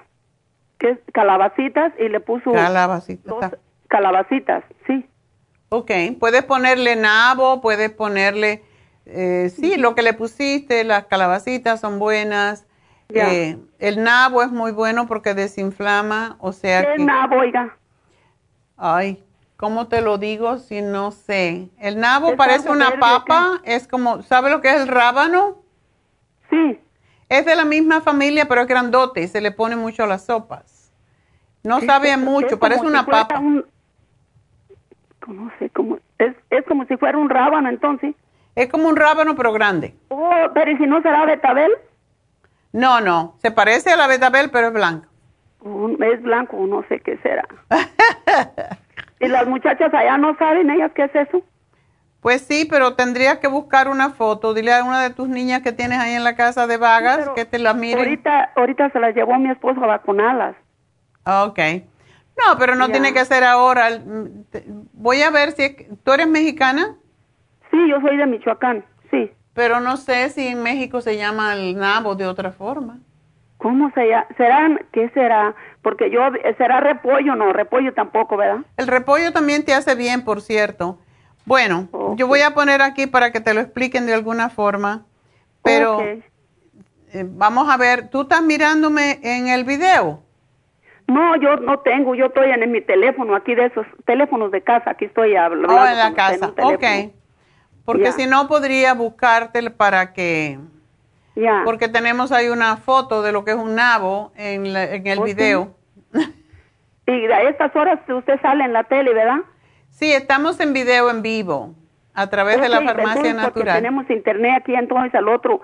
¿qué 0.79 0.91
es? 0.91 0.99
Calabacitas 1.13 1.93
y 1.99 2.09
le 2.09 2.21
puso... 2.21 2.53
Calabacitas. 2.53 3.57
calabacitas, 3.89 4.65
sí. 4.87 5.07
Ok, 5.69 5.91
puedes 6.21 6.45
ponerle 6.45 6.97
nabo, 6.97 7.61
puedes 7.61 7.91
ponerle, 7.91 8.63
eh, 9.05 9.51
sí, 9.55 9.77
lo 9.77 9.95
que 9.95 10.03
le 10.03 10.13
pusiste, 10.13 10.85
las 10.85 11.07
calabacitas 11.07 11.81
son 11.81 11.99
buenas. 11.99 12.67
Eh, 13.09 13.59
el 13.79 14.03
nabo 14.03 14.43
es 14.43 14.51
muy 14.51 14.73
bueno 14.73 15.07
porque 15.07 15.35
desinflama, 15.35 16.37
o 16.41 16.53
sea 16.53 16.83
¿Qué 16.83 17.03
nabo, 17.03 17.37
oiga? 17.37 17.77
Ay, 18.77 19.25
¿cómo 19.57 19.87
te 19.89 20.01
lo 20.01 20.19
digo 20.19 20.59
si 20.59 20.83
no 20.83 21.13
sé? 21.13 21.69
El 21.79 21.99
nabo 21.99 22.37
parece 22.37 22.71
una 22.71 22.99
papa, 22.99 23.61
es 23.65 23.87
como, 23.87 24.23
¿sabe 24.23 24.51
lo 24.51 24.61
que 24.61 24.71
es 24.71 24.81
el 24.81 24.89
rábano? 24.89 25.63
Sí. 26.51 26.81
Es 27.29 27.45
de 27.45 27.57
la 27.57 27.65
misma 27.65 28.01
familia, 28.01 28.47
pero 28.47 28.63
es 28.63 28.69
grandote 28.69 29.23
y 29.23 29.29
se 29.29 29.41
le 29.41 29.51
pone 29.51 29.77
mucho 29.77 30.05
a 30.05 30.07
las 30.07 30.27
sopas. 30.27 30.93
No 31.63 31.81
sabe 31.81 32.17
mucho, 32.17 32.59
parece 32.59 32.87
una 32.87 33.05
papa 33.05 33.43
no 35.33 35.51
sé 35.59 35.71
cómo, 35.71 35.99
es, 36.19 36.35
es 36.51 36.65
como 36.67 36.85
si 36.87 36.97
fuera 36.97 37.19
un 37.19 37.31
rábano 37.31 37.69
entonces. 37.69 38.15
Es 38.55 38.69
como 38.71 38.89
un 38.89 38.97
rábano 38.97 39.35
pero 39.35 39.53
grande. 39.53 39.95
Oh, 40.09 40.31
pero 40.55 40.71
¿y 40.71 40.77
si 40.77 40.87
no 40.87 41.03
será 41.03 41.25
betabel? 41.25 41.71
No, 42.73 43.01
no, 43.01 43.35
se 43.39 43.51
parece 43.51 43.91
a 43.91 43.97
la 43.97 44.07
betabel 44.07 44.51
pero 44.51 44.69
es 44.69 44.73
blanco. 44.73 45.07
es 46.01 46.23
blanco, 46.23 46.57
no 46.67 46.85
sé 46.89 47.01
qué 47.01 47.19
será. 47.19 47.47
¿Y 49.21 49.29
las 49.29 49.47
muchachas 49.47 49.93
allá 49.93 50.19
no 50.19 50.37
saben 50.37 50.71
ellas 50.71 50.93
qué 50.95 51.05
es 51.05 51.15
eso? 51.15 51.43
Pues 52.27 52.43
sí, 52.43 52.67
pero 52.69 52.95
tendrías 52.95 53.39
que 53.39 53.47
buscar 53.47 53.87
una 53.87 54.11
foto. 54.11 54.53
Dile 54.53 54.75
a 54.75 54.83
una 54.83 55.01
de 55.01 55.11
tus 55.11 55.29
niñas 55.29 55.63
que 55.63 55.71
tienes 55.71 56.01
ahí 56.01 56.13
en 56.15 56.25
la 56.25 56.35
casa 56.35 56.67
de 56.67 56.77
vagas 56.77 57.29
que 57.37 57.45
te 57.45 57.61
la 57.61 57.73
mire. 57.73 58.01
Ahorita, 58.01 58.51
ahorita 58.57 58.91
se 58.91 58.99
las 58.99 59.15
llevó 59.15 59.39
mi 59.39 59.49
esposo 59.49 59.81
a 59.85 59.87
vacunarlas. 59.87 60.57
Ok. 61.25 61.61
No, 62.37 62.59
pero 62.59 62.75
no 62.75 62.89
tiene 62.89 63.15
que 63.15 63.25
ser 63.25 63.45
ahora. 63.45 63.91
Voy 64.93 65.23
a 65.23 65.31
ver 65.31 65.53
si... 65.53 65.77
¿Tú 66.03 66.11
eres 66.11 66.27
mexicana? 66.27 66.97
Sí, 67.71 67.79
yo 67.89 68.01
soy 68.01 68.17
de 68.17 68.27
Michoacán, 68.27 68.85
sí. 69.13 69.31
Pero 69.55 69.79
no 69.79 69.97
sé 69.97 70.29
si 70.31 70.49
en 70.49 70.65
México 70.65 71.01
se 71.03 71.17
llama 71.17 71.55
el 71.55 71.79
nabo 71.79 72.17
de 72.17 72.27
otra 72.27 72.51
forma. 72.51 72.99
¿Cómo 73.59 73.93
se 73.93 74.05
llama? 74.05 74.27
¿Será, 74.37 74.69
qué 74.91 75.11
será? 75.11 75.55
Porque 75.81 76.11
yo, 76.11 76.23
¿será 76.59 76.81
repollo? 76.81 77.37
No, 77.37 77.53
repollo 77.53 77.95
tampoco, 77.95 78.37
¿verdad? 78.37 78.65
El 78.79 78.89
repollo 78.89 79.33
también 79.33 79.65
te 79.65 79.75
hace 79.75 79.95
bien, 79.95 80.25
por 80.25 80.41
cierto. 80.41 80.99
Bueno, 81.47 81.89
yo 82.17 82.27
voy 82.27 82.41
a 82.41 82.55
poner 82.55 82.83
aquí 82.83 83.07
para 83.07 83.31
que 83.31 83.41
te 83.41 83.55
lo 83.55 83.61
expliquen 83.61 84.05
de 84.05 84.15
alguna 84.15 84.51
forma, 84.51 85.07
pero 85.63 86.03
eh, 86.03 86.23
vamos 87.25 87.69
a 87.71 87.77
ver, 87.77 88.11
¿tú 88.11 88.23
estás 88.23 88.43
mirándome 88.43 89.21
en 89.23 89.47
el 89.47 89.63
video? 89.63 90.23
No, 91.07 91.37
yo 91.37 91.55
no 91.57 91.79
tengo, 91.79 92.17
yo 92.17 92.27
estoy 92.27 92.51
en, 92.51 92.73
mi 92.73 92.81
teléfono, 92.81 93.37
aquí 93.37 93.55
de 93.55 93.67
esos 93.67 93.87
teléfonos 94.05 94.51
de 94.51 94.61
casa, 94.63 94.91
aquí 94.91 95.05
estoy 95.05 95.37
hablando. 95.37 95.73
Oh, 95.73 95.87
en 95.87 95.97
la 95.97 96.15
casa, 96.15 96.53
ok. 96.61 96.85
Porque 97.85 98.11
si 98.11 98.27
no, 98.27 98.49
podría 98.49 98.95
buscarte 98.95 99.71
para 99.71 100.13
que... 100.13 100.59
Ya. 101.37 101.63
Porque 101.65 101.87
tenemos 101.87 102.33
ahí 102.33 102.49
una 102.49 102.77
foto 102.79 103.23
de 103.23 103.31
lo 103.31 103.45
que 103.45 103.53
es 103.53 103.57
un 103.57 103.77
nabo 103.77 104.33
en, 104.35 104.67
en 104.67 105.07
el 105.07 105.19
¿Oh, 105.21 105.23
video. 105.23 105.77
Y 107.07 107.27
a 107.27 107.43
estas 107.43 107.77
horas 107.77 108.01
usted 108.09 108.41
sale 108.41 108.65
en 108.65 108.73
la 108.73 108.83
tele, 108.83 109.15
¿verdad? 109.15 109.39
Sí, 109.97 110.13
estamos 110.13 110.61
en 110.61 110.75
video 110.75 111.09
en 111.09 111.23
vivo 111.23 111.75
a 112.13 112.27
través 112.27 112.61
de 112.61 112.69
la 112.69 112.83
farmacia 112.83 113.33
natural. 113.33 113.77
Tenemos 113.77 114.11
internet 114.11 114.59
aquí, 114.61 114.75
entonces 114.75 115.15
el 115.15 115.27
otro, 115.27 115.63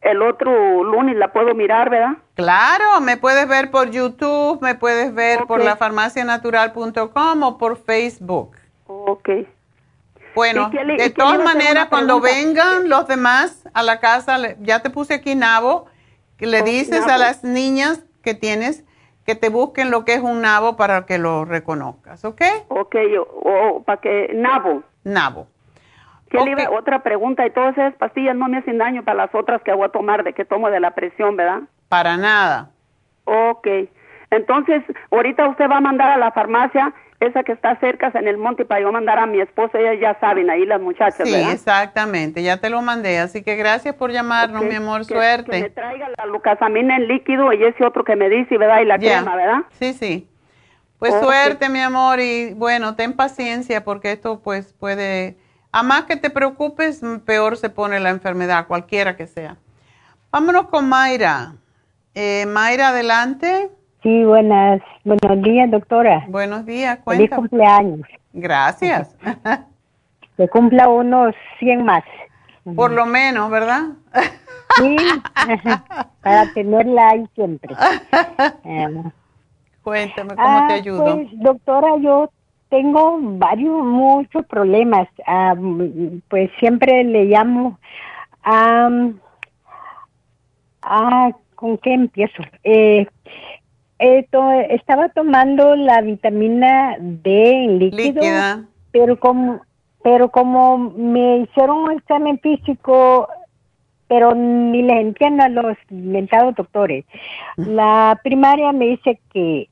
el 0.00 0.22
otro 0.22 0.82
lunes 0.82 1.14
la 1.16 1.32
puedo 1.32 1.54
mirar, 1.54 1.88
¿verdad? 1.88 2.16
Claro, 2.34 3.00
me 3.00 3.16
puedes 3.16 3.46
ver 3.46 3.70
por 3.70 3.92
YouTube, 3.92 4.60
me 4.60 4.74
puedes 4.74 5.14
ver 5.14 5.46
por 5.46 5.62
lafarmacianatural.com 5.62 7.42
o 7.44 7.58
por 7.58 7.76
Facebook. 7.84 8.56
Ok. 8.88 9.28
Bueno, 10.34 10.68
de 10.70 11.10
todas 11.10 11.38
maneras, 11.38 11.86
cuando 11.90 12.20
vengan 12.20 12.88
los 12.88 13.06
demás 13.06 13.68
a 13.72 13.84
la 13.84 14.00
casa, 14.00 14.36
ya 14.58 14.80
te 14.80 14.90
puse 14.90 15.14
aquí 15.14 15.36
nabo, 15.36 15.86
que 16.38 16.48
le 16.48 16.62
dices 16.62 17.06
a 17.06 17.18
las 17.18 17.44
niñas 17.44 18.02
que 18.24 18.34
tienes 18.34 18.82
que 19.30 19.36
te 19.36 19.48
busquen 19.48 19.92
lo 19.92 20.04
que 20.04 20.14
es 20.14 20.20
un 20.20 20.42
nabo 20.42 20.76
para 20.76 21.06
que 21.06 21.16
lo 21.16 21.44
reconozcas, 21.44 22.24
¿ok? 22.24 22.42
Ok, 22.66 22.96
o, 23.44 23.80
para 23.84 24.00
que, 24.00 24.32
nabo. 24.34 24.82
Nabo. 25.04 25.46
¿Qué 26.28 26.38
otra 26.68 27.04
pregunta, 27.04 27.46
y 27.46 27.50
todas 27.50 27.78
esas 27.78 27.94
pastillas 27.94 28.34
no 28.34 28.48
me 28.48 28.58
hacen 28.58 28.78
daño 28.78 29.04
para 29.04 29.26
las 29.26 29.34
otras 29.34 29.62
que 29.62 29.72
voy 29.72 29.86
a 29.86 29.90
tomar, 29.90 30.24
de 30.24 30.32
que 30.32 30.44
tomo 30.44 30.68
de 30.68 30.80
la 30.80 30.96
presión, 30.96 31.36
¿verdad? 31.36 31.60
Para 31.88 32.16
nada. 32.16 32.70
Ok. 33.24 33.68
Entonces, 34.30 34.82
ahorita 35.12 35.48
usted 35.48 35.70
va 35.70 35.76
a 35.76 35.80
mandar 35.80 36.10
a 36.10 36.18
la 36.18 36.32
farmacia 36.32 36.92
esa 37.20 37.42
que 37.42 37.52
está 37.52 37.78
cerca 37.80 38.10
en 38.14 38.26
el 38.26 38.38
monte 38.38 38.64
para 38.64 38.80
yo 38.80 38.90
mandar 38.90 39.18
a 39.18 39.26
mi 39.26 39.40
esposo, 39.40 39.76
ellas 39.76 39.96
ya 40.00 40.18
saben, 40.20 40.48
ahí 40.48 40.64
las 40.64 40.80
muchachas, 40.80 41.28
sí, 41.28 41.34
exactamente, 41.34 42.42
ya 42.42 42.56
te 42.56 42.70
lo 42.70 42.80
mandé, 42.80 43.18
así 43.18 43.42
que 43.42 43.56
gracias 43.56 43.94
por 43.94 44.10
llamarnos, 44.10 44.64
mi 44.64 44.74
amor, 44.74 45.04
suerte. 45.04 45.50
Que 45.50 45.62
me 45.62 45.70
traiga 45.70 46.08
la 46.16 46.26
lucasamina 46.26 46.96
en 46.96 47.08
líquido 47.08 47.52
y 47.52 47.62
ese 47.62 47.84
otro 47.84 48.04
que 48.04 48.16
me 48.16 48.30
dice, 48.30 48.56
¿verdad? 48.56 48.80
Y 48.80 48.86
la 48.86 48.98
crema, 48.98 49.36
¿verdad? 49.36 49.60
Sí, 49.78 49.92
sí. 49.92 50.26
Pues 50.98 51.14
suerte, 51.20 51.68
mi 51.68 51.80
amor, 51.80 52.20
y 52.20 52.54
bueno, 52.54 52.96
ten 52.96 53.12
paciencia 53.12 53.84
porque 53.84 54.12
esto 54.12 54.40
pues 54.40 54.72
puede, 54.72 55.36
a 55.72 55.82
más 55.82 56.04
que 56.04 56.16
te 56.16 56.30
preocupes, 56.30 57.02
peor 57.24 57.56
se 57.56 57.70
pone 57.70 58.00
la 58.00 58.10
enfermedad, 58.10 58.66
cualquiera 58.66 59.16
que 59.16 59.26
sea. 59.26 59.56
Vámonos 60.30 60.68
con 60.68 60.88
Mayra. 60.88 61.54
Eh, 62.14 62.46
Mayra, 62.46 62.88
adelante. 62.88 63.70
Sí, 64.02 64.24
buenas, 64.24 64.80
buenos 65.04 65.42
días, 65.42 65.70
doctora. 65.70 66.24
Buenos 66.28 66.64
días, 66.64 66.98
cuéntame. 67.04 67.28
Feliz 67.28 67.36
cumpleaños. 67.36 68.00
Gracias. 68.32 69.16
Que 70.36 70.48
cumpla 70.48 70.88
unos 70.88 71.34
100 71.58 71.84
más. 71.84 72.02
Por 72.74 72.92
lo 72.92 73.04
menos, 73.04 73.50
¿verdad? 73.50 73.88
Sí, 74.78 74.96
para 76.22 76.50
tenerla 76.54 77.10
ahí 77.10 77.26
siempre. 77.34 77.76
Cuéntame, 79.82 80.34
¿cómo 80.34 80.66
te 80.66 80.72
ah, 80.72 80.76
ayudo? 80.76 81.04
Pues, 81.04 81.28
doctora, 81.32 81.88
yo 81.98 82.30
tengo 82.70 83.18
varios, 83.20 83.84
muchos 83.84 84.46
problemas. 84.46 85.08
Ah, 85.26 85.54
pues 86.28 86.50
siempre 86.58 87.04
le 87.04 87.26
llamo 87.26 87.78
a... 88.42 88.88
Ah, 90.80 91.32
¿Con 91.54 91.76
qué 91.76 91.92
empiezo? 91.92 92.42
Eh, 92.64 93.06
estaba 94.00 95.10
tomando 95.10 95.76
la 95.76 96.00
vitamina 96.00 96.96
D 96.98 97.64
en 97.64 97.78
líquido, 97.78 98.22
pero 98.90 99.18
como 99.18 99.60
pero 100.02 100.30
como 100.30 100.78
me 100.78 101.38
hicieron 101.38 101.78
un 101.78 101.92
examen 101.92 102.38
físico, 102.38 103.28
pero 104.08 104.34
ni 104.34 104.82
les 104.82 105.00
entiendo 105.00 105.44
a 105.44 105.48
los 105.48 105.76
inventados 105.90 106.54
doctores. 106.54 107.04
La 107.56 108.18
primaria 108.24 108.72
me 108.72 108.86
dice 108.86 109.20
que 109.32 109.68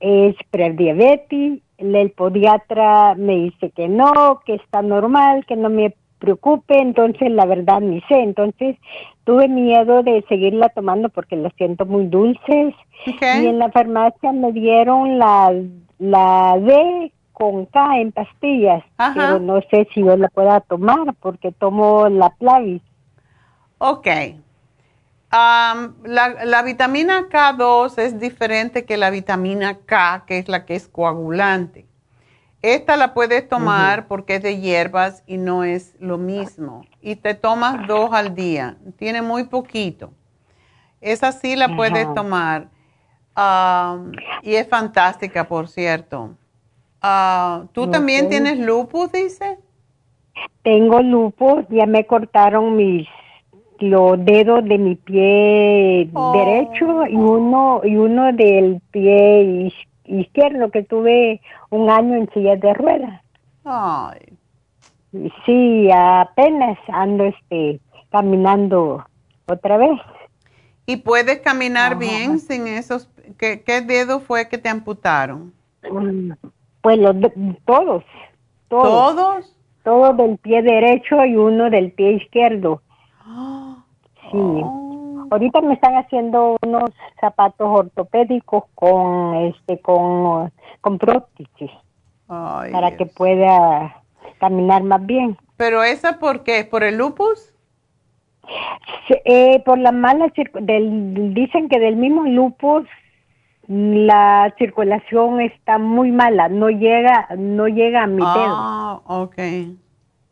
es 0.00 0.36
prediabetes, 0.50 1.60
el 1.78 2.10
podiatra 2.10 3.14
me 3.14 3.36
dice 3.36 3.70
que 3.70 3.88
no, 3.88 4.42
que 4.44 4.54
está 4.54 4.82
normal, 4.82 5.46
que 5.46 5.56
no 5.56 5.70
me 5.70 5.94
preocupe, 6.20 6.78
entonces 6.78 7.30
la 7.32 7.46
verdad 7.46 7.80
ni 7.80 8.00
sé, 8.02 8.20
entonces 8.20 8.76
tuve 9.24 9.48
miedo 9.48 10.04
de 10.04 10.24
seguirla 10.28 10.68
tomando 10.68 11.08
porque 11.08 11.34
la 11.34 11.50
siento 11.56 11.86
muy 11.86 12.06
dulces 12.06 12.74
y 13.06 13.24
en 13.24 13.58
la 13.58 13.70
farmacia 13.70 14.32
me 14.32 14.52
dieron 14.52 15.18
la, 15.18 15.52
la 15.98 16.58
D 16.60 17.12
con 17.32 17.66
K 17.66 18.00
en 18.00 18.12
pastillas, 18.12 18.84
pero 19.14 19.40
no 19.40 19.60
sé 19.70 19.88
si 19.94 20.04
yo 20.04 20.16
la 20.16 20.28
pueda 20.28 20.60
tomar 20.60 21.14
porque 21.20 21.52
tomo 21.52 22.08
la 22.08 22.30
Plavis. 22.38 22.82
Ok. 23.78 24.06
la, 25.32 25.94
la 26.44 26.62
vitamina 26.62 27.28
K2 27.30 27.98
es 27.98 28.20
diferente 28.20 28.84
que 28.84 28.98
la 28.98 29.08
vitamina 29.08 29.78
K, 29.86 30.24
que 30.26 30.38
es 30.38 30.48
la 30.48 30.66
que 30.66 30.76
es 30.76 30.86
coagulante. 30.86 31.86
Esta 32.62 32.96
la 32.96 33.14
puedes 33.14 33.48
tomar 33.48 34.06
porque 34.06 34.34
es 34.34 34.42
de 34.42 34.60
hierbas 34.60 35.22
y 35.26 35.38
no 35.38 35.64
es 35.64 35.96
lo 35.98 36.18
mismo. 36.18 36.84
Y 37.00 37.16
te 37.16 37.34
tomas 37.34 37.86
dos 37.86 38.12
al 38.12 38.34
día. 38.34 38.76
Tiene 38.96 39.22
muy 39.22 39.44
poquito. 39.44 40.10
Esa 41.00 41.32
sí 41.32 41.56
la 41.56 41.74
puedes 41.74 42.12
tomar. 42.14 42.68
y 44.42 44.54
es 44.54 44.68
fantástica, 44.68 45.48
por 45.48 45.68
cierto. 45.68 46.36
Ah, 47.00 47.64
¿Tú 47.72 47.90
también 47.90 48.28
tienes 48.28 48.58
lupus, 48.58 49.10
dice? 49.10 49.58
Tengo 50.62 51.00
lupus. 51.00 51.64
Ya 51.70 51.86
me 51.86 52.06
cortaron 52.06 52.76
mis 52.76 53.08
los 53.78 54.22
dedos 54.22 54.62
de 54.64 54.76
mi 54.76 54.94
pie 54.94 56.10
oh. 56.12 56.32
derecho 56.32 57.06
y 57.06 57.16
uno 57.16 57.80
y 57.82 57.96
uno 57.96 58.30
del 58.32 58.82
pie 58.90 59.72
izquierdo 60.10 60.70
que 60.70 60.82
tuve 60.82 61.40
un 61.70 61.90
año 61.90 62.16
en 62.16 62.30
silla 62.30 62.56
de 62.56 62.74
ruedas. 62.74 63.22
Ay. 63.64 64.36
Sí, 65.44 65.88
apenas 65.92 66.78
ando 66.88 67.24
este 67.24 67.80
caminando 68.10 69.04
otra 69.46 69.76
vez. 69.76 70.00
¿Y 70.86 70.96
puedes 70.96 71.40
caminar 71.40 71.98
bien 71.98 72.38
sin 72.38 72.66
esos? 72.66 73.08
¿Qué, 73.38 73.62
¿Qué, 73.62 73.80
dedo 73.80 74.20
fue 74.20 74.48
que 74.48 74.58
te 74.58 74.68
amputaron? 74.68 75.52
Pues 76.80 76.98
los 76.98 77.16
todos, 77.64 78.04
todos. 78.68 78.84
¿Todos? 79.14 79.56
Todos 79.82 80.16
del 80.16 80.36
pie 80.38 80.62
derecho 80.62 81.24
y 81.24 81.36
uno 81.36 81.70
del 81.70 81.92
pie 81.92 82.12
izquierdo. 82.12 82.82
Sí. 84.30 84.36
Oh. 84.36 84.89
Ahorita 85.30 85.60
me 85.60 85.74
están 85.74 85.94
haciendo 85.94 86.56
unos 86.62 86.90
zapatos 87.20 87.68
ortopédicos 87.68 88.64
con 88.74 89.36
este 89.36 89.78
con, 89.80 90.52
con 90.80 90.98
prótesis 90.98 91.70
para 92.26 92.96
que 92.96 93.06
pueda 93.06 94.02
caminar 94.38 94.82
más 94.82 95.04
bien. 95.04 95.36
¿Pero 95.56 95.82
esa 95.82 96.18
por 96.18 96.42
qué? 96.42 96.64
¿Por 96.64 96.82
el 96.82 96.96
lupus? 96.98 97.52
Eh, 99.24 99.62
por 99.64 99.78
la 99.78 99.92
mala 99.92 100.32
del 100.62 101.34
dicen 101.34 101.68
que 101.68 101.78
del 101.78 101.96
mismo 101.96 102.24
lupus 102.24 102.86
la 103.68 104.52
circulación 104.58 105.40
está 105.40 105.78
muy 105.78 106.10
mala, 106.10 106.48
no 106.48 106.70
llega 106.70 107.28
no 107.36 107.68
llega 107.68 108.02
a 108.02 108.06
mi 108.08 108.16
dedo. 108.16 108.26
Ah, 108.28 109.00
okay. 109.06 109.76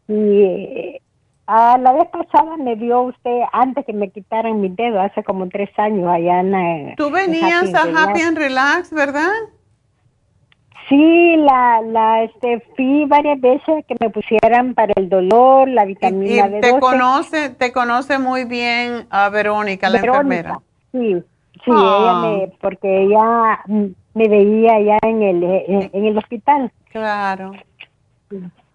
Y 0.09 0.43
eh, 0.43 1.03
Ah, 1.51 1.79
la 1.81 1.93
vez 1.95 2.07
pasada 2.09 2.59
me 2.59 2.77
dio 2.77 3.05
usted, 3.05 3.41
antes 3.55 3.87
que 3.87 3.95
me 3.95 4.11
quitaran 4.11 4.61
mi 4.61 4.69
dedo, 4.69 5.01
hace 5.01 5.25
como 5.25 5.49
tres 5.49 5.71
años 5.79 6.07
allá 6.07 6.41
en... 6.41 6.95
Tú 6.97 7.11
venías 7.11 7.73
a 7.73 7.85
Happy 7.85 8.21
and 8.21 8.37
Relax, 8.37 8.93
¿verdad? 8.93 9.33
Sí, 10.91 11.37
la, 11.39 11.81
la, 11.81 12.25
este, 12.25 12.61
fui 12.77 13.07
varias 13.07 13.41
veces 13.41 13.83
que 13.87 13.97
me 13.99 14.11
pusieran 14.11 14.75
para 14.75 14.93
el 14.97 15.09
dolor, 15.09 15.71
la 15.71 15.87
vitamina 15.87 16.49
D12. 16.49 16.61
Te 16.61 16.79
conoce, 16.79 17.49
te 17.51 17.73
conoce 17.73 18.19
muy 18.19 18.45
bien 18.45 19.07
a 19.09 19.31
Verónica, 19.31 19.89
la 19.89 20.01
enfermera. 20.01 20.61
Sí, 20.93 21.15
sí, 21.65 21.71
ella 21.71 22.13
me, 22.21 22.45
ah. 22.45 22.57
porque 22.61 23.05
ella 23.05 23.61
me 24.13 24.29
veía 24.29 24.75
allá 24.75 24.99
en 25.01 25.23
el, 25.23 25.43
en, 25.93 26.05
el 26.05 26.19
hospital. 26.19 26.71
Claro. 26.93 27.53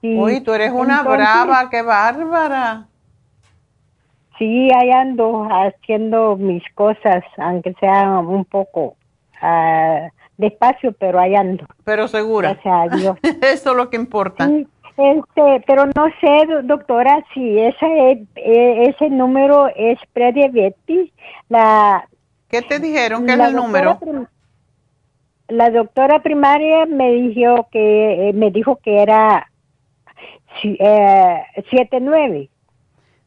Sí. 0.04 0.18
Uy, 0.18 0.42
tú 0.42 0.52
eres 0.52 0.70
una 0.74 1.02
brava, 1.02 1.70
qué 1.70 1.82
bárbara. 1.82 2.88
Sí, 4.38 4.68
ahí 4.76 4.92
ando 4.92 5.48
haciendo 5.50 6.36
mis 6.36 6.62
cosas, 6.76 7.24
aunque 7.38 7.74
sea 7.80 8.20
un 8.20 8.44
poco 8.44 8.98
uh, 9.42 10.10
despacio, 10.38 10.92
pero 10.92 11.22
ahí 11.22 11.36
ando. 11.36 11.66
Pero 11.86 12.10
segura. 12.10 12.52
Eso 13.42 13.72
es 13.72 13.78
lo 13.78 13.90
que 13.90 13.96
importa. 13.96 14.50
este, 14.98 15.64
pero 15.66 15.86
no 15.86 16.08
sé, 16.20 16.48
doctora, 16.64 17.24
si 17.34 17.60
ese, 17.60 18.26
e, 18.36 18.90
ese 18.90 19.10
número 19.10 19.70
es 19.74 19.98
prediabetes. 20.12 21.12
La, 21.48 22.06
¿Qué 22.50 22.62
te 22.62 22.80
dijeron? 22.80 23.26
¿Qué 23.26 23.36
es 23.36 23.40
el 23.40 23.56
número? 23.56 23.98
La 25.48 25.70
doctora 25.70 26.22
primaria 26.22 26.88
me 26.88 27.10
dijo 27.14 27.70
que, 27.72 28.28
eh, 28.28 28.34
me 28.34 28.52
dijo 28.52 28.80
que 28.84 29.02
era 29.02 29.50
eh, 30.64 31.44
7-9. 31.72 32.50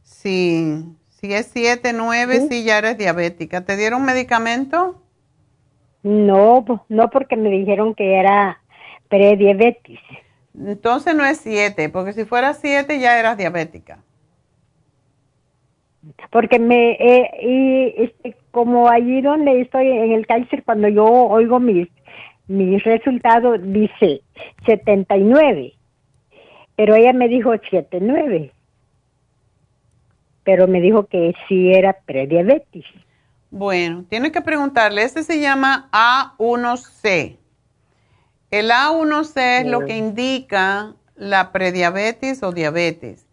Sí, 0.03 0.85
si 1.09 1.33
es 1.33 1.55
7-9, 1.55 2.49
¿Sí? 2.49 2.65
ya 2.65 2.79
eres 2.79 2.99
diabética. 2.99 3.65
¿Te 3.65 3.77
dieron 3.77 4.05
medicamento? 4.05 5.01
No, 6.03 6.65
no 6.89 7.11
porque 7.11 7.37
me 7.37 7.51
dijeron 7.51 7.95
que 7.95 8.15
era 8.15 8.61
prediabetes. 9.09 9.99
Entonces 10.59 11.15
no 11.15 11.25
es 11.25 11.39
7, 11.39 11.89
porque 11.89 12.13
si 12.13 12.25
fuera 12.25 12.55
7 12.55 12.99
ya 12.99 13.19
eras 13.19 13.37
diabética. 13.37 13.99
Porque 16.31 16.59
me, 16.59 16.93
eh, 16.93 17.31
y 17.43 18.05
este, 18.05 18.37
como 18.53 18.89
allí 18.89 19.21
donde 19.21 19.61
estoy 19.61 19.89
en 19.89 20.13
el 20.13 20.27
cáncer, 20.27 20.63
cuando 20.63 20.89
yo 20.89 21.05
oigo 21.05 21.59
mis, 21.59 21.89
mis 22.47 22.83
resultados, 22.85 23.59
dice 23.63 24.23
79. 24.67 25.76
Pero 26.77 26.95
ella 26.95 27.13
me 27.13 27.29
dijo 27.29 27.53
79. 27.71 28.53
Pero 30.45 30.69
me 30.69 30.81
dijo 30.81 31.07
que 31.07 31.35
sí 31.49 31.73
era 31.73 31.95
prediabetes. 32.05 32.85
Bueno, 33.51 34.05
tienes 34.09 34.33
que 34.33 34.43
preguntarle, 34.43 35.03
este 35.03 35.23
se 35.23 35.41
llama 35.41 35.89
A1C. 35.91 37.39
El 38.51 38.71
A1C 38.71 39.61
es 39.61 39.67
lo 39.67 39.81
que 39.81 39.97
indica 39.97 40.95
la 41.17 41.53
prediabetes 41.53 42.43
o 42.43 42.53
diabetes, 42.53 43.27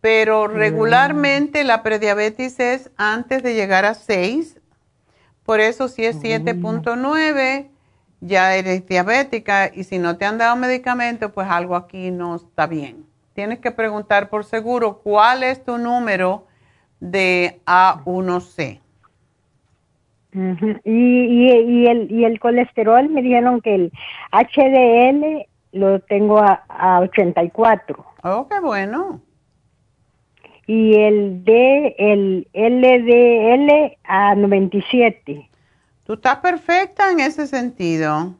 pero 0.00 0.48
mm. 0.48 0.52
regularmente 0.52 1.64
la 1.64 1.82
prediabetes 1.82 2.58
es 2.58 2.90
antes 2.96 3.42
de 3.42 3.54
llegar 3.54 3.84
a 3.84 3.94
6, 3.94 4.58
por 5.44 5.60
eso 5.60 5.88
si 5.88 6.04
es 6.04 6.20
7.9 6.20 7.64
mm. 7.64 7.79
Ya 8.20 8.56
eres 8.56 8.86
diabética 8.86 9.70
y 9.72 9.84
si 9.84 9.98
no 9.98 10.16
te 10.16 10.24
han 10.24 10.38
dado 10.38 10.56
medicamento, 10.56 11.32
pues 11.32 11.48
algo 11.48 11.76
aquí 11.76 12.10
no 12.10 12.36
está 12.36 12.66
bien. 12.66 13.04
Tienes 13.34 13.60
que 13.60 13.70
preguntar 13.70 14.28
por 14.28 14.44
seguro 14.44 14.98
cuál 14.98 15.42
es 15.42 15.64
tu 15.64 15.78
número 15.78 16.46
de 17.00 17.60
A1C 17.66 18.80
y, 20.32 20.80
y, 20.84 21.86
el, 21.86 22.10
y 22.10 22.24
el 22.24 22.38
colesterol 22.38 23.08
me 23.08 23.22
dijeron 23.22 23.60
que 23.60 23.74
el 23.74 23.92
HDL 24.32 25.46
lo 25.72 26.00
tengo 26.00 26.38
a, 26.38 26.64
a 26.68 27.00
84. 27.00 28.04
Oh, 28.22 28.46
qué 28.48 28.60
bueno. 28.60 29.20
Y 30.66 30.94
el 30.94 31.44
D, 31.44 31.96
el 31.98 32.46
LDL 32.52 33.96
a 34.04 34.34
97. 34.36 35.49
Tú 36.10 36.14
estás 36.14 36.38
perfecta 36.38 37.12
en 37.12 37.20
ese 37.20 37.46
sentido. 37.46 38.34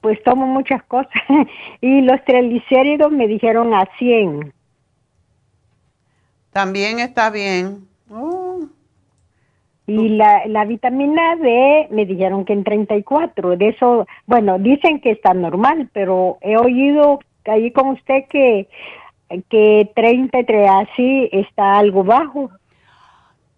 Pues 0.00 0.20
tomo 0.24 0.44
muchas 0.44 0.82
cosas. 0.82 1.12
y 1.80 2.00
los 2.00 2.20
triglicéridos 2.24 3.12
me 3.12 3.28
dijeron 3.28 3.72
a 3.72 3.88
100. 3.96 4.52
También 6.50 6.98
está 6.98 7.30
bien. 7.30 7.86
Oh. 8.10 8.62
Y 9.86 10.08
la, 10.08 10.44
la 10.48 10.64
vitamina 10.64 11.36
D 11.36 11.86
me 11.92 12.04
dijeron 12.06 12.44
que 12.44 12.54
en 12.54 12.64
34, 12.64 13.56
de 13.56 13.68
eso, 13.68 14.08
bueno, 14.26 14.58
dicen 14.58 15.00
que 15.00 15.12
está 15.12 15.32
normal, 15.32 15.90
pero 15.92 16.38
he 16.40 16.56
oído 16.56 17.20
ahí 17.44 17.70
con 17.70 17.90
usted 17.90 18.24
que, 18.28 18.68
que 19.48 19.92
33 19.94 20.70
así 20.70 21.28
está 21.30 21.78
algo 21.78 22.02
bajo. 22.02 22.50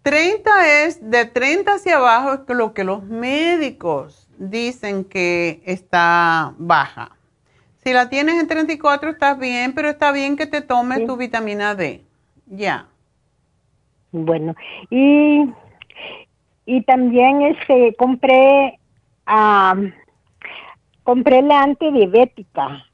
30 0.07 0.85
es, 0.85 1.11
de 1.11 1.25
30 1.25 1.69
hacia 1.73 1.97
abajo 1.97 2.33
es 2.35 2.55
lo 2.55 2.73
que 2.73 2.85
los 2.85 3.03
médicos 3.03 4.29
dicen 4.37 5.03
que 5.03 5.59
está 5.65 6.53
baja. 6.57 7.11
Si 7.83 7.91
la 7.91 8.07
tienes 8.07 8.39
en 8.39 8.47
34 8.47 9.09
estás 9.09 9.37
bien, 9.37 9.73
pero 9.75 9.89
está 9.89 10.13
bien 10.13 10.37
que 10.37 10.45
te 10.45 10.61
tomes 10.61 11.05
tu 11.05 11.17
vitamina 11.17 11.75
D. 11.75 12.05
Ya. 12.45 12.87
Bueno, 14.13 14.55
y 14.89 15.43
y 16.65 16.81
también 16.83 17.41
este 17.41 17.93
compré 17.97 18.79
compré 21.03 21.41
la 21.41 21.63
antidiabética 21.63 22.85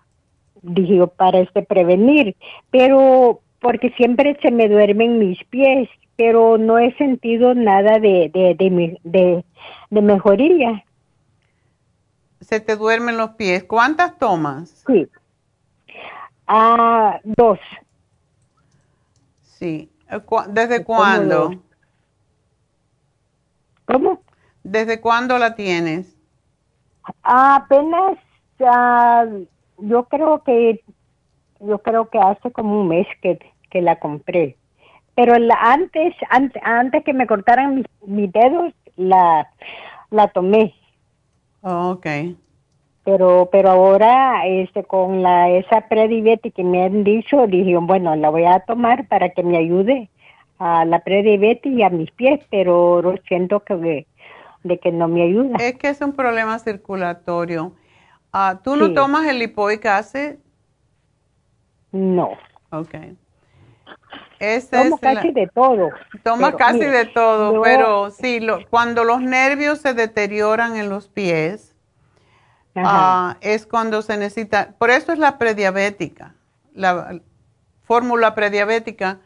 dije 0.63 1.05
para 1.15 1.41
este 1.41 1.61
prevenir 1.61 2.35
pero 2.71 3.39
porque 3.59 3.91
siempre 3.91 4.35
se 4.41 4.49
me 4.49 4.67
duermen 4.67 5.19
mis 5.19 5.43
pies 5.45 5.87
pero 6.15 6.57
no 6.57 6.77
he 6.77 6.93
sentido 6.97 7.53
nada 7.53 7.99
de 7.99 8.29
de, 8.33 8.55
de, 8.55 9.43
de, 9.89 10.01
mejoría. 10.01 10.83
Se 12.41 12.59
te 12.59 12.75
duermen 12.75 13.17
los 13.17 13.31
pies. 13.31 13.63
Cuántas 13.63 14.17
tomas 14.17 14.83
sí. 14.87 15.07
Ah 16.47 17.19
dos. 17.23 17.59
Sí. 19.41 19.89
Desde 20.49 20.83
cuándo 20.83 21.51
¿Cómo? 23.85 24.21
¿Desde 24.63 25.01
cuándo 25.01 25.37
la 25.37 25.55
tienes? 25.55 26.15
apenas, 27.23 28.17
yo 29.77 30.03
creo 30.05 30.43
que, 30.43 30.83
yo 31.59 31.79
creo 31.79 32.09
que 32.09 32.19
hace 32.19 32.51
como 32.51 32.81
un 32.81 32.87
mes 32.87 33.07
que, 33.21 33.39
que 33.69 33.81
la 33.81 33.99
compré. 33.99 34.57
Pero 35.15 35.37
la, 35.37 35.55
antes, 35.55 36.15
antes, 36.29 36.61
antes 36.65 37.03
que 37.03 37.13
me 37.13 37.27
cortaran 37.27 37.75
mis, 37.75 37.85
mis 38.05 38.31
dedos, 38.31 38.73
la, 38.95 39.47
la 40.09 40.27
tomé. 40.29 40.73
Oh, 41.61 41.91
ok. 41.91 42.07
Pero, 43.05 43.49
pero 43.51 43.69
ahora, 43.69 44.45
este, 44.47 44.83
con 44.83 45.21
la, 45.21 45.49
esa 45.49 45.81
prediabetes 45.87 46.53
que 46.53 46.63
me 46.63 46.83
han 46.83 47.03
dicho, 47.03 47.47
dije, 47.47 47.75
bueno, 47.77 48.15
la 48.15 48.29
voy 48.29 48.45
a 48.45 48.61
tomar 48.61 49.07
para 49.07 49.29
que 49.29 49.43
me 49.43 49.57
ayude 49.57 50.09
a 50.57 50.85
la 50.85 50.99
prediabetes 50.99 51.71
y 51.71 51.83
a 51.83 51.89
mis 51.89 52.09
pies, 52.11 52.39
pero 52.49 53.01
siento 53.27 53.59
que 53.61 54.05
de 54.63 54.79
que 54.79 54.91
no 54.91 55.07
me 55.07 55.23
ayuda. 55.23 55.57
Es 55.59 55.75
que 55.75 55.89
es 55.89 55.99
un 56.01 56.13
problema 56.13 56.57
circulatorio. 56.59 57.73
Ah, 58.31 58.61
¿Tú 58.63 58.75
no 58.75 58.93
tomas 58.93 59.27
el 59.27 59.39
lipoic 59.39 59.85
acid? 59.85 60.35
No. 61.91 62.31
Ok. 62.71 62.95
Tomo 64.71 64.99
casi 64.99 65.31
de 65.31 65.47
todo. 65.47 65.99
Toma 66.23 66.55
casi 66.55 66.85
de 66.85 67.05
todo, 67.05 67.59
pero 67.61 68.11
sí, 68.11 68.39
lo, 68.39 68.67
cuando 68.69 69.03
los 69.03 69.21
nervios 69.21 69.79
se 69.81 69.93
deterioran 69.93 70.75
en 70.77 70.89
los 70.89 71.07
pies, 71.09 71.75
ah, 72.83 73.37
es 73.41 73.65
cuando 73.67 74.01
se 74.01 74.17
necesita, 74.17 74.75
por 74.77 74.89
eso 74.91 75.13
es 75.13 75.19
la 75.19 75.37
prediabética, 75.37 76.35
la 76.73 77.21
fórmula 77.83 78.35
prediabética, 78.35 79.21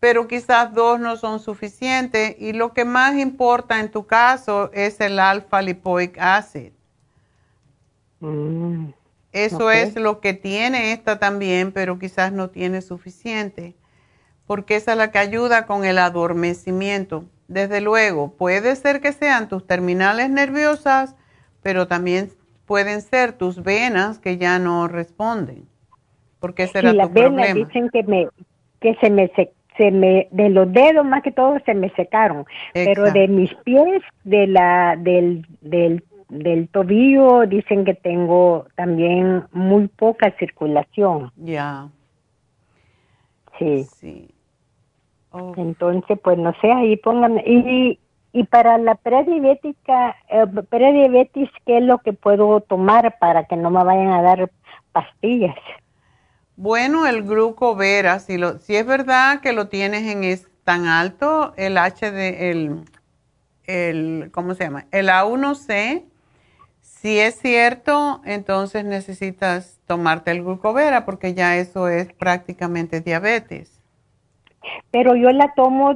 pero 0.00 0.28
quizás 0.28 0.74
dos 0.74 1.00
no 1.00 1.16
son 1.16 1.40
suficientes 1.40 2.36
y 2.38 2.52
lo 2.52 2.74
que 2.74 2.84
más 2.84 3.16
importa 3.16 3.80
en 3.80 3.90
tu 3.90 4.06
caso 4.06 4.70
es 4.74 5.00
el 5.00 5.18
alfa 5.18 5.62
lipoic 5.62 6.18
acid. 6.18 6.72
Mm, 8.20 8.90
Eso 9.32 9.70
es 9.70 9.96
lo 9.96 10.20
que 10.20 10.34
tiene 10.34 10.92
esta 10.92 11.18
también, 11.18 11.72
pero 11.72 11.98
quizás 11.98 12.32
no 12.32 12.50
tiene 12.50 12.82
suficiente, 12.82 13.76
porque 14.46 14.76
esa 14.76 14.92
es 14.92 14.98
la 14.98 15.10
que 15.10 15.18
ayuda 15.18 15.66
con 15.66 15.84
el 15.84 15.98
adormecimiento. 15.98 17.24
Desde 17.48 17.80
luego, 17.80 18.32
puede 18.32 18.74
ser 18.76 19.00
que 19.00 19.12
sean 19.12 19.48
tus 19.48 19.66
terminales 19.66 20.30
nerviosas, 20.30 21.16
pero 21.62 21.86
también 21.86 22.30
pueden 22.66 23.00
ser 23.02 23.32
tus 23.32 23.62
venas 23.62 24.18
que 24.18 24.38
ya 24.38 24.58
no 24.58 24.88
responden, 24.88 25.64
porque 26.40 26.64
ese 26.64 26.78
era 26.78 26.92
tu 26.92 26.96
problema. 27.12 27.46
Las 27.46 27.54
venas 27.54 27.68
dicen 27.68 27.90
que, 27.90 28.02
me, 28.04 28.28
que 28.80 28.94
se 28.96 29.10
me 29.10 29.30
se 29.76 29.90
me 29.90 30.28
de 30.30 30.50
los 30.50 30.72
dedos 30.72 31.04
más 31.04 31.22
que 31.22 31.32
todo 31.32 31.58
se 31.66 31.74
me 31.74 31.90
secaron 31.94 32.46
pero 32.72 33.10
de 33.10 33.26
mis 33.26 33.52
pies 33.64 34.02
de 34.22 34.46
la 34.46 34.94
del 34.96 35.44
del 35.62 36.04
del 36.28 36.68
tobillo, 36.68 37.46
dicen 37.46 37.84
que 37.84 37.94
tengo 37.94 38.66
también 38.74 39.44
muy 39.52 39.88
poca 39.88 40.34
circulación. 40.38 41.30
Ya. 41.36 41.88
Sí. 43.58 43.84
Sí. 43.84 44.33
Entonces, 45.56 46.18
pues 46.22 46.38
no 46.38 46.52
sé, 46.60 46.70
ahí 46.70 46.96
pongan. 46.96 47.38
Y, 47.38 47.98
y 48.32 48.44
para 48.44 48.78
la 48.78 48.94
prediabética, 48.94 50.16
eh, 50.28 50.46
prediabetes, 50.68 51.48
¿qué 51.66 51.78
es 51.78 51.84
lo 51.84 51.98
que 51.98 52.12
puedo 52.12 52.60
tomar 52.60 53.18
para 53.18 53.44
que 53.44 53.56
no 53.56 53.70
me 53.70 53.82
vayan 53.82 54.12
a 54.12 54.22
dar 54.22 54.50
pastillas? 54.92 55.56
Bueno, 56.56 57.06
el 57.06 57.24
glucovera, 57.24 58.20
si, 58.20 58.38
lo, 58.38 58.58
si 58.58 58.76
es 58.76 58.86
verdad 58.86 59.40
que 59.40 59.52
lo 59.52 59.68
tienes 59.68 60.04
en 60.04 60.22
es 60.22 60.48
tan 60.62 60.86
alto, 60.86 61.52
el 61.56 61.76
HD, 61.76 62.50
el, 62.50 62.84
el, 63.64 64.30
¿cómo 64.32 64.54
se 64.54 64.64
llama? 64.64 64.86
El 64.92 65.08
A1C, 65.08 66.04
si 66.80 67.18
es 67.18 67.34
cierto, 67.40 68.20
entonces 68.24 68.84
necesitas 68.84 69.80
tomarte 69.86 70.30
el 70.30 70.44
glucovera 70.44 71.04
porque 71.04 71.34
ya 71.34 71.56
eso 71.56 71.88
es 71.88 72.12
prácticamente 72.12 73.00
diabetes. 73.00 73.83
Pero 74.90 75.14
yo 75.16 75.30
la 75.30 75.52
tomo 75.54 75.94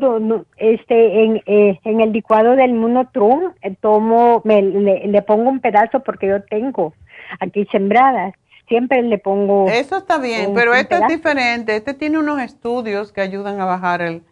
este 0.56 1.24
en, 1.24 1.42
eh, 1.46 1.78
en 1.84 2.00
el 2.00 2.12
licuado 2.12 2.56
del 2.56 2.74
monotrum, 2.74 3.52
eh, 3.62 3.74
tomo, 3.80 4.42
me, 4.44 4.62
le, 4.62 5.22
pongo 5.22 5.50
un 5.50 5.60
pedazo 5.60 6.00
porque 6.00 6.28
yo 6.28 6.42
tengo 6.44 6.94
aquí 7.40 7.66
sembradas 7.72 8.34
siempre 8.68 9.02
le 9.02 9.18
pongo. 9.18 9.66
Eso 9.68 9.96
está 9.96 10.18
bien, 10.18 10.52
pero 10.54 10.74
este 10.74 10.96
es 10.96 11.08
diferente. 11.08 11.74
Este 11.74 11.94
tiene 11.94 12.18
unos 12.18 12.40
estudios 12.40 13.12
que 13.12 13.22
ayudan 13.22 13.60
a 13.60 13.64
bajar 13.64 14.02
el, 14.02 14.22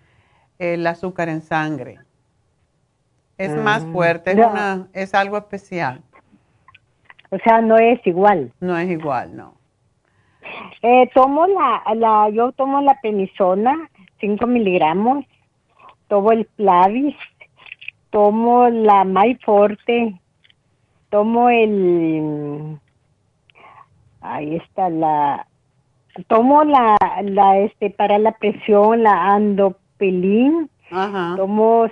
el 0.59 0.87
azúcar 0.87 1.29
en 1.29 1.41
sangre. 1.41 1.99
Es 3.39 3.55
más 3.55 3.85
ah, 3.85 3.93
fuerte, 3.93 4.31
es, 4.33 4.39
una, 4.39 4.89
es 4.95 5.15
algo 5.15 5.37
especial. 5.37 6.03
O 7.31 7.39
sea, 7.39 7.61
no 7.61 7.77
es 7.77 8.05
igual. 8.07 8.53
No 8.61 8.79
es 8.79 8.89
igual, 8.89 9.37
no. 9.37 9.55
Eh, 10.81 11.11
tomo 11.13 11.47
la, 11.47 11.83
la, 11.95 12.31
yo 12.31 12.53
tomo 12.53 12.81
la 12.81 12.99
penisona, 13.01 13.91
5 14.21 14.47
miligramos, 14.47 15.25
tomo 16.09 16.33
el 16.33 16.45
Plavis, 16.57 17.17
tomo 18.11 18.69
la 18.69 19.07
Forte, 19.45 20.19
tomo 21.11 21.49
el, 21.51 22.79
ahí 24.21 24.57
está 24.57 24.89
la, 24.89 25.47
tomo 26.29 26.65
la, 26.65 26.97
la, 27.23 27.59
este, 27.59 27.91
para 27.91 28.19
la 28.19 28.33
presión, 28.33 29.03
la 29.03 29.35
andopilín, 29.35 30.71
tomo 31.37 31.89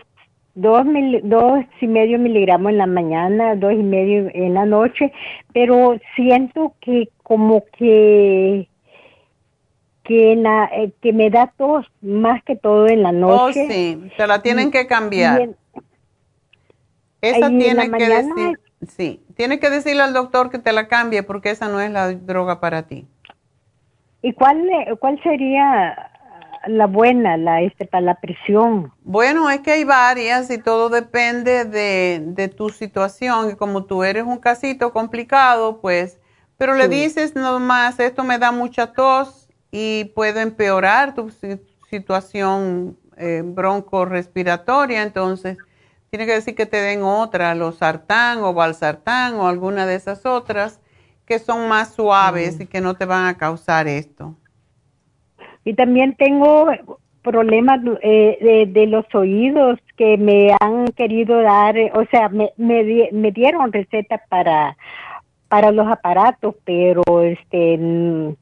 dos, 0.54 0.86
dos 1.24 1.64
y 1.80 1.86
medio 1.86 2.18
miligramos 2.18 2.72
en 2.72 2.78
la 2.78 2.86
mañana, 2.86 3.56
dos 3.56 3.72
y 3.72 3.82
medio 3.82 4.30
en 4.32 4.54
la 4.54 4.64
noche, 4.64 5.12
pero 5.52 5.96
siento 6.16 6.74
que 6.80 7.08
como 7.22 7.64
que 7.76 8.68
que, 10.04 10.36
la, 10.36 10.66
eh, 10.66 10.92
que 11.02 11.12
me 11.12 11.30
da 11.30 11.52
tos 11.56 11.86
más 12.00 12.42
que 12.44 12.54
todo 12.54 12.86
en 12.86 13.02
la 13.02 13.08
oh, 13.08 13.12
noche. 13.12 13.64
Oh, 13.66 13.72
sí, 13.72 14.10
te 14.16 14.26
la 14.26 14.42
tienen 14.42 14.70
que 14.70 14.86
cambiar. 14.86 15.50
esa 17.20 17.48
tiene 17.48 17.90
que 17.90 18.08
decir, 18.08 18.60
sí, 18.86 19.24
tiene 19.34 19.58
que 19.58 19.70
decirle 19.70 20.02
al 20.02 20.12
doctor 20.12 20.50
que 20.50 20.58
te 20.58 20.72
la 20.72 20.86
cambie 20.88 21.22
porque 21.22 21.50
esa 21.50 21.68
no 21.68 21.80
es 21.80 21.90
la 21.90 22.12
droga 22.12 22.60
para 22.60 22.86
ti. 22.86 23.06
¿Y 24.22 24.32
cuál, 24.32 24.62
cuál 25.00 25.20
sería 25.22 26.10
la 26.66 26.86
buena, 26.86 27.36
la 27.36 27.62
este 27.62 27.86
para 27.86 28.02
la 28.02 28.14
presión? 28.14 28.92
Bueno, 29.02 29.50
es 29.50 29.60
que 29.60 29.72
hay 29.72 29.84
varias 29.84 30.50
y 30.50 30.58
todo 30.58 30.88
depende 30.88 31.64
de, 31.64 32.22
de 32.24 32.48
tu 32.48 32.68
situación. 32.68 33.50
Y 33.50 33.54
como 33.54 33.84
tú 33.84 34.02
eres 34.02 34.24
un 34.24 34.38
casito 34.38 34.92
complicado, 34.92 35.80
pues, 35.80 36.20
pero 36.56 36.74
le 36.74 36.88
dices 36.88 37.34
nomás, 37.34 38.00
esto 38.00 38.22
me 38.24 38.38
da 38.38 38.52
mucha 38.52 38.92
tos 38.92 39.43
y 39.76 40.04
puede 40.14 40.40
empeorar 40.40 41.16
tu 41.16 41.32
situación 41.90 42.96
eh, 43.16 43.42
broncorespiratoria, 43.44 45.02
entonces 45.02 45.58
tiene 46.10 46.26
que 46.26 46.34
decir 46.34 46.54
que 46.54 46.64
te 46.64 46.76
den 46.76 47.02
otra, 47.02 47.56
los 47.56 47.78
sartán 47.78 48.38
o 48.44 48.54
valsartán 48.54 49.34
o 49.34 49.48
alguna 49.48 49.84
de 49.84 49.96
esas 49.96 50.26
otras 50.26 50.80
que 51.26 51.40
son 51.40 51.68
más 51.68 51.92
suaves 51.92 52.60
y 52.60 52.68
que 52.68 52.80
no 52.80 52.94
te 52.94 53.04
van 53.04 53.26
a 53.26 53.36
causar 53.36 53.88
esto. 53.88 54.36
Y 55.64 55.74
también 55.74 56.14
tengo 56.14 56.68
problemas 57.22 57.80
eh, 58.02 58.68
de, 58.72 58.86
los 58.86 59.12
oídos 59.12 59.80
que 59.96 60.16
me 60.18 60.54
han 60.60 60.86
querido 60.92 61.42
dar, 61.42 61.74
o 61.94 62.04
sea, 62.12 62.28
me, 62.28 62.52
me, 62.56 63.32
dieron 63.32 63.72
receta 63.72 64.22
para, 64.28 64.76
para 65.48 65.72
los 65.72 65.88
aparatos, 65.88 66.54
pero 66.64 67.02
este 67.22 68.36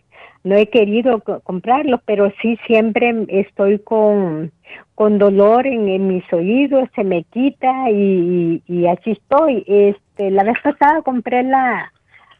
no 0.44 0.56
he 0.56 0.68
querido 0.68 1.20
comprarlos, 1.44 2.00
pero 2.04 2.32
sí 2.42 2.58
siempre 2.66 3.26
estoy 3.28 3.78
con, 3.78 4.52
con 4.94 5.18
dolor 5.18 5.66
en, 5.66 6.08
mis 6.08 6.30
oídos, 6.32 6.88
se 6.94 7.04
me 7.04 7.24
quita 7.24 7.90
y, 7.90 8.62
y, 8.66 8.86
así 8.86 9.12
estoy. 9.12 9.64
Este, 9.66 10.30
la 10.30 10.44
vez 10.44 10.56
pasada 10.62 11.02
compré 11.02 11.42
la, 11.42 11.92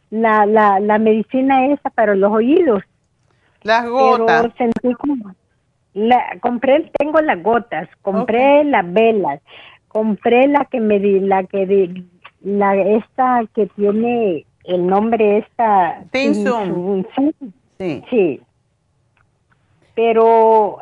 la, 0.09 0.45
la, 0.45 0.79
la 0.79 0.97
medicina 0.99 1.67
esa 1.67 1.89
para 1.89 2.15
los 2.15 2.31
oídos 2.31 2.83
las 3.63 3.89
gotas. 3.89 4.51
sentí 4.57 4.93
como, 4.93 5.33
la, 5.93 6.37
compré, 6.41 6.91
tengo 6.97 7.19
las 7.21 7.41
gotas, 7.41 7.89
compré 8.01 8.63
las 8.65 8.91
velas, 8.91 9.41
compré 9.87 10.47
la 10.47 10.65
que 10.65 10.79
me 10.79 10.99
di, 10.99 11.19
la 11.21 11.43
que 11.43 11.65
di, 11.65 12.05
la 12.41 12.75
esta 12.75 13.43
que 13.55 13.67
tiene 13.67 14.45
el 14.65 14.85
nombre 14.85 15.39
esta. 15.39 16.03
Tinsum. 16.11 17.05
Sí. 17.77 18.03
Sí. 18.09 18.41
Pero 19.95 20.79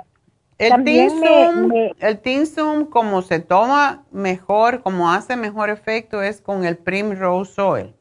el 0.58 0.84
Tinsum, 0.84 1.72
el 2.00 2.20
Tinsum 2.20 2.86
como 2.86 3.22
se 3.22 3.40
toma 3.40 4.04
mejor, 4.12 4.82
como 4.84 5.12
hace 5.12 5.36
mejor 5.36 5.70
efecto 5.70 6.22
es 6.22 6.40
con 6.40 6.66
el 6.66 6.78
Primrose 6.78 7.62
Oil. 7.62 7.94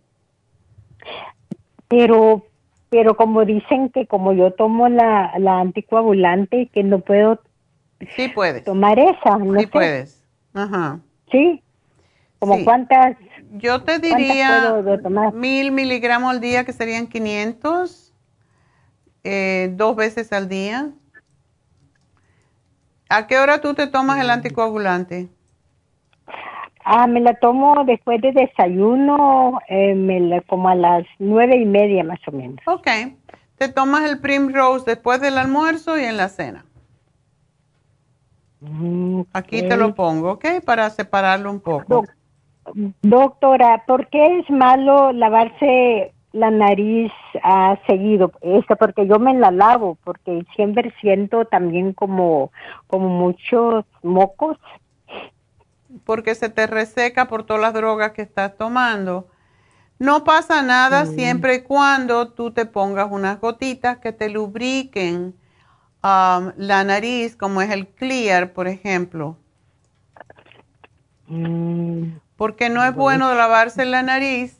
Pero 1.89 2.45
pero 2.91 3.17
como 3.17 3.45
dicen 3.45 3.89
que 3.91 4.07
como 4.07 4.33
yo 4.33 4.53
tomo 4.53 4.89
la, 4.89 5.33
la 5.39 5.61
anticoagulante, 5.61 6.69
que 6.73 6.83
no 6.83 7.01
puedo 7.01 7.41
sí 8.17 8.29
puedes. 8.29 8.65
tomar 8.65 8.99
esa. 8.99 9.39
No 9.39 9.59
sí 9.61 9.67
puedes. 9.67 10.25
Ajá. 10.53 11.01
Sí. 11.31 11.62
¿Como 12.41 12.65
cuántas? 12.65 13.17
Yo 13.53 13.83
te 13.83 13.99
diría 13.99 14.83
mil 15.35 15.73
miligramos 15.73 16.31
al 16.31 16.41
día, 16.41 16.65
que 16.65 16.73
serían 16.73 17.07
500, 17.07 18.10
eh, 19.25 19.71
dos 19.75 19.97
veces 19.97 20.33
al 20.33 20.49
día. 20.49 20.91
¿A 23.09 23.27
qué 23.27 23.39
hora 23.39 23.61
tú 23.61 23.75
te 23.75 23.87
tomas 23.87 24.21
el 24.21 24.29
mm. 24.29 24.31
anticoagulante? 24.31 25.29
Ah, 26.85 27.07
me 27.07 27.21
la 27.21 27.35
tomo 27.35 27.85
después 27.85 28.21
de 28.21 28.33
desayuno, 28.33 29.59
eh, 29.69 29.95
me 29.95 30.41
como 30.43 30.69
a 30.69 30.75
las 30.75 31.05
nueve 31.19 31.57
y 31.57 31.65
media 31.65 32.03
más 32.05 32.21
o 32.27 32.33
menos. 32.33 32.59
Ok. 32.67 32.89
Te 33.57 33.69
tomas 33.69 34.09
el 34.11 34.21
Primrose 34.21 34.87
después 34.87 35.21
del 35.21 35.37
almuerzo 35.37 35.99
y 35.99 36.05
en 36.05 36.17
la 36.17 36.29
cena. 36.29 36.65
Mm, 38.61 39.23
Aquí 39.33 39.63
te 39.63 39.77
lo 39.77 39.95
pongo, 39.95 40.33
¿ok? 40.33 40.47
Para 40.65 40.89
separarlo 40.91 41.51
un 41.51 41.61
poco. 41.61 42.05
doctora, 43.03 43.85
¿por 43.87 44.09
qué 44.09 44.39
es 44.39 44.51
malo 44.51 45.13
lavarse 45.13 46.13
la 46.32 46.51
nariz 46.51 47.12
ah, 47.43 47.78
seguido? 47.86 48.32
Esto 48.40 48.77
porque 48.77 49.07
yo 49.07 49.19
me 49.19 49.35
la 49.35 49.51
lavo, 49.51 49.98
porque 50.05 50.44
siempre 50.55 50.93
siento 51.01 51.44
también 51.44 51.93
como, 51.93 52.52
como 52.86 53.09
muchos 53.09 53.85
mocos 54.02 54.57
porque 56.05 56.35
se 56.35 56.48
te 56.48 56.66
reseca 56.66 57.28
por 57.28 57.44
todas 57.44 57.62
las 57.62 57.74
drogas 57.74 58.12
que 58.12 58.23
estás 58.23 58.57
tomando. 58.57 59.28
No 59.98 60.24
pasa 60.24 60.62
nada 60.62 61.05
mm. 61.05 61.15
siempre 61.15 61.55
y 61.57 61.62
cuando 61.62 62.28
tú 62.28 62.52
te 62.52 62.65
pongas 62.65 63.09
unas 63.11 63.40
gotitas 63.40 63.98
que 63.98 64.12
te 64.12 64.31
lubriquen 64.31 65.35
um, 66.02 66.52
la 66.57 66.85
nariz, 66.85 67.36
como 67.36 67.61
es 67.61 67.70
el 67.70 67.89
clear, 67.89 68.52
por 68.52 68.66
ejemplo. 68.66 69.36
Mm. 71.27 72.16
Porque 72.36 72.70
no 72.70 72.82
es 72.85 72.94
bueno 72.94 73.35
lavarse 73.35 73.85
la 73.85 74.02
nariz 74.02 74.60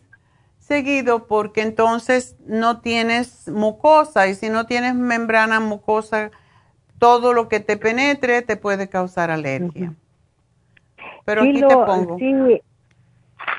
seguido 0.71 1.27
porque 1.27 1.63
entonces 1.63 2.37
no 2.47 2.81
tienes 2.81 3.49
mucosa 3.49 4.29
y 4.29 4.35
si 4.35 4.51
no 4.51 4.67
tienes 4.67 4.95
membrana 4.95 5.59
mucosa, 5.59 6.31
todo 7.01 7.35
lo 7.35 7.49
que 7.49 7.59
te 7.59 7.77
penetre 7.77 8.43
te 8.43 8.57
puede 8.57 8.89
causar 8.89 9.33
alergia. 9.33 9.95
Pero 11.25 11.43
sí 11.43 11.51
aquí 11.51 11.59
lo, 11.59 11.69
te 11.69 11.75
pongo. 11.75 12.19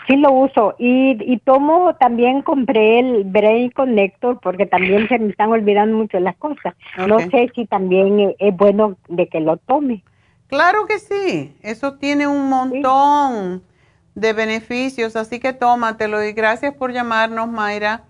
Sí, 0.08 0.16
lo 0.16 0.32
uso. 0.32 0.76
Y, 0.80 1.18
y 1.22 1.38
tomo, 1.40 1.96
también 1.96 2.44
compré 2.44 3.00
el 3.00 3.26
Brain 3.26 3.72
Connector 3.72 4.40
porque 4.40 4.66
también 4.66 5.10
se 5.10 5.20
me 5.20 5.32
están 5.32 5.52
olvidando 5.52 5.98
mucho 5.98 6.18
las 6.22 6.38
cosas. 6.38 6.76
No 7.10 7.20
sé 7.20 7.52
si 7.54 7.66
también 7.66 8.34
es 8.40 8.56
bueno 8.56 8.96
de 9.10 9.28
que 9.28 9.42
lo 9.42 9.58
tome. 9.58 10.02
Claro 10.48 10.86
que 10.86 10.98
sí. 10.98 11.58
Eso 11.62 11.96
tiene 11.96 12.26
un 12.26 12.48
montón 12.48 13.64
de 14.16 14.34
beneficios, 14.34 15.16
así 15.16 15.40
que 15.40 15.54
tómatelo 15.54 16.24
y 16.24 16.34
gracias 16.34 16.74
por 16.74 16.92
llamarnos, 16.92 17.50
Mayra. 17.50 18.04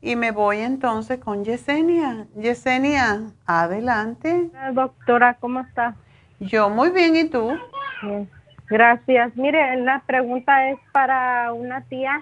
Y 0.00 0.14
me 0.14 0.30
voy 0.30 0.58
entonces 0.58 1.18
con 1.18 1.44
Yesenia. 1.44 2.26
Yesenia, 2.36 3.22
adelante. 3.46 4.50
Doctora, 4.72 5.34
¿cómo 5.34 5.60
está? 5.60 5.96
Yo 6.38 6.70
muy 6.70 6.90
bien, 6.90 7.16
¿y 7.16 7.24
tú? 7.28 7.58
Bien. 8.02 8.28
Gracias. 8.68 9.34
Mire, 9.36 9.76
la 9.76 10.00
pregunta 10.06 10.70
es 10.70 10.78
para 10.92 11.52
una 11.52 11.80
tía. 11.82 12.20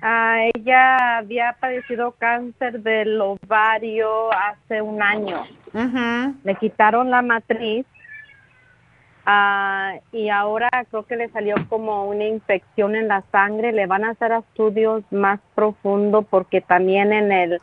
Ah, 0.00 0.38
ella 0.54 1.18
había 1.18 1.54
padecido 1.60 2.12
cáncer 2.12 2.80
del 2.80 3.20
ovario 3.20 4.32
hace 4.32 4.80
un 4.80 5.02
año. 5.02 5.44
Le 6.44 6.54
quitaron 6.54 7.10
la 7.10 7.20
matriz 7.20 7.84
Ah, 9.32 10.00
y 10.10 10.28
ahora 10.28 10.68
creo 10.90 11.04
que 11.04 11.14
le 11.14 11.28
salió 11.28 11.54
como 11.68 12.04
una 12.06 12.24
infección 12.24 12.96
en 12.96 13.06
la 13.06 13.22
sangre. 13.30 13.70
Le 13.70 13.86
van 13.86 14.02
a 14.02 14.10
hacer 14.10 14.32
estudios 14.32 15.04
más 15.12 15.38
profundos 15.54 16.26
porque 16.28 16.60
también 16.60 17.12
en 17.12 17.30
el 17.30 17.60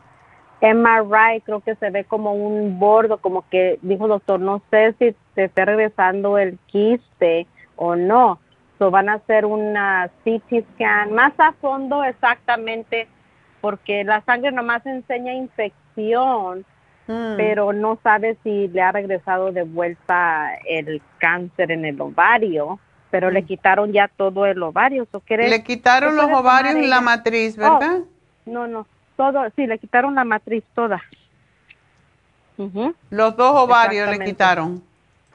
MRI 0.62 1.42
creo 1.44 1.60
que 1.60 1.74
se 1.74 1.90
ve 1.90 2.04
como 2.04 2.32
un 2.32 2.78
bordo, 2.78 3.18
como 3.18 3.46
que 3.50 3.78
dijo 3.82 4.08
doctor, 4.08 4.40
no 4.40 4.62
sé 4.70 4.94
si 4.98 5.14
te 5.34 5.44
está 5.44 5.66
regresando 5.66 6.38
el 6.38 6.58
quiste 6.68 7.46
o 7.76 7.96
no. 7.96 8.40
So 8.78 8.90
van 8.90 9.10
a 9.10 9.14
hacer 9.16 9.44
una 9.44 10.10
CT 10.24 10.72
scan 10.72 11.12
más 11.12 11.34
a 11.36 11.52
fondo 11.52 12.02
exactamente 12.02 13.08
porque 13.60 14.04
la 14.04 14.22
sangre 14.22 14.52
nomás 14.52 14.86
enseña 14.86 15.34
infección 15.34 16.64
Mm. 17.08 17.36
pero 17.38 17.72
no 17.72 17.98
sabe 18.02 18.36
si 18.44 18.68
le 18.68 18.82
ha 18.82 18.92
regresado 18.92 19.50
de 19.50 19.62
vuelta 19.62 20.50
el 20.68 21.00
cáncer 21.16 21.72
en 21.72 21.86
el 21.86 21.98
ovario, 21.98 22.78
pero 23.10 23.30
le 23.30 23.40
mm. 23.40 23.46
quitaron 23.46 23.92
ya 23.94 24.08
todo 24.08 24.44
el 24.44 24.62
ovario. 24.62 25.08
le 25.30 25.62
quitaron 25.64 26.16
los 26.16 26.26
ovarios 26.26 26.76
y 26.76 26.86
la 26.86 27.00
matriz, 27.00 27.56
oh, 27.56 27.62
¿verdad? 27.62 28.00
no, 28.44 28.66
no, 28.66 28.86
todo, 29.16 29.40
sí, 29.56 29.66
le 29.66 29.78
quitaron 29.78 30.14
la 30.14 30.24
matriz 30.24 30.62
toda. 30.74 31.02
Los 33.08 33.36
dos 33.36 33.54
ovarios 33.54 34.10
le 34.10 34.18
quitaron. 34.18 34.82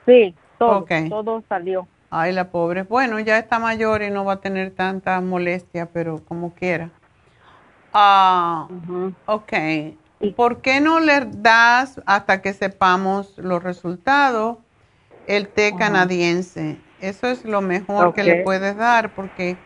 Sí, 0.06 0.36
todo, 0.60 0.86
todo 1.10 1.44
salió. 1.50 1.88
Ay, 2.12 2.34
la 2.34 2.52
pobre. 2.52 2.84
Bueno, 2.84 3.20
ya 3.20 3.40
está 3.40 3.58
mayor 3.58 4.04
y 4.04 4.12
no 4.12 4.26
va 4.26 4.34
a 4.34 4.42
tener 4.42 4.72
tanta 4.76 5.20
molestia, 5.22 5.88
pero 5.92 6.24
como 6.28 6.54
quiera. 6.54 6.92
Ah, 7.94 8.68
ok. 9.26 9.54
¿Por 10.36 10.62
qué 10.62 10.80
no 10.80 11.00
le 11.00 11.26
das 11.26 12.02
hasta 12.06 12.42
que 12.42 12.54
sepamos 12.54 13.38
los 13.38 13.62
resultados 13.62 14.58
el 15.28 15.48
té 15.50 15.74
canadiense? 15.78 16.78
Eso 17.02 17.28
es 17.28 17.44
lo 17.44 17.62
mejor 17.62 18.14
que 18.14 18.24
le 18.24 18.44
puedes 18.44 18.78
dar 18.78 19.14
porque 19.14 19.58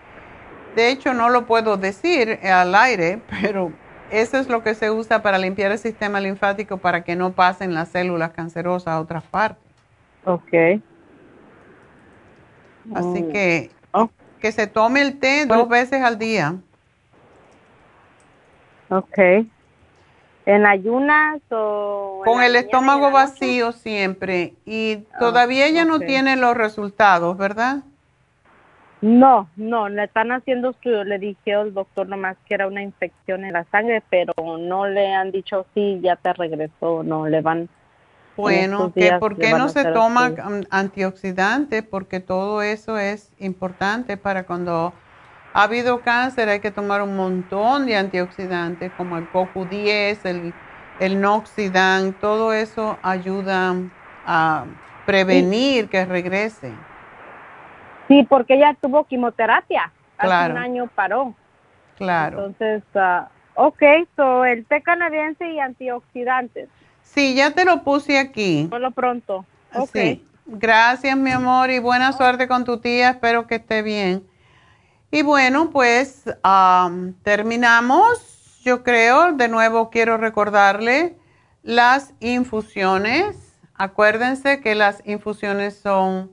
de 0.76 0.90
hecho 0.90 1.14
no 1.14 1.30
lo 1.30 1.46
puedo 1.46 1.78
decir 1.78 2.40
al 2.44 2.74
aire, 2.74 3.22
pero 3.42 3.72
eso 4.10 4.38
es 4.38 4.48
lo 4.48 4.64
que 4.64 4.74
se 4.74 4.90
usa 4.90 5.22
para 5.22 5.38
limpiar 5.38 5.72
el 5.72 5.78
sistema 5.78 6.20
linfático 6.20 6.78
para 6.78 7.04
que 7.04 7.16
no 7.16 7.34
pasen 7.34 7.74
las 7.74 7.90
células 7.90 8.32
cancerosas 8.32 8.88
a 8.88 9.00
otras 9.00 9.24
partes. 9.24 9.64
Ok. 10.26 10.82
Así 12.96 13.24
mm. 13.24 13.32
que 13.32 13.70
oh. 13.92 14.10
que 14.40 14.52
se 14.52 14.68
tome 14.68 15.02
el 15.02 15.20
té 15.20 15.46
dos 15.46 15.68
veces 15.70 16.02
al 16.02 16.18
día. 16.18 16.56
Ok. 18.90 19.20
¿En 20.48 20.66
ayunas 20.66 21.42
o...? 21.52 22.22
Con 22.24 22.42
el 22.42 22.56
estómago 22.56 23.12
vacío 23.12 23.74
siempre. 23.74 24.54
Y 24.66 25.00
ah, 25.12 25.20
todavía 25.20 25.68
ella 25.68 25.84
no 25.84 26.00
tiene 26.00 26.38
los 26.38 26.56
resultados, 26.56 27.38
¿verdad? 27.38 27.84
No, 29.02 29.50
no, 29.58 29.90
le 29.90 30.06
están 30.06 30.32
haciendo 30.32 30.70
estudios. 30.70 31.06
Le 31.06 31.20
dije 31.20 31.54
al 31.54 31.74
doctor 31.74 32.08
nomás 32.08 32.38
que 32.48 32.54
era 32.54 32.66
una 32.66 32.82
infección 32.82 33.44
en 33.44 33.52
la 33.52 33.66
sangre, 33.66 34.02
pero 34.10 34.34
no 34.58 34.88
le 34.88 35.14
han 35.14 35.34
dicho 35.34 35.66
sí, 35.74 36.00
ya 36.02 36.16
te 36.16 36.32
regresó, 36.32 37.04
no, 37.04 37.28
le 37.28 37.42
van... 37.42 37.68
Bueno, 38.38 38.94
¿por 39.20 39.36
qué 39.36 39.52
no 39.52 39.68
se 39.68 39.84
toma 39.84 40.32
antioxidantes? 40.70 41.84
Porque 41.84 42.22
todo 42.22 42.62
eso 42.62 42.98
es 42.98 43.34
importante 43.40 44.16
para 44.16 44.44
cuando 44.46 44.94
ha 45.58 45.64
habido 45.64 46.02
cáncer, 46.02 46.50
hay 46.50 46.60
que 46.60 46.70
tomar 46.70 47.02
un 47.02 47.16
montón 47.16 47.88
de 47.88 47.98
antioxidantes 47.98 48.92
como 48.96 49.18
el 49.18 49.28
CoQ10, 49.32 50.20
el, 50.26 50.54
el 51.00 51.20
Noxidan, 51.20 52.14
todo 52.14 52.54
eso 52.54 52.96
ayuda 53.02 53.74
a 54.28 54.66
prevenir 55.08 55.90
que 55.90 56.06
regrese. 56.06 56.72
Sí, 58.08 58.24
porque 58.30 58.54
ella 58.54 58.78
tuvo 58.80 59.06
quimioterapia. 59.06 59.92
Hace 60.20 60.52
un 60.52 60.58
año 60.60 60.88
paró. 60.94 61.34
Claro. 61.98 62.46
Entonces, 62.46 62.84
uh, 62.94 63.26
ok, 63.56 63.82
so 64.16 64.46
el 64.46 64.64
té 64.64 64.84
canadiense 64.84 65.50
y 65.50 65.60
antioxidantes. 65.60 66.70
Sí, 67.02 67.34
ya 67.34 67.50
te 67.50 67.66
lo 67.66 67.82
puse 67.84 68.20
aquí. 68.20 68.68
Solo 68.70 68.92
pronto. 68.92 69.44
Sí. 69.92 70.24
Gracias, 70.46 71.18
mi 71.18 71.32
amor, 71.32 71.72
y 71.72 71.80
buena 71.80 72.14
suerte 72.14 72.48
con 72.48 72.64
tu 72.64 72.78
tía. 72.78 73.10
Espero 73.10 73.48
que 73.48 73.56
esté 73.56 73.82
bien. 73.82 74.24
Y 75.10 75.22
bueno, 75.22 75.70
pues 75.70 76.24
terminamos. 77.24 78.62
Yo 78.64 78.84
creo, 78.84 79.32
de 79.32 79.48
nuevo 79.48 79.90
quiero 79.90 80.18
recordarle 80.18 81.18
las 81.64 82.14
infusiones. 82.20 83.38
Acuérdense 83.76 84.60
que 84.60 84.76
las 84.76 85.02
infusiones 85.06 85.78
son 85.78 86.32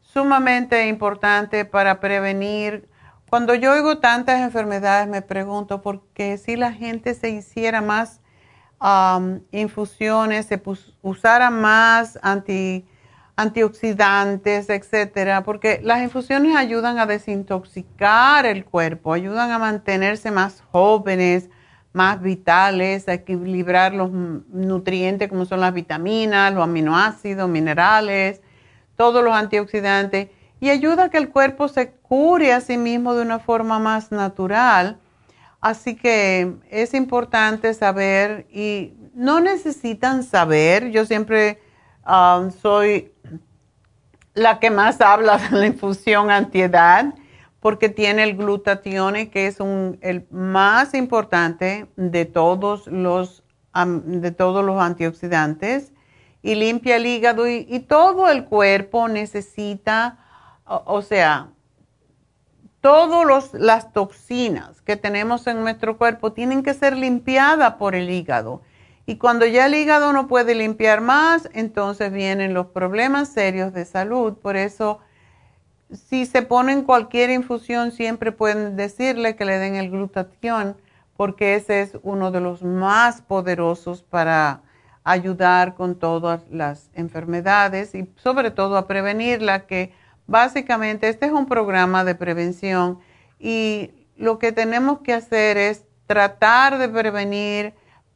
sumamente 0.00 0.86
importantes 0.86 1.66
para 1.66 1.98
prevenir. 1.98 2.88
Cuando 3.28 3.54
yo 3.54 3.72
oigo 3.72 3.98
tantas 3.98 4.40
enfermedades, 4.40 5.08
me 5.08 5.22
pregunto 5.22 5.82
por 5.82 6.06
qué 6.14 6.38
si 6.38 6.54
la 6.54 6.72
gente 6.72 7.14
se 7.14 7.30
hiciera 7.30 7.80
más 7.80 8.20
infusiones, 9.50 10.46
se 10.46 10.62
usara 11.02 11.50
más 11.50 12.18
anti 12.22 12.86
antioxidantes, 13.36 14.68
etcétera, 14.68 15.42
porque 15.42 15.80
las 15.82 16.02
infusiones 16.02 16.56
ayudan 16.56 16.98
a 16.98 17.06
desintoxicar 17.06 18.46
el 18.46 18.64
cuerpo, 18.64 19.12
ayudan 19.12 19.50
a 19.50 19.58
mantenerse 19.58 20.30
más 20.30 20.62
jóvenes, 20.70 21.48
más 21.92 22.20
vitales, 22.20 23.08
a 23.08 23.14
equilibrar 23.14 23.94
los 23.94 24.10
nutrientes 24.10 25.28
como 25.28 25.44
son 25.44 25.60
las 25.60 25.74
vitaminas, 25.74 26.52
los 26.52 26.64
aminoácidos, 26.64 27.48
minerales, 27.48 28.40
todos 28.96 29.24
los 29.24 29.34
antioxidantes 29.34 30.28
y 30.60 30.70
ayuda 30.70 31.04
a 31.04 31.08
que 31.10 31.18
el 31.18 31.30
cuerpo 31.30 31.68
se 31.68 31.90
cure 31.90 32.52
a 32.52 32.60
sí 32.60 32.76
mismo 32.76 33.14
de 33.14 33.22
una 33.22 33.40
forma 33.40 33.78
más 33.78 34.12
natural. 34.12 35.00
Así 35.60 35.96
que 35.96 36.54
es 36.70 36.94
importante 36.94 37.74
saber 37.74 38.46
y 38.50 38.94
no 39.14 39.40
necesitan 39.40 40.22
saber, 40.22 40.90
yo 40.90 41.04
siempre 41.04 41.60
um, 42.06 42.50
soy 42.50 43.11
la 44.34 44.58
que 44.58 44.70
más 44.70 45.00
habla 45.00 45.38
de 45.38 45.56
la 45.56 45.66
infusión 45.66 46.30
antiedad, 46.30 47.14
porque 47.60 47.88
tiene 47.88 48.24
el 48.24 48.36
glutatión, 48.36 49.14
que 49.30 49.46
es 49.46 49.58
el 49.60 50.26
más 50.30 50.94
importante 50.94 51.86
de 51.96 52.24
todos 52.24 52.86
los, 52.88 53.44
de 53.74 54.30
todos 54.32 54.64
los 54.64 54.82
antioxidantes, 54.82 55.92
y 56.42 56.56
limpia 56.56 56.96
el 56.96 57.06
hígado 57.06 57.48
y, 57.48 57.78
todo 57.80 58.28
el 58.28 58.46
cuerpo 58.46 59.06
necesita, 59.06 60.18
o, 60.64 61.00
sea, 61.02 61.50
todas 62.80 63.54
las 63.54 63.92
toxinas 63.92 64.82
que 64.82 64.96
tenemos 64.96 65.46
en 65.46 65.60
nuestro 65.60 65.96
cuerpo 65.96 66.32
tienen 66.32 66.64
que 66.64 66.74
ser 66.74 66.96
limpiadas 66.96 67.74
por 67.74 67.94
el 67.94 68.10
hígado. 68.10 68.62
Y 69.04 69.16
cuando 69.16 69.46
ya 69.46 69.66
el 69.66 69.74
hígado 69.74 70.12
no 70.12 70.28
puede 70.28 70.54
limpiar 70.54 71.00
más, 71.00 71.48
entonces 71.54 72.12
vienen 72.12 72.54
los 72.54 72.68
problemas 72.68 73.28
serios 73.28 73.72
de 73.72 73.84
salud. 73.84 74.34
Por 74.34 74.56
eso, 74.56 75.00
si 75.90 76.24
se 76.24 76.42
ponen 76.42 76.82
cualquier 76.82 77.30
infusión, 77.30 77.90
siempre 77.90 78.30
pueden 78.30 78.76
decirle 78.76 79.34
que 79.34 79.44
le 79.44 79.58
den 79.58 79.74
el 79.74 79.90
glutatión, 79.90 80.76
porque 81.16 81.56
ese 81.56 81.82
es 81.82 81.98
uno 82.02 82.30
de 82.30 82.40
los 82.40 82.62
más 82.62 83.22
poderosos 83.22 84.02
para 84.02 84.62
ayudar 85.04 85.74
con 85.74 85.96
todas 85.96 86.42
las 86.48 86.90
enfermedades 86.94 87.94
y 87.94 88.08
sobre 88.16 88.52
todo 88.52 88.76
a 88.76 88.86
prevenirla, 88.86 89.66
que 89.66 89.92
básicamente 90.26 91.08
este 91.08 91.26
es 91.26 91.32
un 91.32 91.46
programa 91.46 92.04
de 92.04 92.14
prevención 92.14 93.00
y 93.38 93.90
lo 94.16 94.38
que 94.38 94.52
tenemos 94.52 95.00
que 95.00 95.12
hacer 95.12 95.56
es 95.56 95.84
tratar 96.06 96.78
de 96.78 96.88
prevenir 96.88 97.74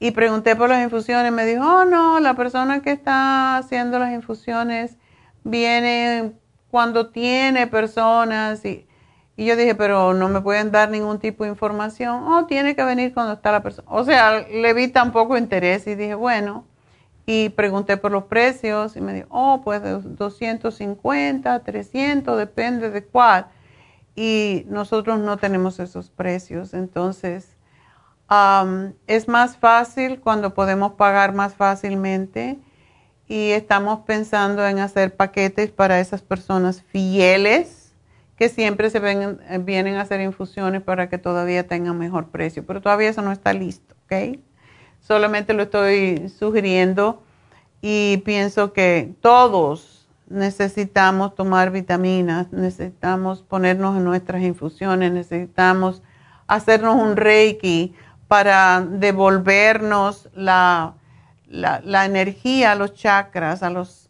Y 0.00 0.10
pregunté 0.10 0.56
por 0.56 0.70
las 0.70 0.82
infusiones, 0.82 1.30
me 1.30 1.46
dijo, 1.46 1.62
oh 1.62 1.84
no, 1.84 2.18
la 2.18 2.34
persona 2.34 2.82
que 2.82 2.90
está 2.90 3.58
haciendo 3.58 4.00
las 4.00 4.12
infusiones 4.12 4.96
viene 5.44 6.32
cuando 6.70 7.10
tiene 7.10 7.68
personas 7.68 8.64
y 8.64 8.86
y 9.40 9.46
yo 9.46 9.56
dije, 9.56 9.74
pero 9.74 10.12
no 10.12 10.28
me 10.28 10.42
pueden 10.42 10.70
dar 10.70 10.90
ningún 10.90 11.18
tipo 11.18 11.44
de 11.44 11.48
información. 11.48 12.24
Oh, 12.28 12.44
tiene 12.44 12.76
que 12.76 12.84
venir 12.84 13.14
cuando 13.14 13.32
está 13.32 13.50
la 13.50 13.62
persona. 13.62 13.88
O 13.90 14.04
sea, 14.04 14.46
le 14.46 14.74
vi 14.74 14.88
tan 14.88 15.12
poco 15.12 15.38
interés 15.38 15.86
y 15.86 15.94
dije, 15.94 16.14
bueno. 16.14 16.66
Y 17.24 17.48
pregunté 17.48 17.96
por 17.96 18.12
los 18.12 18.24
precios 18.24 18.96
y 18.96 19.00
me 19.00 19.14
dijo, 19.14 19.28
oh, 19.30 19.62
pues 19.64 19.80
250, 19.82 21.60
300, 21.60 22.36
depende 22.36 22.90
de 22.90 23.02
cuál. 23.02 23.46
Y 24.14 24.66
nosotros 24.68 25.18
no 25.18 25.38
tenemos 25.38 25.80
esos 25.80 26.10
precios. 26.10 26.74
Entonces, 26.74 27.56
es 29.06 29.28
más 29.28 29.56
fácil 29.56 30.20
cuando 30.20 30.54
podemos 30.54 30.92
pagar 30.92 31.34
más 31.34 31.54
fácilmente. 31.54 32.58
Y 33.26 33.50
estamos 33.50 34.00
pensando 34.00 34.66
en 34.66 34.80
hacer 34.80 35.14
paquetes 35.14 35.70
para 35.70 36.00
esas 36.00 36.22
personas 36.22 36.82
fieles 36.82 37.80
que 38.40 38.48
siempre 38.48 38.88
se 38.88 39.00
ven, 39.00 39.38
eh, 39.50 39.58
vienen 39.58 39.96
a 39.96 40.00
hacer 40.00 40.20
infusiones 40.22 40.82
para 40.82 41.10
que 41.10 41.18
todavía 41.18 41.66
tengan 41.66 41.98
mejor 41.98 42.28
precio, 42.30 42.64
pero 42.66 42.80
todavía 42.80 43.10
eso 43.10 43.20
no 43.20 43.32
está 43.32 43.52
listo, 43.52 43.94
¿ok? 44.06 44.38
Solamente 45.00 45.52
lo 45.52 45.64
estoy 45.64 46.30
sugiriendo 46.30 47.22
y 47.82 48.16
pienso 48.24 48.72
que 48.72 49.14
todos 49.20 50.08
necesitamos 50.26 51.34
tomar 51.34 51.70
vitaminas, 51.70 52.50
necesitamos 52.50 53.42
ponernos 53.42 53.98
en 53.98 54.04
nuestras 54.04 54.42
infusiones, 54.42 55.12
necesitamos 55.12 56.02
hacernos 56.46 56.94
un 56.94 57.16
reiki 57.16 57.94
para 58.30 58.80
devolvernos 58.80 60.28
la, 60.36 60.94
la, 61.48 62.04
energía 62.04 62.70
a 62.70 62.74
los 62.76 62.94
chakras, 62.94 63.64
a 63.64 63.70
los 63.70 64.08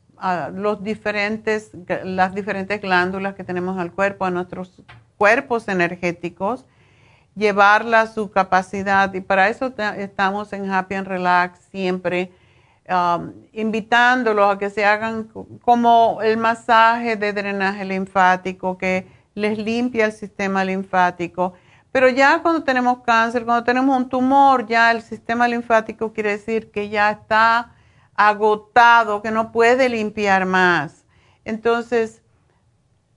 los 0.52 0.84
diferentes, 0.84 1.70
las 2.04 2.34
diferentes 2.34 2.82
glándulas 2.82 3.34
que 3.34 3.44
tenemos 3.44 3.78
al 3.78 3.92
cuerpo, 3.92 4.26
a 4.26 4.30
nuestros 4.30 4.82
cuerpos 5.16 5.68
energéticos, 5.68 6.66
llevarla 7.34 8.02
a 8.02 8.06
su 8.08 8.30
capacidad. 8.30 9.14
Y 9.14 9.22
para 9.22 9.48
eso 9.48 9.72
estamos 9.96 10.52
en 10.52 10.70
Happy 10.70 10.96
and 10.96 11.08
Relax 11.08 11.58
siempre, 11.70 12.30
um, 12.90 13.32
invitándolos 13.54 14.54
a 14.54 14.58
que 14.58 14.68
se 14.68 14.84
hagan 14.84 15.30
como 15.62 16.20
el 16.20 16.36
masaje 16.36 17.16
de 17.16 17.32
drenaje 17.32 17.86
linfático 17.86 18.76
que 18.76 19.06
les 19.34 19.56
limpia 19.56 20.04
el 20.04 20.12
sistema 20.12 20.62
linfático. 20.62 21.54
Pero 21.92 22.08
ya 22.08 22.40
cuando 22.42 22.62
tenemos 22.62 23.00
cáncer, 23.00 23.44
cuando 23.44 23.64
tenemos 23.64 23.96
un 23.96 24.08
tumor, 24.08 24.66
ya 24.66 24.90
el 24.92 25.02
sistema 25.02 25.48
linfático 25.48 26.12
quiere 26.12 26.30
decir 26.30 26.70
que 26.70 26.88
ya 26.88 27.10
está 27.10 27.72
agotado, 28.14 29.22
que 29.22 29.30
no 29.30 29.50
puede 29.50 29.88
limpiar 29.88 30.46
más. 30.46 31.04
Entonces, 31.44 32.22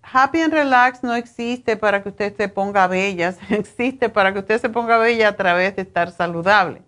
Happy 0.01 0.41
and 0.41 0.53
Relax 0.53 1.03
no 1.03 1.13
existe 1.13 1.77
para 1.77 2.03
que 2.03 2.09
usted 2.09 2.35
se 2.35 2.49
ponga 2.49 2.87
bella, 2.87 3.35
existe 3.49 4.09
para 4.09 4.33
que 4.33 4.39
usted 4.39 4.59
se 4.59 4.69
ponga 4.69 4.97
bella 4.97 5.29
a 5.29 5.35
través 5.35 5.75
de 5.75 5.83
estar 5.83 6.11
saludable 6.11 6.81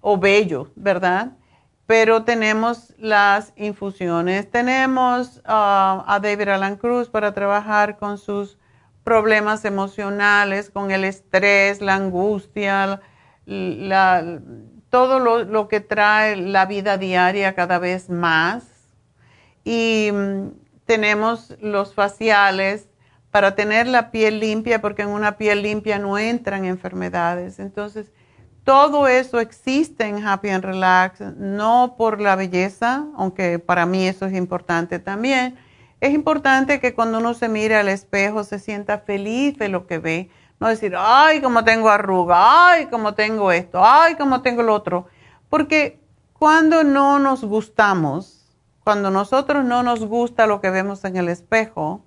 o 0.00 0.18
bello, 0.18 0.70
¿verdad? 0.74 1.32
Pero 1.86 2.24
tenemos 2.24 2.94
las 2.98 3.52
infusiones, 3.56 4.50
tenemos 4.50 5.38
uh, 5.38 6.02
a 6.06 6.18
David 6.22 6.48
Alan 6.48 6.76
Cruz 6.76 7.08
para 7.08 7.32
trabajar 7.32 7.96
con 7.98 8.18
sus 8.18 8.58
problemas 9.04 9.64
emocionales, 9.64 10.70
con 10.70 10.90
el 10.90 11.04
estrés, 11.04 11.80
la 11.80 11.94
angustia, 11.94 13.00
todo 14.90 15.18
lo, 15.18 15.68
que 15.68 15.80
trae 15.80 16.36
la 16.36 16.66
vida 16.66 16.98
diaria 16.98 17.54
cada 17.54 17.78
vez 17.78 18.08
más. 18.10 18.64
Y 19.64 20.10
mm, 20.12 20.48
tenemos 20.86 21.56
los 21.60 21.94
faciales 21.94 22.88
para 23.30 23.54
tener 23.54 23.86
la 23.86 24.10
piel 24.10 24.40
limpia, 24.40 24.80
porque 24.80 25.02
en 25.02 25.08
una 25.08 25.38
piel 25.38 25.62
limpia 25.62 25.98
no 25.98 26.18
entran 26.18 26.64
enfermedades. 26.64 27.58
Entonces, 27.58 28.12
todo 28.64 29.08
eso 29.08 29.40
existe 29.40 30.04
en 30.04 30.24
Happy 30.24 30.50
and 30.50 30.64
Relax, 30.64 31.20
no 31.36 31.94
por 31.96 32.20
la 32.20 32.36
belleza, 32.36 33.06
aunque 33.16 33.58
para 33.58 33.86
mí 33.86 34.06
eso 34.06 34.26
es 34.26 34.34
importante 34.34 34.98
también. 34.98 35.56
Es 36.02 36.12
importante 36.12 36.80
que 36.80 36.94
cuando 36.94 37.18
uno 37.18 37.32
se 37.32 37.48
mire 37.48 37.76
al 37.76 37.88
espejo 37.88 38.42
se 38.42 38.58
sienta 38.58 38.98
feliz 38.98 39.56
de 39.56 39.68
lo 39.68 39.86
que 39.86 39.98
ve 39.98 40.30
no 40.58 40.66
decir, 40.66 40.94
ay, 40.98 41.40
como 41.40 41.62
tengo 41.62 41.90
arruga, 41.90 42.70
ay, 42.70 42.86
como 42.86 43.14
tengo 43.14 43.52
esto, 43.52 43.84
ay, 43.84 44.16
como 44.16 44.42
tengo 44.42 44.64
lo 44.64 44.74
otro. 44.74 45.06
Porque 45.48 46.00
cuando 46.32 46.82
no 46.82 47.20
nos 47.20 47.44
gustamos, 47.44 48.56
cuando 48.82 49.12
nosotros 49.12 49.64
no 49.64 49.84
nos 49.84 50.04
gusta 50.04 50.48
lo 50.48 50.60
que 50.60 50.70
vemos 50.70 51.04
en 51.04 51.16
el 51.16 51.28
espejo, 51.28 52.04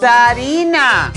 Sarina. 0.00 1.12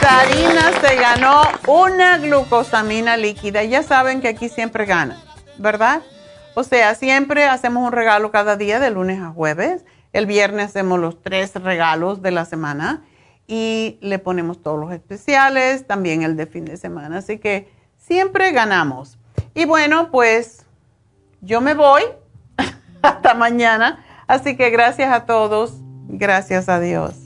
Sarina 0.00 0.72
se 0.80 0.96
ganó 0.96 1.42
una 1.66 2.16
glucosamina 2.18 3.16
líquida. 3.16 3.64
Ya 3.64 3.82
saben 3.82 4.20
que 4.20 4.28
aquí 4.28 4.48
siempre 4.48 4.86
gana, 4.86 5.20
¿verdad? 5.58 6.02
O 6.58 6.64
sea, 6.64 6.94
siempre 6.94 7.44
hacemos 7.44 7.86
un 7.86 7.92
regalo 7.92 8.30
cada 8.30 8.56
día 8.56 8.80
de 8.80 8.88
lunes 8.88 9.20
a 9.20 9.28
jueves. 9.28 9.84
El 10.14 10.24
viernes 10.24 10.70
hacemos 10.70 10.98
los 10.98 11.22
tres 11.22 11.54
regalos 11.54 12.22
de 12.22 12.30
la 12.30 12.46
semana 12.46 13.04
y 13.46 13.98
le 14.00 14.18
ponemos 14.18 14.62
todos 14.62 14.80
los 14.80 14.90
especiales, 14.90 15.86
también 15.86 16.22
el 16.22 16.34
de 16.34 16.46
fin 16.46 16.64
de 16.64 16.78
semana. 16.78 17.18
Así 17.18 17.36
que 17.36 17.70
siempre 17.98 18.52
ganamos. 18.52 19.18
Y 19.52 19.66
bueno, 19.66 20.10
pues 20.10 20.64
yo 21.42 21.60
me 21.60 21.74
voy 21.74 22.00
hasta 23.02 23.34
mañana. 23.34 24.02
Así 24.26 24.56
que 24.56 24.70
gracias 24.70 25.12
a 25.12 25.26
todos. 25.26 25.74
Gracias 26.08 26.70
a 26.70 26.80
Dios. 26.80 27.25